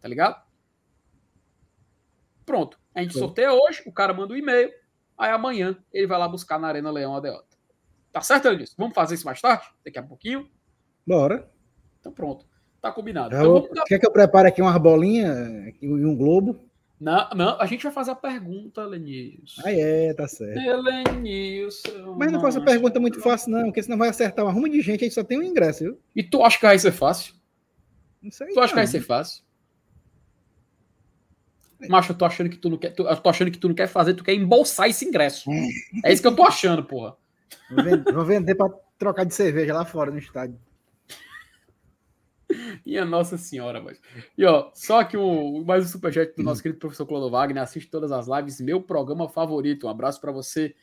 Tá 0.00 0.08
ligado? 0.08 0.42
Pronto. 2.44 2.78
A 2.94 3.02
gente 3.02 3.18
sorteia 3.18 3.52
hoje, 3.52 3.82
o 3.86 3.92
cara 3.92 4.12
manda 4.12 4.32
o 4.32 4.36
um 4.36 4.38
e-mail, 4.38 4.70
aí 5.18 5.32
amanhã 5.32 5.76
ele 5.92 6.06
vai 6.06 6.18
lá 6.18 6.28
buscar 6.28 6.58
na 6.58 6.68
Arena 6.68 6.90
Leão 6.90 7.14
Aldeota. 7.14 7.56
Tá 8.12 8.20
certo, 8.20 8.46
Elis? 8.46 8.74
Vamos 8.78 8.94
fazer 8.94 9.16
isso 9.16 9.26
mais 9.26 9.40
tarde? 9.40 9.66
Daqui 9.84 9.98
a 9.98 10.02
pouquinho? 10.02 10.48
Bora. 11.06 11.50
Então 11.98 12.12
pronto. 12.12 12.46
Tá 12.80 12.92
combinado. 12.92 13.34
Então, 13.34 13.68
dar... 13.74 13.84
Quer 13.84 13.98
que 13.98 14.06
eu 14.06 14.12
prepare 14.12 14.46
aqui 14.46 14.62
umas 14.62 14.76
bolinhas 14.76 15.74
e 15.80 15.88
um 15.88 16.14
globo? 16.14 16.60
Não, 17.00 17.28
não, 17.34 17.60
a 17.60 17.66
gente 17.66 17.82
vai 17.82 17.92
fazer 17.92 18.12
a 18.12 18.16
pergunta, 18.16 18.84
Lenilson. 18.84 19.62
Ah, 19.64 19.72
é, 19.72 20.14
tá 20.14 20.28
certo. 20.28 20.58
Lenilson. 20.82 22.16
Mas 22.16 22.32
não 22.32 22.40
faça 22.40 22.60
pergunta 22.60 23.00
muito 23.00 23.20
fácil, 23.20 23.50
não, 23.50 23.64
porque 23.64 23.82
senão 23.82 23.98
vai 23.98 24.08
acertar 24.08 24.44
uma 24.44 24.52
ruma 24.52 24.70
de 24.70 24.80
gente, 24.80 25.00
a 25.00 25.04
gente 25.04 25.14
só 25.14 25.24
tem 25.24 25.38
um 25.38 25.42
ingresso, 25.42 25.84
viu? 25.84 26.00
E 26.14 26.22
tu 26.22 26.42
acha 26.42 26.58
que 26.58 26.66
vai 26.66 26.78
ser 26.78 26.92
fácil? 26.92 27.34
Não 28.22 28.30
sei. 28.30 28.48
Tu 28.48 28.60
acha 28.60 28.68
que 28.68 28.78
vai 28.78 28.86
ser 28.86 29.00
fácil? 29.00 29.44
Macho, 31.88 32.12
eu 32.12 32.16
tô 32.16 32.24
achando 32.24 32.48
que 32.48 32.56
tu 32.56 32.70
não 32.70 32.78
quer. 32.78 32.90
Tu, 32.90 33.02
eu 33.02 33.16
tô 33.16 33.28
achando 33.28 33.50
que 33.50 33.58
tu 33.58 33.68
não 33.68 33.74
quer 33.74 33.88
fazer, 33.88 34.14
tu 34.14 34.24
quer 34.24 34.34
embolsar 34.34 34.88
esse 34.88 35.04
ingresso. 35.04 35.50
É 36.02 36.12
isso 36.12 36.22
que 36.22 36.28
eu 36.28 36.36
tô 36.36 36.44
achando, 36.44 36.84
porra. 36.84 37.16
Vou 37.70 37.84
vender, 37.84 38.12
vou 38.12 38.24
vender 38.24 38.54
pra 38.54 38.70
trocar 38.98 39.24
de 39.24 39.34
cerveja 39.34 39.74
lá 39.74 39.84
fora 39.84 40.10
no 40.10 40.18
estádio. 40.18 40.58
Minha 42.84 43.04
Nossa 43.04 43.36
Senhora, 43.36 43.80
mas. 43.80 44.00
E 44.36 44.44
ó, 44.44 44.70
só 44.74 45.02
que 45.04 45.16
o 45.16 45.64
mais 45.64 45.84
um 45.84 45.88
superchat 45.88 46.34
do 46.36 46.42
nosso 46.42 46.62
querido 46.62 46.78
professor 46.78 47.06
Clodo 47.06 47.30
Wagner, 47.30 47.62
assiste 47.62 47.90
todas 47.90 48.12
as 48.12 48.26
lives, 48.26 48.60
meu 48.60 48.80
programa 48.80 49.28
favorito. 49.28 49.86
Um 49.86 49.90
abraço 49.90 50.20
para 50.20 50.32
você, 50.32 50.74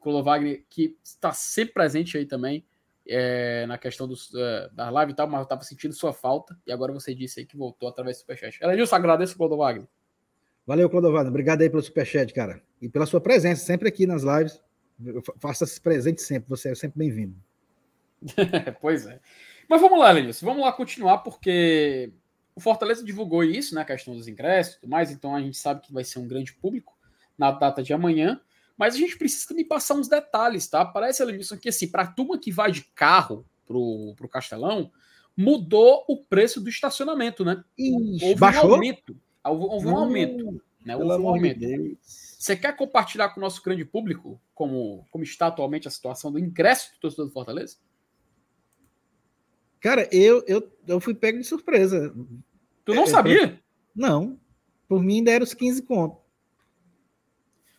Clodo 0.00 0.22
Wagner, 0.22 0.64
que 0.68 0.96
está 1.02 1.32
sempre 1.32 1.74
presente 1.74 2.16
aí 2.16 2.26
também 2.26 2.64
é, 3.08 3.64
na 3.66 3.78
questão 3.78 4.06
dos, 4.06 4.32
é, 4.34 4.68
da 4.72 4.90
live 4.90 5.12
e 5.12 5.14
tal, 5.14 5.26
mas 5.26 5.38
eu 5.38 5.44
estava 5.44 5.62
sentindo 5.62 5.94
sua 5.94 6.12
falta 6.12 6.56
e 6.66 6.72
agora 6.72 6.92
você 6.92 7.14
disse 7.14 7.40
aí 7.40 7.46
que 7.46 7.56
voltou 7.56 7.88
através 7.88 8.18
do 8.18 8.20
superchat. 8.20 8.62
Elenilson, 8.62 8.96
agradeço, 8.96 9.36
Clodo 9.36 9.56
Wagner. 9.56 9.88
Valeu, 10.66 10.90
Clodo 10.90 11.10
Wagner. 11.10 11.30
Obrigado 11.30 11.62
aí 11.62 11.70
pelo 11.70 11.82
superchat, 11.82 12.32
cara. 12.34 12.62
E 12.80 12.88
pela 12.88 13.06
sua 13.06 13.20
presença 13.20 13.64
sempre 13.64 13.88
aqui 13.88 14.06
nas 14.06 14.22
lives. 14.22 14.62
Faça-se 15.38 15.80
presente 15.80 16.20
sempre, 16.20 16.48
você 16.48 16.70
é 16.70 16.74
sempre 16.74 16.98
bem-vindo. 16.98 17.34
pois 18.80 19.06
é. 19.06 19.18
Mas 19.68 19.80
vamos 19.80 19.98
lá, 19.98 20.10
Lenilson, 20.10 20.46
vamos 20.46 20.62
lá 20.62 20.72
continuar, 20.72 21.18
porque 21.18 22.12
o 22.54 22.60
Fortaleza 22.60 23.04
divulgou 23.04 23.44
isso, 23.44 23.74
né? 23.74 23.82
A 23.82 23.84
questão 23.84 24.14
dos 24.14 24.26
ingressos 24.26 24.74
e 24.74 24.80
tudo 24.80 24.90
mais, 24.90 25.10
então 25.10 25.34
a 25.34 25.40
gente 25.40 25.56
sabe 25.56 25.82
que 25.82 25.92
vai 25.92 26.02
ser 26.02 26.18
um 26.18 26.26
grande 26.26 26.52
público 26.54 26.96
na 27.36 27.50
data 27.50 27.82
de 27.82 27.92
amanhã. 27.92 28.40
Mas 28.76 28.94
a 28.94 28.98
gente 28.98 29.18
precisa 29.18 29.48
também 29.48 29.66
passar 29.66 29.94
uns 29.94 30.08
detalhes, 30.08 30.68
tá? 30.68 30.84
Parece, 30.84 31.24
Lenilson, 31.24 31.56
que 31.56 31.68
assim, 31.68 31.88
para 31.88 32.04
a 32.04 32.06
turma 32.06 32.38
que 32.38 32.50
vai 32.50 32.70
de 32.70 32.84
carro 32.94 33.44
pro, 33.66 34.14
pro 34.16 34.28
Castelão, 34.28 34.90
mudou 35.36 36.04
o 36.08 36.16
preço 36.16 36.60
do 36.60 36.68
estacionamento, 36.68 37.44
né? 37.44 37.62
Ixi, 37.76 38.24
houve 38.24 38.40
baixou? 38.40 38.70
um 38.70 38.74
aumento. 38.74 39.16
Houve, 39.44 39.64
houve 39.64 39.86
um 39.86 39.96
aumento. 39.96 40.62
Né? 40.84 40.96
Houve 40.96 41.22
um 41.22 41.28
aumento. 41.28 41.60
Você 42.02 42.56
quer 42.56 42.74
compartilhar 42.76 43.28
com 43.30 43.40
o 43.40 43.42
nosso 43.42 43.62
grande 43.62 43.84
público 43.84 44.40
como, 44.54 45.04
como 45.10 45.24
está 45.24 45.48
atualmente 45.48 45.86
a 45.86 45.90
situação 45.90 46.32
do 46.32 46.38
ingresso 46.38 46.92
do 46.94 47.00
torcedor 47.00 47.26
do 47.26 47.32
Fortaleza? 47.32 47.76
Cara, 49.80 50.08
eu, 50.12 50.42
eu, 50.46 50.70
eu 50.86 51.00
fui 51.00 51.14
pego 51.14 51.38
de 51.38 51.44
surpresa. 51.44 52.14
Tu 52.84 52.94
não 52.94 53.04
é, 53.04 53.06
sabia? 53.06 53.60
Não. 53.94 54.38
Por 54.88 55.02
mim 55.02 55.16
ainda 55.16 55.30
era 55.30 55.44
os 55.44 55.54
15 55.54 55.82
contos. 55.82 56.18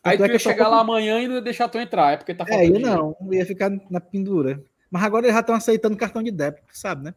Aí 0.03 0.17
tu 0.17 0.23
é 0.23 0.29
ia 0.29 0.39
chegar 0.39 0.67
lá 0.69 0.79
amanhã 0.79 1.19
e 1.19 1.27
não 1.27 1.35
ia 1.35 1.41
deixar 1.41 1.67
tu 1.67 1.77
entrar, 1.77 2.13
é 2.13 2.17
porque 2.17 2.33
tá 2.33 2.45
faltando. 2.45 2.75
É, 2.75 2.77
eu 2.77 2.79
não, 2.79 3.17
ia 3.31 3.45
ficar 3.45 3.69
na 3.89 3.99
pendura. 3.99 4.63
Mas 4.89 5.03
agora 5.03 5.25
eles 5.25 5.33
já 5.33 5.41
estão 5.41 5.55
aceitando 5.55 5.97
cartão 5.97 6.23
de 6.23 6.31
débito, 6.31 6.63
sabe, 6.71 7.03
né? 7.03 7.15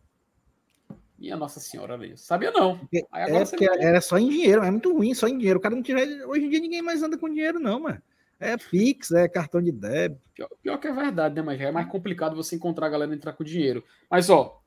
Minha 1.19 1.37
Nossa 1.37 1.61
Senhora, 1.61 1.95
ali. 1.95 2.19
Sabia 2.19 2.51
não. 2.51 2.81
É 3.15 3.45
porque 3.45 3.65
era 3.65 4.01
só 4.01 4.19
em 4.19 4.29
dinheiro, 4.29 4.65
é 4.65 4.71
muito 4.71 4.93
ruim, 4.93 5.15
só 5.15 5.29
em 5.29 5.39
dinheiro. 5.39 5.59
O 5.61 5.63
cara 5.63 5.77
não 5.77 5.83
tiver. 5.83 6.27
Hoje 6.27 6.45
em 6.45 6.49
dia 6.51 6.59
ninguém 6.59 6.83
mais 6.83 7.03
anda 7.03 7.17
com 7.17 7.29
dinheiro, 7.29 7.61
não, 7.61 7.79
mano. 7.79 8.03
É 8.41 8.57
Pix, 8.57 9.13
é 9.13 9.29
cartão 9.29 9.63
de 9.63 9.71
débito. 9.71 10.21
Pior, 10.35 10.49
pior 10.61 10.79
que 10.79 10.89
é 10.89 10.93
verdade, 10.93 11.37
né? 11.37 11.43
Mas 11.43 11.61
já 11.61 11.69
é 11.69 11.71
mais 11.71 11.89
complicado 11.89 12.35
você 12.35 12.57
encontrar 12.57 12.89
a 12.89 12.91
galera 12.91 13.15
entrar 13.15 13.35
com 13.35 13.45
dinheiro. 13.45 13.85
Mas, 14.11 14.29
ó, 14.29 14.61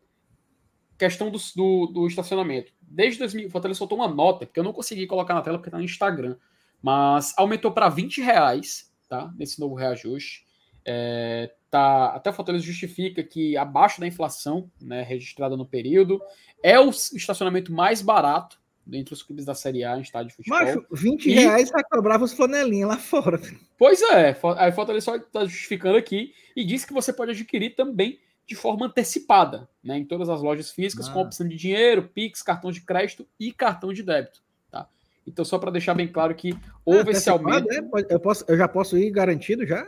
questão 0.97 1.29
do, 1.29 1.39
do, 1.55 1.87
do 1.87 2.07
estacionamento. 2.07 2.73
Desde 2.81 3.19
2000, 3.19 3.47
o 3.47 3.51
Fortaleza 3.51 3.77
soltou 3.77 3.97
uma 3.97 4.07
nota, 4.07 4.45
porque 4.45 4.59
eu 4.59 4.63
não 4.63 4.73
consegui 4.73 5.07
colocar 5.07 5.33
na 5.33 5.41
tela 5.41 5.57
porque 5.57 5.69
tá 5.69 5.77
no 5.77 5.83
Instagram, 5.83 6.37
mas 6.81 7.33
aumentou 7.37 7.71
para 7.71 7.89
20 7.89 8.21
reais, 8.21 8.91
tá? 9.09 9.33
Nesse 9.37 9.59
novo 9.59 9.75
reajuste. 9.75 10.45
É, 10.85 11.51
tá, 11.69 12.07
até 12.07 12.29
o 12.29 12.33
Fortaleza 12.33 12.63
justifica 12.63 13.23
que 13.23 13.57
abaixo 13.57 13.99
da 13.99 14.07
inflação, 14.07 14.69
né, 14.79 15.01
registrada 15.01 15.57
no 15.57 15.65
período, 15.65 16.21
é 16.63 16.79
o 16.79 16.89
estacionamento 16.89 17.73
mais 17.73 18.01
barato 18.01 18.59
entre 18.93 19.13
os 19.13 19.23
clubes 19.23 19.45
da 19.45 19.55
Série 19.55 19.83
A 19.83 19.97
em 19.97 20.01
estádio 20.01 20.29
de 20.29 20.35
futebol. 20.35 20.59
Macho, 20.59 20.85
20 20.91 21.25
e... 21.25 21.33
reais 21.33 21.71
para 21.71 21.83
cobrar 21.83 22.21
os 22.21 22.33
flanelinhas 22.33 22.89
lá 22.89 22.97
fora. 22.97 23.41
Pois 23.77 24.01
é, 24.01 24.29
a 24.29 24.71
Fortaleza 24.71 25.05
só 25.05 25.15
está 25.15 25.43
justificando 25.43 25.97
aqui 25.97 26.33
e 26.55 26.63
diz 26.63 26.85
que 26.85 26.93
você 26.93 27.11
pode 27.11 27.31
adquirir 27.31 27.75
também 27.75 28.19
de 28.47 28.55
forma 28.55 28.85
antecipada, 28.85 29.67
né, 29.83 29.97
em 29.97 30.05
todas 30.05 30.29
as 30.29 30.41
lojas 30.41 30.71
físicas, 30.71 31.07
ah. 31.07 31.13
com 31.13 31.21
opção 31.21 31.47
de 31.47 31.55
dinheiro, 31.55 32.09
Pix, 32.13 32.41
cartão 32.41 32.71
de 32.71 32.81
crédito 32.81 33.27
e 33.39 33.51
cartão 33.51 33.91
de 33.91 34.03
débito. 34.03 34.41
Tá? 34.69 34.87
Então, 35.25 35.43
só 35.43 35.57
para 35.57 35.71
deixar 35.71 35.95
bem 35.95 36.07
claro 36.07 36.35
que 36.35 36.55
houve 36.85 37.09
ah, 37.09 37.11
esse 37.11 37.29
aumento. 37.29 37.71
É? 37.71 37.79
Eu, 38.09 38.19
posso, 38.19 38.45
eu 38.47 38.57
já 38.57 38.67
posso 38.67 38.97
ir 38.97 39.09
garantido 39.09 39.65
já? 39.65 39.87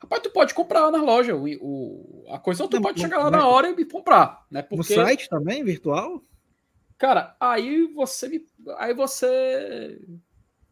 Rapaz, 0.00 0.22
tu 0.22 0.30
pode 0.30 0.54
comprar 0.54 0.90
na 0.90 1.02
loja. 1.02 1.34
O, 1.34 1.46
o 1.60 2.24
a 2.28 2.38
coisa 2.38 2.68
tu 2.68 2.76
não, 2.76 2.82
pode 2.82 3.00
chegar 3.00 3.18
lá 3.18 3.30
na 3.30 3.46
hora 3.46 3.68
e 3.70 3.84
comprar. 3.84 4.46
Né? 4.50 4.62
Porque, 4.62 4.94
no 4.94 5.04
site 5.04 5.28
também, 5.28 5.64
virtual? 5.64 6.22
Cara, 6.96 7.36
aí 7.40 7.86
você 7.94 8.28
me. 8.28 8.46
Aí 8.76 8.94
você 8.94 10.00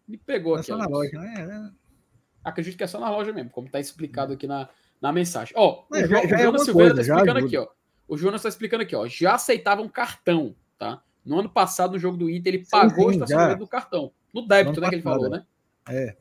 me 0.07 0.17
pegou 0.17 0.57
é 0.57 0.61
aqui. 0.61 0.69
Só 0.69 0.77
na 0.77 0.87
loja, 0.87 1.19
né? 1.19 1.73
Acredito 2.45 2.77
que 2.77 2.85
é 2.85 2.87
só 2.87 3.01
na 3.01 3.11
loja 3.11 3.33
mesmo, 3.33 3.51
como 3.51 3.67
está 3.67 3.81
explicado 3.81 4.33
aqui 4.33 4.47
na, 4.47 4.69
na 5.01 5.13
mensagem. 5.13 5.55
Ó, 5.57 5.85
oh, 5.91 5.95
o, 5.95 6.07
já, 6.07 6.21
o 6.23 6.29
Jonas 6.29 6.63
é 6.63 6.65
Silveira 6.65 7.01
está 7.01 7.15
explicando 7.15 7.47
aqui, 7.47 7.57
ó. 7.57 7.69
O 8.09 8.17
Jonas 8.17 8.41
está 8.41 8.49
explicando 8.49 8.83
aqui, 8.83 8.97
ó. 8.97 9.07
Já 9.07 9.35
aceitavam 9.35 9.89
cartão, 9.89 10.55
tá? 10.79 11.03
No 11.25 11.41
ano 11.41 11.51
passado, 11.51 11.93
no 11.93 11.99
jogo 11.99 12.17
do 12.17 12.31
Inter, 12.31 12.55
ele 12.55 12.65
sim, 12.65 12.71
pagou 12.71 13.05
sim, 13.05 13.07
o 13.07 13.11
estacionamento 13.13 13.59
do 13.59 13.67
cartão. 13.67 14.13
No 14.33 14.47
débito, 14.47 14.81
né? 14.81 14.89
Que 14.89 14.95
ele 14.95 15.03
falou, 15.03 15.29
né? 15.29 15.45
É. 15.89 16.17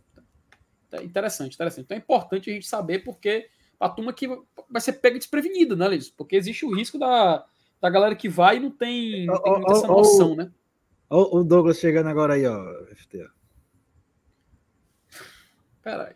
Tá 0.89 1.03
interessante, 1.03 1.53
interessante. 1.53 1.85
Então 1.85 1.95
é 1.95 1.99
importante 1.99 2.49
a 2.49 2.53
gente 2.53 2.67
saber 2.67 2.99
porque 2.99 3.47
a 3.79 3.89
turma 3.89 4.13
que 4.13 4.27
vai 4.69 4.81
ser 4.81 4.93
pega 4.93 5.17
desprevenida, 5.17 5.75
né, 5.75 5.87
Liz? 5.87 6.09
Porque 6.09 6.35
existe 6.35 6.65
o 6.65 6.73
risco 6.73 6.97
da, 6.97 7.45
da 7.81 7.89
galera 7.89 8.15
que 8.15 8.29
vai 8.29 8.57
e 8.57 8.59
não 8.59 8.71
tem, 8.71 9.25
não 9.25 9.41
tem 9.41 9.53
oh, 9.53 9.71
essa 9.71 9.87
noção, 9.87 10.31
oh, 10.31 10.35
né? 10.35 10.51
Olha 11.09 11.41
o 11.41 11.43
Douglas 11.43 11.77
chegando 11.77 12.09
agora 12.09 12.33
aí, 12.33 12.45
ó. 12.47 12.85
FT. 12.95 13.27
Peraí. 15.83 16.15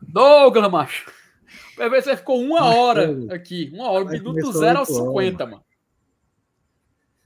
Douglas, 0.00 0.70
macho. 0.70 1.17
Você 1.78 2.16
ficou 2.16 2.40
uma 2.40 2.64
hora 2.64 3.34
aqui. 3.34 3.70
Uma 3.72 3.90
hora, 3.90 4.04
minuto 4.04 4.52
zero 4.52 4.80
aos 4.80 4.88
50, 4.88 5.46
mano. 5.46 5.64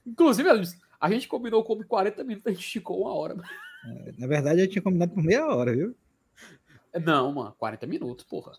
Inclusive, 0.05 0.49
a 0.99 1.09
gente 1.09 1.27
combinou 1.27 1.63
como 1.63 1.85
40 1.85 2.23
minutos, 2.23 2.47
a 2.47 2.51
gente 2.51 2.63
esticou 2.63 3.01
uma 3.01 3.13
hora. 3.13 3.35
É, 3.85 4.11
na 4.17 4.27
verdade, 4.27 4.59
a 4.59 4.63
gente 4.63 4.73
tinha 4.73 4.81
combinado 4.81 5.13
por 5.13 5.23
meia 5.23 5.45
hora, 5.47 5.73
viu? 5.73 5.95
Não, 7.03 7.31
mano, 7.31 7.55
40 7.57 7.87
minutos, 7.87 8.25
porra. 8.25 8.53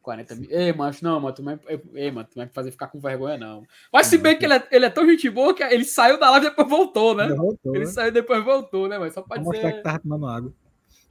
40 0.00 0.34
minutos. 0.34 0.56
Ei, 0.56 0.72
macho, 0.72 1.04
não, 1.04 1.20
mano, 1.20 1.34
tu 1.34 1.42
vai, 1.42 1.60
ei, 1.94 2.10
mano, 2.10 2.28
tu 2.28 2.36
vai 2.36 2.48
fazer 2.48 2.70
ficar 2.70 2.88
com 2.88 2.98
vergonha, 2.98 3.36
não. 3.36 3.64
Mas 3.92 4.06
se 4.06 4.18
bem 4.18 4.36
que 4.36 4.44
ele 4.44 4.54
é, 4.54 4.68
ele 4.70 4.86
é 4.86 4.90
tão 4.90 5.06
gente 5.06 5.28
boa 5.30 5.54
que 5.54 5.62
ele 5.62 5.84
saiu 5.84 6.18
da 6.18 6.30
live 6.30 6.46
e 6.46 6.50
depois 6.50 6.68
voltou, 6.68 7.14
né? 7.14 7.26
Ele, 7.26 7.34
voltou, 7.36 7.76
ele 7.76 7.84
né? 7.84 7.90
saiu 7.90 8.08
e 8.08 8.12
depois 8.12 8.44
voltou, 8.44 8.88
né? 8.88 8.98
Mas 8.98 9.14
só 9.14 9.22
pode 9.22 9.44
Vou 9.44 9.52
mostrar 9.52 9.72
que 9.72 9.82
tava 9.82 9.98
tomando 10.00 10.26
água. 10.26 10.52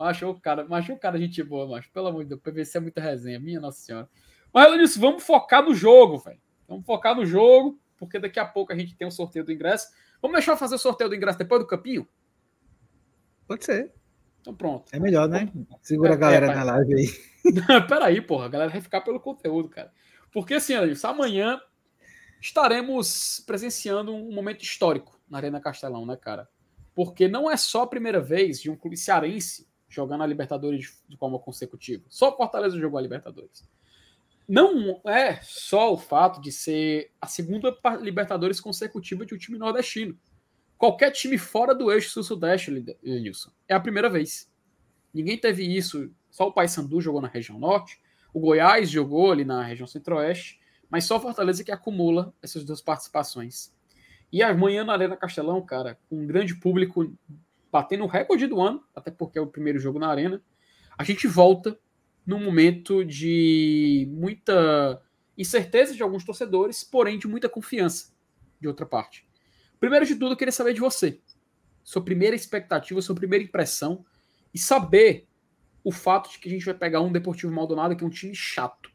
Achou 0.02 0.32
o 0.32 0.40
cara, 0.40 0.66
achou 0.72 0.96
o 0.96 1.00
cara 1.00 1.18
gente 1.20 1.42
boa, 1.44 1.68
macho. 1.68 1.92
Pelo 1.92 2.08
amor 2.08 2.24
de 2.24 2.30
Deus, 2.30 2.42
PVC 2.42 2.78
é 2.78 2.82
muita 2.82 3.02
resenha, 3.02 3.40
minha 3.40 3.60
Nossa 3.60 3.82
Senhora. 3.82 4.10
Mas 4.54 4.66
ela 4.66 4.78
disse: 4.78 5.00
vamos 5.00 5.24
focar 5.24 5.64
no 5.64 5.74
jogo, 5.74 6.18
velho. 6.18 6.40
Vamos 6.68 6.86
focar 6.86 7.16
no 7.16 7.26
jogo, 7.26 7.80
porque 7.98 8.20
daqui 8.20 8.40
a 8.40 8.46
pouco 8.46 8.74
a 8.74 8.76
gente 8.76 8.96
tem 8.96 9.06
o 9.06 9.10
um 9.10 9.12
sorteio 9.12 9.46
do 9.46 9.52
ingresso. 9.52 9.88
Vamos 10.22 10.36
deixar 10.36 10.54
eu 10.54 10.58
fazer 10.58 10.76
o 10.76 10.80
sorteio 10.80 11.10
do 11.10 11.16
ingresso 11.16 11.38
depois 11.38 11.62
do 11.62 11.68
campinho? 11.68 12.08
Pode 13.48 13.66
ser. 13.66 13.94
Então 14.40 14.56
pronto. 14.56 14.86
É 14.92 15.00
melhor, 15.00 15.28
né? 15.28 15.52
Segura 15.82 16.12
é, 16.12 16.14
a 16.14 16.18
galera 16.18 16.48
é, 16.48 16.56
na 16.56 16.64
live 16.64 16.94
aí. 16.96 17.08
Peraí, 17.88 18.22
porra. 18.22 18.46
A 18.46 18.50
galera 18.50 18.72
vai 18.72 18.82
ficar 18.82 19.02
pelo 19.02 19.20
conteúdo, 19.20 19.70
cara. 19.70 19.92
Porque 20.32 20.56
assim, 20.56 20.74
Alisson, 20.74 21.08
amanhã 21.08 21.62
estaremos 22.42 23.44
presenciando 23.46 24.14
um 24.14 24.34
momento 24.34 24.64
histórico 24.64 25.20
na 25.30 25.38
Arena 25.38 25.62
Castelão, 25.62 26.06
né, 26.06 26.16
cara? 26.16 26.50
Porque 26.96 27.28
não 27.28 27.50
é 27.50 27.56
só 27.56 27.84
a 27.84 27.88
primeira 27.88 28.20
vez 28.20 28.60
de 28.60 28.70
um 28.70 28.76
clube 28.76 28.98
cearense 28.98 29.71
jogando 29.92 30.24
a 30.24 30.26
Libertadores 30.26 31.04
de 31.08 31.18
forma 31.18 31.38
consecutiva. 31.38 32.04
Só 32.10 32.30
o 32.30 32.38
Fortaleza 32.38 32.80
jogou 32.80 32.98
a 32.98 33.02
Libertadores. 33.02 33.70
Não 34.48 35.00
é 35.06 35.40
só 35.44 35.94
o 35.94 35.98
fato 35.98 36.42
de 36.42 36.52
ser 36.52 37.12
a 37.22 37.28
segunda 37.28 37.78
Libertadores 38.02 38.60
consecutiva 38.60 39.26
de 39.26 39.36
um 39.36 39.38
time 39.38 39.58
nordestino. 39.58 40.18
Qualquer 40.78 41.12
time 41.12 41.38
fora 41.38 41.76
do 41.76 41.92
eixo 41.92 42.10
sul-sudeste, 42.10 42.72
Nilson, 43.04 43.52
é 43.68 43.76
a 43.76 43.80
primeira 43.80 44.10
vez. 44.10 44.52
Ninguém 45.14 45.38
teve 45.38 45.64
isso. 45.64 46.10
Só 46.32 46.48
o 46.48 46.54
Paysandu 46.54 47.02
jogou 47.02 47.22
na 47.22 47.28
região 47.28 47.60
norte, 47.60 48.02
o 48.34 48.40
Goiás 48.40 48.90
jogou 48.90 49.32
ali 49.32 49.44
na 49.44 49.62
região 49.62 49.86
centro-oeste, 49.86 50.60
mas 50.90 51.04
só 51.04 51.18
o 51.18 51.20
Fortaleza 51.20 51.64
que 51.64 51.72
acumula 51.72 52.34
essas 52.42 52.64
duas 52.64 52.82
participações. 52.82 53.74
E 54.32 54.42
amanhã 54.42 54.86
na 54.86 54.94
Arena 54.94 55.18
Castelão, 55.18 55.62
cara, 55.62 56.00
com 56.10 56.16
um 56.16 56.26
grande 56.26 56.56
público 56.56 57.14
batendo 57.72 58.04
o 58.04 58.08
recorde 58.08 58.48
do 58.48 58.60
ano, 58.60 58.84
até 58.96 59.10
porque 59.10 59.40
é 59.40 59.42
o 59.42 59.48
primeiro 59.48 59.80
jogo 59.80 59.98
na 59.98 60.10
arena, 60.10 60.44
a 60.98 61.04
gente 61.04 61.28
volta 61.28 61.80
num 62.26 62.44
momento 62.44 63.04
de 63.04 64.08
muita 64.12 65.02
incerteza 65.38 65.96
de 65.96 66.04
alguns 66.04 66.24
torcedores, 66.24 66.84
porém 66.84 67.18
de 67.18 67.28
muita 67.28 67.50
confiança 67.50 68.12
de 68.60 68.68
outra 68.68 68.86
parte. 68.86 69.28
Primeiro 69.80 70.06
de 70.06 70.16
tudo, 70.16 70.34
eu 70.34 70.38
queria 70.38 70.52
saber 70.52 70.74
de 70.74 70.80
você. 70.80 71.20
Sua 71.84 72.04
primeira 72.04 72.36
expectativa, 72.36 73.02
sua 73.02 73.16
primeira 73.16 73.44
impressão 73.44 74.06
e 74.54 74.60
saber 74.60 75.28
o 75.84 75.92
fato 75.92 76.30
de 76.30 76.38
que 76.38 76.48
a 76.48 76.52
gente 76.52 76.66
vai 76.66 76.76
pegar 76.76 77.02
um 77.02 77.12
Deportivo 77.12 77.52
Maldonado 77.52 77.96
que 77.96 78.04
é 78.04 78.08
um 78.08 78.12
time 78.12 78.36
chato. 78.36 78.92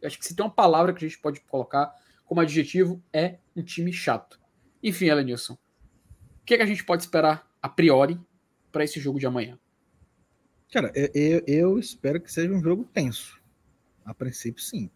Eu 0.00 0.06
acho 0.06 0.18
que 0.18 0.24
se 0.24 0.34
tem 0.34 0.44
uma 0.44 0.50
palavra 0.50 0.94
que 0.94 1.04
a 1.04 1.08
gente 1.08 1.20
pode 1.20 1.40
colocar 1.40 1.92
como 2.24 2.40
adjetivo, 2.40 3.02
é 3.12 3.38
um 3.54 3.62
time 3.62 3.92
chato. 3.92 4.40
Enfim, 4.82 5.06
Elenilson, 5.06 5.52
o 5.52 6.44
que, 6.46 6.54
é 6.54 6.56
que 6.56 6.62
a 6.62 6.66
gente 6.66 6.84
pode 6.84 7.02
esperar 7.02 7.46
a 7.62 7.68
priori 7.68 8.18
para 8.72 8.84
esse 8.84 8.98
jogo 8.98 9.18
de 9.18 9.26
amanhã? 9.26 9.58
Cara, 10.72 10.90
eu, 10.94 11.42
eu, 11.46 11.78
espero 11.78 12.20
que 12.20 12.32
seja 12.32 12.52
um 12.52 12.62
jogo 12.62 12.84
tenso. 12.92 13.40
A 14.04 14.12
princípio, 14.12 14.62
sim. 14.62 14.90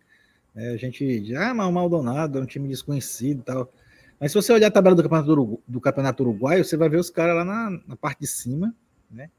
É, 0.54 0.70
a 0.70 0.76
gente 0.76 1.20
diz, 1.20 1.36
ah, 1.36 1.54
mas 1.54 1.66
o 1.66 1.72
Maldonado 1.72 2.38
é 2.38 2.42
um 2.42 2.46
time 2.46 2.66
desconhecido 2.66 3.40
e 3.40 3.44
tal. 3.44 3.72
Mas 4.18 4.32
se 4.32 4.36
você 4.36 4.52
olhar 4.52 4.68
a 4.68 4.70
tabela 4.70 4.96
do 4.96 5.02
Campeonato, 5.02 5.62
do 5.68 5.80
campeonato 5.80 6.22
Uruguaio, 6.22 6.64
você 6.64 6.76
vai 6.76 6.88
ver 6.88 6.98
os 6.98 7.10
caras 7.10 7.36
lá 7.36 7.44
na, 7.44 7.82
na, 7.86 7.96
parte 7.96 8.20
de 8.20 8.26
cima, 8.26 8.74
né? 9.10 9.30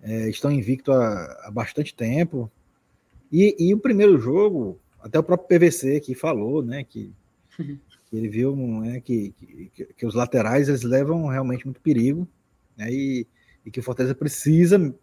É, 0.00 0.28
estão 0.28 0.52
invictos 0.52 0.94
há, 0.94 1.46
há, 1.46 1.50
bastante 1.50 1.92
tempo. 1.92 2.50
E, 3.32 3.56
e, 3.58 3.74
o 3.74 3.78
primeiro 3.78 4.16
jogo, 4.18 4.78
até 5.00 5.18
o 5.18 5.24
próprio 5.24 5.58
PVC 5.58 6.00
que 6.00 6.14
falou, 6.14 6.62
né? 6.62 6.84
Que, 6.84 7.12
que 7.56 8.16
ele 8.16 8.28
viu 8.28 8.54
né, 8.54 9.00
que, 9.00 9.32
que, 9.32 9.86
que, 9.96 10.06
os 10.06 10.14
laterais 10.14 10.68
eles 10.68 10.82
levam 10.82 11.26
realmente 11.26 11.64
muito 11.64 11.80
perigo, 11.80 12.28
né? 12.76 12.92
E, 12.92 13.26
e 13.64 13.70
que 13.70 13.80
o 13.80 13.82
Fortaleza 13.82 14.14
precisa 14.14 14.94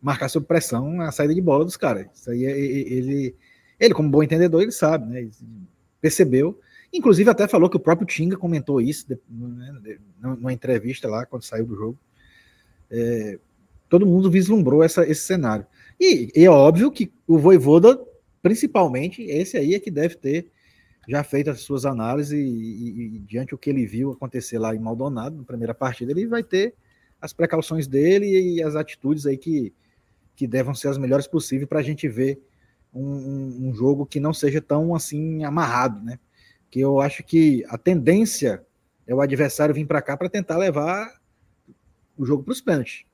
marcar 0.00 0.28
sob 0.28 0.46
pressão 0.46 1.00
a 1.00 1.10
saída 1.10 1.34
de 1.34 1.40
bola 1.40 1.64
dos 1.64 1.76
caras. 1.76 2.06
Isso 2.14 2.30
aí 2.30 2.44
é, 2.44 2.58
ele, 2.58 3.34
ele, 3.78 3.94
como 3.94 4.10
bom 4.10 4.22
entendedor, 4.22 4.62
ele 4.62 4.72
sabe, 4.72 5.06
né? 5.06 5.20
Ele 5.22 5.30
percebeu. 6.00 6.58
Inclusive, 6.92 7.28
até 7.28 7.46
falou 7.46 7.68
que 7.68 7.76
o 7.76 7.80
próprio 7.80 8.06
Tinga 8.06 8.36
comentou 8.36 8.80
isso 8.80 9.06
né, 9.28 9.98
numa 10.20 10.52
entrevista 10.52 11.08
lá, 11.08 11.26
quando 11.26 11.42
saiu 11.42 11.66
do 11.66 11.76
jogo. 11.76 11.98
É, 12.90 13.38
todo 13.88 14.06
mundo 14.06 14.30
vislumbrou 14.30 14.82
essa, 14.82 15.06
esse 15.06 15.22
cenário. 15.22 15.66
E, 16.00 16.30
e, 16.34 16.44
é 16.44 16.50
óbvio 16.50 16.90
que 16.90 17.12
o 17.26 17.38
Voivoda, 17.38 18.00
principalmente, 18.40 19.22
esse 19.22 19.56
aí 19.56 19.74
é 19.74 19.80
que 19.80 19.90
deve 19.90 20.14
ter 20.14 20.50
já 21.08 21.24
feito 21.24 21.48
as 21.48 21.60
suas 21.60 21.86
análises 21.86 22.32
e, 22.32 22.36
e, 22.36 23.16
e 23.16 23.18
diante 23.20 23.50
do 23.50 23.58
que 23.58 23.70
ele 23.70 23.86
viu 23.86 24.12
acontecer 24.12 24.58
lá 24.58 24.74
em 24.74 24.78
Maldonado, 24.78 25.38
na 25.38 25.42
primeira 25.42 25.74
partida, 25.74 26.12
ele 26.12 26.26
vai 26.26 26.42
ter 26.42 26.74
as 27.18 27.32
precauções 27.32 27.86
dele 27.86 28.26
e 28.26 28.62
as 28.62 28.76
atitudes 28.76 29.24
aí 29.24 29.38
que, 29.38 29.72
que 30.36 30.46
devam 30.46 30.74
ser 30.74 30.88
as 30.88 30.98
melhores 30.98 31.26
possíveis 31.26 31.66
para 31.66 31.80
a 31.80 31.82
gente 31.82 32.06
ver 32.06 32.38
um, 32.92 33.68
um, 33.68 33.74
jogo 33.74 34.04
que 34.04 34.20
não 34.20 34.34
seja 34.34 34.60
tão 34.60 34.94
assim 34.94 35.44
amarrado, 35.44 36.04
né? 36.04 36.18
Que 36.70 36.80
eu 36.80 37.00
acho 37.00 37.24
que 37.24 37.64
a 37.68 37.78
tendência 37.78 38.64
é 39.06 39.14
o 39.14 39.22
adversário 39.22 39.74
vir 39.74 39.86
para 39.86 40.02
cá 40.02 40.14
para 40.14 40.28
tentar 40.28 40.58
levar 40.58 41.18
o 42.18 42.26
jogo 42.26 42.42
para 42.42 42.52
os 42.52 42.60
pênaltis, 42.60 43.04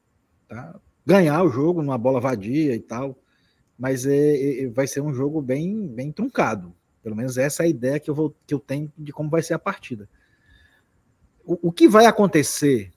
tá? 0.49 0.81
Ganhar 1.07 1.45
o 1.45 1.51
jogo 1.51 1.81
numa 1.81 1.99
bola 1.99 2.21
vadia 2.21 2.75
e 2.75 2.81
tal, 2.81 3.17
mas 3.79 4.05
é, 4.05 4.65
é, 4.65 4.67
vai 4.69 4.87
ser 4.89 5.01
um 5.01 5.15
jogo 5.15 5.41
bem, 5.41 5.87
bem 5.87 6.11
truncado. 6.11 6.75
Pelo 7.05 7.15
menos 7.15 7.37
essa 7.37 7.63
é 7.63 7.67
a 7.67 7.69
ideia 7.69 8.01
que 8.01 8.09
eu, 8.09 8.15
vou, 8.15 8.35
que 8.47 8.55
eu 8.55 8.59
tenho 8.59 8.91
de 8.97 9.13
como 9.13 9.29
vai 9.29 9.43
ser 9.43 9.53
a 9.53 9.59
partida. 9.59 10.09
O, 11.45 11.69
o 11.69 11.71
que 11.71 11.87
vai 11.87 12.07
acontecer 12.07 12.91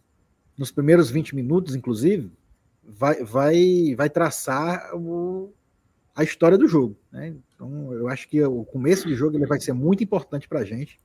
nos 0.58 0.72
primeiros 0.72 1.12
20 1.12 1.36
minutos, 1.36 1.76
inclusive, 1.76 2.32
vai, 2.82 3.22
vai, 3.22 3.96
vai 3.98 4.10
traçar 4.10 4.96
o, 4.96 5.54
a 6.16 6.24
história 6.24 6.58
do 6.58 6.70
jogo. 6.70 6.98
Né? 7.12 7.36
Então, 7.54 7.92
eu 7.94 8.08
acho 8.08 8.30
que 8.30 8.42
o 8.42 8.64
começo 8.64 9.06
de 9.10 9.14
jogo 9.14 9.36
ele 9.36 9.46
vai 9.46 9.60
ser 9.60 9.74
muito 9.74 10.02
importante 10.02 10.48
para 10.48 10.60
a 10.60 10.64
gente. 10.64 10.98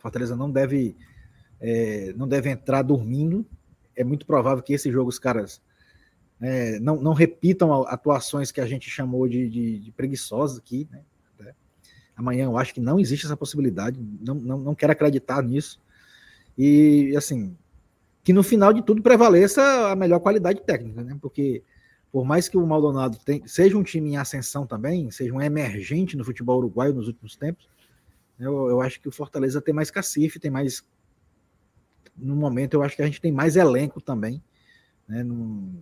Fortaleza 0.00 0.34
não 0.34 0.50
deve, 0.50 0.96
é, 1.60 2.12
não 2.16 2.26
deve 2.26 2.50
entrar 2.50 2.82
dormindo. 2.82 3.46
É 3.94 4.02
muito 4.02 4.26
provável 4.26 4.64
que 4.64 4.72
esse 4.72 4.90
jogo 4.90 5.08
os 5.08 5.18
caras 5.20 5.62
é, 6.40 6.80
não, 6.80 7.00
não, 7.00 7.12
repitam 7.12 7.72
atuações 7.84 8.50
que 8.50 8.60
a 8.60 8.66
gente 8.66 8.90
chamou 8.90 9.28
de, 9.28 9.48
de, 9.48 9.78
de 9.78 9.94
aqui. 10.58 10.88
Né? 10.90 11.00
Amanhã 12.16 12.44
eu 12.44 12.56
acho 12.56 12.74
que 12.74 12.80
não 12.80 12.98
existe 12.98 13.26
essa 13.26 13.36
possibilidade. 13.36 13.98
Não, 14.20 14.34
não, 14.34 14.58
não 14.58 14.74
quero 14.74 14.92
acreditar 14.92 15.42
nisso. 15.42 15.80
E 16.56 17.14
assim, 17.16 17.56
que 18.22 18.32
no 18.32 18.42
final 18.42 18.72
de 18.72 18.82
tudo 18.82 19.02
prevaleça 19.02 19.90
a 19.90 19.96
melhor 19.96 20.20
qualidade 20.20 20.60
técnica, 20.62 21.02
né? 21.02 21.16
Porque 21.20 21.62
por 22.12 22.26
mais 22.26 22.46
que 22.46 22.58
o 22.58 22.66
Maldonado 22.66 23.18
tem, 23.24 23.46
seja 23.46 23.76
um 23.76 23.82
time 23.82 24.10
em 24.10 24.16
ascensão 24.18 24.66
também, 24.66 25.10
seja 25.10 25.32
um 25.32 25.40
emergente 25.40 26.16
no 26.16 26.24
futebol 26.24 26.58
uruguaio 26.58 26.92
nos 26.92 27.06
últimos 27.06 27.36
tempos, 27.36 27.66
eu, 28.38 28.68
eu 28.68 28.80
acho 28.82 29.00
que 29.00 29.08
o 29.08 29.12
Fortaleza 29.12 29.62
tem 29.62 29.72
mais 29.72 29.90
cacife, 29.90 30.38
tem 30.38 30.50
mais. 30.50 30.84
No 32.16 32.36
momento, 32.36 32.74
eu 32.74 32.82
acho 32.82 32.96
que 32.96 33.02
a 33.02 33.06
gente 33.06 33.20
tem 33.20 33.32
mais 33.32 33.56
elenco 33.56 34.00
também. 34.00 34.42
Né? 35.08 35.22
Não, 35.22 35.72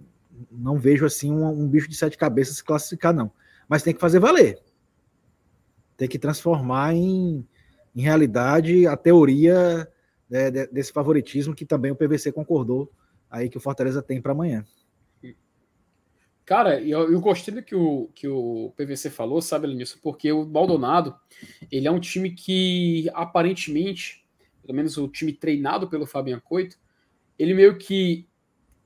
não 0.51 0.79
vejo 0.79 1.05
assim 1.05 1.33
um, 1.33 1.47
um 1.47 1.69
bicho 1.69 1.89
de 1.89 1.97
sete 1.97 2.17
cabeças 2.17 2.57
se 2.57 2.65
classificar, 2.65 3.13
não. 3.13 3.33
Mas 3.69 3.83
tem 3.83 3.93
que 3.93 4.01
fazer 4.01 4.21
valer. 4.21 4.59
Tem 6.01 6.09
que 6.09 6.19
transformar 6.19 6.95
em, 6.95 7.47
em 7.95 8.01
realidade 8.01 8.87
a 8.87 8.97
teoria 8.97 9.87
né, 10.31 10.51
desse 10.51 10.91
favoritismo 10.91 11.55
que 11.55 11.67
também 11.67 11.91
o 11.91 11.95
PVC 11.95 12.33
concordou 12.33 12.91
aí 13.31 13.51
que 13.51 13.59
o 13.59 13.61
Fortaleza 13.61 14.01
tem 14.01 14.19
para 14.19 14.33
amanhã. 14.33 14.65
Cara, 16.47 16.81
eu, 16.81 17.13
eu 17.13 17.21
gostei 17.21 17.53
do 17.53 17.63
que 17.63 17.75
o, 17.75 18.09
que 18.15 18.27
o 18.27 18.73
PVC 18.79 19.11
falou, 19.11 19.43
sabe, 19.43 19.67
nisso, 19.75 20.01
porque 20.03 20.33
o 20.33 20.47
Maldonado, 20.47 21.15
ele 21.71 21.87
é 21.87 21.91
um 21.91 22.01
time 22.01 22.31
que 22.31 23.11
aparentemente, 23.13 24.25
pelo 24.63 24.75
menos 24.75 24.97
o 24.97 25.07
time 25.07 25.35
treinado 25.35 25.87
pelo 25.87 26.07
Fabian 26.07 26.41
Coito, 26.41 26.79
ele 27.39 27.53
meio 27.53 27.77
que 27.77 28.27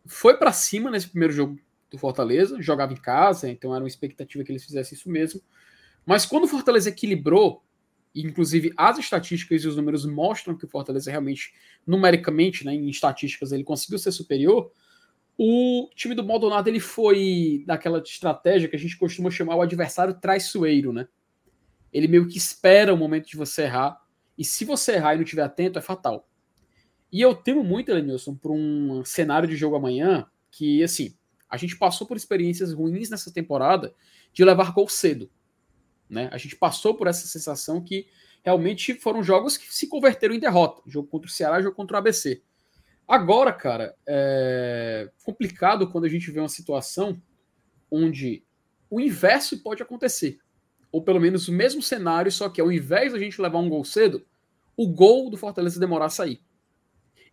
foi 0.04 0.36
para 0.36 0.52
cima 0.52 0.90
nesse 0.90 1.08
primeiro 1.08 1.32
jogo 1.32 1.56
do 1.92 1.96
Fortaleza, 1.96 2.60
jogava 2.60 2.92
em 2.92 3.00
casa, 3.00 3.48
então 3.48 3.72
era 3.72 3.84
uma 3.84 3.88
expectativa 3.88 4.42
que 4.42 4.50
eles 4.50 4.64
fizessem 4.64 4.98
isso 4.98 5.08
mesmo. 5.08 5.40
Mas 6.04 6.26
quando 6.26 6.44
o 6.44 6.48
Fortaleza 6.48 6.88
equilibrou 6.88 7.64
inclusive 8.14 8.72
as 8.76 8.98
estatísticas 8.98 9.64
e 9.64 9.68
os 9.68 9.76
números 9.76 10.06
mostram 10.06 10.56
que 10.56 10.64
o 10.64 10.68
Fortaleza 10.68 11.10
realmente, 11.10 11.52
numericamente, 11.86 12.64
né, 12.64 12.72
em 12.72 12.88
estatísticas, 12.88 13.50
ele 13.50 13.64
conseguiu 13.64 13.98
ser 13.98 14.12
superior. 14.12 14.70
O 15.36 15.90
time 15.96 16.14
do 16.14 16.24
Maldonado 16.24 16.68
ele 16.68 16.78
foi 16.78 17.64
daquela 17.66 17.98
estratégia 17.98 18.68
que 18.68 18.76
a 18.76 18.78
gente 18.78 18.96
costuma 18.96 19.30
chamar 19.30 19.56
o 19.56 19.62
adversário 19.62 20.14
traiçoeiro, 20.14 20.92
né? 20.92 21.08
Ele 21.92 22.06
meio 22.06 22.28
que 22.28 22.38
espera 22.38 22.94
o 22.94 22.96
momento 22.96 23.26
de 23.26 23.36
você 23.36 23.62
errar, 23.62 24.00
e 24.38 24.44
se 24.44 24.64
você 24.64 24.92
errar 24.92 25.14
e 25.14 25.16
não 25.16 25.24
estiver 25.24 25.42
atento, 25.42 25.78
é 25.78 25.82
fatal. 25.82 26.28
E 27.10 27.20
eu 27.20 27.34
temo 27.34 27.64
muito, 27.64 27.90
Elenilson, 27.90 28.34
por 28.34 28.52
um 28.52 29.04
cenário 29.04 29.48
de 29.48 29.56
jogo 29.56 29.76
amanhã 29.76 30.26
que, 30.50 30.82
assim, 30.82 31.16
a 31.48 31.56
gente 31.56 31.76
passou 31.76 32.06
por 32.06 32.16
experiências 32.16 32.72
ruins 32.72 33.10
nessa 33.10 33.32
temporada 33.32 33.94
de 34.32 34.44
levar 34.44 34.72
gol 34.72 34.88
cedo. 34.88 35.30
Né? 36.14 36.28
A 36.32 36.38
gente 36.38 36.56
passou 36.56 36.94
por 36.94 37.06
essa 37.06 37.26
sensação 37.26 37.82
que 37.82 38.06
realmente 38.42 38.94
foram 38.94 39.22
jogos 39.22 39.56
que 39.56 39.74
se 39.74 39.88
converteram 39.88 40.34
em 40.34 40.38
derrota. 40.38 40.80
Jogo 40.86 41.08
contra 41.08 41.28
o 41.28 41.30
Ceará, 41.30 41.60
jogo 41.60 41.74
contra 41.74 41.96
o 41.96 41.98
ABC. 41.98 42.42
Agora, 43.06 43.52
cara, 43.52 43.94
é 44.06 45.10
complicado 45.24 45.90
quando 45.90 46.04
a 46.04 46.08
gente 46.08 46.30
vê 46.30 46.40
uma 46.40 46.48
situação 46.48 47.20
onde 47.90 48.42
o 48.88 49.00
inverso 49.00 49.62
pode 49.62 49.82
acontecer. 49.82 50.38
Ou 50.92 51.02
pelo 51.02 51.20
menos 51.20 51.48
o 51.48 51.52
mesmo 51.52 51.82
cenário, 51.82 52.30
só 52.30 52.48
que 52.48 52.60
ao 52.60 52.70
invés 52.70 53.12
da 53.12 53.18
gente 53.18 53.42
levar 53.42 53.58
um 53.58 53.68
gol 53.68 53.84
cedo, 53.84 54.24
o 54.76 54.86
gol 54.86 55.28
do 55.28 55.36
Fortaleza 55.36 55.80
demorar 55.80 56.06
a 56.06 56.10
sair. 56.10 56.40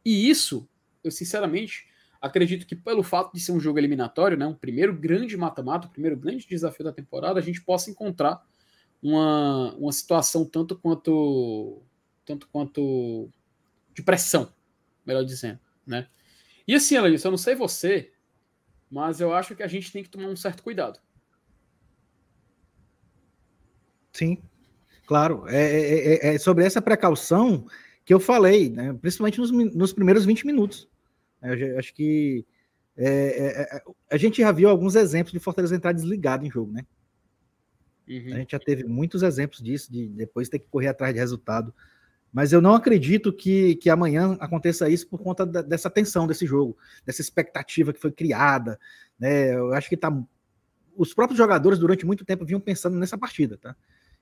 E 0.03 0.30
isso, 0.30 0.68
eu 1.03 1.12
sinceramente 1.12 1.88
acredito 2.20 2.66
que 2.68 2.76
pelo 2.76 3.02
fato 3.02 3.34
de 3.34 3.40
ser 3.40 3.52
um 3.52 3.60
jogo 3.60 3.80
eliminatório, 3.80 4.38
né, 4.38 4.45
um 4.45 4.53
primeiro 4.53 4.94
grande 4.94 5.36
mata-mata, 5.38 5.88
o 5.88 5.91
primeiro 5.91 6.18
grande 6.18 6.48
desafio 6.48 6.84
da 6.84 6.91
temporada, 6.91 7.40
a 7.40 7.44
gente 7.44 7.62
possa 7.62 7.90
encontrar 7.90 8.41
uma, 9.02 9.73
uma 9.76 9.91
situação 9.91 10.45
tanto 10.45 10.78
quanto 10.78 11.82
tanto 12.26 12.48
quanto 12.49 13.30
de 13.94 14.03
pressão, 14.03 14.53
melhor 15.06 15.23
dizendo, 15.23 15.60
né? 15.86 16.07
E 16.68 16.76
assim, 16.76 16.95
Alanis, 16.95 17.23
eu 17.23 17.32
não 17.32 17.38
sei 17.38 17.56
você, 17.56 18.14
mas 18.90 19.19
eu 19.19 19.34
acho 19.34 19.56
que 19.56 19.64
a 19.64 19.68
gente 19.68 19.91
tem 19.91 20.03
que 20.03 20.10
tomar 20.10 20.28
um 20.28 20.36
certo 20.36 20.64
cuidado. 20.64 20.99
Sim, 24.14 24.38
claro. 25.06 25.45
É, 25.48 25.57
é, 25.57 26.30
é, 26.32 26.36
é 26.36 26.38
sobre 26.38 26.64
essa 26.64 26.82
precaução 26.82 27.65
que 28.06 28.14
eu 28.14 28.19
falei, 28.19 28.69
né? 28.69 28.94
principalmente 28.94 29.40
nos, 29.40 29.52
nos 29.52 29.94
primeiros 29.94 30.26
20 30.26 30.45
minutos. 30.45 30.88
Eu 31.41 31.80
acho 31.80 31.94
que 31.94 32.45
é, 32.95 33.07
é, 33.07 33.78
é, 33.78 33.84
a 34.11 34.18
gente 34.18 34.41
já 34.41 34.52
viu 34.52 34.69
alguns 34.69 34.95
exemplos 34.95 35.32
de 35.32 35.40
Fortaleza 35.40 35.76
entrar 35.76 35.91
desligado 35.91 36.45
em 36.45 36.52
jogo, 36.52 36.72
né? 36.72 36.86
Uhum. 38.12 38.34
A 38.34 38.38
gente 38.38 38.52
já 38.52 38.60
teve 38.60 38.84
muitos 38.84 39.24
exemplos 39.24 39.62
disso, 39.62 39.92
de 39.92 40.10
depois 40.10 40.50
ter 40.50 40.60
que 40.60 40.68
correr 40.70 40.88
atrás 40.88 41.14
de 41.14 41.20
resultado. 41.20 41.74
Mas 42.34 42.52
eu 42.52 42.62
não 42.62 42.76
acredito 42.76 43.32
que, 43.32 43.76
que 43.76 43.90
amanhã 43.90 44.38
aconteça 44.40 44.90
isso 44.90 45.08
por 45.08 45.22
conta 45.22 45.46
da, 45.46 45.62
dessa 45.62 45.90
tensão 45.90 46.28
desse 46.28 46.46
jogo, 46.46 46.78
dessa 47.06 47.22
expectativa 47.22 47.94
que 47.94 48.00
foi 48.00 48.12
criada. 48.12 48.80
Né? 49.20 49.54
Eu 49.56 49.74
acho 49.74 49.88
que 49.88 49.98
tá. 49.98 50.12
Os 50.96 51.14
próprios 51.14 51.38
jogadores, 51.38 51.80
durante 51.80 52.06
muito 52.06 52.26
tempo, 52.26 52.46
vinham 52.46 52.60
pensando 52.60 52.98
nessa 52.98 53.18
partida, 53.18 53.58
tá? 53.58 53.76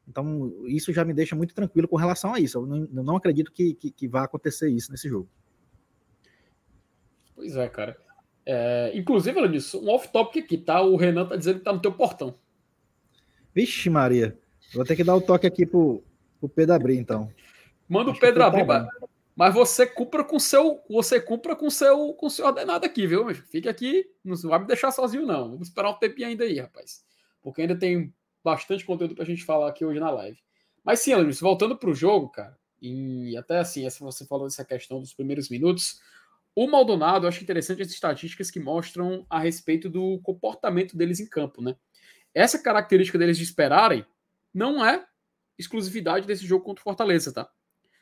Então, 0.08 0.54
isso 0.66 0.94
já 0.94 1.04
me 1.04 1.14
deixa 1.14 1.36
muito 1.36 1.54
tranquilo 1.54 1.88
com 1.88 1.96
relação 1.96 2.34
a 2.34 2.40
isso. 2.40 2.60
Eu 2.60 2.66
não, 2.66 2.78
eu 2.96 3.04
não 3.04 3.16
acredito 3.16 3.52
que, 3.52 3.74
que, 3.74 3.92
que 3.92 4.08
vá 4.08 4.24
acontecer 4.24 4.70
isso 4.70 4.92
nesse 4.92 5.10
jogo. 5.10 5.28
Pois 7.36 7.56
é, 7.56 7.68
cara. 7.70 7.98
É, 8.46 8.92
inclusive, 8.96 9.38
Alanis, 9.38 9.74
um 9.76 9.90
off-topic 9.90 10.44
aqui, 10.44 10.58
tá? 10.58 10.82
O 10.82 10.96
Renan 10.96 11.26
tá 11.28 11.36
dizendo 11.36 11.60
que 11.60 11.66
tá 11.66 11.74
no 11.74 11.82
teu 11.82 11.92
portão. 11.92 12.36
Vixe, 13.54 13.90
Maria. 13.90 14.38
Vou 14.74 14.86
ter 14.86 14.96
que 14.96 15.04
dar 15.04 15.16
o 15.16 15.22
toque 15.22 15.48
aqui 15.48 15.66
pro, 15.66 16.04
pro 16.40 16.50
Pedro 16.50 16.76
abrir, 16.76 16.98
então. 16.98 17.32
Manda 17.88 18.12
o 18.12 18.20
Pedro 18.20 18.44
abrir. 18.44 18.66
Tá 18.66 18.88
Mas 19.36 19.54
você 19.54 19.86
cumpra 19.86 20.24
com 20.24 20.40
seu, 20.40 20.80
você 20.90 21.20
cumpra 21.20 21.56
com 21.56 21.70
seu, 21.70 22.14
com 22.14 22.30
seu 22.30 22.46
ordenado 22.46 22.86
aqui, 22.86 23.08
viu? 23.08 23.34
Fique 23.34 23.68
aqui, 23.68 24.06
não 24.24 24.36
vai 24.36 24.60
me 24.60 24.68
deixar 24.68 24.92
sozinho 24.92 25.26
não. 25.26 25.52
Vamos 25.52 25.68
esperar 25.68 25.90
um 25.90 26.00
tempinho 26.00 26.28
ainda 26.28 26.44
aí, 26.44 26.60
rapaz, 26.60 27.04
porque 27.42 27.62
ainda 27.62 27.76
tem 27.76 28.14
bastante 28.44 28.86
conteúdo 28.86 29.16
para 29.16 29.24
a 29.24 29.28
gente 29.28 29.44
falar 29.44 29.70
aqui 29.70 29.84
hoje 29.84 30.00
na 30.00 30.12
live. 30.12 30.38
Mas 30.84 31.00
sim, 31.00 31.14
Luiz, 31.16 31.40
voltando 31.40 31.76
para 31.76 31.90
o 31.90 31.96
jogo, 31.96 32.30
cara, 32.30 32.58
e 32.82 33.36
até 33.38 33.60
assim, 33.60 33.86
essa 33.86 34.04
você 34.04 34.26
falou 34.26 34.48
dessa 34.48 34.64
questão 34.64 35.00
dos 35.00 35.14
primeiros 35.14 35.50
minutos, 35.50 36.00
o 36.56 36.68
Maldonado, 36.68 37.26
eu 37.26 37.30
acho 37.30 37.44
interessante 37.44 37.82
as 37.82 37.90
estatísticas 37.90 38.50
que 38.50 38.60
mostram 38.60 39.26
a 39.30 39.40
respeito 39.40 39.90
do 39.90 40.20
comportamento 40.20 40.98
deles 40.98 41.20
em 41.20 41.28
campo, 41.28 41.62
né? 41.62 41.76
Essa 42.40 42.58
característica 42.58 43.18
deles 43.18 43.38
de 43.38 43.44
esperarem 43.44 44.06
não 44.54 44.84
é 44.84 45.06
exclusividade 45.58 46.26
desse 46.26 46.46
jogo 46.46 46.64
contra 46.64 46.80
o 46.80 46.84
Fortaleza, 46.86 47.34
tá? 47.34 47.50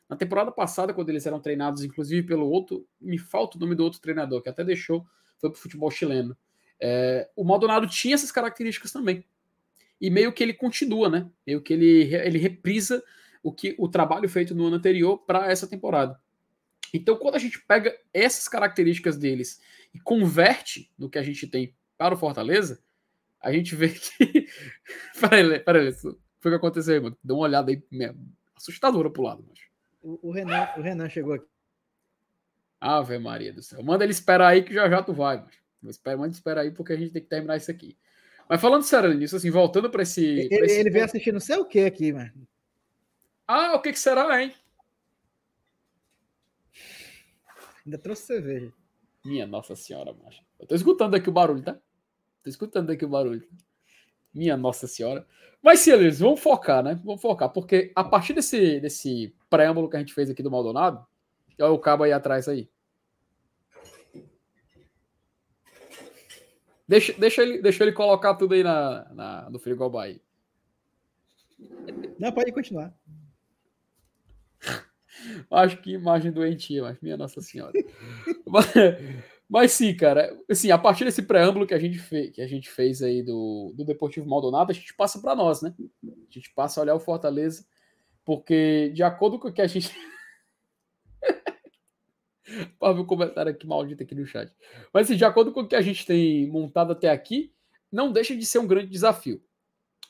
Na 0.08 0.16
temporada 0.16 0.52
passada, 0.52 0.94
quando 0.94 1.10
eles 1.10 1.26
eram 1.26 1.40
treinados, 1.40 1.84
inclusive 1.84 2.22
pelo 2.28 2.48
outro, 2.48 2.88
me 3.02 3.18
falta 3.18 3.58
o 3.58 3.60
nome 3.60 3.74
do 3.74 3.84
outro 3.84 4.00
treinador, 4.00 4.44
que 4.44 4.48
até 4.48 4.64
deixou, 4.64 5.04
foi 5.40 5.50
pro 5.50 5.60
futebol 5.60 5.90
chileno. 5.90 6.38
É, 6.80 7.28
o 7.36 7.44
Maldonado 7.44 7.88
tinha 7.88 8.14
essas 8.14 8.32
características 8.32 8.92
também. 8.92 9.26
E 10.00 10.12
meio 10.12 10.32
que 10.32 10.44
ele 10.44 10.54
continua, 10.54 11.10
né? 11.10 11.28
Meio 11.44 11.60
que 11.60 11.74
ele, 11.74 12.14
ele 12.14 12.38
reprisa 12.38 13.04
o 13.42 13.52
que 13.52 13.76
o 13.80 13.90
trabalho 13.90 14.30
feito 14.30 14.54
no 14.54 14.68
ano 14.68 14.76
anterior 14.76 15.18
para 15.18 15.52
essa 15.52 15.66
temporada. 15.66 16.22
Então, 16.94 17.18
quando 17.18 17.34
a 17.34 17.40
gente 17.40 17.60
pega 17.66 17.92
essas 18.14 18.48
características 18.48 19.18
deles 19.18 19.60
e 19.96 20.00
converte 20.00 20.92
no 20.96 21.10
que 21.10 21.18
a 21.18 21.24
gente 21.24 21.48
tem 21.48 21.76
para 21.98 22.14
o 22.14 22.18
Fortaleza, 22.20 22.86
a 23.42 23.52
gente 23.52 23.76
vê 23.76 23.90
que. 23.90 24.48
peraí, 25.20 25.60
peraí, 25.60 25.94
foi 25.94 26.12
o 26.12 26.50
que 26.50 26.56
aconteceu, 26.56 27.02
mano. 27.02 27.18
Dá 27.24 27.34
uma 27.34 27.44
olhada 27.44 27.72
aí 27.72 27.82
mesmo. 27.92 28.20
assustadora 28.56 29.10
pro 29.10 29.24
lado, 29.24 29.46
mas. 29.48 29.60
O, 30.02 30.30
o, 30.30 30.32
Renan, 30.32 30.68
o 30.78 30.82
Renan 30.82 31.10
chegou 31.10 31.34
aqui. 31.34 31.48
Ave 32.80 33.18
Maria 33.18 33.54
do 33.54 33.62
céu. 33.62 33.84
Manda 33.84 34.04
ele 34.04 34.12
esperar 34.12 34.50
aí 34.50 34.64
que 34.64 34.74
já 34.74 34.90
já 34.90 35.02
tu 35.02 35.14
vai, 35.14 35.44
mas. 35.82 36.00
Manda 36.06 36.30
esperar 36.30 36.62
aí 36.62 36.72
porque 36.72 36.94
a 36.94 36.98
gente 36.98 37.14
tem 37.14 37.22
que 37.22 37.30
terminar 37.30 37.58
isso 37.58 37.72
aqui. 37.72 37.98
Mas 38.50 38.62
falando 38.62 38.84
sério 38.84 39.14
nisso, 39.14 39.36
assim, 39.36 39.52
voltando 39.52 39.90
para 39.90 40.04
esse. 40.04 40.48
Esse 40.52 40.80
ele 40.80 40.90
veio 40.90 41.06
assistir 41.06 41.34
não 41.34 41.40
sei 41.40 41.58
o 41.58 41.66
que 41.66 41.82
aqui, 41.82 42.14
mano. 42.14 42.48
Ah, 43.48 43.76
o 43.76 43.82
que, 43.82 43.92
que 43.92 44.00
será, 44.00 44.42
hein? 44.42 44.54
Ainda 47.86 47.98
trouxe 47.98 48.24
cerveja. 48.24 48.74
Minha 49.24 49.48
Nossa 49.48 49.76
Senhora, 49.76 50.14
macho. 50.14 50.44
Eu 50.60 50.68
tô 50.68 50.76
escutando 50.76 51.16
aqui 51.16 51.30
o 51.30 51.34
barulho, 51.34 51.62
tá? 51.62 51.78
Tô 52.48 52.50
escutando 52.50 52.90
aqui 52.90 53.04
o 53.04 53.10
barulho. 53.10 53.46
Minha 54.34 54.56
Nossa 54.56 54.88
Senhora. 54.88 55.28
Mas 55.62 55.82
sim, 55.82 55.92
eles 55.92 56.20
vamos 56.20 56.40
focar, 56.40 56.82
né? 56.82 56.98
Vamos 57.04 57.22
focar, 57.22 57.50
porque 57.50 57.92
a 57.94 58.06
partir 58.06 58.32
desse, 58.32 58.80
desse 58.80 59.36
preâmbulo 59.50 59.90
que 59.90 59.98
a 59.98 60.00
gente 60.00 60.14
fez 60.14 60.30
aqui 60.30 60.42
do 60.42 60.50
Maldonado, 60.50 61.06
olha 61.60 61.74
o 61.74 61.78
cabo 61.78 62.06
aí 62.06 62.14
atrás 62.14 62.48
aí. 62.48 62.70
Deixa, 66.88 67.12
deixa, 67.20 67.42
ele, 67.42 67.62
deixa 67.62 67.84
ele 67.84 67.92
colocar 67.92 68.36
tudo 68.36 68.54
aí 68.54 68.64
na, 68.64 69.14
na, 69.14 69.50
no 69.50 69.60
frigobar 69.60 70.06
aí. 70.06 70.22
Não, 72.18 72.32
pode 72.32 72.54
continuar. 72.54 72.98
Acho 75.52 75.82
que 75.82 75.92
imagem 75.92 76.32
doentia, 76.32 76.84
mas 76.84 76.98
minha 77.02 77.18
Nossa 77.18 77.42
Senhora. 77.42 77.74
mas, 79.50 79.72
sim, 79.72 79.96
cara, 79.96 80.38
assim, 80.50 80.72
a 80.72 80.78
partir 80.78 81.06
desse 81.06 81.22
preâmbulo 81.22 81.66
que 81.66 81.74
a 81.74 81.80
gente, 81.80 81.98
fez, 81.98 82.32
que 82.32 82.42
a 82.42 82.48
gente 82.48 82.70
fez 82.70 83.02
aí 83.02 83.24
do, 83.24 83.74
do 83.76 83.86
Deportivo 83.86 84.28
Maldonado, 84.28 84.72
a 84.72 84.76
gente 84.76 84.94
passa 84.94 85.22
para 85.22 85.36
nós, 85.36 85.62
né? 85.62 85.74
A 86.04 86.34
gente 86.34 86.54
passa 86.54 86.80
a 86.80 86.84
olhar 86.84 86.96
o 86.96 87.00
Fortaleza, 87.00 87.66
porque 88.26 88.92
de 88.94 89.04
acordo 89.04 89.40
com 89.40 89.48
o 89.48 89.54
que 89.54 89.62
a 89.62 89.68
gente. 89.68 89.90
Para 92.80 92.94
ver 92.94 93.02
o 93.02 93.06
comentário 93.06 93.52
aqui 93.52 93.68
maldito 93.68 94.04
aqui 94.04 94.16
no 94.16 94.26
chat. 94.26 94.54
Mas 94.94 95.08
assim, 95.08 95.18
de 95.18 95.26
acordo 95.26 95.52
com 95.52 95.62
o 95.62 95.68
que 95.68 95.76
a 95.76 95.82
gente 95.82 96.06
tem 96.06 96.50
montado 96.50 96.92
até 96.92 97.10
aqui, 97.10 97.54
não 97.92 98.12
deixa 98.12 98.36
de 98.36 98.46
ser 98.46 98.60
um 98.60 98.68
grande 98.68 98.88
desafio. 98.90 99.42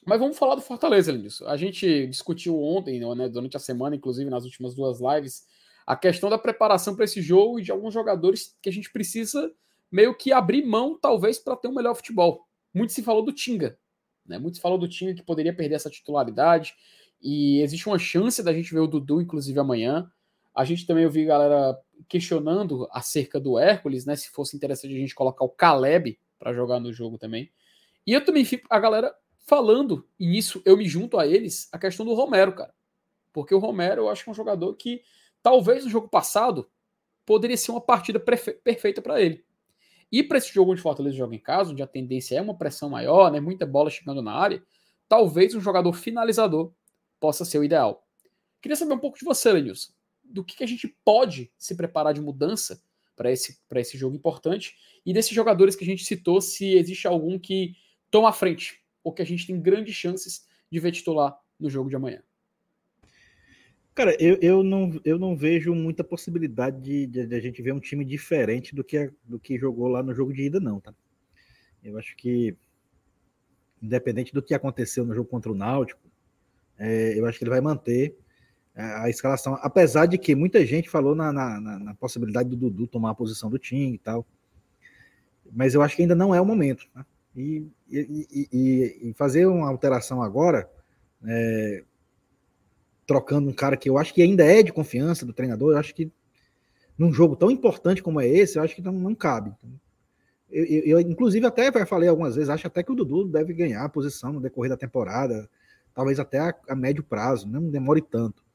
Mas 0.06 0.20
vamos 0.20 0.38
falar 0.38 0.56
do 0.56 0.62
Fortaleza, 0.62 1.12
Lenilson. 1.12 1.46
A 1.48 1.58
gente 1.58 2.08
discutiu 2.08 2.60
ontem, 2.62 3.00
né, 3.16 3.30
durante 3.30 3.58
a 3.58 3.60
semana, 3.60 3.96
inclusive 3.96 4.30
nas 4.30 4.46
últimas 4.46 4.74
duas 4.74 5.00
lives, 5.00 5.46
a 5.88 5.96
questão 5.96 6.30
da 6.30 6.38
preparação 6.38 6.94
para 6.94 7.06
esse 7.06 7.22
jogo 7.22 7.60
e 7.60 7.64
de 7.64 7.72
alguns 7.72 7.94
jogadores 7.94 8.58
que 8.62 8.68
a 8.68 8.72
gente 8.74 8.92
precisa 8.92 9.50
meio 9.90 10.14
que 10.14 10.34
abrir 10.34 10.66
mão, 10.66 11.00
talvez, 11.00 11.40
para 11.40 11.56
ter 11.56 11.70
um 11.70 11.74
melhor 11.74 11.96
futebol. 11.96 12.46
Muito 12.74 12.92
se 12.92 13.02
falou 13.02 13.24
do 13.24 13.32
Tinga, 13.32 13.80
né? 14.26 14.38
Muito 14.38 14.56
se 14.56 14.62
falou 14.62 14.78
do 14.78 14.90
Tinga 14.90 15.14
que 15.14 15.24
poderia 15.24 15.56
perder 15.56 15.76
essa 15.76 15.90
titularidade. 15.90 16.76
E 17.22 17.62
existe 17.62 17.88
uma 17.88 17.98
chance 17.98 18.44
da 18.44 18.54
gente 18.54 18.74
ver 18.74 18.82
o 18.82 18.88
Dudu, 18.88 19.22
inclusive, 19.22 19.58
amanhã. 19.58 20.12
A 20.54 20.66
gente 20.66 20.86
também 20.86 21.06
ouviu 21.06 21.26
galera 21.26 21.80
questionando 22.10 22.88
acerca 22.92 23.40
do 23.40 23.58
Hércules, 23.58 24.06
né? 24.06 24.16
Se 24.18 24.30
fosse 24.30 24.58
interessante 24.58 24.94
a 24.94 25.00
gente 25.00 25.16
colocar 25.16 25.46
o 25.46 25.50
Caleb 25.50 26.20
para 26.38 26.54
jogar 26.54 26.82
no 26.82 26.92
jogo 26.92 27.18
também. 27.18 27.50
E 28.06 28.12
eu 28.12 28.24
também 28.26 28.44
fico, 28.44 28.68
a 28.70 28.78
galera 28.78 29.16
falando, 29.46 30.06
e 30.20 30.28
nisso 30.28 30.62
eu 30.66 30.76
me 30.76 30.86
junto 30.86 31.18
a 31.18 31.26
eles, 31.26 31.70
a 31.72 31.80
questão 31.80 32.06
do 32.06 32.14
Romero, 32.14 32.54
cara. 32.54 32.74
Porque 33.32 33.56
o 33.56 33.60
Romero 33.60 34.02
eu 34.02 34.10
acho 34.10 34.24
que 34.24 34.30
é 34.30 34.32
um 34.32 34.36
jogador 34.36 34.74
que, 34.76 35.02
talvez 35.48 35.86
no 35.86 35.90
jogo 35.90 36.10
passado, 36.10 36.70
poderia 37.26 37.56
ser 37.56 37.72
uma 37.72 37.80
partida 37.80 38.20
perfeita 38.20 39.02
para 39.02 39.22
ele. 39.22 39.46
E 40.12 40.24
para 40.24 40.38
esse 40.38 40.54
jogo 40.54 40.72
onde 40.72 40.80
o 40.80 40.84
Fortaleza 40.84 41.16
joga 41.16 41.36
em 41.36 41.40
casa, 41.40 41.72
onde 41.72 41.82
a 41.82 41.88
tendência 41.88 42.36
é 42.36 42.42
uma 42.42 42.58
pressão 42.58 42.90
maior, 42.90 43.32
né, 43.32 43.40
muita 43.40 43.66
bola 43.66 43.90
chegando 43.90 44.22
na 44.22 44.34
área, 44.34 44.62
talvez 45.08 45.54
um 45.56 45.62
jogador 45.62 45.94
finalizador 45.94 46.74
possa 47.20 47.46
ser 47.46 47.60
o 47.60 47.64
ideal. 47.64 48.06
Queria 48.62 48.76
saber 48.76 48.94
um 48.94 49.00
pouco 49.00 49.18
de 49.18 49.24
você, 49.24 49.52
Lenilson 49.52 49.92
do 50.30 50.44
que, 50.44 50.58
que 50.58 50.64
a 50.64 50.68
gente 50.68 50.88
pode 51.04 51.52
se 51.58 51.76
preparar 51.76 52.14
de 52.14 52.22
mudança 52.22 52.82
para 53.16 53.32
esse, 53.32 53.58
esse 53.76 53.98
jogo 53.98 54.16
importante 54.16 54.76
e 55.06 55.14
desses 55.14 55.32
jogadores 55.32 55.76
que 55.76 55.84
a 55.84 55.88
gente 55.88 56.04
citou, 56.04 56.42
se 56.42 56.76
existe 56.76 57.08
algum 57.08 57.40
que 57.40 57.76
toma 58.12 58.30
a 58.30 58.34
frente 58.34 58.84
ou 59.04 59.14
que 59.14 59.22
a 59.22 59.26
gente 59.26 59.48
tem 59.48 59.60
grandes 59.60 59.96
chances 59.96 60.46
de 60.70 60.80
ver 60.80 60.92
titular 60.92 61.40
no 61.60 61.70
jogo 61.70 61.90
de 61.90 61.96
amanhã. 61.96 62.22
Cara, 63.98 64.16
eu, 64.22 64.38
eu, 64.44 64.62
não, 64.62 64.92
eu 65.04 65.18
não 65.18 65.36
vejo 65.36 65.74
muita 65.74 66.04
possibilidade 66.04 66.80
de, 66.80 67.08
de, 67.08 67.26
de, 67.26 67.36
a 67.36 67.40
gente 67.40 67.64
ver 67.64 67.74
um 67.74 67.80
time 67.80 68.06
diferente 68.06 68.76
do 68.76 68.84
que, 68.84 69.12
do 69.24 69.40
que 69.40 69.58
jogou 69.58 69.88
lá 69.88 70.04
no 70.04 70.14
jogo 70.14 70.32
de 70.32 70.44
ida, 70.44 70.60
não, 70.60 70.80
tá? 70.80 70.94
Eu 71.84 71.98
acho 71.98 72.16
que, 72.16 72.56
independente 73.82 74.32
do 74.32 74.44
que 74.44 74.54
aconteceu 74.54 75.04
no 75.04 75.16
jogo 75.16 75.28
contra 75.28 75.52
o 75.52 75.56
Náutico, 75.56 76.00
é, 76.78 77.20
eu 77.20 77.26
acho 77.26 77.40
que 77.40 77.44
ele 77.44 77.50
vai 77.50 77.60
manter 77.60 78.16
a 78.76 79.10
escalação, 79.10 79.58
apesar 79.64 80.06
de 80.06 80.20
que 80.20 80.36
muita 80.36 80.64
gente 80.64 80.88
falou 80.88 81.16
na, 81.16 81.34
na, 81.34 81.60
na, 81.60 81.96
possibilidade 81.96 82.50
do 82.50 82.56
Dudu 82.56 82.86
tomar 82.86 83.10
a 83.10 83.16
posição 83.16 83.50
do 83.50 83.58
time 83.58 83.96
e 83.96 83.98
tal, 83.98 84.24
mas 85.52 85.74
eu 85.74 85.82
acho 85.82 85.96
que 85.96 86.04
ainda 86.04 86.14
não 86.14 86.36
é 86.36 86.40
o 86.40 86.46
momento. 86.46 86.88
Né? 86.94 87.04
E, 87.36 87.68
e, 87.90 88.28
e, 88.54 89.10
e, 89.10 89.14
fazer 89.16 89.48
uma 89.48 89.68
alteração 89.68 90.22
agora, 90.22 90.70
é, 91.26 91.84
trocando 93.08 93.50
um 93.50 93.54
cara 93.54 93.78
que 93.78 93.90
eu 93.90 93.98
acho 93.98 94.14
que 94.14 94.22
ainda 94.22 94.44
é 94.44 94.62
de 94.62 94.72
confiança 94.72 95.26
do 95.26 95.34
treinador, 95.34 95.72
eu 95.74 95.78
acho 95.80 95.96
que 95.96 96.12
num 96.98 97.12
jogo 97.12 97.36
tão 97.36 97.50
importante 97.50 98.04
como 98.04 98.22
é 98.22 98.28
esse, 98.28 98.58
eu 98.60 98.64
acho 98.64 98.76
que 98.76 98.82
não, 98.82 98.92
não 98.92 99.16
cabe. 99.16 99.52
Eu, 100.52 100.66
eu, 100.66 100.84
eu, 100.86 101.00
inclusive, 101.00 101.46
até 101.46 101.72
falei 101.86 102.10
algumas 102.10 102.36
vezes, 102.36 102.50
acho 102.50 102.68
até 102.68 102.84
que 102.84 102.92
o 102.92 102.96
Dudu 102.96 103.26
deve 103.26 103.54
ganhar 103.54 103.84
a 103.84 103.90
posição 103.90 104.34
no 104.34 104.42
decorrer 104.42 104.70
da 104.70 104.78
temporada, 104.78 105.50
talvez 105.94 106.20
até 106.20 106.40
a, 106.40 106.54
a 106.70 106.76
médio 106.76 107.04
prazo, 107.04 107.48
não 107.48 107.70
demore 107.70 108.02
tanto 108.02 108.48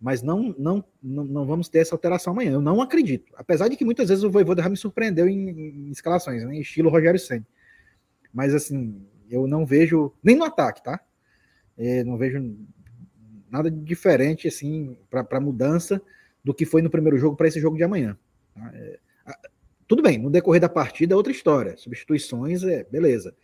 mas 0.00 0.22
não, 0.22 0.54
não, 0.58 0.84
não, 1.02 1.24
não, 1.24 1.46
vamos 1.46 1.68
ter 1.68 1.78
essa 1.78 1.94
alteração 1.94 2.32
amanhã. 2.32 2.52
Eu 2.52 2.60
não 2.60 2.82
acredito. 2.82 3.32
Apesar 3.36 3.68
de 3.68 3.76
que 3.76 3.84
muitas 3.84 4.08
vezes 4.08 4.24
o 4.24 4.30
Voivoda 4.30 4.62
já 4.62 4.68
me 4.68 4.76
surpreendeu 4.76 5.28
em, 5.28 5.48
em 5.48 5.90
escalações, 5.90 6.44
né, 6.44 6.54
em 6.54 6.60
estilo 6.60 6.90
Rogério 6.90 7.18
Senna. 7.18 7.46
Mas 8.32 8.54
assim, 8.54 9.02
eu 9.30 9.46
não 9.46 9.64
vejo, 9.64 10.12
nem 10.22 10.36
no 10.36 10.44
ataque, 10.44 10.82
tá? 10.82 11.00
É, 11.78 12.04
não 12.04 12.18
vejo 12.18 12.56
nada 13.50 13.70
diferente 13.70 14.48
assim 14.48 14.96
para 15.10 15.40
mudança 15.40 16.00
do 16.42 16.54
que 16.54 16.64
foi 16.64 16.82
no 16.82 16.90
primeiro 16.90 17.18
jogo 17.18 17.36
para 17.36 17.48
esse 17.48 17.60
jogo 17.60 17.76
de 17.76 17.84
amanhã. 17.84 18.16
Tá? 18.54 18.70
É, 18.74 18.98
tudo 19.88 20.02
bem, 20.02 20.18
no 20.18 20.30
decorrer 20.30 20.60
da 20.60 20.68
partida 20.68 21.14
é 21.14 21.16
outra 21.16 21.32
história. 21.32 21.76
Substituições, 21.76 22.62
é 22.64 22.84
beleza. 22.84 23.34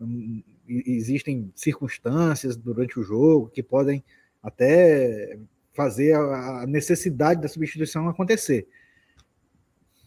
Hum, 0.00 0.42
existem 0.66 1.52
circunstâncias 1.54 2.56
durante 2.56 2.98
o 2.98 3.02
jogo 3.02 3.48
que 3.48 3.62
podem 3.62 4.02
até 4.42 5.38
fazer 5.72 6.14
a 6.14 6.66
necessidade 6.66 7.40
da 7.40 7.48
substituição 7.48 8.08
acontecer. 8.08 8.66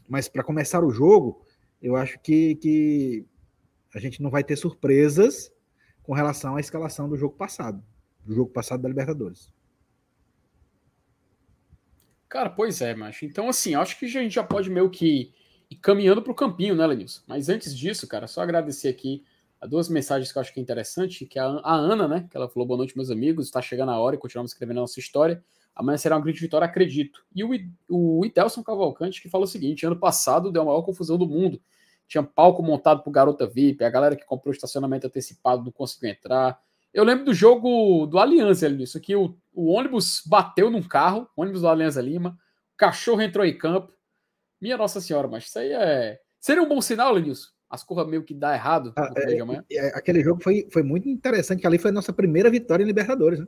Mas 0.07 0.27
para 0.27 0.43
começar 0.43 0.83
o 0.83 0.91
jogo, 0.91 1.41
eu 1.81 1.95
acho 1.95 2.19
que, 2.19 2.55
que 2.55 3.25
a 3.93 3.99
gente 3.99 4.21
não 4.21 4.29
vai 4.29 4.43
ter 4.43 4.55
surpresas 4.55 5.51
com 6.03 6.13
relação 6.13 6.55
à 6.55 6.59
escalação 6.59 7.09
do 7.09 7.17
jogo 7.17 7.35
passado, 7.35 7.83
do 8.25 8.33
jogo 8.33 8.51
passado 8.51 8.81
da 8.81 8.89
Libertadores. 8.89 9.53
Cara, 12.27 12.49
pois 12.49 12.81
é, 12.81 12.93
macho. 12.95 13.23
Então, 13.25 13.47
assim, 13.47 13.75
acho 13.75 13.97
que 13.97 14.05
a 14.05 14.09
gente 14.09 14.33
já 14.33 14.43
pode 14.43 14.69
meio 14.69 14.89
que 14.89 15.33
ir 15.69 15.75
caminhando 15.77 16.21
para 16.21 16.31
o 16.31 16.35
campinho, 16.35 16.75
né, 16.75 16.85
Lenilson? 16.85 17.21
Mas 17.27 17.47
antes 17.49 17.77
disso, 17.77 18.07
cara, 18.07 18.27
só 18.27 18.41
agradecer 18.41 18.89
aqui 18.89 19.23
a 19.61 19.65
duas 19.65 19.87
mensagens 19.87 20.31
que 20.31 20.37
eu 20.37 20.41
acho 20.41 20.53
que 20.53 20.59
é 20.59 20.63
interessante, 20.63 21.25
que 21.25 21.39
é 21.39 21.41
a, 21.41 21.45
a 21.45 21.75
Ana, 21.75 22.07
né, 22.07 22.27
que 22.29 22.35
ela 22.35 22.49
falou 22.49 22.67
boa 22.67 22.77
noite, 22.77 22.95
meus 22.95 23.09
amigos, 23.09 23.45
está 23.45 23.61
chegando 23.61 23.91
a 23.91 23.99
hora 23.99 24.15
e 24.15 24.19
continuamos 24.19 24.51
escrevendo 24.51 24.77
a 24.79 24.81
nossa 24.81 24.99
história. 24.99 25.43
Amanhã 25.75 25.97
será 25.97 26.15
uma 26.15 26.23
grande 26.23 26.39
vitória, 26.39 26.65
acredito. 26.65 27.25
E 27.33 27.43
o, 27.43 27.49
o 27.89 28.25
Idelson 28.25 28.63
Cavalcante 28.63 29.21
que 29.21 29.29
fala 29.29 29.43
o 29.43 29.47
seguinte: 29.47 29.85
ano 29.85 29.97
passado 29.97 30.51
deu 30.51 30.61
a 30.61 30.65
maior 30.65 30.81
confusão 30.83 31.17
do 31.17 31.27
mundo. 31.27 31.61
Tinha 32.07 32.23
palco 32.23 32.61
montado 32.61 33.01
pro 33.01 33.11
Garota 33.11 33.47
VIP, 33.47 33.83
a 33.83 33.89
galera 33.89 34.15
que 34.15 34.25
comprou 34.25 34.53
estacionamento 34.53 35.07
antecipado 35.07 35.63
não 35.63 35.71
conseguiu 35.71 36.09
entrar. 36.09 36.61
Eu 36.95 37.03
lembro 37.03 37.25
do 37.25 37.33
jogo 37.33 38.05
do 38.05 38.17
Aliança 38.17 38.65
ali, 38.65 38.83
isso 38.83 38.97
aqui, 38.97 39.13
o, 39.13 39.37
o 39.53 39.65
ônibus 39.65 40.23
bateu 40.25 40.71
num 40.71 40.81
carro, 40.81 41.27
ônibus 41.35 41.59
do 41.59 41.67
Aliança 41.67 42.01
Lima, 42.01 42.39
o 42.73 42.77
cachorro 42.77 43.21
entrou 43.21 43.45
em 43.45 43.57
campo. 43.57 43.91
Minha 44.61 44.77
Nossa 44.77 45.01
Senhora, 45.01 45.27
mas 45.27 45.43
isso 45.43 45.59
aí 45.59 45.73
é. 45.73 46.21
Seria 46.39 46.63
um 46.63 46.69
bom 46.69 46.79
sinal, 46.79 47.11
Lenilson? 47.11 47.49
As 47.69 47.83
curvas 47.83 48.07
meio 48.07 48.23
que 48.23 48.33
dá 48.33 48.53
errado 48.53 48.93
ah, 48.95 49.11
é, 49.17 49.75
é, 49.75 49.87
aquele 49.97 50.23
jogo 50.23 50.41
foi, 50.41 50.69
foi 50.71 50.83
muito 50.83 51.09
interessante, 51.09 51.59
que 51.59 51.67
ali 51.67 51.77
foi 51.77 51.91
a 51.91 51.93
nossa 51.93 52.13
primeira 52.13 52.49
vitória 52.49 52.81
em 52.81 52.87
Libertadores, 52.87 53.41
né? 53.41 53.47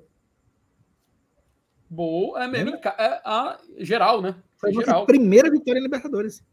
Boa, 1.90 2.44
é 2.44 2.48
mesmo. 2.50 2.76
É 2.76 3.22
a 3.24 3.62
geral, 3.78 4.22
né? 4.22 4.36
Foi, 4.58 4.72
a 4.72 4.74
geral. 4.74 5.06
primeira 5.06 5.50
vitória 5.50 5.80
em 5.80 5.84
Libertadores. 5.84 6.44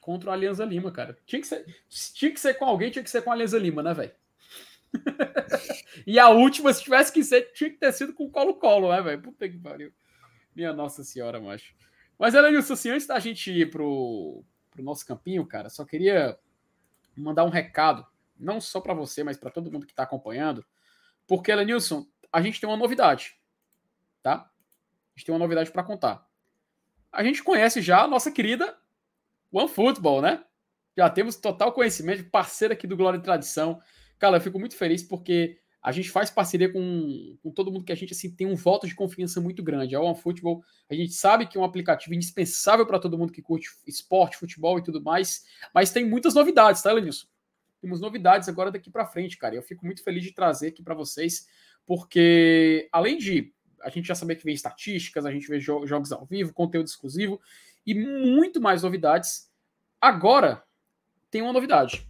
Contra 0.00 0.30
o 0.30 0.32
Alianza 0.32 0.64
Lima, 0.64 0.92
cara. 0.92 1.18
Tinha 1.26 1.40
que, 1.40 1.48
ser, 1.48 1.66
tinha 2.14 2.30
que 2.30 2.38
ser 2.38 2.54
com 2.54 2.66
alguém, 2.66 2.92
tinha 2.92 3.02
que 3.02 3.10
ser 3.10 3.22
com 3.22 3.30
a 3.30 3.32
Alianza 3.32 3.58
Lima, 3.58 3.82
né, 3.82 3.92
velho? 3.92 4.12
e 6.06 6.18
a 6.18 6.28
última, 6.28 6.72
se 6.72 6.82
tivesse 6.82 7.12
que 7.12 7.22
ser, 7.24 7.52
tinha 7.52 7.70
que 7.70 7.76
ter 7.76 7.92
sido 7.92 8.12
com 8.12 8.30
Colo-Colo, 8.30 8.90
né, 8.90 9.00
velho? 9.02 9.22
Puta 9.22 9.48
que 9.48 9.58
pariu. 9.58 9.92
Minha 10.54 10.72
Nossa 10.72 11.04
Senhora, 11.04 11.40
macho. 11.40 11.74
Mas, 12.18 12.34
Elenilson, 12.34 12.72
assim, 12.72 12.90
antes 12.90 13.06
da 13.06 13.18
gente 13.18 13.50
ir 13.50 13.70
pro, 13.70 14.42
pro 14.70 14.82
nosso 14.82 15.06
campinho, 15.06 15.46
cara, 15.46 15.68
só 15.68 15.84
queria 15.84 16.38
mandar 17.16 17.44
um 17.44 17.50
recado, 17.50 18.06
não 18.38 18.60
só 18.60 18.80
para 18.80 18.94
você, 18.94 19.22
mas 19.22 19.36
para 19.36 19.50
todo 19.50 19.70
mundo 19.70 19.86
que 19.86 19.92
está 19.92 20.02
acompanhando, 20.02 20.64
porque, 21.26 21.50
Elenilson, 21.50 22.06
a 22.32 22.40
gente 22.40 22.60
tem 22.60 22.68
uma 22.68 22.76
novidade, 22.76 23.38
tá? 24.22 24.50
A 25.14 25.18
gente 25.18 25.26
tem 25.26 25.34
uma 25.34 25.38
novidade 25.38 25.70
para 25.70 25.82
contar. 25.82 26.26
A 27.10 27.24
gente 27.24 27.42
conhece 27.42 27.80
já 27.80 28.02
a 28.02 28.08
nossa 28.08 28.30
querida 28.30 28.76
OneFootball, 29.52 30.20
né? 30.20 30.44
Já 30.96 31.10
temos 31.10 31.36
total 31.36 31.72
conhecimento, 31.72 32.30
parceira 32.30 32.74
aqui 32.74 32.86
do 32.86 32.96
Glória 32.96 33.18
e 33.18 33.22
Tradição. 33.22 33.80
Cara, 34.18 34.36
eu 34.36 34.40
fico 34.40 34.58
muito 34.58 34.76
feliz 34.76 35.02
porque 35.02 35.58
a 35.86 35.92
gente 35.92 36.10
faz 36.10 36.30
parceria 36.30 36.72
com, 36.72 37.38
com 37.40 37.50
todo 37.52 37.70
mundo 37.70 37.84
que 37.84 37.92
a 37.92 37.94
gente 37.96 38.12
assim, 38.12 38.28
tem 38.28 38.46
um 38.46 38.56
voto 38.56 38.88
de 38.88 38.94
confiança 38.94 39.40
muito 39.40 39.62
grande. 39.62 39.94
A 39.94 40.00
OneFootball, 40.00 40.62
a 40.90 40.94
gente 40.94 41.12
sabe 41.12 41.46
que 41.46 41.56
é 41.56 41.60
um 41.60 41.64
aplicativo 41.64 42.12
indispensável 42.12 42.84
para 42.84 42.98
todo 42.98 43.16
mundo 43.16 43.32
que 43.32 43.40
curte 43.40 43.68
esporte, 43.86 44.36
futebol 44.36 44.78
e 44.78 44.82
tudo 44.82 45.00
mais, 45.00 45.44
mas 45.72 45.92
tem 45.92 46.04
muitas 46.04 46.34
novidades, 46.34 46.82
tá, 46.82 46.92
Lenilson? 46.92 47.28
Temos 47.80 48.00
novidades 48.00 48.48
agora 48.48 48.72
daqui 48.72 48.90
para 48.90 49.06
frente, 49.06 49.38
cara. 49.38 49.54
Eu 49.54 49.62
fico 49.62 49.86
muito 49.86 50.02
feliz 50.02 50.24
de 50.24 50.32
trazer 50.32 50.68
aqui 50.68 50.82
para 50.82 50.92
vocês, 50.94 51.46
porque 51.86 52.88
além 52.90 53.16
de 53.16 53.54
a 53.80 53.88
gente 53.88 54.08
já 54.08 54.14
saber 54.16 54.34
que 54.34 54.44
vem 54.44 54.54
estatísticas, 54.54 55.24
a 55.24 55.30
gente 55.30 55.46
vê 55.46 55.60
jo 55.60 55.86
jogos 55.86 56.10
ao 56.10 56.26
vivo, 56.26 56.52
conteúdo 56.52 56.88
exclusivo 56.88 57.40
e 57.86 57.94
muito 57.94 58.60
mais 58.60 58.82
novidades. 58.82 59.48
Agora 60.00 60.64
tem 61.30 61.42
uma 61.42 61.52
novidade. 61.52 62.08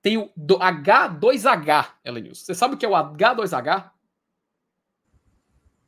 Tem 0.00 0.16
o 0.16 0.32
H2H, 0.36 1.94
Elenilson. 2.04 2.44
Você 2.44 2.54
sabe 2.54 2.74
o 2.74 2.78
que 2.78 2.86
é 2.86 2.88
o 2.88 2.92
H2H? 2.92 3.90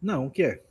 Não, 0.01 0.27
o 0.27 0.31
que 0.31 0.43
é? 0.43 0.65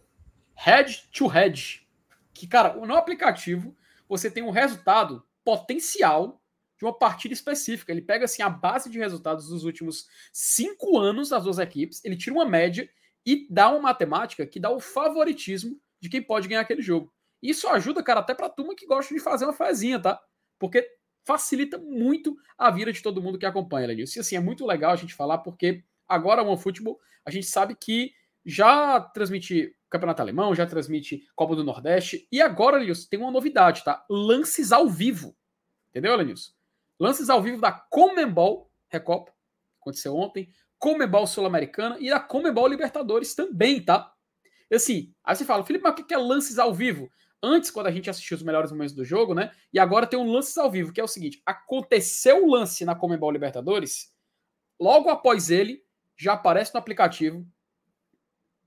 Head 0.55 1.09
to 1.11 1.27
head. 1.27 1.87
Que, 2.33 2.47
cara, 2.47 2.73
no 2.73 2.95
aplicativo 2.95 3.75
você 4.07 4.29
tem 4.29 4.43
um 4.43 4.49
resultado 4.49 5.23
potencial 5.43 6.41
de 6.77 6.85
uma 6.85 6.97
partida 6.97 7.33
específica. 7.33 7.91
Ele 7.91 8.01
pega 8.01 8.25
assim 8.25 8.41
a 8.41 8.49
base 8.49 8.89
de 8.89 8.97
resultados 8.97 9.49
dos 9.49 9.63
últimos 9.63 10.07
cinco 10.31 10.97
anos 10.97 11.29
das 11.29 11.43
duas 11.43 11.59
equipes, 11.59 12.03
ele 12.03 12.17
tira 12.17 12.33
uma 12.33 12.45
média 12.45 12.89
e 13.25 13.45
dá 13.49 13.69
uma 13.69 13.81
matemática 13.81 14.47
que 14.47 14.59
dá 14.59 14.69
o 14.69 14.79
favoritismo 14.79 15.79
de 15.99 16.09
quem 16.09 16.21
pode 16.21 16.47
ganhar 16.47 16.61
aquele 16.61 16.81
jogo. 16.81 17.13
Isso 17.41 17.67
ajuda, 17.67 18.01
cara, 18.01 18.21
até 18.21 18.33
pra 18.33 18.49
turma 18.49 18.75
que 18.75 18.85
gosta 18.87 19.13
de 19.13 19.19
fazer 19.19 19.45
uma 19.45 19.53
fezinha, 19.53 19.99
tá? 19.99 20.19
Porque 20.57 20.89
facilita 21.23 21.77
muito 21.77 22.35
a 22.57 22.71
vida 22.71 22.91
de 22.91 23.01
todo 23.01 23.21
mundo 23.21 23.37
que 23.37 23.45
acompanha, 23.45 23.87
Lenilson. 23.87 24.19
E 24.19 24.21
assim, 24.21 24.35
é 24.35 24.39
muito 24.39 24.65
legal 24.65 24.91
a 24.91 24.95
gente 24.95 25.13
falar, 25.13 25.39
porque 25.39 25.83
agora 26.07 26.43
o 26.43 26.47
OneFootball, 26.47 26.99
a 27.25 27.31
gente 27.31 27.47
sabe 27.47 27.75
que 27.75 28.13
já 28.45 28.99
transmite 28.99 29.75
Campeonato 29.89 30.21
Alemão, 30.21 30.55
já 30.55 30.65
transmite 30.65 31.27
Copa 31.35 31.55
do 31.55 31.63
Nordeste, 31.63 32.27
e 32.31 32.41
agora, 32.41 32.77
Lenilson, 32.77 33.07
tem 33.09 33.19
uma 33.19 33.31
novidade, 33.31 33.83
tá? 33.83 34.05
Lances 34.09 34.71
ao 34.71 34.87
vivo. 34.87 35.35
Entendeu, 35.89 36.15
Lenilson? 36.15 36.51
Lances 36.99 37.29
ao 37.29 37.41
vivo 37.41 37.61
da 37.61 37.71
Comembol 37.71 38.69
Recopa, 38.89 39.31
aconteceu 39.79 40.15
ontem, 40.15 40.49
Comebol 40.77 41.27
Sul-Americana 41.27 41.97
e 41.99 42.11
a 42.11 42.19
Comebol 42.19 42.67
Libertadores 42.67 43.35
também, 43.35 43.81
tá? 43.81 44.13
Assim, 44.71 45.13
aí 45.23 45.35
você 45.35 45.45
fala, 45.45 45.63
Felipe, 45.63 45.83
mas 45.83 45.93
o 45.93 46.03
que 46.03 46.13
é 46.13 46.17
lances 46.17 46.59
ao 46.59 46.73
vivo? 46.73 47.09
Antes, 47.41 47.71
quando 47.71 47.87
a 47.87 47.91
gente 47.91 48.09
assistiu 48.09 48.35
os 48.35 48.43
melhores 48.43 48.71
momentos 48.71 48.93
do 48.93 49.05
jogo, 49.05 49.33
né? 49.33 49.51
E 49.71 49.79
agora 49.79 50.05
tem 50.05 50.19
um 50.19 50.31
lances 50.31 50.57
ao 50.57 50.69
vivo, 50.69 50.91
que 50.91 50.99
é 50.99 51.03
o 51.03 51.07
seguinte: 51.07 51.41
aconteceu 51.45 52.45
o 52.45 52.51
lance 52.51 52.83
na 52.83 52.95
Comebol 52.95 53.31
Libertadores, 53.31 54.13
logo 54.79 55.09
após 55.09 55.49
ele, 55.49 55.83
já 56.17 56.33
aparece 56.33 56.73
no 56.73 56.79
aplicativo 56.79 57.47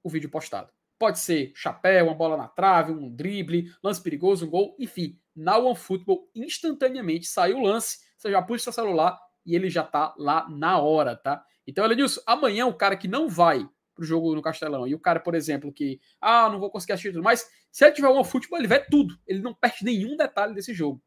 o 0.02 0.08
vídeo 0.08 0.30
postado. 0.30 0.70
Pode 0.98 1.18
ser 1.18 1.52
chapéu, 1.54 2.06
uma 2.06 2.14
bola 2.14 2.36
na 2.36 2.48
trave, 2.48 2.92
um 2.92 3.14
drible, 3.14 3.70
lance 3.82 4.00
perigoso, 4.00 4.46
um 4.46 4.50
gol, 4.50 4.76
enfim. 4.78 5.18
Na 5.34 5.58
OneFootball, 5.58 6.30
instantaneamente 6.34 7.26
saiu 7.26 7.58
o 7.58 7.62
lance, 7.62 7.98
você 8.16 8.30
já 8.30 8.40
puxa 8.40 8.64
seu 8.64 8.72
celular 8.72 9.18
e 9.44 9.54
ele 9.54 9.68
já 9.68 9.82
tá 9.82 10.14
lá 10.16 10.48
na 10.48 10.78
hora, 10.78 11.16
tá? 11.16 11.44
Então, 11.66 11.84
Elenilson, 11.84 12.20
amanhã 12.26 12.66
o 12.66 12.74
cara 12.74 12.96
que 12.96 13.08
não 13.08 13.28
vai 13.28 13.68
pro 13.94 14.04
jogo 14.04 14.34
no 14.34 14.42
Castelão 14.42 14.86
e 14.86 14.94
o 14.94 14.98
cara, 14.98 15.20
por 15.20 15.34
exemplo, 15.34 15.72
que, 15.72 16.00
ah, 16.20 16.48
não 16.50 16.58
vou 16.58 16.70
conseguir 16.70 16.92
assistir 16.92 17.12
tudo, 17.12 17.22
mas 17.22 17.48
se 17.70 17.84
ele 17.84 17.94
tiver 17.94 18.08
o 18.08 18.14
OneFootball, 18.14 18.58
ele 18.58 18.68
vê 18.68 18.78
tudo. 18.80 19.18
Ele 19.26 19.40
não 19.40 19.54
perde 19.54 19.84
nenhum 19.84 20.16
detalhe 20.16 20.54
desse 20.54 20.74
jogo. 20.74 21.02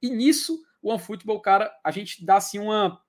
E 0.00 0.10
nisso, 0.10 0.60
o 0.82 0.90
OneFootball, 0.90 1.40
cara, 1.40 1.72
a 1.82 1.90
gente 1.90 2.24
dá 2.24 2.36
assim 2.36 2.58
uma, 2.58 3.00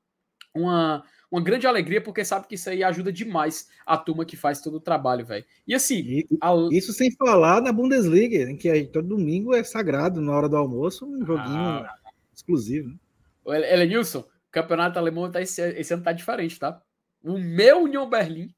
uma, 0.55 1.03
uma 1.31 1.41
grande 1.41 1.67
alegria, 1.67 2.01
porque 2.01 2.25
sabe 2.25 2.47
que 2.47 2.55
isso 2.55 2.69
aí 2.69 2.83
ajuda 2.83 3.11
demais 3.11 3.67
a 3.85 3.97
turma 3.97 4.25
que 4.25 4.35
faz 4.35 4.61
todo 4.61 4.77
o 4.77 4.81
trabalho, 4.81 5.25
velho. 5.25 5.45
E 5.67 5.75
assim. 5.75 5.99
E, 5.99 6.27
a... 6.41 6.53
Isso 6.71 6.93
sem 6.93 7.11
falar 7.15 7.61
na 7.61 7.71
Bundesliga, 7.71 8.49
em 8.49 8.57
que 8.57 8.85
todo 8.85 9.09
domingo 9.09 9.53
é 9.53 9.63
sagrado, 9.63 10.21
na 10.21 10.31
hora 10.35 10.49
do 10.49 10.57
almoço, 10.57 11.05
um 11.05 11.25
joguinho 11.25 11.57
ah. 11.57 11.95
exclusivo. 12.33 12.89
Né? 12.89 13.73
Elenilson, 13.73 14.25
campeonato 14.51 14.99
alemão 14.99 15.31
tá 15.31 15.41
esse, 15.41 15.61
esse, 15.61 15.93
ano 15.93 16.03
tá 16.03 16.11
diferente, 16.11 16.59
tá? 16.59 16.81
O 17.23 17.37
meu 17.37 17.83
União 17.83 18.09
Berlim, 18.09 18.53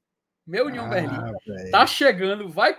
meu 0.50 0.66
União 0.66 0.86
ah, 0.86 0.90
Berlim, 0.90 1.34
véio. 1.46 1.72
tá 1.72 1.86
chegando, 1.86 2.50
vai 2.50 2.76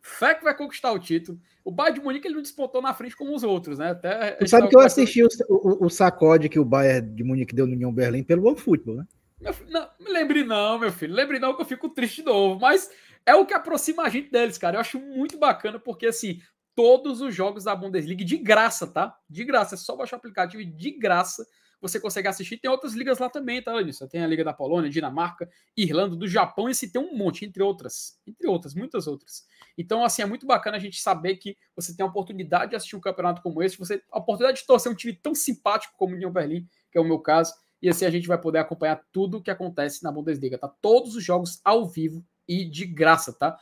fé 0.00 0.34
que 0.36 0.44
vai 0.44 0.56
conquistar 0.56 0.92
o 0.92 0.98
título. 0.98 1.38
O 1.64 1.72
Bayern 1.72 1.98
de 1.98 2.04
Munique 2.04 2.28
ele 2.28 2.36
não 2.36 2.42
disputou 2.42 2.80
na 2.80 2.94
frente 2.94 3.16
como 3.16 3.34
os 3.34 3.42
outros, 3.42 3.78
né? 3.78 3.90
Até 3.90 4.32
tu 4.32 4.48
sabe 4.48 4.68
que 4.68 4.76
eu 4.76 4.80
assisti 4.80 5.22
o, 5.22 5.28
o, 5.48 5.86
o, 5.86 5.90
sacode 5.90 6.48
que 6.48 6.58
o 6.58 6.64
Bayern 6.64 7.14
de 7.14 7.24
Munique 7.24 7.54
deu 7.54 7.66
no 7.66 7.72
União 7.72 7.92
Berlim 7.92 8.22
pelo 8.22 8.46
OneFootball, 8.46 8.96
né? 8.96 9.06
Meu, 9.40 9.52
não, 9.68 9.88
me 10.00 10.12
lembre 10.12 10.44
não, 10.44 10.78
meu 10.78 10.92
filho. 10.92 11.14
Lembre 11.14 11.40
não 11.40 11.54
que 11.54 11.62
eu 11.62 11.66
fico 11.66 11.88
triste 11.88 12.22
de 12.22 12.26
novo, 12.26 12.60
mas 12.60 12.88
é 13.26 13.34
o 13.34 13.44
que 13.44 13.54
aproxima 13.54 14.04
a 14.04 14.08
gente 14.08 14.30
deles, 14.30 14.56
cara. 14.56 14.76
Eu 14.76 14.80
acho 14.80 15.00
muito 15.00 15.36
bacana 15.36 15.78
porque 15.78 16.06
assim, 16.06 16.40
todos 16.74 17.20
os 17.20 17.34
jogos 17.34 17.64
da 17.64 17.74
Bundesliga 17.74 18.24
de 18.24 18.36
graça, 18.36 18.86
tá? 18.86 19.16
De 19.28 19.44
graça, 19.44 19.74
é 19.74 19.78
só 19.78 19.96
baixar 19.96 20.16
o 20.16 20.18
aplicativo 20.18 20.62
e 20.62 20.66
de 20.66 20.92
graça 20.92 21.44
você 21.80 22.00
consegue 22.00 22.28
assistir. 22.28 22.58
Tem 22.58 22.70
outras 22.70 22.94
ligas 22.94 23.18
lá 23.18 23.28
também, 23.28 23.62
tá, 23.62 23.72
Lenilson? 23.74 24.06
Tem 24.06 24.22
a 24.22 24.26
Liga 24.26 24.44
da 24.44 24.52
Polônia, 24.52 24.90
Dinamarca, 24.90 25.48
Irlanda, 25.76 26.16
do 26.16 26.26
Japão, 26.26 26.68
esse 26.68 26.90
tem 26.90 27.00
um 27.00 27.16
monte, 27.16 27.44
entre 27.44 27.62
outras. 27.62 28.20
Entre 28.26 28.46
outras, 28.48 28.74
muitas 28.74 29.06
outras. 29.06 29.46
Então, 29.76 30.04
assim, 30.04 30.22
é 30.22 30.26
muito 30.26 30.46
bacana 30.46 30.76
a 30.76 30.80
gente 30.80 31.00
saber 31.00 31.36
que 31.36 31.56
você 31.74 31.96
tem 31.96 32.04
a 32.04 32.08
oportunidade 32.08 32.70
de 32.70 32.76
assistir 32.76 32.96
um 32.96 33.00
campeonato 33.00 33.42
como 33.42 33.62
esse, 33.62 33.78
você 33.78 34.02
a 34.10 34.18
oportunidade 34.18 34.60
de 34.60 34.66
torcer 34.66 34.90
um 34.90 34.94
time 34.94 35.12
tão 35.12 35.34
simpático 35.34 35.94
como 35.96 36.12
o 36.12 36.16
União 36.16 36.32
Berlim, 36.32 36.66
que 36.90 36.98
é 36.98 37.00
o 37.00 37.04
meu 37.04 37.18
caso, 37.18 37.54
e 37.80 37.88
assim 37.88 38.04
a 38.04 38.10
gente 38.10 38.26
vai 38.26 38.40
poder 38.40 38.58
acompanhar 38.58 39.00
tudo 39.12 39.38
o 39.38 39.42
que 39.42 39.50
acontece 39.50 40.02
na 40.02 40.10
Bundesliga, 40.10 40.58
tá? 40.58 40.68
Todos 40.68 41.14
os 41.14 41.24
jogos 41.24 41.60
ao 41.64 41.86
vivo 41.86 42.24
e 42.46 42.64
de 42.64 42.86
graça, 42.86 43.32
tá? 43.32 43.56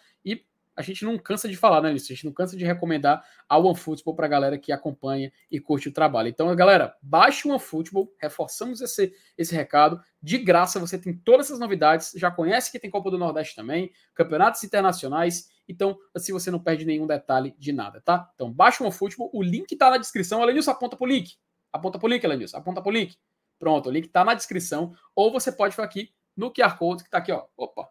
A 0.77 0.82
gente 0.82 1.05
não 1.05 1.16
cansa 1.19 1.48
de 1.48 1.57
falar, 1.57 1.81
né, 1.81 1.90
Lício? 1.90 2.12
A 2.12 2.15
gente 2.15 2.27
não 2.27 2.32
cansa 2.32 2.57
de 2.57 2.65
recomendar 2.65 3.24
a 3.48 3.59
OneFootball 3.59 4.15
para 4.15 4.27
a 4.27 4.28
galera 4.28 4.59
que 4.59 4.70
acompanha 4.70 5.32
e 5.51 5.59
curte 5.59 5.89
o 5.89 5.93
trabalho. 5.93 6.28
Então, 6.28 6.55
galera, 6.55 6.94
baixe 7.01 7.48
o 7.48 7.51
OneFootball, 7.51 8.12
reforçamos 8.20 8.82
esse, 8.82 9.12
esse 9.39 9.55
recado. 9.55 10.01
De 10.23 10.36
graça, 10.36 10.78
você 10.78 10.98
tem 10.98 11.16
todas 11.16 11.47
essas 11.47 11.59
novidades. 11.59 12.12
Já 12.16 12.31
conhece 12.31 12.70
que 12.70 12.78
tem 12.78 12.90
Copa 12.90 13.11
do 13.11 13.16
Nordeste 13.16 13.57
também, 13.57 13.90
campeonatos 14.15 14.62
internacionais. 14.65 15.48
Então, 15.66 15.97
assim 16.15 16.32
você 16.32 16.51
não 16.51 16.59
perde 16.59 16.85
nenhum 16.85 17.07
detalhe 17.07 17.55
de 17.59 17.73
nada, 17.73 18.01
tá? 18.03 18.31
Então, 18.35 18.53
baixe 18.53 18.82
o 18.82 18.86
OneFootball. 18.86 19.31
O 19.32 19.43
link 19.43 19.73
está 19.73 19.89
na 19.89 19.97
descrição. 19.97 20.43
Elenilson, 20.43 20.73
aponta 20.73 20.97
para 20.97 21.05
o 21.05 21.09
link. 21.09 21.36
Aponta 21.73 21.98
para 21.98 22.07
o 22.07 22.11
link, 22.11 22.23
Elenilson. 22.23 22.59
Aponta 22.59 22.82
para 22.82 22.90
o 22.90 22.93
link. 22.93 23.16
Pronto, 23.59 23.89
o 23.89 23.93
link 23.93 24.07
está 24.07 24.24
na 24.24 24.35
descrição. 24.35 24.93
Ou 25.15 25.32
você 25.32 25.51
pode 25.51 25.73
ficar 25.73 25.85
aqui 25.85 26.12
no 26.36 26.53
QR 26.53 26.77
Code 26.77 27.03
que 27.03 27.09
está 27.09 27.19
aqui, 27.19 27.32
ó. 27.32 27.47
Opa, 27.57 27.89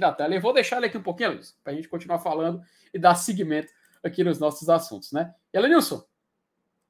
da 0.00 0.12
tela. 0.12 0.34
Eu 0.34 0.40
vou 0.40 0.52
deixar 0.52 0.78
ele 0.78 0.86
aqui 0.86 0.96
um 0.96 1.02
pouquinho, 1.02 1.32
Luiz, 1.32 1.56
para 1.62 1.72
a 1.72 1.76
gente 1.76 1.88
continuar 1.88 2.18
falando 2.18 2.62
e 2.92 2.98
dar 2.98 3.14
seguimento 3.14 3.72
aqui 4.02 4.24
nos 4.24 4.38
nossos 4.38 4.68
assuntos, 4.68 5.12
né? 5.12 5.34
E 5.52 5.58
Elenilson, 5.58 6.02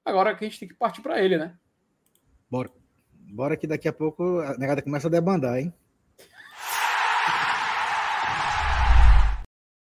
agora 0.05 0.35
que 0.35 0.45
a 0.45 0.49
gente 0.49 0.61
tem 0.61 0.69
que 0.69 0.75
partir 0.75 1.03
para 1.03 1.23
ele, 1.23 1.37
né? 1.37 1.57
Bora. 2.51 2.71
Bora 3.31 3.57
que 3.57 3.67
daqui 3.67 3.89
a 3.89 3.93
pouco 3.93 4.41
a 4.41 4.57
negada 4.57 4.81
começa 4.81 5.09
a 5.09 5.11
debandar, 5.11 5.59
hein? 5.59 5.73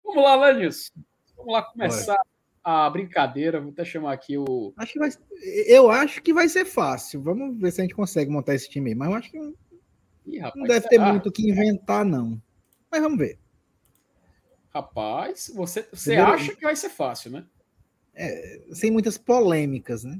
Vamos 0.04 0.24
lá, 0.24 0.36
Lanis. 0.36 0.92
Vamos 1.38 1.54
lá 1.54 1.64
começar 1.64 2.18
a 2.62 2.90
brincadeira. 2.90 3.62
Vou 3.62 3.72
até 3.72 3.86
chamar 3.86 4.12
aqui 4.12 4.38
o. 4.38 4.74
Acho 4.76 4.94
que 4.94 5.00
vai, 5.00 5.10
eu 5.68 5.90
acho 5.90 6.22
que 6.22 6.34
vai 6.34 6.50
ser 6.50 6.66
fácil. 6.66 7.22
Vamos 7.22 7.58
ver 7.58 7.72
se 7.72 7.80
a 7.80 7.84
gente 7.84 7.96
consegue 7.96 8.30
montar 8.30 8.54
esse 8.54 8.70
time 8.70 8.90
aí. 8.90 8.96
Mas 8.96 9.10
eu 9.10 9.16
acho 9.16 9.32
que 9.32 9.38
Ih, 10.26 10.40
rapaz, 10.40 10.56
não 10.56 10.68
deve 10.68 10.88
ter 10.88 11.00
muito 11.00 11.30
o 11.30 11.32
que 11.32 11.50
inventar, 11.50 12.06
não. 12.06 12.42
Mas 12.92 13.02
vamos 13.02 13.18
ver. 13.18 13.40
Rapaz, 14.74 15.52
você, 15.54 15.88
você 15.92 16.16
acha 16.16 16.56
que 16.56 16.64
vai 16.64 16.76
ser 16.76 16.90
fácil, 16.90 17.32
né? 17.32 17.46
É, 18.14 18.62
sem 18.72 18.92
muitas 18.92 19.18
polêmicas, 19.18 20.04
né? 20.04 20.20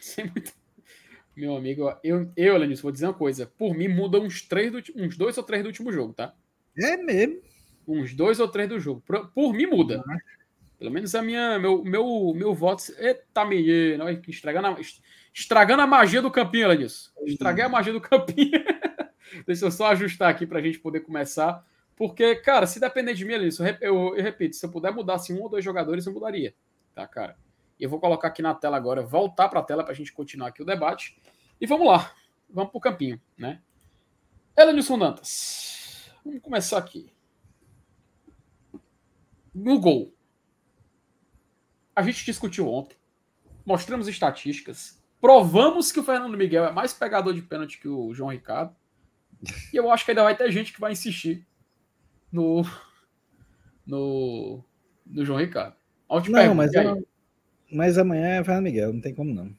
Sem 0.00 0.24
muito... 0.26 0.52
Meu 1.34 1.56
amigo, 1.56 1.92
eu, 2.04 2.30
eu, 2.36 2.56
Lenilson, 2.58 2.82
vou 2.82 2.92
dizer 2.92 3.06
uma 3.06 3.14
coisa. 3.14 3.46
Por 3.46 3.74
mim, 3.74 3.88
muda 3.88 4.20
uns, 4.20 4.42
três 4.42 4.70
do, 4.70 4.82
uns 4.96 5.16
dois 5.16 5.38
ou 5.38 5.44
três 5.44 5.62
do 5.62 5.68
último 5.68 5.90
jogo, 5.90 6.12
tá? 6.12 6.34
É 6.76 6.96
mesmo. 6.96 7.40
Uns 7.88 8.12
dois 8.12 8.38
ou 8.38 8.48
três 8.48 8.68
do 8.68 8.78
jogo. 8.78 9.02
Por, 9.06 9.28
por 9.28 9.52
mim, 9.54 9.66
muda. 9.66 10.02
Ah. 10.06 10.16
Pelo 10.78 10.90
menos 10.90 11.14
a 11.14 11.22
minha, 11.22 11.58
meu, 11.58 11.82
meu, 11.82 12.34
meu 12.34 12.54
voto. 12.54 12.82
Eita, 12.98 13.44
menino, 13.44 14.04
estragando 14.28 14.66
a, 14.66 14.76
estragando 15.32 15.82
a 15.82 15.86
magia 15.86 16.20
do 16.20 16.30
campinho, 16.30 16.68
Lenilson. 16.68 17.10
Estraguei 17.24 17.64
a 17.64 17.68
magia 17.68 17.92
do 17.92 18.00
campinho. 18.00 18.62
Deixa 19.46 19.64
eu 19.64 19.70
só 19.70 19.86
ajustar 19.86 20.28
aqui 20.28 20.46
para 20.46 20.58
a 20.58 20.62
gente 20.62 20.78
poder 20.78 21.00
começar. 21.00 21.64
Porque, 22.02 22.34
cara, 22.34 22.66
se 22.66 22.80
depender 22.80 23.14
de 23.14 23.24
mim, 23.24 23.34
Lenilson, 23.34 23.64
eu, 23.64 23.76
eu, 23.80 24.16
eu 24.16 24.24
repito, 24.24 24.56
se 24.56 24.66
eu 24.66 24.70
puder 24.72 24.92
mudar 24.92 25.14
assim, 25.14 25.38
um 25.38 25.42
ou 25.42 25.48
dois 25.48 25.64
jogadores, 25.64 26.04
eu 26.04 26.12
mudaria. 26.12 26.52
Tá, 26.92 27.06
cara? 27.06 27.38
Eu 27.78 27.88
vou 27.88 28.00
colocar 28.00 28.26
aqui 28.26 28.42
na 28.42 28.52
tela 28.52 28.76
agora, 28.76 29.02
voltar 29.02 29.48
para 29.48 29.60
a 29.60 29.62
tela 29.62 29.84
para 29.84 29.92
a 29.92 29.94
gente 29.94 30.12
continuar 30.12 30.48
aqui 30.48 30.60
o 30.60 30.64
debate. 30.64 31.16
E 31.60 31.64
vamos 31.64 31.86
lá. 31.86 32.12
Vamos 32.50 32.72
para 32.72 32.78
o 32.78 32.80
campinho, 32.80 33.22
né? 33.38 33.62
Elenilson 34.58 34.98
Dantas. 34.98 36.10
Vamos 36.24 36.42
começar 36.42 36.76
aqui. 36.76 37.08
No 39.54 39.78
gol. 39.78 40.12
A 41.94 42.02
gente 42.02 42.24
discutiu 42.24 42.68
ontem. 42.68 42.96
Mostramos 43.64 44.08
estatísticas. 44.08 45.00
Provamos 45.20 45.92
que 45.92 46.00
o 46.00 46.02
Fernando 46.02 46.36
Miguel 46.36 46.64
é 46.64 46.72
mais 46.72 46.92
pegador 46.92 47.32
de 47.32 47.42
pênalti 47.42 47.78
que 47.78 47.86
o 47.86 48.12
João 48.12 48.32
Ricardo. 48.32 48.74
E 49.72 49.76
eu 49.76 49.88
acho 49.88 50.04
que 50.04 50.10
ainda 50.10 50.24
vai 50.24 50.36
ter 50.36 50.50
gente 50.50 50.72
que 50.72 50.80
vai 50.80 50.90
insistir 50.90 51.46
no, 52.32 52.64
no, 53.86 54.64
no 55.06 55.24
João 55.24 55.38
Ricardo. 55.38 55.76
Não, 56.28 56.54
mas 56.54 56.72
eu, 56.74 57.06
mas 57.70 57.98
amanhã 57.98 58.26
é 58.26 58.44
Fernando 58.44 58.64
Miguel, 58.64 58.92
não 58.92 59.00
tem 59.00 59.14
como 59.14 59.32
não. 59.32 59.54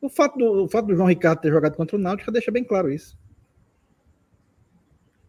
O 0.00 0.08
fato 0.08 0.36
do, 0.36 0.64
o 0.64 0.68
fato 0.68 0.86
do 0.86 0.96
João 0.96 1.08
Ricardo 1.08 1.40
ter 1.40 1.50
jogado 1.50 1.76
contra 1.76 1.96
o 1.96 2.00
Náutico 2.00 2.32
deixa 2.32 2.50
bem 2.50 2.64
claro 2.64 2.90
isso. 2.90 3.16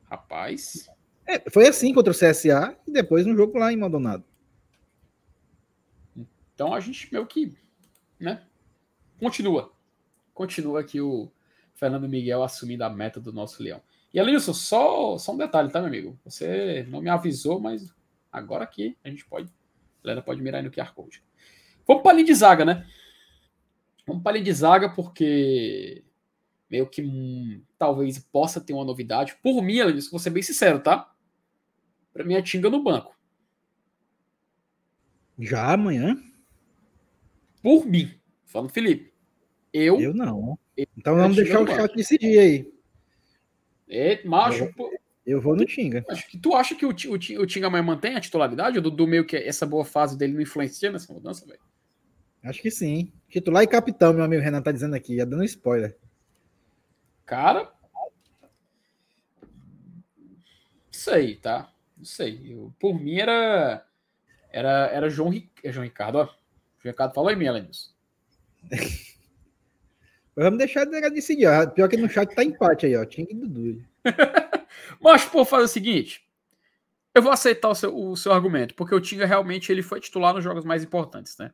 Rapaz. 0.06 0.90
É, 1.26 1.50
foi 1.50 1.68
assim 1.68 1.94
contra 1.94 2.12
o 2.12 2.16
CSA 2.16 2.78
e 2.88 2.92
depois 2.92 3.26
no 3.26 3.36
jogo 3.36 3.58
lá 3.58 3.72
em 3.72 3.78
Maldonado. 3.78 4.24
Então 6.54 6.74
a 6.74 6.80
gente 6.80 7.12
meio 7.12 7.26
que, 7.26 7.56
né? 8.20 8.44
Continua. 9.20 9.72
Continua 10.34 10.82
aqui 10.82 11.00
o 11.00 11.32
Fernando 11.76 12.10
Miguel 12.10 12.44
assumindo 12.44 12.84
a 12.84 12.90
meta 12.90 13.20
do 13.20 13.32
nosso 13.32 13.62
leão. 13.62 13.82
E 14.14 14.20
Alilson, 14.20 14.54
só, 14.54 15.18
só 15.18 15.34
um 15.34 15.38
detalhe, 15.38 15.72
tá, 15.72 15.80
meu 15.80 15.88
amigo? 15.88 16.20
Você 16.24 16.86
não 16.88 17.02
me 17.02 17.10
avisou, 17.10 17.60
mas 17.60 17.92
agora 18.32 18.64
aqui 18.64 18.96
a 19.04 19.10
gente 19.10 19.26
pode. 19.26 19.48
A 19.48 20.08
galera 20.08 20.22
pode 20.22 20.42
mirar 20.42 20.60
aí 20.60 20.64
no 20.64 20.72
QR 20.72 20.94
Code. 20.94 21.24
Vamos 21.88 22.04
para 22.04 22.12
a 22.12 22.14
linha 22.16 22.28
de 22.28 22.36
zaga, 22.36 22.64
né? 22.64 22.88
Vamos 24.06 24.22
para 24.22 24.34
a 24.34 24.34
linha 24.34 24.46
de 24.46 24.54
zaga 24.54 24.90
porque 24.90 26.04
meio 26.70 26.88
que 26.88 27.02
hum, 27.02 27.62
talvez 27.78 28.20
possa 28.20 28.62
ter 28.62 28.74
uma 28.74 28.86
novidade. 28.86 29.36
Por 29.42 29.62
mim, 29.64 29.78
Elenilson, 29.78 30.12
vou 30.12 30.20
ser 30.20 30.30
bem 30.30 30.44
sincero, 30.44 30.80
tá? 30.80 31.12
Para 32.12 32.24
mim 32.24 32.36
é 32.36 32.42
Tinga 32.42 32.70
no 32.70 32.84
banco. 32.84 33.18
Já 35.40 35.74
amanhã? 35.74 36.22
Por 37.64 37.86
mim. 37.86 38.14
Falando 38.46 38.70
Felipe. 38.70 39.12
Eu. 39.72 40.00
Eu 40.00 40.14
não. 40.14 40.60
Eu, 40.78 40.86
então 40.96 41.16
vamos 41.16 41.36
deixar 41.36 41.62
o 41.62 41.68
chat 41.68 41.96
decidir 41.96 42.38
aí. 42.38 42.73
É, 43.90 44.24
macho. 44.26 44.64
Eu, 44.64 44.92
eu 45.26 45.42
vou 45.42 45.56
no 45.56 45.66
Tinga. 45.66 46.04
Acho 46.10 46.28
que, 46.28 46.38
tu 46.38 46.54
acha 46.54 46.76
que 46.76 46.86
o, 46.86 46.90
o, 46.90 47.42
o 47.42 47.48
Tinga 47.48 47.68
amanhã 47.68 47.84
mantém 47.84 48.16
a 48.16 48.22
titularidade? 48.22 48.80
Do, 48.80 48.92
do 48.92 49.08
meio 49.08 49.26
que 49.26 49.36
essa 49.36 49.66
boa 49.66 49.86
fase 49.86 50.18
dele 50.18 50.34
não 50.34 50.42
influencia 50.42 50.92
nessa 50.92 51.14
mudança, 51.14 51.46
velho? 51.46 51.60
Acho 52.44 52.62
que 52.62 52.70
sim. 52.70 53.12
Titular 53.30 53.64
e 53.64 53.68
capitão, 53.68 54.14
meu 54.14 54.24
amigo 54.24 54.44
Renan 54.44 54.62
tá 54.62 54.72
dizendo 54.72 54.96
aqui, 54.96 55.16
já 55.16 55.26
dando 55.26 55.46
spoiler. 55.46 55.98
Cara. 57.26 57.72
Não 59.42 59.50
sei, 60.92 61.36
tá? 61.38 61.72
Não 61.98 62.06
sei. 62.06 62.54
Eu, 62.54 62.74
por 62.80 63.00
mim 63.00 63.20
era. 63.20 63.86
Era, 64.52 64.88
era 64.88 65.10
João, 65.10 65.32
é 65.64 65.72
João 65.72 65.86
Ricardo, 65.86 66.18
ó. 66.18 66.26
João 66.26 66.92
Ricardo 66.92 67.14
falou 67.14 67.32
em 67.32 67.36
mim, 67.36 67.48
além 67.48 67.68
Vamos 70.36 70.58
deixar 70.58 70.86
de 70.86 71.10
decidir. 71.12 71.48
Ó. 71.48 71.68
Pior 71.68 71.88
que 71.88 71.98
no 71.98 72.10
chat 72.10 72.34
tá 72.34 72.44
empate 72.44 72.86
aí, 72.86 72.96
ó. 72.96 73.06
Tinha 73.06 73.26
que 73.26 73.34
Dudu. 73.34 73.84
Mas, 75.00 75.26
pô, 75.26 75.46
faz 75.46 75.66
o 75.66 75.68
seguinte. 75.68 76.28
Eu 77.14 77.22
vou 77.22 77.32
aceitar 77.32 77.70
o 77.70 77.76
seu, 77.76 77.96
o 77.96 78.18
seu 78.18 78.32
argumento, 78.32 78.74
porque 78.74 78.96
o 78.96 79.00
Tinga 79.00 79.26
realmente 79.26 79.72
ele 79.72 79.84
foi 79.84 80.00
titular 80.00 80.34
nos 80.34 80.44
jogos 80.44 80.66
mais 80.66 80.84
importantes, 80.84 81.38
né? 81.38 81.52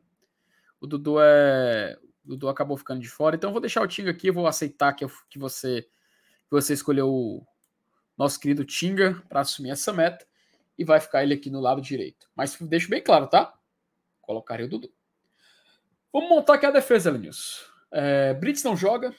O 0.80 0.86
Dudu 0.86 1.16
é. 1.20 1.98
O 2.24 2.28
Dudu 2.30 2.48
acabou 2.48 2.76
ficando 2.76 3.00
de 3.00 3.08
fora. 3.08 3.36
Então 3.36 3.50
eu 3.50 3.52
vou 3.52 3.60
deixar 3.60 3.82
o 3.82 3.86
Tinga 3.86 4.10
aqui, 4.10 4.30
vou 4.30 4.46
aceitar 4.46 4.94
que, 4.94 5.04
eu, 5.04 5.10
que 5.28 5.38
você 5.38 5.82
que 5.82 6.50
você 6.50 6.72
escolheu 6.72 7.08
o 7.08 7.46
nosso 8.16 8.40
querido 8.40 8.64
Tinga 8.64 9.22
para 9.28 9.40
assumir 9.40 9.70
essa 9.70 9.92
meta 9.92 10.26
e 10.76 10.84
vai 10.84 10.98
ficar 10.98 11.22
ele 11.22 11.34
aqui 11.34 11.50
no 11.50 11.60
lado 11.60 11.80
direito. 11.80 12.28
Mas 12.34 12.56
deixo 12.60 12.90
bem 12.90 13.02
claro, 13.02 13.28
tá? 13.28 13.54
Colocarei 14.20 14.66
o 14.66 14.68
Dudu. 14.68 14.90
Vamos 16.12 16.28
montar 16.28 16.54
aqui 16.54 16.66
a 16.66 16.70
defesa, 16.70 17.10
Lenilson. 17.10 17.69
É, 17.92 18.34
Brits 18.34 18.62
não 18.62 18.76
joga, 18.76 19.14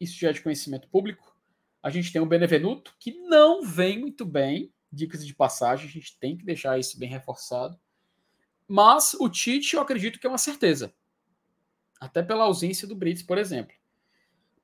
isso 0.00 0.18
já 0.18 0.30
é 0.30 0.32
de 0.32 0.42
conhecimento 0.42 0.88
público. 0.88 1.34
A 1.82 1.90
gente 1.90 2.12
tem 2.12 2.22
o 2.22 2.26
Benevenuto, 2.26 2.94
que 2.98 3.12
não 3.28 3.62
vem 3.62 3.98
muito 3.98 4.24
bem, 4.24 4.72
dicas 4.90 5.26
de 5.26 5.34
passagem, 5.34 5.86
a 5.86 5.90
gente 5.90 6.18
tem 6.18 6.36
que 6.36 6.44
deixar 6.44 6.78
isso 6.78 6.98
bem 6.98 7.08
reforçado. 7.08 7.78
Mas 8.66 9.14
o 9.14 9.28
Tite, 9.28 9.76
eu 9.76 9.82
acredito 9.82 10.18
que 10.18 10.26
é 10.26 10.30
uma 10.30 10.38
certeza. 10.38 10.94
Até 12.00 12.22
pela 12.22 12.44
ausência 12.44 12.88
do 12.88 12.94
Brits, 12.94 13.22
por 13.22 13.36
exemplo. 13.36 13.74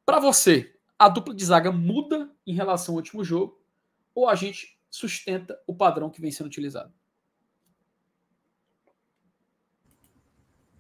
Para 0.07 0.19
você, 0.19 0.75
a 0.99 1.09
dupla 1.09 1.35
de 1.35 1.45
zaga 1.45 1.71
muda 1.71 2.31
em 2.47 2.55
relação 2.55 2.95
ao 2.95 2.97
último 2.97 3.23
jogo 3.23 3.63
ou 4.15 4.29
a 4.29 4.35
gente 4.35 4.79
sustenta 4.91 5.61
o 5.67 5.75
padrão 5.75 6.11
que 6.11 6.21
vem 6.21 6.33
sendo 6.33 6.47
utilizado? 6.47 6.93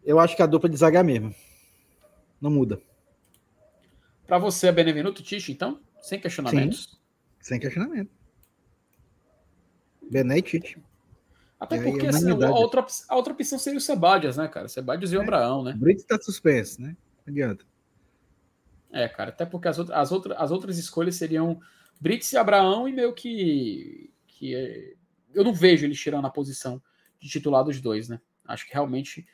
Eu 0.03 0.19
acho 0.19 0.35
que 0.35 0.43
a 0.43 0.47
dupla 0.47 0.69
de 0.69 0.77
zaga 0.77 1.01
é 1.01 1.03
mesmo. 1.03 1.35
Não 2.41 2.51
muda. 2.51 2.81
Para 4.27 4.39
você 4.39 4.69
é 4.69 4.73
Benevenuto 4.73 5.23
Tite, 5.23 5.53
então? 5.53 5.81
Sem 6.01 6.21
questionamentos? 6.21 6.85
Sim, 6.85 6.99
sem 7.41 7.61
questionamento. 7.61 8.11
Bené 10.11 10.39
e 10.39 10.43
Tite. 10.43 10.83
Até 11.59 11.83
porque 11.83 12.07
assim, 12.07 12.31
a, 12.31 12.51
outra, 12.51 12.87
a 13.09 13.17
outra 13.17 13.35
opção 13.35 13.59
seria 13.59 13.77
o 13.77 13.83
Sebadias, 13.83 14.39
né, 14.39 14.49
cara? 14.49 14.67
Sebadias 14.67 15.13
e 15.13 15.17
o 15.17 15.21
é, 15.21 15.23
Abraão, 15.23 15.63
né? 15.63 15.73
O 15.73 15.79
Brito 15.79 16.07
tá 16.07 16.19
suspenso, 16.19 16.81
né? 16.81 16.97
Não 17.27 17.33
adianta. 17.33 17.67
É, 18.91 19.07
cara, 19.09 19.29
até 19.29 19.45
porque 19.45 19.69
as, 19.69 19.79
outras, 19.79 19.99
as, 19.99 20.11
outras, 20.11 20.37
as 20.39 20.51
outras 20.51 20.79
escolhas 20.79 21.17
seriam 21.17 21.61
Brits 22.01 22.33
e 22.33 22.39
Abraão 22.39 22.89
e 22.89 22.93
meio 22.93 23.13
que. 23.13 24.11
que 24.27 24.55
é, 24.55 24.95
eu 25.35 25.45
não 25.45 25.53
vejo 25.53 25.85
ele 25.85 25.95
tirando 25.95 26.25
a 26.25 26.31
posição 26.31 26.83
de 27.21 27.29
titular 27.29 27.63
dos 27.63 27.79
dois, 27.79 28.09
né? 28.09 28.21
Acho 28.47 28.67
que 28.67 28.73
realmente 28.73 29.27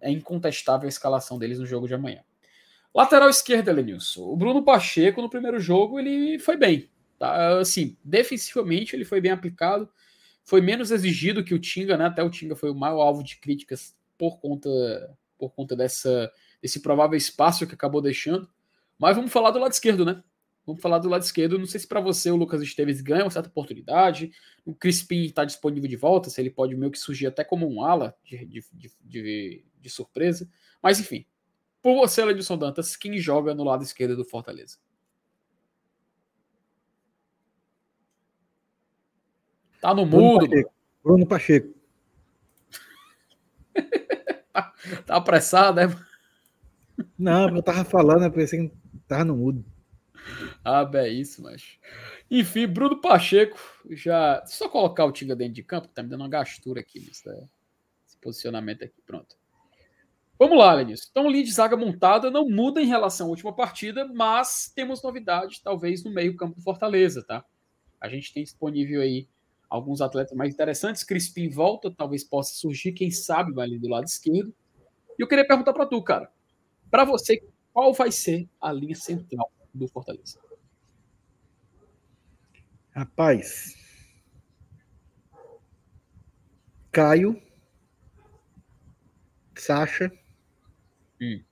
é 0.00 0.10
incontestável 0.10 0.86
a 0.86 0.88
escalação 0.88 1.38
deles 1.38 1.60
no 1.60 1.66
jogo 1.66 1.86
de 1.86 1.94
amanhã. 1.94 2.22
Lateral 2.94 3.28
esquerda, 3.28 3.72
Lenilson. 3.72 4.22
O 4.22 4.36
Bruno 4.36 4.62
Pacheco, 4.62 5.22
no 5.22 5.30
primeiro 5.30 5.60
jogo, 5.60 5.98
ele 5.98 6.38
foi 6.38 6.56
bem. 6.56 6.88
Tá? 7.18 7.58
Assim, 7.58 7.96
defensivamente, 8.04 8.96
ele 8.96 9.04
foi 9.04 9.20
bem 9.20 9.30
aplicado 9.32 9.88
foi 10.50 10.60
menos 10.60 10.90
exigido 10.90 11.44
que 11.44 11.54
o 11.54 11.60
Tinga, 11.60 11.96
né? 11.96 12.06
Até 12.06 12.24
o 12.24 12.28
Tinga 12.28 12.56
foi 12.56 12.70
o 12.70 12.74
maior 12.74 13.00
alvo 13.02 13.22
de 13.22 13.36
críticas 13.36 13.96
por 14.18 14.40
conta, 14.40 14.68
por 15.38 15.50
conta 15.50 15.76
dessa, 15.76 16.28
desse 16.60 16.80
provável 16.80 17.16
espaço 17.16 17.68
que 17.68 17.74
acabou 17.74 18.02
deixando. 18.02 18.48
Mas 18.98 19.14
vamos 19.14 19.32
falar 19.32 19.52
do 19.52 19.60
lado 19.60 19.70
esquerdo, 19.70 20.04
né? 20.04 20.22
Vamos 20.66 20.82
falar 20.82 20.98
do 20.98 21.08
lado 21.08 21.22
esquerdo. 21.22 21.56
Não 21.56 21.66
sei 21.66 21.78
se 21.78 21.86
para 21.86 22.00
você 22.00 22.32
o 22.32 22.36
Lucas 22.36 22.60
Esteves 22.62 23.00
ganha 23.00 23.22
uma 23.22 23.30
certa 23.30 23.48
oportunidade. 23.48 24.32
O 24.64 24.74
Crispim 24.74 25.22
está 25.22 25.44
disponível 25.44 25.88
de 25.88 25.96
volta, 25.96 26.28
se 26.28 26.40
ele 26.40 26.50
pode 26.50 26.74
meio 26.74 26.90
que 26.90 26.98
surgir 26.98 27.28
até 27.28 27.44
como 27.44 27.72
um 27.72 27.84
ala 27.84 28.16
de, 28.24 28.44
de, 28.44 28.64
de, 29.00 29.64
de 29.80 29.88
surpresa. 29.88 30.50
Mas 30.82 30.98
enfim, 30.98 31.24
por 31.82 31.94
você, 31.96 32.24
Ledilson 32.24 32.58
Dantas, 32.58 32.96
quem 32.96 33.18
joga 33.18 33.54
no 33.54 33.64
lado 33.64 33.82
esquerdo 33.82 34.16
do 34.16 34.24
Fortaleza? 34.24 34.78
Tá 39.80 39.94
no 39.94 40.04
Bruno 40.04 40.24
mudo. 40.24 40.48
Pacheco. 40.48 40.72
Bruno 41.02 41.26
Pacheco. 41.26 41.74
tá, 44.52 44.74
tá 45.06 45.16
apressado, 45.16 45.76
né? 45.76 46.06
Não, 47.18 47.48
eu 47.48 47.62
tava 47.62 47.84
falando, 47.84 48.24
eu 48.24 48.32
pensei 48.32 48.68
que 48.68 48.76
tava 49.08 49.24
no 49.24 49.36
mudo. 49.36 49.64
Ah, 50.62 50.88
é 50.94 51.08
isso, 51.08 51.42
mas. 51.42 51.78
Enfim, 52.30 52.66
Bruno 52.66 53.00
Pacheco 53.00 53.58
já. 53.90 54.44
Só 54.46 54.68
colocar 54.68 55.06
o 55.06 55.12
Tinga 55.12 55.34
dentro 55.34 55.54
de 55.54 55.62
campo, 55.62 55.88
tá 55.88 56.02
me 56.02 56.10
dando 56.10 56.20
uma 56.20 56.28
gastura 56.28 56.80
aqui 56.80 57.00
nesse, 57.00 57.28
esse 58.06 58.18
posicionamento 58.20 58.84
aqui. 58.84 59.00
Pronto. 59.06 59.39
Vamos 60.40 60.56
lá, 60.56 60.72
Lenilson. 60.72 61.08
Então, 61.10 61.28
linha 61.30 61.44
de 61.44 61.52
zaga 61.52 61.76
montada 61.76 62.30
não 62.30 62.48
muda 62.48 62.80
em 62.80 62.86
relação 62.86 63.26
à 63.26 63.28
última 63.30 63.52
partida, 63.52 64.10
mas 64.14 64.72
temos 64.74 65.02
novidades, 65.02 65.58
talvez, 65.58 66.02
no 66.02 66.10
meio-campo 66.10 66.56
do 66.56 66.62
Fortaleza, 66.62 67.22
tá? 67.22 67.44
A 68.00 68.08
gente 68.08 68.32
tem 68.32 68.42
disponível 68.42 69.02
aí 69.02 69.28
alguns 69.68 70.00
atletas 70.00 70.34
mais 70.34 70.54
interessantes. 70.54 71.04
Crispim 71.04 71.50
volta, 71.50 71.90
talvez 71.90 72.24
possa 72.24 72.54
surgir, 72.54 72.92
quem 72.92 73.10
sabe, 73.10 73.60
ali 73.60 73.78
do 73.78 73.86
lado 73.86 74.06
esquerdo. 74.06 74.54
E 75.18 75.22
eu 75.22 75.28
queria 75.28 75.46
perguntar 75.46 75.74
para 75.74 75.84
tu, 75.84 76.02
cara. 76.02 76.32
Para 76.90 77.04
você, 77.04 77.44
qual 77.70 77.92
vai 77.92 78.10
ser 78.10 78.48
a 78.58 78.72
linha 78.72 78.96
central 78.96 79.52
do 79.74 79.86
Fortaleza? 79.88 80.40
Rapaz. 82.96 83.76
Caio. 86.90 87.38
Sacha. 89.54 90.10
Hum. 91.20 91.42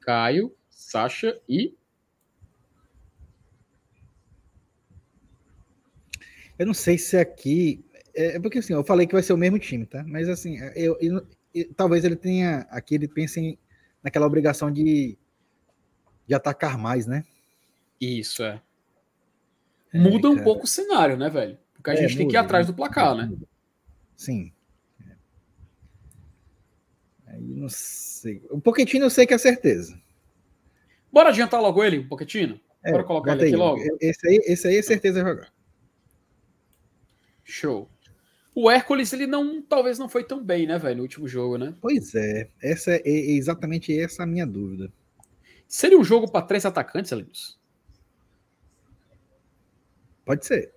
Caio, 0.00 0.54
Sacha 0.68 1.40
e. 1.48 1.74
Eu 6.58 6.66
não 6.66 6.74
sei 6.74 6.98
se 6.98 7.16
aqui. 7.16 7.84
É, 8.14 8.36
é 8.36 8.40
porque 8.40 8.58
assim, 8.58 8.72
eu 8.72 8.84
falei 8.84 9.06
que 9.06 9.12
vai 9.12 9.22
ser 9.22 9.32
o 9.32 9.36
mesmo 9.36 9.58
time, 9.58 9.86
tá? 9.86 10.04
Mas 10.04 10.28
assim, 10.28 10.58
eu, 10.74 10.96
eu, 11.00 11.26
eu 11.54 11.74
talvez 11.74 12.04
ele 12.04 12.16
tenha. 12.16 12.66
Aqui 12.70 12.94
ele 12.94 13.08
pense 13.08 13.58
naquela 14.02 14.26
obrigação 14.26 14.70
de, 14.70 15.16
de 16.26 16.34
atacar 16.34 16.78
mais, 16.78 17.06
né? 17.06 17.24
Isso, 18.00 18.42
é. 18.42 18.60
é 19.92 19.98
muda 19.98 20.30
um 20.30 20.42
pouco 20.42 20.64
o 20.64 20.68
cenário, 20.68 21.16
né, 21.16 21.28
velho? 21.28 21.58
Porque 21.74 21.90
a 21.90 21.94
é, 21.94 21.96
gente 21.96 22.10
muda, 22.10 22.18
tem 22.18 22.28
que 22.28 22.34
ir 22.34 22.38
atrás 22.38 22.66
do 22.66 22.74
placar, 22.74 23.14
né? 23.14 23.30
Sim. 24.20 24.52
Aí 27.26 27.40
não 27.40 27.70
sei. 27.70 28.42
O 28.50 28.60
Pochettino 28.60 29.06
eu 29.06 29.10
sei 29.10 29.26
que 29.26 29.32
é 29.32 29.38
certeza. 29.38 29.98
Bora 31.10 31.30
adiantar 31.30 31.58
logo 31.62 31.82
ele, 31.82 32.00
o 32.00 32.06
Pochettino? 32.06 32.60
É, 32.84 32.92
Bora 32.92 33.02
colocar 33.04 33.32
ele 33.32 33.46
aqui 33.46 33.56
logo? 33.56 33.80
Esse 33.98 34.28
aí, 34.28 34.40
esse 34.44 34.68
aí 34.68 34.76
é 34.76 34.82
certeza 34.82 35.20
jogar. 35.20 35.50
Show. 37.42 37.90
O 38.54 38.70
Hércules, 38.70 39.10
ele 39.14 39.26
não, 39.26 39.62
talvez 39.62 39.98
não 39.98 40.06
foi 40.06 40.22
tão 40.22 40.44
bem, 40.44 40.66
né, 40.66 40.78
velho, 40.78 40.96
no 40.96 41.02
último 41.02 41.26
jogo, 41.26 41.56
né? 41.56 41.74
Pois 41.80 42.14
é. 42.14 42.50
Essa 42.62 42.90
é, 42.90 43.02
é 43.02 43.30
exatamente 43.30 43.98
essa 43.98 44.24
a 44.24 44.26
minha 44.26 44.46
dúvida. 44.46 44.92
Seria 45.66 45.98
um 45.98 46.04
jogo 46.04 46.30
para 46.30 46.44
três 46.44 46.66
atacantes, 46.66 47.10
Linus? 47.10 47.58
Pode 50.26 50.44
ser. 50.44 50.74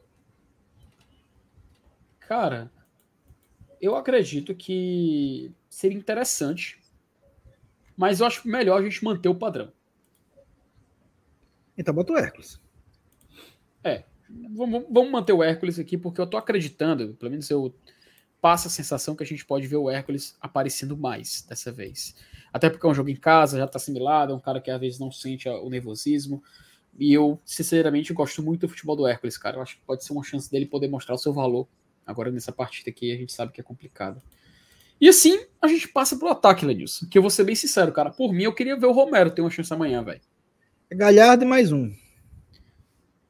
Cara, 2.22 2.72
eu 3.84 3.98
acredito 3.98 4.56
que 4.56 5.52
seria 5.70 5.98
interessante, 5.98 6.82
mas 7.98 8.22
eu 8.22 8.26
acho 8.26 8.48
melhor 8.48 8.80
a 8.80 8.84
gente 8.84 9.04
manter 9.04 9.28
o 9.28 9.36
padrão. 9.36 9.74
Então 11.78 11.94
bota 11.94 12.14
o 12.14 12.18
Hércules. 12.18 12.62
É, 13.84 14.06
vamos, 14.56 14.86
vamos 14.90 15.12
manter 15.12 15.34
o 15.34 15.44
Hércules 15.44 15.78
aqui, 15.78 15.98
porque 15.98 16.22
eu 16.22 16.26
tô 16.26 16.38
acreditando, 16.38 17.14
pelo 17.16 17.30
menos 17.30 17.50
eu 17.50 17.76
passo 18.40 18.70
a 18.70 18.72
sensação 18.72 19.18
que 19.18 19.24
a 19.24 19.26
gente 19.26 19.46
pode 19.46 19.68
ver 19.68 19.76
o 19.76 19.90
Hércules 19.90 20.38
aparecendo 20.40 20.96
mais 20.96 21.42
dessa 21.42 21.70
vez. 21.70 22.16
Até 22.54 22.70
porque 22.70 22.86
é 22.86 22.90
um 22.90 22.94
jogo 22.94 23.10
em 23.10 23.18
casa, 23.18 23.58
já 23.58 23.68
tá 23.68 23.78
assimilado, 23.78 24.32
é 24.32 24.36
um 24.36 24.40
cara 24.40 24.62
que 24.62 24.72
às 24.72 24.80
vezes 24.80 24.98
não 24.98 25.12
sente 25.12 25.50
o 25.50 25.70
nervosismo. 25.70 26.42
E 26.98 27.12
eu, 27.12 27.38
sinceramente, 27.44 28.14
gosto 28.14 28.42
muito 28.42 28.62
do 28.62 28.70
futebol 28.70 28.96
do 28.96 29.06
Hércules, 29.06 29.38
cara. 29.38 29.58
Eu 29.58 29.62
acho 29.62 29.76
que 29.76 29.82
pode 29.82 30.06
ser 30.06 30.14
uma 30.14 30.24
chance 30.24 30.50
dele 30.50 30.68
poder 30.68 30.88
mostrar 30.88 31.16
o 31.16 31.18
seu 31.18 31.34
valor 31.34 31.68
Agora 32.06 32.32
nessa 32.32 32.52
partida 32.52 32.90
aqui 32.90 33.12
a 33.12 33.18
gente 33.18 33.32
sabe 33.32 33.52
que 33.52 33.62
é 33.62 33.64
complicado. 33.64 34.22
E 35.00 35.10
assim 35.10 35.46
a 35.62 35.68
gente 35.68 35.88
passa 35.88 36.18
pro 36.18 36.30
ataque, 36.30 36.66
Lenilson. 36.66 37.08
Que 37.10 37.18
eu 37.18 37.22
vou 37.22 37.32
ser 37.32 37.44
bem 37.44 37.56
sincero, 37.56 37.92
cara. 37.92 38.12
Por 38.12 38.34
mim, 38.34 38.44
eu 38.44 38.54
queria 38.54 38.78
ver 38.78 38.88
o 38.88 38.92
Romero 38.92 39.32
ter 39.32 39.42
uma 39.42 39.50
chance 39.50 39.74
amanhã, 39.74 40.04
velho. 40.04 40.22
É 40.90 40.96
Galhardo 40.96 41.44
e 41.44 41.48
mais 41.48 41.72
um. 41.72 41.94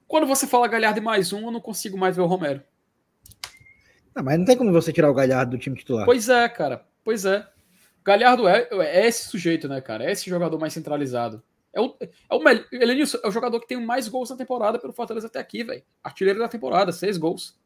Quando 0.08 0.28
você 0.28 0.46
fala 0.46 0.68
Galhardo 0.68 1.00
e 1.00 1.04
mais 1.04 1.34
um, 1.34 1.46
eu 1.46 1.52
não 1.52 1.62
consigo 1.62 1.98
mais 1.98 2.16
ver 2.16 2.22
o 2.22 2.28
Romero. 2.28 2.62
Não, 4.16 4.24
mas 4.24 4.38
não 4.38 4.46
tem 4.46 4.58
como 4.58 4.72
você 4.72 4.94
tirar 4.94 5.10
o 5.10 5.14
Galhardo 5.14 5.52
do 5.52 5.58
time 5.58 5.76
titular. 5.76 6.06
Pois 6.06 6.30
é, 6.30 6.48
cara. 6.48 6.86
Pois 7.04 7.26
é. 7.26 7.48
Galhardo 8.06 8.48
é, 8.48 8.68
é 8.72 9.08
esse 9.08 9.28
sujeito, 9.30 9.68
né, 9.68 9.82
cara? 9.82 10.04
É 10.04 10.12
esse 10.12 10.30
jogador 10.30 10.60
mais 10.60 10.74
centralizado. 10.74 11.42
É 11.74 11.82
o, 11.82 11.96
é 12.00 12.36
o 12.36 12.40
melhor. 12.40 12.66
Elenilson 12.72 13.18
é 13.24 13.28
o 13.28 13.32
jogador 13.32 13.60
que 13.60 13.68
tem 13.68 13.84
mais 13.84 14.08
gols 14.08 14.30
na 14.30 14.36
temporada 14.36 14.78
pelo 14.78 14.94
Fortaleza 14.94 15.28
até 15.28 15.40
aqui, 15.40 15.64
velho. 15.64 15.82
Artilheiro 16.04 16.40
da 16.40 16.48
temporada, 16.48 16.92
seis 16.92 17.18
gols. 17.18 17.58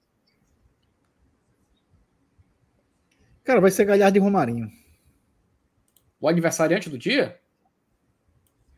Cara, 3.48 3.61
vai 3.61 3.72
ser 3.72 3.86
Galhardo 3.86 4.18
e 4.18 4.19
Romarinho. 4.19 4.69
O 6.19 6.28
aniversariante 6.28 6.90
do 6.90 6.98
dia? 6.98 7.40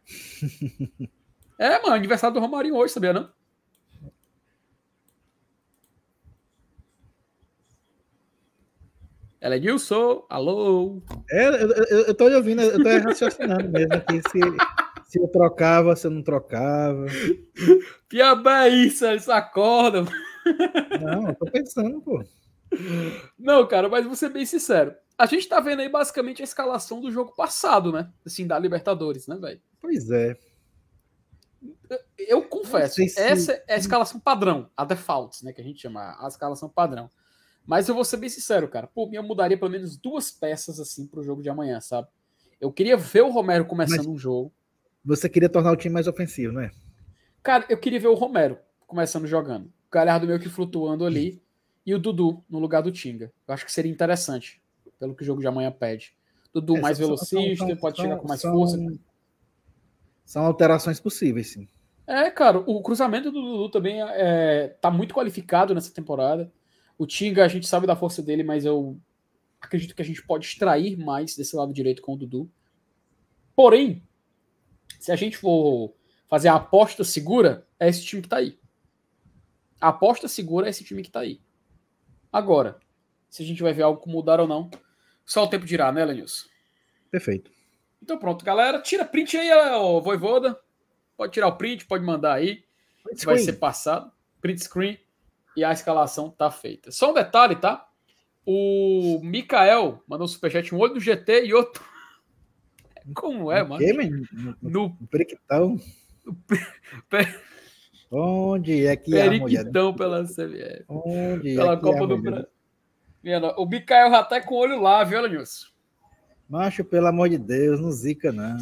é, 1.58 1.82
mano, 1.82 1.96
aniversário 1.96 2.36
do 2.36 2.40
Romarinho 2.40 2.76
hoje, 2.76 2.94
sabia 2.94 3.12
não? 3.12 3.32
Ela 9.42 9.56
é 9.56 9.60
Nilson, 9.60 10.24
alô? 10.30 11.02
É, 11.32 11.48
eu, 11.48 11.72
eu, 11.72 12.06
eu 12.06 12.14
tô 12.14 12.30
ouvindo, 12.30 12.62
eu 12.62 12.84
tô 12.84 12.90
raciocinando 13.08 13.68
mesmo 13.74 13.96
aqui 13.96 14.22
se, 14.30 14.40
se 15.08 15.20
eu 15.20 15.28
trocava, 15.30 15.96
se 15.96 16.06
eu 16.06 16.12
não 16.12 16.22
trocava. 16.22 17.08
Piaba 18.08 18.68
é 18.68 18.70
isso, 18.70 19.04
eles 19.04 19.28
acordam. 19.30 20.06
Não, 21.02 21.30
eu 21.30 21.36
tô 21.36 21.48
pensando, 21.48 22.00
pô. 22.02 22.24
Não, 23.38 23.68
cara, 23.68 23.90
mas 23.90 24.06
vou 24.06 24.16
ser 24.16 24.30
bem 24.30 24.46
sincero. 24.46 24.96
A 25.18 25.26
gente 25.26 25.48
tá 25.48 25.60
vendo 25.60 25.82
aí 25.82 25.90
basicamente 25.90 26.42
a 26.42 26.46
escalação 26.46 27.02
do 27.02 27.12
jogo 27.12 27.34
passado, 27.36 27.92
né? 27.92 28.12
Assim, 28.26 28.48
da 28.48 28.58
Libertadores, 28.58 29.28
né, 29.28 29.36
velho? 29.36 29.62
Pois 29.82 30.10
é. 30.10 30.38
Eu 32.18 32.44
confesso, 32.44 32.96
se... 32.96 33.20
essa 33.20 33.64
é 33.68 33.74
a 33.74 33.78
escalação 33.78 34.20
padrão, 34.20 34.70
a 34.78 34.86
default, 34.86 35.44
né? 35.44 35.52
Que 35.52 35.62
a 35.62 35.64
gente 35.64 35.82
chama 35.82 36.16
a 36.20 36.28
escalação 36.28 36.70
padrão. 36.70 37.10
Mas 37.66 37.90
eu 37.90 37.96
vou 37.96 38.06
ser 38.06 38.18
bem 38.18 38.30
sincero, 38.30 38.68
cara. 38.68 38.88
Por 38.88 39.10
mim, 39.10 39.18
eu 39.18 39.24
mudaria 39.24 39.58
pelo 39.58 39.72
menos 39.72 39.98
duas 39.98 40.32
peças 40.32 40.80
assim 40.80 41.06
pro 41.06 41.24
jogo 41.24 41.42
de 41.42 41.50
amanhã, 41.50 41.82
sabe? 41.82 42.08
Eu 42.60 42.72
queria 42.72 42.96
ver 42.96 43.22
o 43.22 43.30
Romero 43.30 43.66
começando 43.66 43.98
Mas 43.98 44.08
um 44.08 44.18
jogo. 44.18 44.54
Você 45.04 45.30
queria 45.30 45.50
tornar 45.50 45.72
o 45.72 45.78
time 45.78 45.94
mais 45.94 46.08
ofensivo, 46.08 46.54
não 46.54 46.62
é? 46.62 46.72
Cara, 47.44 47.66
eu 47.70 47.78
queria 47.78 48.00
ver 48.00 48.08
o 48.08 48.16
Romero 48.16 48.58
começando 48.88 49.28
jogando. 49.28 49.66
O 49.66 49.92
Galhardo 49.92 50.28
meio 50.28 50.40
que 50.40 50.50
flutuando 50.50 51.06
ali 51.06 51.42
e 51.86 51.94
o 51.94 52.00
Dudu 52.00 52.44
no 52.50 52.60
lugar 52.60 52.82
do 52.82 52.92
Tinga. 52.92 53.32
Eu 53.48 53.54
acho 53.54 53.66
que 53.66 53.72
seria 53.72 53.92
interessante, 53.92 54.62
pelo 55.00 55.16
que 55.16 55.24
o 55.24 55.26
jogo 55.26 55.42
de 55.42 55.48
amanhã 55.48 55.72
pede. 55.72 56.14
Dudu 56.54 56.78
é, 56.78 56.82
mais 56.82 56.98
são, 56.98 57.06
velocista, 57.06 57.68
são, 57.68 57.78
pode 57.78 57.98
são, 57.98 58.06
chegar 58.06 58.18
com 58.18 58.28
mais 58.28 58.42
força. 58.42 58.78
São 60.26 60.46
alterações 60.46 61.00
possíveis, 61.00 61.48
sim. 61.52 61.68
É, 62.06 62.30
cara, 62.32 62.60
o 62.60 62.82
cruzamento 62.82 63.32
do 63.32 63.42
Dudu 63.42 63.70
também 63.70 64.02
é, 64.02 64.70
tá 64.82 64.90
muito 64.90 65.14
qualificado 65.14 65.76
nessa 65.76 65.94
temporada. 65.94 66.52
O 66.98 67.06
Tinga, 67.06 67.46
a 67.46 67.48
gente 67.48 67.68
sabe 67.68 67.86
da 67.86 67.96
força 67.96 68.22
dele, 68.22 68.44
mas 68.44 68.66
eu 68.66 69.00
acredito 69.62 69.96
que 69.96 70.02
a 70.02 70.06
gente 70.06 70.26
pode 70.26 70.46
extrair 70.46 70.98
mais 70.98 71.36
desse 71.36 71.56
lado 71.56 71.74
direito 71.74 72.02
com 72.02 72.14
o 72.14 72.18
Dudu. 72.18 72.50
Porém, 73.56 74.04
se 75.00 75.12
a 75.12 75.16
gente 75.16 75.38
for 75.38 75.94
fazer 76.28 76.48
a 76.48 76.56
aposta 76.56 77.04
segura, 77.04 77.68
é 77.80 77.88
esse 77.88 78.04
time 78.04 78.22
que 78.22 78.30
tá 78.30 78.38
aí. 78.38 78.58
A 79.80 79.90
aposta 79.90 80.28
segura 80.28 80.68
é 80.68 80.70
esse 80.70 80.84
time 80.84 81.04
que 81.04 81.12
tá 81.12 81.22
aí. 81.22 81.40
Agora, 82.32 82.80
se 83.30 83.44
a 83.44 83.46
gente 83.46 83.62
vai 83.62 83.74
ver 83.74 83.84
algo 83.84 84.10
mudar 84.10 84.40
ou 84.40 84.48
não, 84.48 84.70
só 85.26 85.44
o 85.44 85.48
tempo 85.48 85.66
dirá, 85.66 85.92
né, 85.92 86.04
Lenilson? 86.06 86.48
Perfeito. 87.12 87.52
Então 88.02 88.18
pronto, 88.18 88.46
galera. 88.46 88.82
Tira 88.82 89.06
print 89.06 89.38
aí, 89.38 89.52
ó, 89.52 90.00
Voivoda. 90.00 90.60
Pode 91.18 91.34
tirar 91.34 91.48
o 91.48 91.58
print, 91.58 91.86
pode 91.86 92.04
mandar 92.04 92.34
aí. 92.34 92.64
Print 93.04 93.26
vai 93.26 93.38
ser 93.38 93.54
passado. 93.54 94.12
Print 94.42 94.64
screen. 94.64 94.98
E 95.56 95.64
a 95.64 95.72
escalação 95.72 96.30
tá 96.30 96.50
feita. 96.50 96.92
Só 96.92 97.12
um 97.12 97.14
detalhe, 97.14 97.56
tá? 97.56 97.88
O 98.46 99.20
Mikael 99.22 100.02
mandou 100.08 100.26
um 100.26 100.28
superchat, 100.28 100.74
um 100.74 100.80
olho 100.80 100.94
do 100.94 101.00
GT 101.00 101.46
e 101.46 101.54
outro. 101.54 101.84
Como 103.14 103.52
é, 103.52 103.64
mano? 103.64 103.84
No, 104.32 104.56
no, 104.62 104.98
no 105.00 105.08
Periquitão. 105.08 105.80
Onde 108.12 108.88
é 108.88 108.96
que 108.96 109.12
Periquitão 109.12 109.94
pela 109.94 110.24
CBF. 110.24 110.84
Onde 110.88 111.56
pela 111.56 111.74
é 111.74 111.78
Copa 111.78 112.08
do 112.08 112.18
Brasil. 112.18 112.48
O 113.58 113.66
Bicael 113.66 114.10
já 114.10 114.24
tá 114.24 114.42
com 114.42 114.56
o 114.56 114.58
olho 114.58 114.82
lá, 114.82 115.04
viu, 115.04 115.28
Nilson? 115.28 115.68
Macho, 116.50 116.84
pelo 116.84 117.08
amor 117.08 117.30
de 117.30 117.38
Deus, 117.38 117.80
não 117.80 117.92
zica, 117.92 118.32
não. 118.32 118.58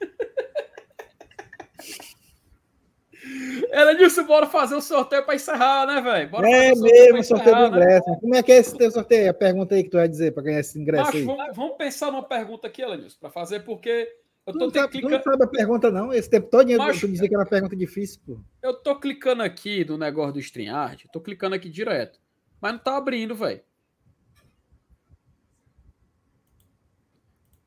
Elenilson, 3.70 4.24
bora 4.24 4.46
fazer 4.46 4.74
o 4.74 4.80
sorteio 4.80 5.24
para 5.24 5.34
encerrar, 5.34 5.86
né, 5.86 6.00
velho? 6.00 6.46
É 6.46 6.74
mesmo, 6.74 7.22
sorteio 7.22 7.56
do 7.56 7.60
né? 7.60 7.68
ingresso. 7.68 8.10
Né? 8.10 8.18
Como 8.20 8.34
é 8.34 8.42
que 8.42 8.52
é 8.52 8.56
esse 8.56 8.76
teu 8.76 8.90
sorteio? 8.90 9.30
A 9.30 9.34
pergunta 9.34 9.74
aí 9.74 9.84
que 9.84 9.90
tu 9.90 9.98
vai 9.98 10.08
dizer 10.08 10.32
para 10.32 10.44
ganhar 10.44 10.60
esse 10.60 10.80
ingresso 10.80 11.08
Acho, 11.08 11.18
aí. 11.18 11.24
Vamos, 11.24 11.54
vamos, 11.54 11.76
pensar 11.76 12.10
numa 12.10 12.22
pergunta 12.22 12.66
aqui, 12.66 12.80
Elenilson, 12.80 13.18
para 13.20 13.28
fazer, 13.28 13.60
porque 13.60 14.08
eu 14.46 14.52
tô 14.52 14.58
não, 14.58 14.70
sabe, 14.70 15.02
não 15.02 15.22
sabe 15.22 15.44
a 15.44 15.46
pergunta, 15.48 15.90
não? 15.90 16.12
Esse 16.12 16.30
tempo 16.30 16.48
todo 16.48 16.68
Mas... 16.78 17.00
tu 17.00 17.08
dizer 17.08 17.28
que 17.28 17.34
era 17.34 17.42
uma 17.42 17.50
pergunta 17.50 17.74
difícil, 17.74 18.20
pô. 18.24 18.40
Eu 18.62 18.74
tô 18.74 18.98
clicando 18.98 19.42
aqui 19.42 19.84
no 19.84 19.98
negócio 19.98 20.34
do 20.34 20.38
StreamYard, 20.38 21.08
tô 21.12 21.20
clicando 21.20 21.56
aqui 21.56 21.68
direto, 21.68 22.20
mas 22.60 22.72
não 22.72 22.78
tá 22.78 22.96
abrindo, 22.96 23.34
velho. 23.34 23.60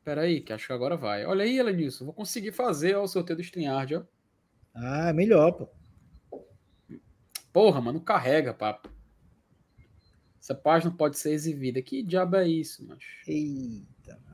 Pera 0.05 0.21
aí, 0.21 0.39
que 0.41 0.53
acho 0.53 0.67
que 0.67 0.73
agora 0.73 0.95
vai. 0.95 1.25
Olha 1.25 1.43
aí, 1.43 1.59
Elenilson, 1.59 2.05
vou 2.05 2.13
conseguir 2.13 2.53
fazer 2.53 2.95
ó, 2.95 3.03
o 3.03 3.07
sorteio 3.07 3.37
do 3.37 3.43
StreamYard, 3.43 3.97
ó. 3.97 4.03
Ah, 4.73 5.11
melhor, 5.13 5.51
pô. 5.51 5.69
Porra, 7.51 7.81
mano, 7.81 7.99
carrega, 7.99 8.53
papo. 8.53 8.89
Essa 10.41 10.55
página 10.55 10.91
pode 10.95 11.17
ser 11.17 11.31
exibida. 11.31 11.81
Que 11.81 12.01
diabo 12.01 12.37
é 12.37 12.47
isso, 12.47 12.87
macho? 12.87 13.07
Eita, 13.27 14.17
mano. 14.23 14.28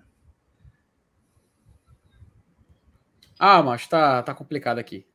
Ah, 3.39 3.61
mas 3.61 3.87
tá, 3.87 4.23
tá 4.23 4.33
complicado 4.33 4.79
aqui. 4.79 5.05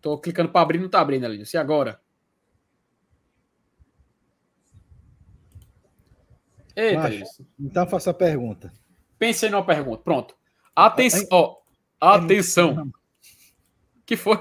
Tô 0.00 0.18
clicando 0.18 0.50
para 0.50 0.60
abrir, 0.60 0.78
não 0.78 0.88
tá 0.88 1.00
abrindo 1.00 1.24
ali. 1.24 1.42
E 1.52 1.56
agora? 1.56 2.00
Eita. 6.76 7.10
Então 7.58 7.86
faça 7.86 8.10
a 8.10 8.14
pergunta. 8.14 8.72
Pensei 9.18 9.50
numa 9.50 9.64
pergunta. 9.64 10.02
Pronto. 10.02 10.34
Atenção. 10.74 11.26
Ó, 11.30 11.56
atenção. 12.00 12.90
Que 14.06 14.16
foi? 14.16 14.40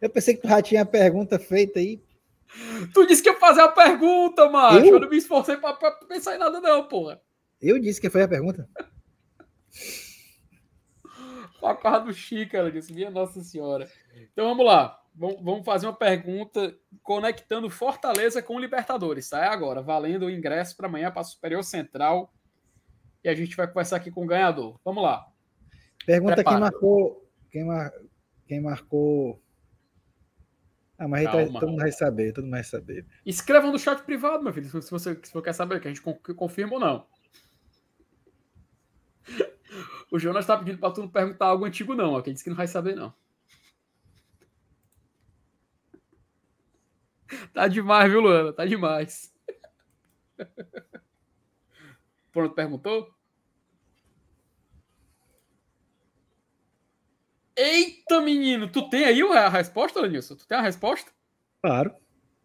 Eu 0.00 0.10
pensei 0.10 0.34
que 0.34 0.42
tu 0.42 0.48
já 0.48 0.62
tinha 0.62 0.82
a 0.82 0.86
pergunta 0.86 1.38
feita 1.38 1.78
aí. 1.78 2.02
Tu 2.92 3.06
disse 3.06 3.22
que 3.22 3.30
ia 3.30 3.38
fazer 3.38 3.60
a 3.60 3.68
pergunta, 3.68 4.48
macho. 4.48 4.78
Eu, 4.78 4.94
eu 4.94 5.00
não 5.00 5.08
me 5.08 5.16
esforcei 5.16 5.56
pra, 5.56 5.74
pra, 5.74 5.92
pensar 6.08 6.34
em 6.34 6.38
nada, 6.38 6.60
não, 6.60 6.88
porra. 6.88 7.20
Eu 7.60 7.78
disse 7.78 8.00
que 8.00 8.10
foi 8.10 8.22
a 8.22 8.28
pergunta. 8.28 8.68
A 11.66 11.76
cara 11.76 12.00
do 12.00 12.12
Chico, 12.12 12.56
ela 12.56 12.70
disse, 12.70 12.92
minha 12.92 13.10
Nossa 13.10 13.42
Senhora. 13.42 13.88
Então 14.32 14.48
vamos 14.48 14.64
lá. 14.64 14.98
Vamos 15.14 15.64
fazer 15.64 15.86
uma 15.86 15.92
pergunta 15.92 16.74
conectando 17.02 17.68
Fortaleza 17.68 18.42
com 18.42 18.58
Libertadores, 18.58 19.28
tá? 19.28 19.44
É 19.44 19.48
agora, 19.48 19.82
valendo 19.82 20.26
o 20.26 20.30
ingresso 20.30 20.76
para 20.76 20.86
amanhã 20.86 21.10
para 21.10 21.22
Superior 21.22 21.62
Central. 21.62 22.32
E 23.22 23.28
a 23.28 23.34
gente 23.34 23.54
vai 23.54 23.68
conversar 23.68 23.96
aqui 23.96 24.10
com 24.10 24.24
o 24.24 24.26
ganhador. 24.26 24.80
Vamos 24.84 25.02
lá. 25.02 25.26
Pergunta 26.06 26.36
Prepara. 26.36 26.56
quem 26.56 26.60
marcou. 26.60 27.28
Quem, 27.50 27.64
mar, 27.64 27.92
quem 28.46 28.60
marcou 28.60 29.42
ah, 31.02 31.08
mas 31.08 31.24
tá, 31.24 31.32
todo 31.32 31.68
mundo 31.68 31.80
vai 31.80 31.90
saber, 31.90 32.32
todo 32.32 32.44
mundo 32.44 32.52
vai 32.52 32.62
saber. 32.62 33.04
Escrevam 33.26 33.72
no 33.72 33.78
chat 33.78 34.00
privado, 34.04 34.44
meu 34.44 34.52
filho, 34.52 34.66
se 34.66 34.72
você, 34.72 35.18
se 35.20 35.32
você 35.32 35.42
quer 35.42 35.52
saber, 35.52 35.80
que 35.80 35.88
a 35.88 35.92
gente 35.92 36.00
confirma 36.36 36.74
ou 36.74 36.80
não. 36.80 37.06
O 40.12 40.18
Jonas 40.18 40.44
tá 40.44 40.58
pedindo 40.58 40.76
para 40.76 40.92
tu 40.92 41.00
não 41.00 41.08
perguntar 41.08 41.46
algo 41.46 41.64
antigo, 41.64 41.94
não. 41.94 42.12
Ó, 42.12 42.20
quem 42.20 42.34
disse 42.34 42.44
que 42.44 42.50
não 42.50 42.56
vai 42.56 42.68
saber, 42.68 42.94
não. 42.94 43.14
Tá 47.54 47.66
demais, 47.66 48.12
viu, 48.12 48.20
Luana? 48.20 48.52
Tá 48.52 48.66
demais. 48.66 49.34
Pronto, 52.30 52.54
perguntou? 52.54 53.10
Eita, 57.56 58.20
menino! 58.20 58.70
Tu 58.70 58.90
tem 58.90 59.06
aí 59.06 59.22
a 59.22 59.48
resposta, 59.48 59.98
Lenilson? 59.98 60.36
Tu 60.36 60.46
tem 60.46 60.58
a 60.58 60.62
resposta? 60.62 61.10
Claro. 61.62 61.96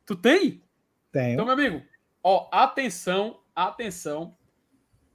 Tu 0.06 0.16
tem? 0.16 0.64
Tenho. 1.12 1.34
Então, 1.34 1.44
meu 1.44 1.54
amigo, 1.54 1.86
ó, 2.24 2.48
atenção, 2.50 3.44
atenção. 3.54 4.38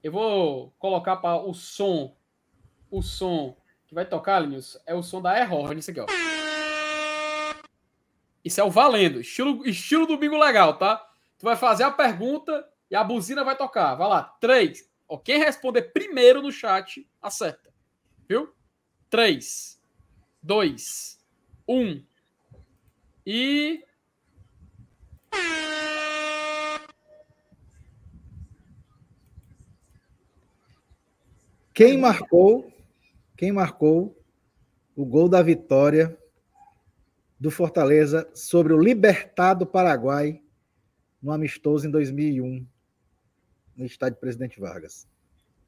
Eu 0.02 0.12
vou 0.12 0.70
colocar 0.78 1.16
para 1.16 1.36
o 1.36 1.54
som, 1.54 2.14
o 2.93 3.02
som 3.02 3.56
que 3.89 3.94
vai 3.94 4.05
tocar, 4.05 4.39
Lenilson, 4.39 4.78
é 4.86 4.94
o 4.94 5.02
som 5.02 5.20
da 5.20 5.32
Airhorn, 5.32 5.81
isso 5.81 5.90
aqui, 5.90 6.01
ó. 6.01 6.06
Isso 8.44 8.60
é 8.60 8.64
o 8.64 8.70
valendo, 8.70 9.20
estilo, 9.20 9.66
estilo 9.66 10.06
domingo 10.06 10.39
legal, 10.39 10.78
tá? 10.78 10.97
Tu 11.39 11.44
vai 11.44 11.56
fazer 11.56 11.82
a 11.82 11.90
pergunta 11.90 12.64
e 12.90 12.94
a 12.94 13.02
buzina 13.02 13.43
vai 13.43 13.56
tocar. 13.56 13.94
Vai 13.94 14.09
lá, 14.09 14.23
três. 14.40 14.89
Ó, 15.09 15.16
quem 15.16 15.39
responder 15.39 15.82
primeiro 15.93 16.40
no 16.40 16.52
chat, 16.52 17.09
acerta. 17.20 17.73
Viu? 18.28 18.52
Três 19.10 19.82
dois, 20.43 21.19
um. 21.69 22.02
E. 23.24 23.85
Quem 31.73 31.97
marcou? 31.97 32.70
Quem 33.36 33.52
marcou 33.52 34.18
o 34.94 35.04
gol 35.04 35.28
da 35.28 35.42
vitória 35.42 36.16
do 37.38 37.50
Fortaleza 37.50 38.30
sobre 38.34 38.72
o 38.72 38.78
Libertado 38.78 39.66
Paraguai 39.66 40.40
no 41.20 41.32
amistoso 41.32 41.86
em 41.86 41.90
2001 41.90 42.66
no 43.76 43.84
estádio 43.84 44.20
Presidente 44.20 44.60
Vargas? 44.60 45.09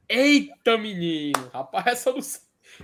Eita, 0.08 0.76
menino! 0.76 1.50
Rapaz, 1.52 1.86
essa, 1.86 2.12
não... 2.12 2.18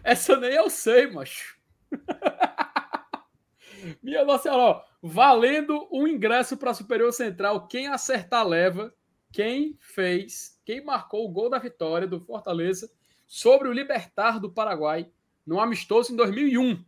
essa 0.02 0.36
nem 0.36 0.52
eu 0.52 0.70
sei, 0.70 1.10
macho. 1.10 1.58
Minha 4.02 4.24
nossa 4.24 4.44
senhora, 4.44 4.82
valendo 5.02 5.88
um 5.92 6.06
ingresso 6.06 6.56
para 6.56 6.74
Superior 6.74 7.12
Central. 7.12 7.68
Quem 7.68 7.88
acertar 7.88 8.46
leva. 8.46 8.94
Quem 9.32 9.76
fez, 9.78 10.60
quem 10.64 10.84
marcou 10.84 11.24
o 11.24 11.30
gol 11.30 11.48
da 11.48 11.60
vitória 11.60 12.04
do 12.04 12.18
Fortaleza 12.18 12.90
sobre 13.30 13.68
o 13.68 13.72
Libertar 13.72 14.40
do 14.40 14.50
Paraguai 14.50 15.08
no 15.46 15.60
amistoso 15.60 16.12
em 16.12 16.16
2001. 16.16 16.84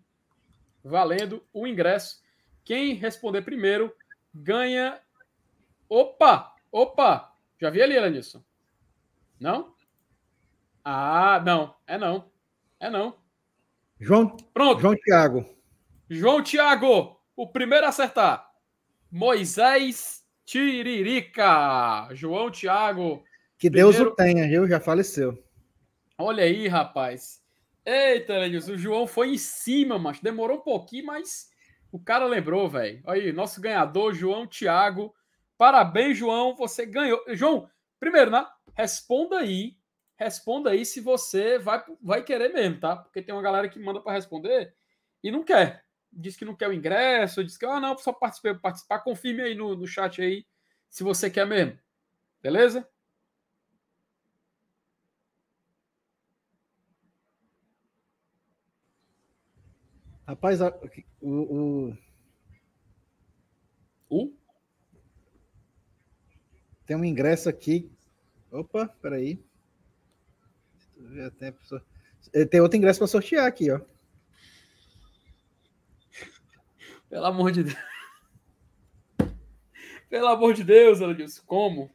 Valendo 0.82 1.40
o 1.52 1.68
ingresso. 1.68 2.20
Quem 2.64 2.94
responder 2.94 3.42
primeiro 3.42 3.94
ganha. 4.34 5.00
Opa! 5.88 6.52
Opa! 6.72 7.32
Já 7.60 7.70
vi 7.70 7.80
ali, 7.80 7.94
Elenilson? 7.94 8.42
Não? 9.38 9.72
Ah, 10.84 11.40
não. 11.46 11.76
É 11.86 11.96
não. 11.96 12.28
É 12.80 12.90
não. 12.90 13.14
João, 14.00 14.36
Pronto. 14.52 14.80
João 14.80 14.96
Tiago. 14.96 15.46
João 16.10 16.42
Tiago, 16.42 17.20
o 17.36 17.46
primeiro 17.46 17.86
a 17.86 17.90
acertar. 17.90 18.50
Moisés 19.08 20.24
Tiririca. 20.44 22.08
João 22.14 22.50
Tiago. 22.50 23.22
Que 23.56 23.70
primeiro... 23.70 23.96
Deus 23.96 24.12
o 24.12 24.16
tenha, 24.16 24.48
viu? 24.48 24.66
Já 24.66 24.80
faleceu. 24.80 25.40
Olha 26.22 26.44
aí, 26.44 26.68
rapaz. 26.68 27.42
Eita, 27.84 28.38
Lenilson, 28.38 28.72
o 28.72 28.78
João 28.78 29.06
foi 29.06 29.34
em 29.34 29.38
cima, 29.38 29.98
mas 29.98 30.20
demorou 30.20 30.58
um 30.58 30.62
pouquinho, 30.62 31.06
mas 31.06 31.50
o 31.90 31.98
cara 31.98 32.26
lembrou, 32.26 32.68
velho. 32.68 33.02
Aí, 33.06 33.32
nosso 33.32 33.60
ganhador, 33.60 34.14
João 34.14 34.46
Tiago. 34.46 35.14
Parabéns, 35.58 36.16
João, 36.16 36.54
você 36.54 36.86
ganhou. 36.86 37.22
João, 37.28 37.68
primeiro, 37.98 38.30
né? 38.30 38.46
Responda 38.76 39.38
aí 39.38 39.76
responda 40.22 40.70
aí 40.70 40.86
se 40.86 41.00
você 41.00 41.58
vai, 41.58 41.82
vai 42.00 42.22
querer 42.22 42.52
mesmo, 42.52 42.78
tá? 42.78 42.96
Porque 42.96 43.20
tem 43.20 43.34
uma 43.34 43.42
galera 43.42 43.68
que 43.68 43.78
manda 43.78 44.00
para 44.00 44.12
responder 44.12 44.74
e 45.22 45.30
não 45.30 45.42
quer. 45.42 45.84
Diz 46.12 46.36
que 46.36 46.44
não 46.44 46.54
quer 46.54 46.68
o 46.68 46.72
ingresso, 46.72 47.44
diz 47.44 47.56
que, 47.56 47.66
ah, 47.66 47.80
não, 47.80 47.96
só 47.98 48.12
participei, 48.12 48.54
participar. 48.54 49.00
Confirme 49.00 49.42
aí 49.42 49.54
no, 49.54 49.74
no 49.74 49.86
chat 49.86 50.20
aí 50.20 50.46
se 50.88 51.02
você 51.02 51.30
quer 51.30 51.46
mesmo. 51.46 51.78
Beleza? 52.40 52.88
Rapaz, 60.32 60.62
o, 60.62 60.70
o... 61.20 61.96
o... 64.08 64.32
Tem 66.86 66.96
um 66.96 67.04
ingresso 67.04 67.50
aqui. 67.50 67.92
Opa, 68.50 68.88
peraí. 69.02 69.38
Eh, 72.32 72.46
tem 72.46 72.62
outro 72.62 72.78
ingresso 72.78 72.98
para 72.98 73.08
sortear 73.08 73.44
aqui, 73.44 73.70
ó. 73.70 73.78
Pelo 77.10 77.26
amor 77.26 77.52
de 77.52 77.64
Deus. 77.64 77.78
Pelo 80.08 80.28
amor 80.28 80.54
de 80.54 80.64
Deus, 80.64 81.02
ela 81.02 81.14
disse. 81.14 81.42
Como? 81.42 81.90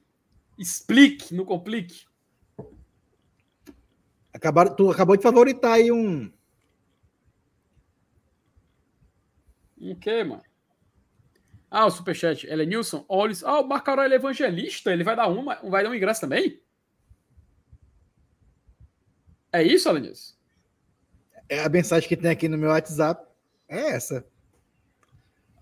Explique, 0.59 1.33
não 1.33 1.43
complique. 1.43 2.05
Acabaram, 4.31 4.75
tu 4.75 4.91
acabou 4.91 5.17
de 5.17 5.23
favoritar 5.23 5.73
aí 5.73 5.91
um. 5.91 6.31
Um 9.79 9.95
quê, 9.95 10.23
mano? 10.23 10.43
Ah, 11.69 11.85
o 11.85 11.91
superchat. 11.91 12.47
Ele 12.47 12.63
é 12.63 12.65
Nilson. 12.65 13.05
Olha, 13.07 13.33
ah, 13.43 13.61
o 13.61 13.73
Aurélio 13.73 14.13
é 14.13 14.15
evangelista. 14.15 14.91
Ele 14.91 15.03
vai 15.03 15.15
dar 15.15 15.27
uma, 15.27 15.55
vai 15.55 15.83
dar 15.83 15.89
um 15.89 15.95
ingresso 15.95 16.21
também? 16.21 16.61
É 19.51 19.61
isso, 19.63 19.89
Alanis? 19.89 20.37
É 21.49 21.63
a 21.63 21.69
mensagem 21.69 22.07
que 22.07 22.17
tem 22.17 22.31
aqui 22.31 22.47
no 22.47 22.57
meu 22.57 22.69
WhatsApp. 22.69 23.25
É 23.67 23.91
essa. 23.91 24.25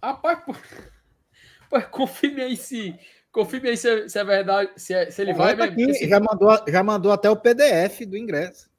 Rapaz, 0.02 0.44
pô, 0.44 0.54
pô, 1.70 1.82
confirme 1.90 2.42
aí 2.42 2.56
se. 2.56 2.98
Confirme 3.32 3.70
aí 3.70 3.78
se, 3.78 3.90
é, 3.90 4.08
se 4.08 4.18
é 4.18 4.24
verdade, 4.24 4.72
se, 4.78 4.94
é, 4.94 5.12
se 5.12 5.22
ele 5.22 5.34
vai 5.34 5.58
tá 5.58 5.66
aqui, 5.66 6.08
já, 6.08 6.20
mandou, 6.22 6.64
já 6.68 6.84
mandou 6.84 7.12
até 7.12 7.30
o 7.30 7.36
PDF 7.36 8.06
do 8.08 8.16
ingresso. 8.16 8.70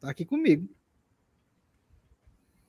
Tá 0.00 0.10
aqui 0.10 0.24
comigo. 0.24 0.68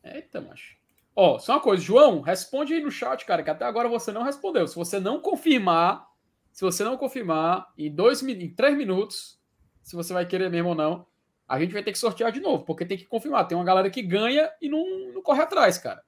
Eita, 0.03 0.41
macho. 0.41 0.75
Ó, 1.15 1.37
só 1.37 1.53
uma 1.53 1.61
coisa, 1.61 1.83
João, 1.83 2.21
responde 2.21 2.73
aí 2.73 2.81
no 2.81 2.89
chat, 2.89 3.25
cara, 3.25 3.43
que 3.43 3.49
até 3.49 3.65
agora 3.65 3.87
você 3.87 4.11
não 4.11 4.23
respondeu. 4.23 4.67
Se 4.67 4.75
você 4.75 4.99
não 4.99 5.19
confirmar, 5.19 6.07
se 6.51 6.61
você 6.63 6.83
não 6.83 6.97
confirmar 6.97 7.71
em 7.77 7.93
dois 7.93 8.23
em 8.23 8.49
três 8.49 8.75
minutos, 8.75 9.39
se 9.81 9.95
você 9.95 10.13
vai 10.13 10.25
querer 10.25 10.49
mesmo 10.49 10.69
ou 10.69 10.75
não, 10.75 11.05
a 11.47 11.59
gente 11.59 11.73
vai 11.73 11.83
ter 11.83 11.91
que 11.91 11.99
sortear 11.99 12.31
de 12.31 12.39
novo, 12.39 12.63
porque 12.65 12.85
tem 12.85 12.97
que 12.97 13.05
confirmar. 13.05 13.47
Tem 13.47 13.55
uma 13.55 13.65
galera 13.65 13.89
que 13.89 14.01
ganha 14.01 14.49
e 14.61 14.69
não, 14.69 15.13
não 15.13 15.21
corre 15.21 15.41
atrás, 15.41 15.77
cara. 15.77 16.03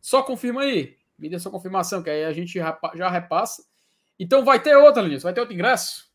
Só 0.00 0.22
confirma 0.22 0.62
aí. 0.62 0.96
Me 1.18 1.28
dê 1.28 1.38
sua 1.38 1.52
confirmação, 1.52 2.02
que 2.02 2.10
aí 2.10 2.24
a 2.24 2.32
gente 2.32 2.58
já 2.94 3.10
repassa. 3.10 3.64
Então 4.18 4.44
vai 4.44 4.60
ter 4.60 4.76
outra, 4.76 5.02
Linus. 5.02 5.22
Vai 5.22 5.32
ter 5.32 5.40
outro 5.40 5.54
ingresso? 5.54 6.09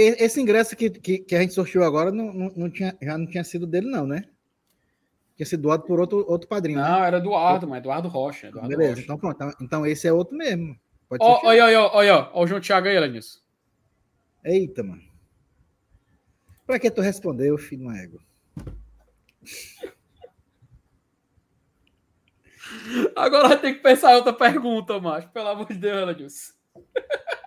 Esse 0.00 0.40
ingresso 0.40 0.74
que, 0.76 0.90
que, 0.90 1.18
que, 1.18 1.34
a 1.34 1.40
gente 1.40 1.52
sorteou 1.52 1.84
agora 1.84 2.10
não, 2.10 2.32
não, 2.32 2.52
não, 2.56 2.70
tinha, 2.70 2.96
já 3.00 3.18
não 3.18 3.26
tinha 3.26 3.44
sido 3.44 3.66
dele, 3.66 3.90
não, 3.90 4.06
né? 4.06 4.24
Tinha 5.36 5.46
sido 5.46 5.62
doado 5.62 5.84
por 5.84 6.00
outro, 6.00 6.24
outro 6.28 6.48
padrinho. 6.48 6.78
Não, 6.80 7.00
né? 7.00 7.06
era 7.06 7.18
Eduardo, 7.18 7.66
mas 7.68 7.78
Eduardo 7.78 8.08
Rocha. 8.08 8.48
Eduardo 8.48 8.68
Beleza, 8.68 8.90
Rocha. 8.92 9.02
então 9.02 9.18
pronto. 9.18 9.36
Então, 9.36 9.54
então 9.60 9.86
esse 9.86 10.06
é 10.06 10.12
outro 10.12 10.36
mesmo. 10.36 10.78
Olha, 11.10 11.22
olha, 11.22 11.64
olha, 11.64 11.80
olha, 11.80 12.14
olha 12.14 12.30
o 12.34 12.46
João 12.46 12.60
Thiago 12.60 12.88
aí, 12.88 12.98
Lenilson. 12.98 13.40
Eita, 14.44 14.82
mano. 14.82 15.02
Pra 16.66 16.78
que 16.78 16.90
tu 16.90 17.00
respondeu, 17.00 17.58
filho 17.58 17.88
do 17.88 17.92
ego? 17.92 18.20
Agora 23.16 23.56
ter 23.56 23.74
que 23.74 23.82
pensar 23.82 24.14
outra 24.14 24.32
pergunta, 24.32 25.00
macho. 25.00 25.28
Pelo 25.30 25.48
amor 25.48 25.66
de 25.66 25.74
Deus, 25.74 26.06
Lenilson. 26.06 26.52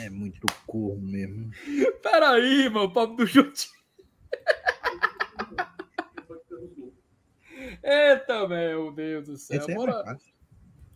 É 0.00 0.10
muito 0.10 0.46
corro 0.66 1.00
mesmo. 1.00 1.50
Peraí, 2.02 2.68
mano, 2.68 2.86
o 2.86 2.92
papo 2.92 3.14
do 3.14 3.26
chute. 3.26 3.68
Eita, 7.82 8.48
meu 8.48 8.92
Deus 8.92 9.26
do 9.26 9.36
céu. 9.36 9.64
É 9.68 9.74
bora, 9.74 10.18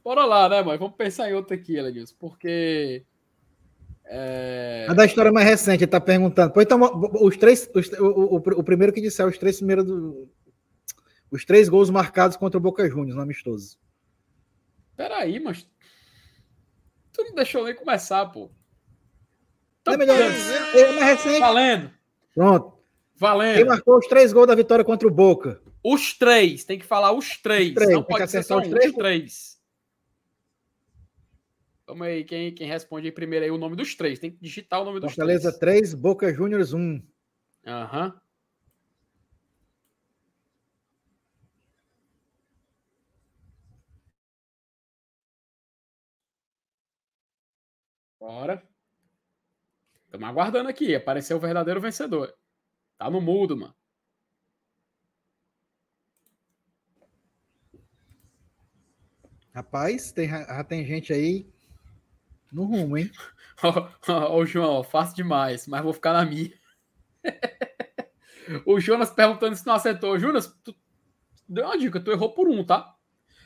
bora 0.03 0.25
lá, 0.25 0.49
né, 0.49 0.63
mano? 0.63 0.79
Vamos 0.79 0.97
pensar 0.97 1.31
em 1.31 1.35
outra 1.35 1.55
aqui, 1.57 1.77
Elenilson, 1.77 2.15
porque. 2.19 3.05
É... 4.05 4.87
A 4.89 4.95
da 4.95 5.05
história 5.05 5.31
mais 5.31 5.47
recente, 5.47 5.85
ele 5.85 5.91
tá 5.91 6.01
perguntando. 6.01 6.53
Pois 6.53 6.67
então, 6.67 6.81
os 7.23 7.37
três. 7.37 7.71
Os, 7.75 7.89
o, 7.93 8.07
o, 8.07 8.37
o, 8.37 8.65
primeiro 8.65 8.93
que 8.93 9.01
disser, 9.01 9.27
os 9.27 9.39
três 9.39 9.57
primeiros 9.57 9.85
do. 9.85 10.29
Os 11.31 11.45
três 11.45 11.69
gols 11.69 11.91
marcados 11.91 12.37
contra 12.37 12.59
o 12.59 12.61
Boca 12.61 12.89
Juniors 12.89 13.15
no 13.15 13.23
amistoso. 13.23 13.79
Peraí, 14.97 15.39
mas. 15.39 15.67
Tu 17.13 17.23
não 17.23 17.35
deixou 17.35 17.65
nem 17.65 17.75
começar, 17.75 18.27
pô. 18.27 18.51
Então, 19.95 20.15
é 20.15 20.29
melhor. 20.29 20.31
É 20.75 20.93
mais 20.93 21.05
recente. 21.05 21.41
Valendo. 21.41 21.91
Pronto. 22.35 22.79
Valendo. 23.17 23.57
Quem 23.57 23.65
marcou 23.65 23.99
os 23.99 24.07
três 24.07 24.33
gols 24.33 24.47
da 24.47 24.55
vitória 24.55 24.85
contra 24.85 25.07
o 25.07 25.11
Boca? 25.11 25.61
Os 25.83 26.17
três. 26.17 26.65
Tem 26.65 26.79
que 26.79 26.87
falar 26.87 27.13
os 27.13 27.37
três. 27.37 27.69
Os 27.69 27.75
três. 27.75 27.91
Não 27.91 28.03
pode 28.03 28.31
ser 28.31 28.43
só 28.43 28.59
os 28.59 28.69
três. 28.69 28.87
Os 28.87 28.97
três. 28.97 29.61
Vamos 31.87 32.07
aí, 32.07 32.23
quem, 32.23 32.55
quem 32.55 32.69
responde 32.69 33.09
aí 33.09 33.13
primeiro 33.13 33.45
aí 33.45 33.51
o 33.51 33.59
nome 33.59 33.75
dos 33.75 33.95
três. 33.95 34.19
Tem 34.19 34.31
que 34.31 34.39
digitar 34.41 34.81
o 34.81 34.85
nome 34.85 35.01
dos 35.01 35.13
Fortaleza 35.13 35.53
três. 35.59 35.91
3, 35.91 35.95
Boca 35.95 36.33
Juniors 36.33 36.73
1. 36.73 37.03
Aham. 37.67 38.05
Uhum. 38.07 38.21
Bora. 48.21 48.70
Estamos 50.11 50.29
aguardando 50.29 50.69
aqui. 50.69 50.93
Apareceu 50.93 51.37
o 51.37 51.41
verdadeiro 51.41 51.81
vencedor. 51.81 52.35
Tá 52.99 53.09
no 53.09 53.21
mudo, 53.21 53.57
mano. 53.57 53.73
Rapaz, 59.55 60.11
tem, 60.11 60.29
já 60.29 60.65
tem 60.65 60.85
gente 60.85 61.13
aí 61.13 61.49
no 62.53 62.65
rumo, 62.65 62.99
hein? 62.99 63.09
Ô, 63.63 64.35
oh, 64.35 64.45
João, 64.45 64.83
fácil 64.83 65.15
demais, 65.15 65.69
mas 65.69 65.83
vou 65.83 65.93
ficar 65.93 66.13
na 66.13 66.25
minha. 66.25 66.53
o 68.67 68.81
Jonas 68.81 69.11
perguntando 69.11 69.55
se 69.55 69.65
não 69.65 69.75
acertou. 69.75 70.19
Jonas, 70.19 70.49
tu 70.65 70.75
deu 71.49 71.67
uma 71.67 71.79
dica, 71.79 72.01
tu 72.01 72.11
errou 72.11 72.35
por 72.35 72.49
um, 72.49 72.65
tá? 72.65 72.97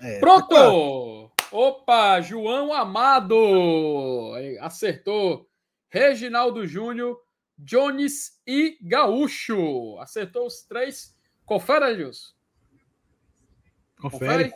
É, 0.00 0.18
Pronto! 0.18 1.30
Opa, 1.52 2.22
João 2.22 2.72
Amado! 2.72 4.32
Acertou. 4.60 5.46
Reginaldo 5.94 6.66
Júnior, 6.66 7.22
Jones 7.56 8.42
e 8.44 8.76
Gaúcho. 8.82 9.96
Acertou 10.00 10.44
os 10.44 10.64
três. 10.64 11.16
Confere, 11.46 11.84
Adilson. 11.84 12.32
Confere. 14.00 14.50
Confere. 14.50 14.54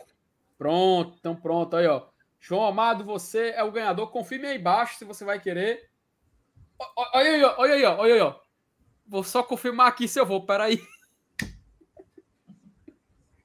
Pronto, 0.57 1.15
então 1.17 1.33
pronto. 1.33 1.77
Aí, 1.77 1.87
ó. 1.87 2.09
João 2.41 2.65
Amado, 2.65 3.05
você 3.05 3.51
é 3.51 3.63
o 3.63 3.71
ganhador. 3.71 4.11
Confirme 4.11 4.47
aí 4.47 4.57
embaixo 4.57 4.97
se 4.97 5.05
você 5.05 5.23
vai 5.23 5.39
querer. 5.39 5.89
Olha 7.13 7.29
aí, 7.29 7.43
olha 7.43 7.73
aí, 7.73 7.85
olha 7.85 8.13
aí, 8.15 8.19
ó. 8.19 8.37
Vou 9.07 9.23
só 9.23 9.41
confirmar 9.41 9.87
aqui 9.87 10.09
se 10.09 10.19
eu 10.19 10.25
vou. 10.25 10.45
Peraí. 10.45 10.85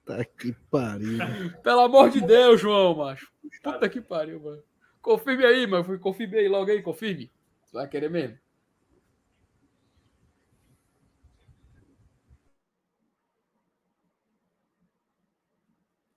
Tá 0.05 0.25
que 0.25 0.53
pariu. 0.69 1.17
Pelo 1.63 1.81
amor 1.83 2.11
de 2.11 2.21
Deus, 2.21 2.61
João, 2.61 2.97
macho. 2.97 3.33
Puta 3.63 3.89
que 3.89 4.01
pariu, 4.01 4.41
mano. 4.41 4.65
Confirme 5.01 5.47
aí, 5.47 5.65
mano. 5.65 6.01
Confirme 6.01 6.39
aí 6.39 6.49
logo 6.49 6.73
aí, 6.73 6.83
confirme. 6.83 7.33
Tu 7.75 7.79
vai 7.79 7.89
querer 7.89 8.09
mesmo? 8.09 8.39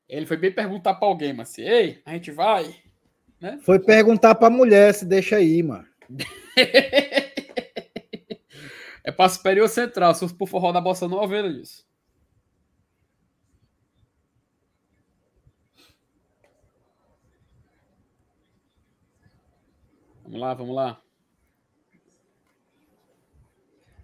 Ele 0.07 0.27
foi 0.27 0.37
bem 0.37 0.53
perguntar 0.53 0.93
para 0.93 1.07
alguém, 1.07 1.33
mas 1.33 1.49
assim, 1.49 1.63
ei, 1.63 1.99
a 2.05 2.13
gente 2.13 2.29
vai? 2.29 2.79
Né? 3.41 3.57
Foi 3.63 3.79
perguntar 3.79 4.35
para 4.35 4.49
a 4.49 4.55
mulher 4.55 4.93
se 4.93 5.03
deixa 5.03 5.37
aí, 5.37 5.63
mano. 5.63 5.87
é 9.03 9.11
para 9.11 9.27
superior 9.27 9.67
central, 9.67 10.13
se 10.13 10.19
fosse 10.19 10.35
por 10.35 10.47
forró 10.47 10.71
da 10.71 10.79
bossa 10.79 11.07
nova, 11.07 11.35
era 11.35 11.47
isso. 11.47 11.83
Vamos 20.23 20.39
lá, 20.39 20.53
vamos 20.53 20.75
lá. 20.75 21.06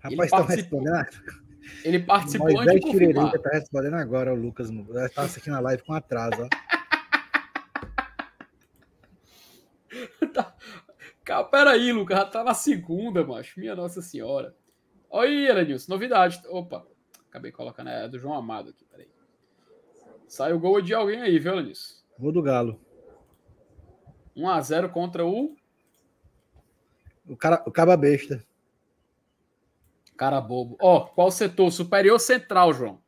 Rapaz, 0.03 0.25
estão 0.25 0.45
respondendo. 0.45 1.07
Ele 1.85 1.99
participou 1.99 2.51
Moisés 2.51 2.67
antes 2.67 2.81
de 2.81 2.91
confirmar. 2.91 3.33
Está 3.33 3.49
respondendo 3.51 3.95
agora, 3.95 4.33
o 4.33 4.35
Lucas. 4.35 4.69
Está 4.69 5.21
assistindo 5.23 5.55
a 5.55 5.61
live 5.61 5.81
com 5.83 5.93
atraso. 5.93 6.49
tá. 10.33 10.53
Calma, 11.23 11.49
peraí, 11.49 11.93
Lucas. 11.93 12.17
Já 12.17 12.25
tá 12.25 12.43
na 12.43 12.53
segunda, 12.53 13.25
macho. 13.25 13.57
Minha 13.59 13.75
Nossa 13.75 14.01
Senhora. 14.01 14.53
Olha 15.09 15.29
aí, 15.29 15.47
Elenilson. 15.47 15.93
Novidade. 15.93 16.41
Opa. 16.49 16.85
Acabei 17.29 17.53
colocando. 17.53 17.89
É 17.89 18.09
do 18.09 18.19
João 18.19 18.35
Amado 18.35 18.71
aqui. 18.71 18.83
Peraí. 18.85 19.07
Saiu 20.27 20.57
o 20.57 20.59
gol 20.59 20.81
de 20.81 20.93
alguém 20.93 21.21
aí, 21.21 21.39
viu, 21.39 21.53
Elenilson? 21.53 21.95
Gol 22.19 22.33
do 22.33 22.41
Galo. 22.41 22.77
1x0 24.35 24.89
contra 24.89 25.25
o. 25.25 25.55
O, 27.25 27.37
cara, 27.37 27.63
o 27.65 27.71
Caba 27.71 27.95
Besta. 27.95 28.45
Cara 30.23 30.39
bobo. 30.39 30.77
Ó, 30.79 30.99
oh, 30.99 31.07
qual 31.07 31.29
setor? 31.29 31.69
Superior 31.69 32.17
Central, 32.17 32.73
João. 32.73 33.03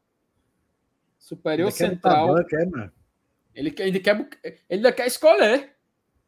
Superior 1.17 1.71
Central. 1.71 2.43
Quer, 2.43 2.69
mano. 2.69 2.91
Ele, 3.53 3.71
quer, 3.71 3.87
ele, 3.87 4.01
quer, 4.01 4.29
ele 4.43 4.59
ainda 4.69 4.91
quer 4.91 5.07
escolher. 5.07 5.77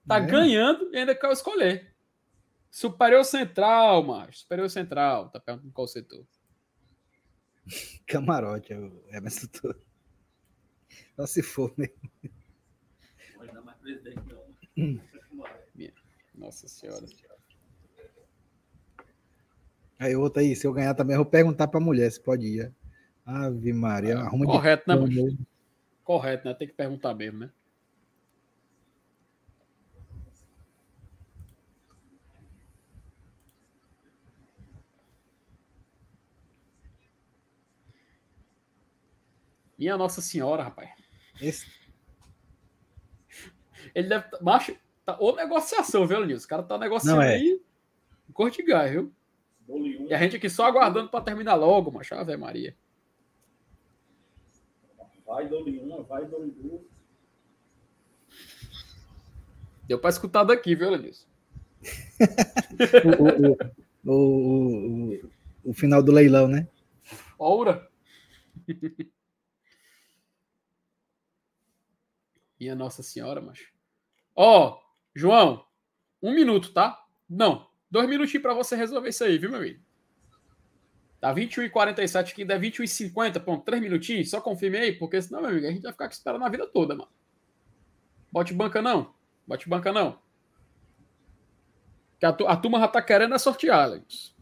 Tá 0.07 0.15
é. 0.15 0.26
ganhando 0.26 0.89
e 0.93 0.97
ainda 0.97 1.14
quer 1.14 1.30
escolher. 1.34 1.93
Superior 2.72 3.26
Central, 3.26 4.01
macho. 4.01 4.39
Superior 4.39 4.69
Central. 4.69 5.30
Tá 5.30 5.41
perguntando 5.41 5.73
qual 5.73 5.89
setor. 5.89 6.26
Camarote, 8.07 8.72
é 8.72 8.80
o 8.80 9.03
Emerson. 9.09 9.47
Só 11.18 11.26
se 11.26 11.43
for 11.43 11.73
mesmo. 11.76 12.09
Pode 13.35 13.51
dar 13.51 13.61
mais 13.61 13.77
presidente, 13.80 14.22
não. 14.77 15.01
Nossa 16.34 16.65
Senhora. 16.69 17.05
Aí 19.99 20.15
outra 20.15 20.41
aí, 20.41 20.56
se 20.56 20.68
eu 20.68 20.74
ganhar 20.74 20.94
também, 20.94 21.15
eu 21.15 21.24
vou 21.24 21.32
perguntar 21.32 21.68
para 21.68 21.80
a 21.80 21.84
mulher 21.84 22.11
se 22.11 22.19
pode 22.19 22.45
ir. 22.45 22.74
Ave 23.26 23.74
Maria, 23.74 24.14
é, 24.14 24.18
arruma 24.18 24.45
Correto, 24.45 24.95
de... 25.07 25.24
né? 25.24 25.38
Correto, 26.03 26.48
né? 26.48 26.53
Tem 26.53 26.68
que 26.68 26.74
perguntar 26.74 27.14
mesmo, 27.14 27.40
né? 27.40 27.52
Minha 39.78 39.98
Nossa 39.98 40.22
Senhora, 40.22 40.64
rapaz. 40.64 40.90
Esse... 41.40 41.68
Ele 43.94 44.07
deve. 44.07 44.30
Tá, 44.30 44.40
macho, 44.41 44.76
tá 45.06 45.18
ou 45.19 45.36
negociação, 45.36 46.07
viu, 46.07 46.26
Nilson? 46.26 46.45
O 46.45 46.49
cara 46.49 46.64
tá 46.64 46.78
negociando 46.78 47.18
Não 47.18 47.24
é. 47.24 47.36
aí. 47.36 47.61
Cor 48.34 48.49
de 48.49 48.64
gás, 48.64 48.91
viu? 48.91 49.14
E 49.69 50.14
a 50.14 50.18
gente 50.18 50.38
aqui 50.38 50.49
só 50.49 50.65
aguardando 50.65 51.10
pra 51.10 51.22
terminar 51.22 51.56
logo, 51.56 51.91
macho. 51.91 52.15
Ave 52.15 52.38
Maria. 52.38 52.76
Vai, 55.26 55.48
dole 55.49 55.80
uma, 55.80 56.03
vai, 56.03 56.26
dole 56.26 56.52
duas. 56.52 56.81
Deu 59.85 59.99
pra 59.99 60.10
escutar 60.10 60.44
daqui, 60.45 60.73
viu, 60.76 60.89
Lenilson? 60.89 61.27
o, 64.06 64.11
o, 64.11 64.14
o, 64.14 65.14
o, 65.14 65.31
o 65.65 65.73
final 65.73 66.02
do 66.02 66.11
leilão, 66.11 66.48
né? 66.48 66.68
Ora. 67.38 67.89
Minha 72.60 72.76
Nossa 72.76 73.03
Senhora, 73.03 73.39
macho. 73.39 73.72
Ó, 74.35 74.81
João, 75.14 75.65
um 76.22 76.34
minuto, 76.34 76.73
tá? 76.73 77.06
Não, 77.30 77.69
dois 77.89 78.07
minutinhos 78.07 78.41
pra 78.41 78.53
você 78.53 78.76
resolver 78.76 79.09
isso 79.09 79.23
aí, 79.23 79.38
viu, 79.38 79.49
meu 79.49 79.59
amigo? 79.59 79.80
Tá 81.19 81.34
21 81.34 81.64
e 81.64 81.69
47 81.69 82.31
aqui, 82.31 82.45
dá 82.45 82.57
21 82.57 82.84
e 82.84 82.88
50, 82.88 83.39
pronto, 83.39 83.65
três 83.65 83.81
minutinhos, 83.81 84.30
só 84.30 84.39
confirme 84.39 84.77
aí, 84.77 84.93
porque 84.93 85.22
senão, 85.22 85.41
meu 85.41 85.49
amigo, 85.49 85.65
a 85.65 85.72
gente 85.72 85.81
vai 85.81 85.91
ficar 85.91 86.05
aqui 86.05 86.14
esperando 86.15 86.45
a 86.45 86.49
vida 86.49 86.68
toda, 86.68 86.95
mano. 86.95 87.09
Bote 88.31 88.53
banca 88.53 88.81
não, 88.81 89.14
bote 89.47 89.68
banca 89.68 89.91
não. 89.91 90.19
Que 92.19 92.26
a, 92.26 92.30
a 92.30 92.57
turma 92.57 92.80
já 92.80 92.88
tá 92.88 93.01
querendo 93.01 93.34
é 93.34 93.39
sortear, 93.39 93.80
Alex. 93.84 94.35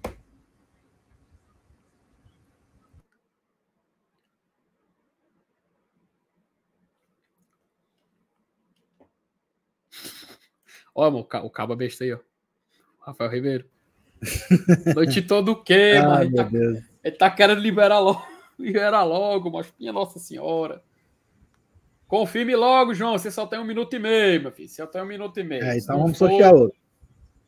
Ó, 10.93 11.09
o 11.09 11.19
o 11.19 11.49
cabo 11.49 11.75
besta 11.75 12.03
aí, 12.05 12.13
ó. 12.13 12.19
Rafael 13.05 13.29
Ribeiro. 13.29 13.65
Noite 14.95 15.21
todo 15.21 15.51
o 15.51 15.63
quê, 15.63 15.99
mano? 16.01 16.23
Ele 16.23 16.33
tá, 16.33 16.49
ele 17.03 17.15
tá 17.15 17.29
querendo 17.29 17.61
liberar 17.61 17.99
logo. 17.99 18.25
Liberar 18.57 19.03
logo, 19.03 19.51
mas 19.51 19.73
minha 19.77 19.91
Nossa 19.91 20.17
Senhora. 20.17 20.81
Confirme 22.07 22.55
logo, 22.55 22.93
João. 22.93 23.17
Você 23.17 23.29
só 23.29 23.45
tem 23.45 23.59
um 23.59 23.65
minuto 23.65 23.93
e 23.93 23.99
meio, 23.99 24.43
meu 24.43 24.51
filho. 24.53 24.69
Você 24.69 24.75
só 24.75 24.87
tem 24.87 25.01
um 25.01 25.05
minuto 25.05 25.37
e 25.41 25.43
meio. 25.43 25.65
É, 25.65 25.77
então 25.77 25.97
vamos 25.99 26.17
for, 26.17 26.29
sortear 26.29 26.53
outro. 26.53 26.77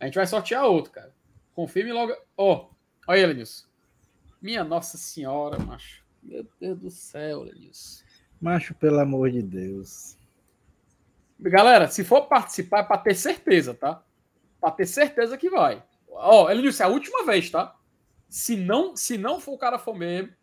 A 0.01 0.05
gente 0.05 0.15
vai 0.15 0.27
sortear 0.27 0.65
outro, 0.65 0.91
cara. 0.91 1.13
Confirme 1.53 1.93
logo. 1.93 2.13
Ó, 2.35 2.67
olha 3.07 3.19
ele, 3.19 3.27
Lenilson. 3.27 3.67
Minha 4.41 4.65
Nossa 4.65 4.97
Senhora, 4.97 5.57
macho. 5.59 6.03
Meu 6.21 6.45
Deus 6.59 6.77
do 6.77 6.91
céu, 6.91 7.43
Lenilson. 7.43 8.03
Macho, 8.41 8.75
pelo 8.75 8.99
amor 8.99 9.31
de 9.31 9.41
Deus. 9.41 10.17
Galera, 11.39 11.87
se 11.87 12.03
for 12.03 12.23
participar, 12.23 12.79
é 12.79 12.83
pra 12.83 12.97
ter 12.97 13.15
certeza, 13.15 13.73
tá? 13.73 14.03
Pra 14.59 14.71
ter 14.71 14.85
certeza 14.85 15.37
que 15.37 15.49
vai. 15.49 15.83
Ó, 16.09 16.49
Elenilson, 16.49 16.83
é 16.83 16.85
a 16.87 16.89
última 16.89 17.23
vez, 17.25 17.49
tá? 17.49 17.75
Se 18.29 18.55
não, 18.55 18.95
se 18.95 19.17
não 19.17 19.39
for 19.39 19.53
o 19.53 19.57
cara 19.57 19.77
for 19.77 19.95
mesmo, 19.95 20.33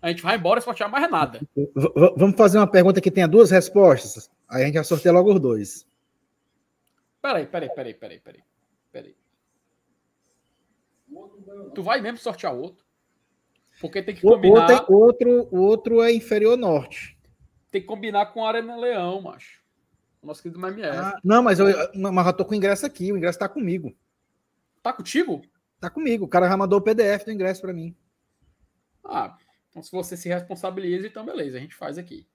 a 0.00 0.08
gente 0.08 0.22
vai 0.22 0.36
embora 0.36 0.60
e 0.60 0.62
sortear 0.62 0.90
mais 0.90 1.10
nada. 1.10 1.40
V- 1.56 2.14
vamos 2.16 2.36
fazer 2.36 2.58
uma 2.58 2.66
pergunta 2.70 3.00
que 3.00 3.10
tenha 3.10 3.28
duas 3.28 3.50
respostas. 3.50 4.30
Aí 4.48 4.62
a 4.62 4.66
gente 4.66 4.74
já 4.74 4.84
sorteia 4.84 5.12
logo 5.12 5.32
os 5.34 5.40
dois. 5.40 5.86
Peraí, 7.20 7.46
peraí, 7.46 7.68
peraí, 7.74 7.94
peraí, 7.94 8.20
peraí. 8.20 8.42
Peraí. 8.92 9.14
Tu 11.74 11.82
vai 11.82 12.00
mesmo 12.00 12.18
sortear 12.18 12.54
outro? 12.54 12.84
Porque 13.80 14.02
tem 14.02 14.14
que 14.14 14.26
O 14.26 14.30
combinar, 14.30 14.70
outro, 14.70 14.74
é- 14.92 14.96
outro, 14.96 15.48
o 15.50 15.60
outro 15.62 16.02
é 16.02 16.12
inferior 16.12 16.56
norte. 16.56 17.18
tem 17.70 17.80
que 17.80 17.86
combinar 17.86 18.26
com 18.26 18.44
a 18.44 18.48
Arena 18.48 18.76
Leão, 18.76 19.20
macho. 19.22 19.59
O 20.22 20.26
nosso 20.26 20.42
querido 20.42 20.60
MMF. 20.60 20.96
Ah, 20.96 21.18
não, 21.24 21.42
mas 21.42 21.58
eu, 21.58 21.66
mas 21.94 22.26
eu 22.26 22.32
tô 22.32 22.44
com 22.44 22.52
o 22.52 22.54
ingresso 22.54 22.84
aqui. 22.84 23.12
O 23.12 23.16
ingresso 23.16 23.38
tá 23.38 23.48
comigo. 23.48 23.96
Tá 24.82 24.92
contigo? 24.92 25.42
Tá 25.80 25.88
comigo. 25.88 26.26
O 26.26 26.28
cara 26.28 26.48
já 26.48 26.56
mandou 26.56 26.78
o 26.78 26.82
PDF 26.82 27.24
do 27.24 27.32
ingresso 27.32 27.62
para 27.62 27.72
mim. 27.72 27.96
Ah, 29.04 29.36
então 29.70 29.82
se 29.82 29.90
você 29.90 30.16
se 30.16 30.28
responsabiliza, 30.28 31.06
então 31.06 31.24
beleza, 31.24 31.56
a 31.56 31.60
gente 31.60 31.74
faz 31.74 31.96
aqui. 31.96 32.28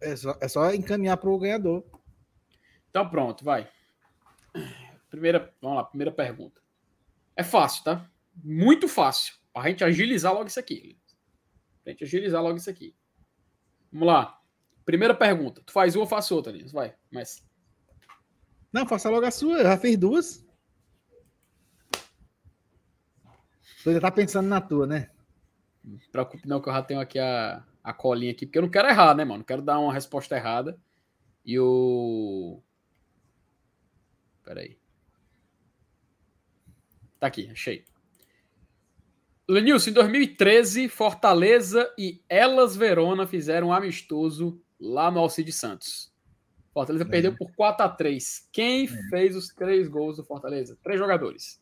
É 0.00 0.14
só, 0.14 0.38
é 0.40 0.48
só 0.48 0.72
encaminhar 0.72 1.16
pro 1.16 1.38
ganhador. 1.38 1.84
Então 2.90 3.08
pronto, 3.08 3.44
vai. 3.44 3.68
Primeira, 5.10 5.52
vamos 5.60 5.78
lá, 5.78 5.84
primeira 5.84 6.12
pergunta. 6.12 6.60
É 7.34 7.42
fácil, 7.42 7.84
tá? 7.84 8.10
Muito 8.42 8.86
fácil. 8.86 9.34
Pra 9.52 9.68
gente 9.68 9.82
agilizar 9.82 10.32
logo 10.32 10.46
isso 10.46 10.60
aqui. 10.60 10.98
Pra 11.82 11.92
gente 11.92 12.04
agilizar 12.04 12.42
logo 12.42 12.56
isso 12.56 12.70
aqui. 12.70 12.94
Vamos 13.92 14.08
lá. 14.08 14.40
Primeira 14.84 15.14
pergunta. 15.14 15.62
Tu 15.64 15.72
faz 15.72 15.96
uma, 15.96 16.04
eu 16.04 16.08
faço 16.08 16.34
outra, 16.34 16.52
Nils. 16.52 16.72
Vai, 16.72 16.94
começa. 17.08 17.42
Não, 18.72 18.86
faça 18.86 19.08
logo 19.08 19.24
a 19.24 19.30
sua. 19.30 19.58
Eu 19.58 19.64
já 19.64 19.78
fiz 19.78 19.96
duas. 19.96 20.44
Tu 23.82 23.90
ainda 23.90 24.00
tá 24.00 24.10
pensando 24.10 24.48
na 24.48 24.60
tua, 24.60 24.86
né? 24.86 25.10
Não 25.82 25.98
se 25.98 26.08
preocupe 26.08 26.48
não 26.48 26.60
que 26.60 26.68
eu 26.68 26.72
já 26.72 26.82
tenho 26.82 27.00
aqui 27.00 27.18
a, 27.18 27.62
a 27.82 27.92
colinha 27.92 28.32
aqui, 28.32 28.46
porque 28.46 28.58
eu 28.58 28.62
não 28.62 28.70
quero 28.70 28.88
errar, 28.88 29.14
né, 29.14 29.24
mano? 29.24 29.38
Não 29.38 29.44
quero 29.44 29.60
dar 29.60 29.78
uma 29.78 29.92
resposta 29.92 30.34
errada. 30.34 30.78
E 31.44 31.58
o... 31.58 32.62
Peraí. 34.42 34.78
Tá 37.20 37.26
aqui, 37.26 37.50
achei. 37.50 37.84
Lenilson, 39.46 39.90
em 39.90 39.92
2013, 39.92 40.88
Fortaleza 40.88 41.92
e 41.98 42.22
Elas 42.28 42.74
Verona 42.74 43.26
fizeram 43.26 43.68
um 43.68 43.72
amistoso 43.72 44.63
lá 44.84 45.10
no 45.10 45.20
Alcide 45.20 45.52
Santos. 45.52 46.12
Fortaleza 46.72 47.04
É. 47.04 47.08
perdeu 47.08 47.36
por 47.36 47.54
4 47.54 47.86
a 47.86 47.88
3 47.88 48.48
Quem 48.52 48.86
fez 48.88 49.36
os 49.36 49.48
três 49.48 49.88
gols 49.88 50.16
do 50.16 50.24
Fortaleza? 50.24 50.76
Três 50.82 50.98
jogadores. 50.98 51.60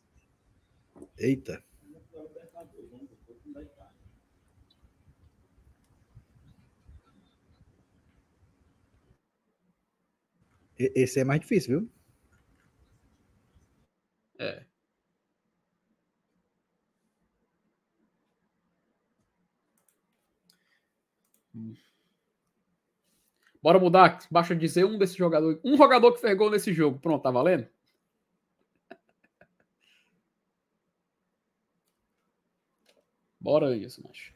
Eita. 1.17 1.63
Esse 10.77 11.19
é 11.19 11.23
mais 11.23 11.39
difícil, 11.41 11.79
viu? 11.79 11.89
É. 14.39 14.65
Bora 23.63 23.79
mudar. 23.79 24.19
Basta 24.29 24.53
dizer 24.53 24.83
um 24.83 24.97
desses 24.97 25.15
jogadores. 25.15 25.57
Um 25.63 25.77
jogador 25.77 26.11
que 26.11 26.19
fez 26.19 26.37
gol 26.37 26.51
nesse 26.51 26.73
jogo. 26.73 26.99
Pronto, 26.99 27.23
tá 27.23 27.31
valendo? 27.31 27.65
Bora 33.39 33.75
isso, 33.75 34.03
macho. 34.05 34.33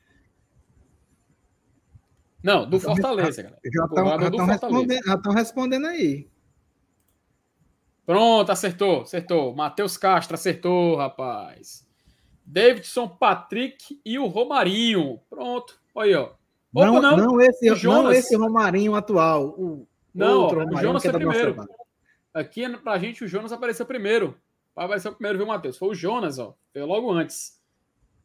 Não, 2.41 2.69
do 2.69 2.77
Então, 2.77 2.95
Fortaleza, 2.95 3.43
galera. 3.43 3.61
Já 3.65 3.81
jogador 3.87 4.27
estão 4.27 4.45
respondendo, 4.45 5.33
respondendo 5.33 5.87
aí. 5.87 6.29
Pronto, 8.05 8.49
acertou, 8.49 9.01
acertou. 9.01 9.53
Matheus 9.53 9.97
Castro 9.97 10.35
acertou, 10.35 10.95
rapaz. 10.95 11.85
Davidson, 12.45 13.09
Patrick 13.09 13.99
e 14.05 14.17
o 14.17 14.27
Romarinho. 14.27 15.19
Pronto, 15.29 15.77
olha 15.93 16.07
aí, 16.07 16.23
ó. 16.23 16.36
Opa, 16.77 17.01
Não, 17.01 17.17
não, 17.17 17.41
esse, 17.41 17.71
o 17.71 17.75
Jonas. 17.75 18.03
não 18.03 18.11
esse 18.11 18.35
Romarinho 18.35 18.95
atual. 18.95 19.49
O 19.49 19.87
Não, 20.13 20.41
outro 20.41 20.57
o 20.57 20.59
Romarinho 20.63 20.81
Jonas 20.81 21.01
que 21.01 21.07
é 21.07 21.11
foi 21.11 21.19
nossa 21.23 21.37
primeiro. 21.39 21.55
base. 21.57 21.69
Aqui 22.33 22.77
pra 22.77 22.99
gente 22.99 23.23
o 23.23 23.27
Jonas 23.27 23.51
apareceu 23.51 23.85
primeiro. 23.85 24.39
Apareceu 24.75 25.11
primeiro, 25.13 25.39
viu, 25.39 25.47
Matheus? 25.47 25.77
Foi 25.77 25.89
o 25.89 25.95
Jonas, 25.95 26.37
ó. 26.37 26.55
Veio 26.73 26.85
logo 26.85 27.11
antes. 27.11 27.59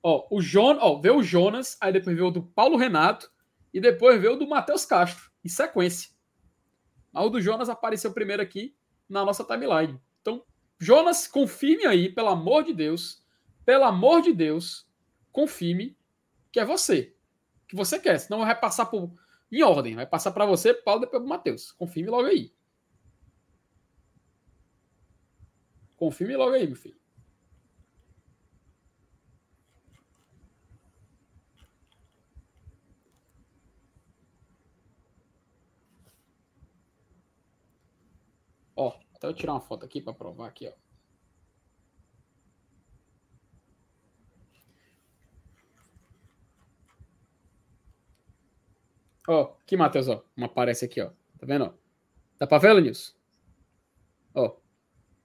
Ó, 0.02 0.26
o 0.30 0.42
Jonas, 0.42 0.82
ó, 0.82 0.98
veio 1.00 1.16
o 1.16 1.22
Jonas, 1.22 1.78
aí 1.80 1.92
depois 1.92 2.14
veio 2.16 2.28
o 2.28 2.32
do 2.32 2.42
Paulo 2.42 2.76
Renato 2.76 3.30
e 3.72 3.80
depois 3.80 4.20
veio 4.20 4.34
o 4.34 4.36
do 4.36 4.46
Matheus 4.48 4.84
Castro, 4.84 5.30
em 5.44 5.48
sequência. 5.48 6.10
Mas 7.12 7.24
o 7.24 7.30
do 7.30 7.40
Jonas 7.40 7.68
apareceu 7.68 8.12
primeiro 8.12 8.42
aqui 8.42 8.74
na 9.08 9.24
nossa 9.24 9.44
timeline. 9.44 9.98
Então, 10.20 10.42
Jonas, 10.78 11.26
confirme 11.26 11.86
aí, 11.86 12.08
pelo 12.10 12.28
amor 12.28 12.64
de 12.64 12.74
Deus, 12.74 13.22
pelo 13.64 13.84
amor 13.84 14.20
de 14.22 14.32
Deus, 14.32 14.86
confirme 15.30 15.96
que 16.50 16.58
é 16.60 16.64
você. 16.64 17.14
Que 17.72 17.76
você 17.76 17.98
quer, 17.98 18.18
senão 18.18 18.40
vai 18.40 18.60
passar 18.60 18.84
por 18.84 19.10
em 19.50 19.62
ordem, 19.62 19.94
vai 19.94 20.06
passar 20.06 20.30
para 20.30 20.44
você, 20.44 20.74
Paulo, 20.74 21.00
depois 21.00 21.22
pro 21.22 21.28
Matheus. 21.28 21.72
Confirme 21.72 22.10
logo 22.10 22.26
aí. 22.26 22.54
Confirme 25.96 26.36
logo 26.36 26.52
aí, 26.52 26.66
meu 26.66 26.76
filho. 26.76 27.00
Ó, 38.76 39.00
até 39.14 39.26
eu 39.26 39.32
tirar 39.32 39.54
uma 39.54 39.60
foto 39.62 39.86
aqui 39.86 40.02
para 40.02 40.12
provar 40.12 40.48
aqui, 40.48 40.68
ó. 40.68 40.81
Ó, 49.28 49.54
aqui, 49.62 49.76
Matheus, 49.76 50.08
ó. 50.08 50.24
Uma 50.36 50.46
aparece 50.46 50.84
aqui, 50.84 51.00
ó. 51.00 51.10
Tá 51.38 51.46
vendo, 51.46 51.64
ó? 51.66 51.72
Dá 52.38 52.46
pra 52.46 52.58
ver, 52.58 52.72
Lenilson? 52.72 53.12
Ó. 54.34 54.56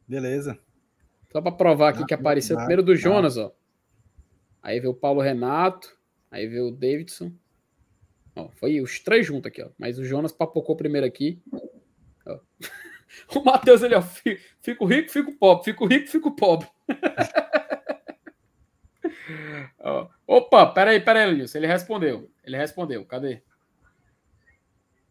Beleza. 0.07 0.59
Só 1.31 1.41
pra 1.41 1.51
provar 1.51 1.89
aqui 1.89 2.01
Dá, 2.01 2.05
que 2.05 2.13
apareceu 2.13 2.55
dá, 2.55 2.61
primeiro 2.61 2.83
do 2.83 2.93
dá. 2.93 2.99
Jonas, 2.99 3.37
ó. 3.37 3.53
Aí 4.61 4.79
veio 4.79 4.91
o 4.91 4.95
Paulo 4.95 5.21
Renato. 5.21 5.97
Aí 6.29 6.45
veio 6.47 6.67
o 6.67 6.71
Davidson. 6.71 7.31
Ó, 8.35 8.49
foi 8.49 8.79
os 8.81 8.99
três 8.99 9.25
juntos 9.25 9.47
aqui, 9.47 9.61
ó. 9.63 9.69
Mas 9.77 9.97
o 9.97 10.05
Jonas 10.05 10.31
papocou 10.31 10.75
primeiro 10.75 11.07
aqui. 11.07 11.41
Ó. 12.25 12.39
O 13.35 13.43
Matheus, 13.43 13.81
ele, 13.81 13.95
ó. 13.95 14.01
fi- 14.01 14.37
Fico 14.61 14.85
rico, 14.85 15.09
fico 15.09 15.33
pobre. 15.37 15.63
Fico 15.65 15.85
rico, 15.87 16.07
fico 16.07 16.35
pobre. 16.35 16.67
Ó. 19.79 20.07
Opa, 20.27 20.65
peraí, 20.67 20.99
peraí, 20.99 21.25
Lenilson. 21.31 21.57
Ele 21.57 21.67
respondeu. 21.67 22.29
Ele 22.43 22.57
respondeu. 22.57 23.05
Cadê? 23.05 23.41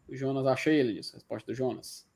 O 0.07 0.15
Jonas, 0.15 0.45
achei 0.47 0.75
ele, 0.75 0.87
Lenilson. 0.89 1.17
Resposta 1.17 1.51
do 1.51 1.55
Jonas. 1.55 2.07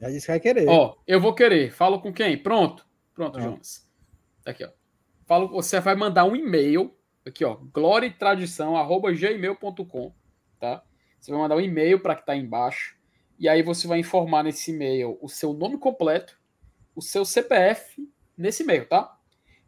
Já 0.00 0.08
disse 0.08 0.26
que 0.26 0.32
vai 0.32 0.40
querer. 0.40 0.68
Ó, 0.68 0.96
eu 1.06 1.20
vou 1.20 1.32
querer. 1.34 1.72
Falo 1.72 2.00
com 2.00 2.12
quem? 2.12 2.36
Pronto. 2.36 2.84
Pronto, 3.14 3.38
Ah. 3.38 3.42
Jonas. 3.42 3.88
Tá 4.42 4.50
aqui, 4.50 4.64
ó. 4.64 4.70
Falo, 5.26 5.48
você 5.48 5.78
vai 5.80 5.94
mandar 5.94 6.24
um 6.24 6.34
e-mail. 6.36 6.94
Aqui, 7.26 7.44
ó. 7.44 7.54
gloriatradição.gmail.com. 7.72 10.14
Tá? 10.60 10.82
Você 11.20 11.30
vai 11.30 11.40
mandar 11.40 11.56
um 11.56 11.60
e-mail 11.60 12.00
para 12.00 12.14
que 12.16 12.26
tá 12.26 12.32
aí 12.32 12.40
embaixo. 12.40 12.96
E 13.38 13.48
aí 13.48 13.62
você 13.62 13.86
vai 13.88 13.98
informar 13.98 14.42
nesse 14.44 14.70
e-mail 14.70 15.18
o 15.20 15.28
seu 15.28 15.52
nome 15.52 15.76
completo, 15.78 16.38
o 16.94 17.02
seu 17.02 17.24
CPF 17.24 18.08
nesse 18.36 18.62
e-mail, 18.62 18.86
tá? 18.86 19.18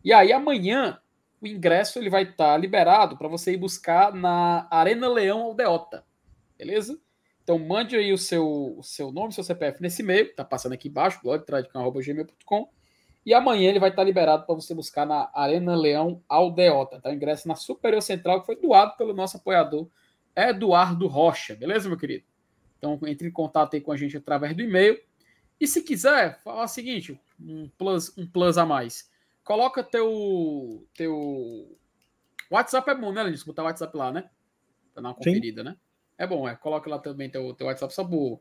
E 0.04 0.12
aí 0.12 0.32
amanhã 0.32 1.00
o 1.40 1.46
ingresso 1.46 1.98
ele 1.98 2.08
vai 2.08 2.22
estar 2.22 2.56
liberado 2.56 3.16
para 3.16 3.26
você 3.28 3.52
ir 3.52 3.56
buscar 3.56 4.14
na 4.14 4.68
Arena 4.70 5.08
Leão 5.08 5.42
Aldeota. 5.42 6.05
Beleza? 6.58 6.98
Então 7.42 7.58
mande 7.58 7.94
aí 7.94 8.12
o 8.12 8.18
seu, 8.18 8.76
o 8.78 8.82
seu 8.82 9.12
nome, 9.12 9.28
o 9.28 9.32
seu 9.32 9.44
CPF 9.44 9.80
nesse 9.80 10.02
e-mail, 10.02 10.34
tá 10.34 10.44
passando 10.44 10.72
aqui 10.72 10.88
embaixo, 10.88 11.20
gloriatradição.gmail.com. 11.22 12.68
E 13.24 13.34
amanhã 13.34 13.70
ele 13.70 13.78
vai 13.78 13.90
estar 13.90 14.04
liberado 14.04 14.44
para 14.46 14.54
você 14.54 14.74
buscar 14.74 15.06
na 15.06 15.30
Arena 15.34 15.74
Leão 15.76 16.22
Aldeota, 16.28 17.00
tá? 17.00 17.10
O 17.10 17.12
ingresso 17.12 17.46
na 17.46 17.54
Superior 17.54 18.00
Central, 18.00 18.40
que 18.40 18.46
foi 18.46 18.56
doado 18.56 18.96
pelo 18.96 19.12
nosso 19.12 19.36
apoiador 19.36 19.88
Eduardo 20.34 21.06
Rocha, 21.06 21.54
beleza, 21.54 21.88
meu 21.88 21.96
querido? 21.96 22.24
Então 22.78 22.98
entre 23.06 23.28
em 23.28 23.32
contato 23.32 23.74
aí 23.74 23.80
com 23.80 23.92
a 23.92 23.96
gente 23.96 24.16
através 24.16 24.54
do 24.54 24.62
e-mail. 24.62 25.00
E 25.60 25.66
se 25.66 25.82
quiser, 25.82 26.40
fala 26.42 26.64
o 26.64 26.68
seguinte, 26.68 27.18
um 27.40 27.68
plus, 27.78 28.16
um 28.18 28.26
plus 28.26 28.58
a 28.58 28.66
mais. 28.66 29.10
Coloca 29.42 29.82
teu 29.82 30.86
teu 30.94 31.78
WhatsApp 32.50 32.90
é 32.90 32.94
bom, 32.94 33.12
né, 33.12 33.22
Lenilson? 33.22 33.46
Botar 33.46 33.62
o 33.62 33.66
WhatsApp 33.66 33.96
lá, 33.96 34.12
né? 34.12 34.28
Pra 34.92 35.02
dar 35.02 35.08
uma 35.08 35.14
Sim. 35.14 35.30
conferida, 35.30 35.64
né? 35.64 35.76
É 36.18 36.26
bom, 36.26 36.48
é. 36.48 36.56
Coloca 36.56 36.88
lá 36.88 36.98
também 36.98 37.28
teu, 37.30 37.52
teu 37.54 37.66
WhatsApp 37.66 37.92
só 37.92 38.04
por, 38.04 38.40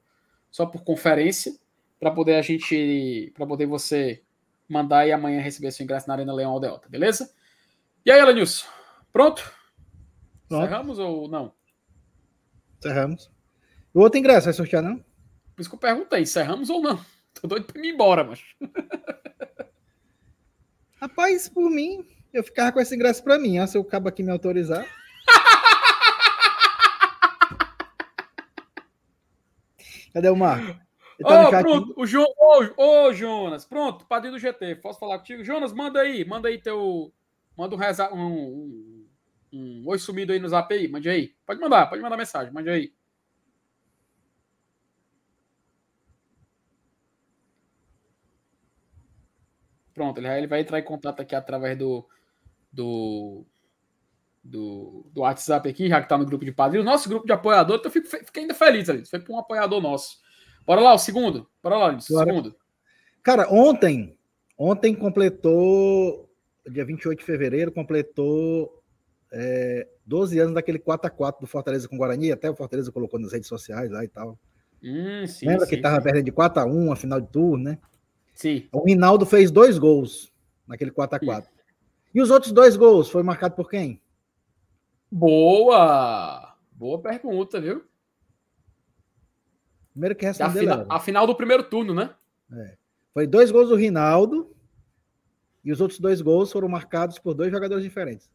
só 0.50 0.66
por 0.66 0.84
conferência, 0.84 1.54
para 2.00 2.12
poder 2.12 2.36
a 2.36 2.42
gente, 2.42 3.32
para 3.36 3.46
poder 3.46 3.66
você 3.66 4.24
mandar 4.68 5.06
e 5.08 5.12
amanhã 5.12 5.42
receber 5.42 5.72
seu 5.72 5.84
ingresso 5.84 6.08
na 6.08 6.14
Arena 6.14 6.34
Leão 6.34 6.52
Aldeota, 6.52 6.90
beleza? 6.90 7.34
E 8.06 8.12
aí, 8.12 8.20
Elenilson? 8.20 8.66
Pronto? 9.12 9.44
Pronto. 10.48 10.64
Encerramos 10.64 11.00
ou 11.00 11.28
não? 11.28 11.54
Encerramos. 12.80 13.32
O 13.94 14.02
outro 14.02 14.20
ingresso 14.20 14.46
vai 14.46 14.54
sortear, 14.54 14.84
não? 14.84 14.98
Por 15.56 15.62
isso 15.62 15.70
que 15.70 15.76
eu 15.76 15.80
perguntei, 15.80 16.22
encerramos 16.22 16.70
ou 16.70 16.82
não? 16.82 17.04
Tô 17.42 17.48
doido 17.48 17.66
pra 17.66 17.82
ir 17.82 17.90
embora, 17.94 18.24
mas. 18.24 18.42
Rapaz, 21.00 21.50
por 21.50 21.70
mim, 21.70 22.06
eu 22.34 22.44
ficava 22.44 22.72
com 22.72 22.80
esse 22.80 22.96
ingresso 22.96 23.24
pra 23.24 23.38
mim. 23.38 23.60
ó, 23.60 23.68
Se 23.68 23.78
o 23.78 23.84
cabo 23.84 24.10
aqui 24.10 24.24
me 24.24 24.32
autorizar. 24.32 24.86
Cadê 30.16 30.30
o 30.30 30.36
Marco? 30.38 30.80
Tá 31.22 31.50
chat 31.50 31.62
pronto, 31.62 31.94
o 31.98 32.06
jo... 32.06 32.24
ô, 32.38 33.08
ô, 33.08 33.14
Jonas, 33.14 33.66
pronto, 33.66 34.06
padrinho 34.06 34.36
do 34.36 34.40
GT, 34.40 34.76
posso 34.76 34.98
falar 34.98 35.18
contigo? 35.18 35.44
Jonas, 35.44 35.74
manda 35.74 36.00
aí, 36.00 36.24
manda 36.24 36.48
aí 36.48 36.58
teu. 36.58 37.14
Manda 37.58 37.76
um, 37.76 37.78
reza... 37.78 38.14
um, 38.14 38.26
um, 38.26 39.08
um 39.52 39.84
oi 39.88 40.00
sumido 40.00 40.32
aí 40.32 40.40
no 40.40 40.48
zap 40.48 40.74
aí, 40.74 40.88
mande 40.88 41.10
aí. 41.10 41.36
Pode 41.46 41.60
mandar, 41.60 41.88
pode 41.88 42.02
mandar 42.02 42.16
mensagem, 42.16 42.54
mande 42.54 42.70
aí. 42.70 42.94
Pronto, 49.94 50.18
ele, 50.18 50.30
ele 50.30 50.48
vai 50.48 50.62
entrar 50.62 50.80
em 50.80 50.84
contato 50.84 51.22
aqui 51.22 51.36
através 51.36 51.78
do, 51.78 52.08
do, 52.72 53.46
do, 54.46 55.04
do 55.12 55.22
WhatsApp 55.22 55.68
aqui, 55.68 55.90
já 55.90 56.00
que 56.00 56.08
tá 56.08 56.18
no 56.18 56.26
grupo 56.26 56.46
de 56.46 56.52
padrinhos. 56.52 56.86
Nosso 56.86 57.10
grupo 57.10 57.26
de 57.26 57.34
apoiador, 57.34 57.78
então 57.78 57.90
eu 57.90 57.92
fico, 57.92 58.08
fiquei 58.08 58.44
ainda 58.44 58.54
feliz 58.54 58.88
ali. 58.88 59.04
Foi 59.06 59.20
para 59.20 59.34
um 59.34 59.40
apoiador 59.40 59.82
nosso. 59.82 60.20
Bora 60.66 60.82
lá, 60.82 60.94
o 60.94 61.00
segundo. 61.00 61.50
Bora 61.64 61.78
lá, 61.78 61.92
Liz, 61.92 62.08
Bora. 62.08 62.26
segundo. 62.26 62.56
Cara, 63.24 63.52
ontem, 63.52 64.16
ontem 64.58 64.94
completou, 64.94 66.30
dia 66.70 66.86
28 66.86 67.20
de 67.20 67.26
fevereiro, 67.26 67.72
completou 67.72 68.84
é, 69.34 69.88
12 70.06 70.40
anos 70.40 70.54
daquele 70.54 70.78
4x4 70.78 71.42
do 71.42 71.48
Fortaleza 71.48 71.90
com 71.90 71.96
o 71.96 72.00
Guarani, 72.00 72.32
até 72.32 72.50
o 72.50 72.56
Fortaleza 72.56 72.92
colocou 72.92 73.20
nas 73.20 73.34
redes 73.34 73.48
sociais 73.48 73.90
lá 73.90 74.04
e 74.04 74.08
tal. 74.08 74.38
Hum, 74.84 75.26
sim, 75.26 75.48
Lembra 75.48 75.66
sim, 75.66 75.76
que 75.76 75.82
tava 75.82 75.98
sim. 75.98 76.04
perdendo 76.04 76.26
de 76.26 76.32
4x1 76.32 76.94
a 76.94 76.96
final 76.96 77.20
de 77.20 77.28
turno, 77.28 77.64
né? 77.64 77.80
Sim. 78.36 78.68
O 78.72 78.86
Rinaldo 78.86 79.26
fez 79.26 79.50
dois 79.50 79.80
gols 79.80 80.32
naquele 80.68 80.92
4x4. 80.92 81.46
E 82.14 82.22
os 82.22 82.30
outros 82.30 82.52
dois 82.52 82.78
gols 82.78 83.10
foi 83.10 83.24
marcado 83.24 83.56
por 83.56 83.70
quem? 83.70 84.02
Boa! 85.16 86.58
Boa 86.74 87.00
pergunta, 87.02 87.62
viu? 87.62 87.86
Primeiro 89.92 90.14
que 90.14 90.26
A, 90.26 90.28
respondeu. 90.28 90.60
fina- 90.62 90.76
Léo. 90.76 90.88
a 90.90 91.00
final 91.00 91.26
do 91.26 91.34
primeiro 91.34 91.64
turno, 91.64 91.94
né? 91.94 92.14
Foi 93.14 93.26
dois 93.26 93.50
gols 93.50 93.70
do 93.70 93.76
Rinaldo 93.78 94.54
e 95.64 95.72
os 95.72 95.80
outros 95.80 96.02
dois 96.02 96.20
gols 96.22 96.52
foram 96.52 96.68
marcados 96.68 97.18
por 97.18 97.34
dois 97.34 97.50
jogadores 97.50 97.82
diferentes. 97.82 98.30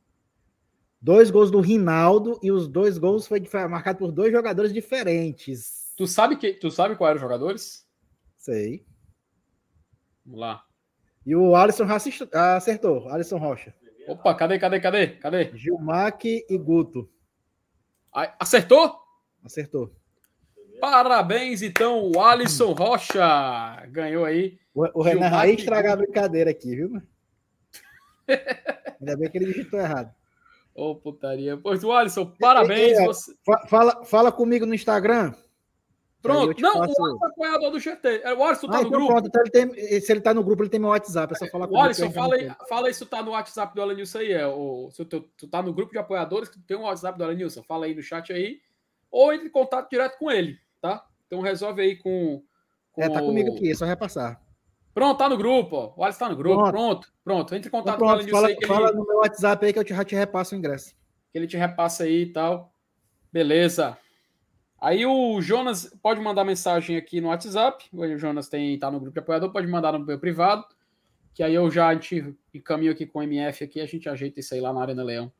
Dois 1.02 1.30
gols 1.30 1.50
do 1.50 1.60
Rinaldo 1.60 2.40
e 2.42 2.50
os 2.50 2.66
dois 2.66 2.96
gols 2.96 3.26
foi 3.26 3.40
marcado 3.68 3.98
por 3.98 4.10
dois 4.10 4.32
jogadores 4.32 4.72
diferentes. 4.72 5.92
Tu 5.98 6.06
sabe 6.06 6.36
que 6.36 6.54
tu 6.54 6.70
sabe 6.70 6.96
qual 6.96 7.08
eram 7.10 7.16
os 7.16 7.20
jogadores? 7.22 7.86
Sei. 8.38 8.86
Vamos 10.24 10.40
lá. 10.40 10.64
E 11.26 11.36
o 11.36 11.54
Alisson 11.54 11.84
acertou, 12.32 13.06
Alisson 13.10 13.36
Rocha. 13.36 13.74
Opa, 14.08 14.34
cadê, 14.34 14.58
cadê, 14.58 14.80
cadê? 14.80 15.06
Cadê? 15.08 15.50
Gilmac 15.56 16.24
e 16.48 16.58
Guto. 16.58 17.08
Acertou? 18.38 18.96
Acertou. 19.44 19.92
Parabéns, 20.80 21.62
então, 21.62 22.10
o 22.14 22.20
Alisson 22.22 22.72
Rocha 22.72 23.22
ganhou 23.88 24.24
aí. 24.24 24.58
O, 24.74 25.00
o 25.00 25.02
Renan 25.02 25.28
Gilmac 25.28 25.50
estragar 25.60 25.92
a 25.92 25.96
brincadeira 25.96 26.50
aqui, 26.50 26.74
viu? 26.74 27.02
Ainda 29.00 29.16
bem 29.16 29.30
que 29.30 29.38
ele 29.38 29.46
digitou 29.46 29.78
errado. 29.80 30.12
Ô, 30.74 30.94
putaria. 30.94 31.56
Pois, 31.56 31.82
o 31.84 31.92
Alisson, 31.92 32.32
parabéns. 32.38 32.98
é, 32.98 33.04
você- 33.06 33.34
Fa- 33.44 33.66
Fala, 33.68 34.04
fala 34.04 34.32
comigo 34.32 34.64
no 34.64 34.74
Instagram. 34.74 35.34
Pronto. 36.22 36.60
Não, 36.60 36.72
passo- 36.74 37.00
o 37.00 37.04
Alisson 37.06 37.24
é 37.24 37.28
apoiador 37.28 37.70
do 37.70 37.80
GT. 37.80 38.08
É, 38.24 38.34
O 38.34 38.44
Alisson 38.44 38.66
tá 38.68 38.74
Ah, 38.78 38.80
no 38.82 38.86
então 38.88 38.90
grupo. 38.98 39.06
pronto. 39.12 39.26
Então 39.28 39.42
ele 39.42 39.50
tem, 39.50 40.00
se 40.00 40.12
ele 40.12 40.20
tá 40.20 40.34
no 40.34 40.44
grupo, 40.44 40.62
ele 40.62 40.68
tem 40.70 40.78
meu 40.78 40.90
WhatsApp. 40.90 41.32
É 41.32 41.36
só 41.38 41.46
falar 41.46 41.64
O 41.64 41.68
comigo. 41.68 41.82
que 41.82 41.86
Alisson, 42.02 42.10
fala 42.10 42.34
aí, 42.34 42.50
fala 42.68 42.86
aí 42.88 42.94
se 42.94 43.00
tu 43.00 43.06
tá 43.06 43.22
no 43.22 43.30
WhatsApp 43.30 43.74
do 43.74 43.80
Alanilson 43.82 44.18
aí. 44.18 44.32
É, 44.32 44.46
o, 44.46 44.90
se 44.90 45.04
tu, 45.06 45.20
tu 45.36 45.48
tá 45.48 45.62
no 45.62 45.72
grupo 45.72 45.92
de 45.92 45.98
apoiadores, 45.98 46.48
que 46.50 46.58
tu 46.58 46.64
tem 46.66 46.76
um 46.76 46.82
WhatsApp 46.82 47.16
do 47.16 47.24
Alanilson, 47.24 47.62
fala 47.62 47.86
aí 47.86 47.94
no 47.94 48.02
chat 48.02 48.32
aí. 48.32 48.58
Ou 49.10 49.32
entre 49.32 49.48
em 49.48 49.50
contato 49.50 49.88
direto 49.88 50.18
com 50.18 50.30
ele, 50.30 50.58
tá? 50.80 51.04
Então 51.26 51.40
resolve 51.40 51.80
aí 51.80 51.96
com. 51.96 52.42
com 52.92 53.02
É, 53.02 53.08
tá 53.08 53.22
o- 53.22 53.26
comigo 53.26 53.54
aqui, 53.54 53.70
é 53.70 53.74
só 53.74 53.84
repassar. 53.86 54.40
Pronto, 54.92 55.16
tá 55.18 55.28
no 55.28 55.36
grupo, 55.38 55.74
ó. 55.76 55.94
O 55.96 56.04
Alisson 56.04 56.18
tá 56.18 56.28
no 56.28 56.36
grupo. 56.36 56.56
Pronto. 56.56 56.72
Pronto, 56.72 57.08
pronto. 57.24 57.54
Entre 57.54 57.68
em 57.68 57.70
Então, 57.70 57.80
contato 57.80 57.98
com 57.98 58.04
o 58.04 58.08
pronto, 58.08 58.20
Alanilson 58.20 58.46
aí 58.46 58.56
que 58.56 58.66
fala 58.66 58.88
ele, 58.88 58.98
no 58.98 59.06
meu 59.06 59.16
WhatsApp 59.18 59.64
aí 59.64 59.72
que 59.72 59.78
eu 59.78 59.84
te, 59.84 59.94
já 59.94 60.04
te 60.04 60.14
repasso 60.14 60.54
o 60.54 60.58
ingresso. 60.58 60.94
que 61.32 61.38
ele 61.38 61.46
te 61.46 61.56
repassa 61.56 62.04
aí 62.04 62.22
e 62.22 62.32
tal. 62.32 62.72
Beleza. 63.32 63.96
Aí 64.80 65.04
o 65.04 65.40
Jonas 65.42 65.94
pode 66.02 66.20
mandar 66.20 66.44
mensagem 66.44 66.96
aqui 66.96 67.20
no 67.20 67.28
WhatsApp. 67.28 67.84
O 67.92 68.16
Jonas 68.16 68.48
tem, 68.48 68.78
tá 68.78 68.90
no 68.90 68.98
grupo 68.98 69.12
de 69.14 69.20
apoiador, 69.20 69.52
pode 69.52 69.66
mandar 69.66 69.92
no 69.92 70.04
meu 70.04 70.18
privado. 70.18 70.64
Que 71.34 71.42
aí 71.42 71.54
eu 71.54 71.70
já 71.70 71.88
a 71.88 71.94
gente 71.94 72.34
encaminho 72.52 72.92
aqui 72.92 73.06
com 73.06 73.18
o 73.18 73.22
MF 73.22 73.62
aqui, 73.64 73.80
a 73.80 73.86
gente 73.86 74.08
ajeita 74.08 74.40
isso 74.40 74.54
aí 74.54 74.60
lá 74.60 74.72
na 74.72 74.80
Arena 74.80 75.02
Leão 75.02 75.30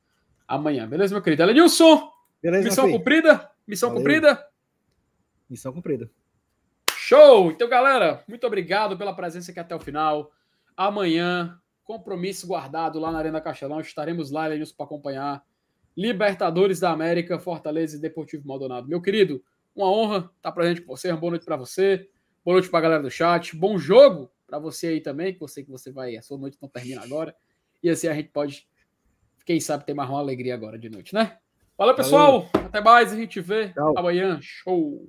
amanhã. 0.47 0.87
Beleza, 0.89 1.15
meu 1.15 1.23
querido? 1.23 1.43
Elenilson, 1.43 2.11
Beleza, 2.43 2.65
missão 2.69 2.85
filho? 2.87 2.99
cumprida? 2.99 3.51
Missão 3.67 3.89
Valeu. 3.89 4.03
cumprida? 4.03 4.47
Missão 5.49 5.73
cumprida. 5.73 6.11
Show! 6.97 7.51
Então, 7.51 7.69
galera, 7.69 8.23
muito 8.29 8.47
obrigado 8.47 8.97
pela 8.99 9.15
presença 9.15 9.51
aqui 9.51 9.61
até 9.61 9.75
o 9.75 9.81
final. 9.81 10.31
Amanhã, 10.77 11.59
compromisso 11.85 12.47
guardado 12.47 12.99
lá 12.99 13.11
na 13.11 13.19
Arena 13.19 13.41
Castelão. 13.41 13.81
Estaremos 13.81 14.31
lá, 14.31 14.47
Elenilson, 14.47 14.75
para 14.77 14.87
acompanhar. 14.87 15.45
Libertadores 15.97 16.81
da 16.81 16.91
América, 16.91 17.39
Fortaleza 17.39 17.97
e 17.97 18.01
Deportivo 18.01 18.47
Maldonado. 18.47 18.89
Meu 18.89 19.01
querido, 19.01 19.43
uma 19.75 19.91
honra 19.91 20.31
estar 20.37 20.53
presente 20.53 20.83
com 20.83 20.97
você. 20.97 21.11
Uma 21.11 21.17
boa 21.19 21.31
noite 21.31 21.45
para 21.45 21.57
você. 21.57 22.09
Boa 22.45 22.55
noite 22.55 22.69
para 22.69 22.79
a 22.79 22.83
galera 22.83 23.03
do 23.03 23.11
chat. 23.11 23.57
Bom 23.57 23.79
jogo 23.79 24.31
para 24.47 24.59
você 24.59 24.89
aí 24.89 25.01
também, 25.01 25.35
que 25.35 25.43
eu 25.43 25.49
sei 25.49 25.65
que 25.65 25.71
você 25.71 25.93
vai. 25.93 26.17
A 26.17 26.23
sua 26.23 26.39
noite 26.39 26.59
não 26.61 26.69
termina 26.69 27.03
agora. 27.03 27.35
E 27.83 27.89
assim 27.89 28.09
a 28.09 28.15
gente 28.15 28.29
pode, 28.29 28.67
quem 29.45 29.61
sabe, 29.61 29.85
ter 29.85 29.95
mais 29.95 30.09
uma 30.09 30.19
alegria 30.19 30.55
agora 30.55 30.79
de 30.79 30.89
noite, 30.89 31.15
né? 31.15 31.39
Valeu, 31.77 31.95
pessoal. 31.95 32.49
Valeu. 32.53 32.69
Até 32.69 32.81
mais. 32.81 33.13
A 33.13 33.17
gente 33.17 33.41
vê 33.41 33.71
Tchau. 33.71 33.95
amanhã. 33.97 34.39
Show. 34.43 35.09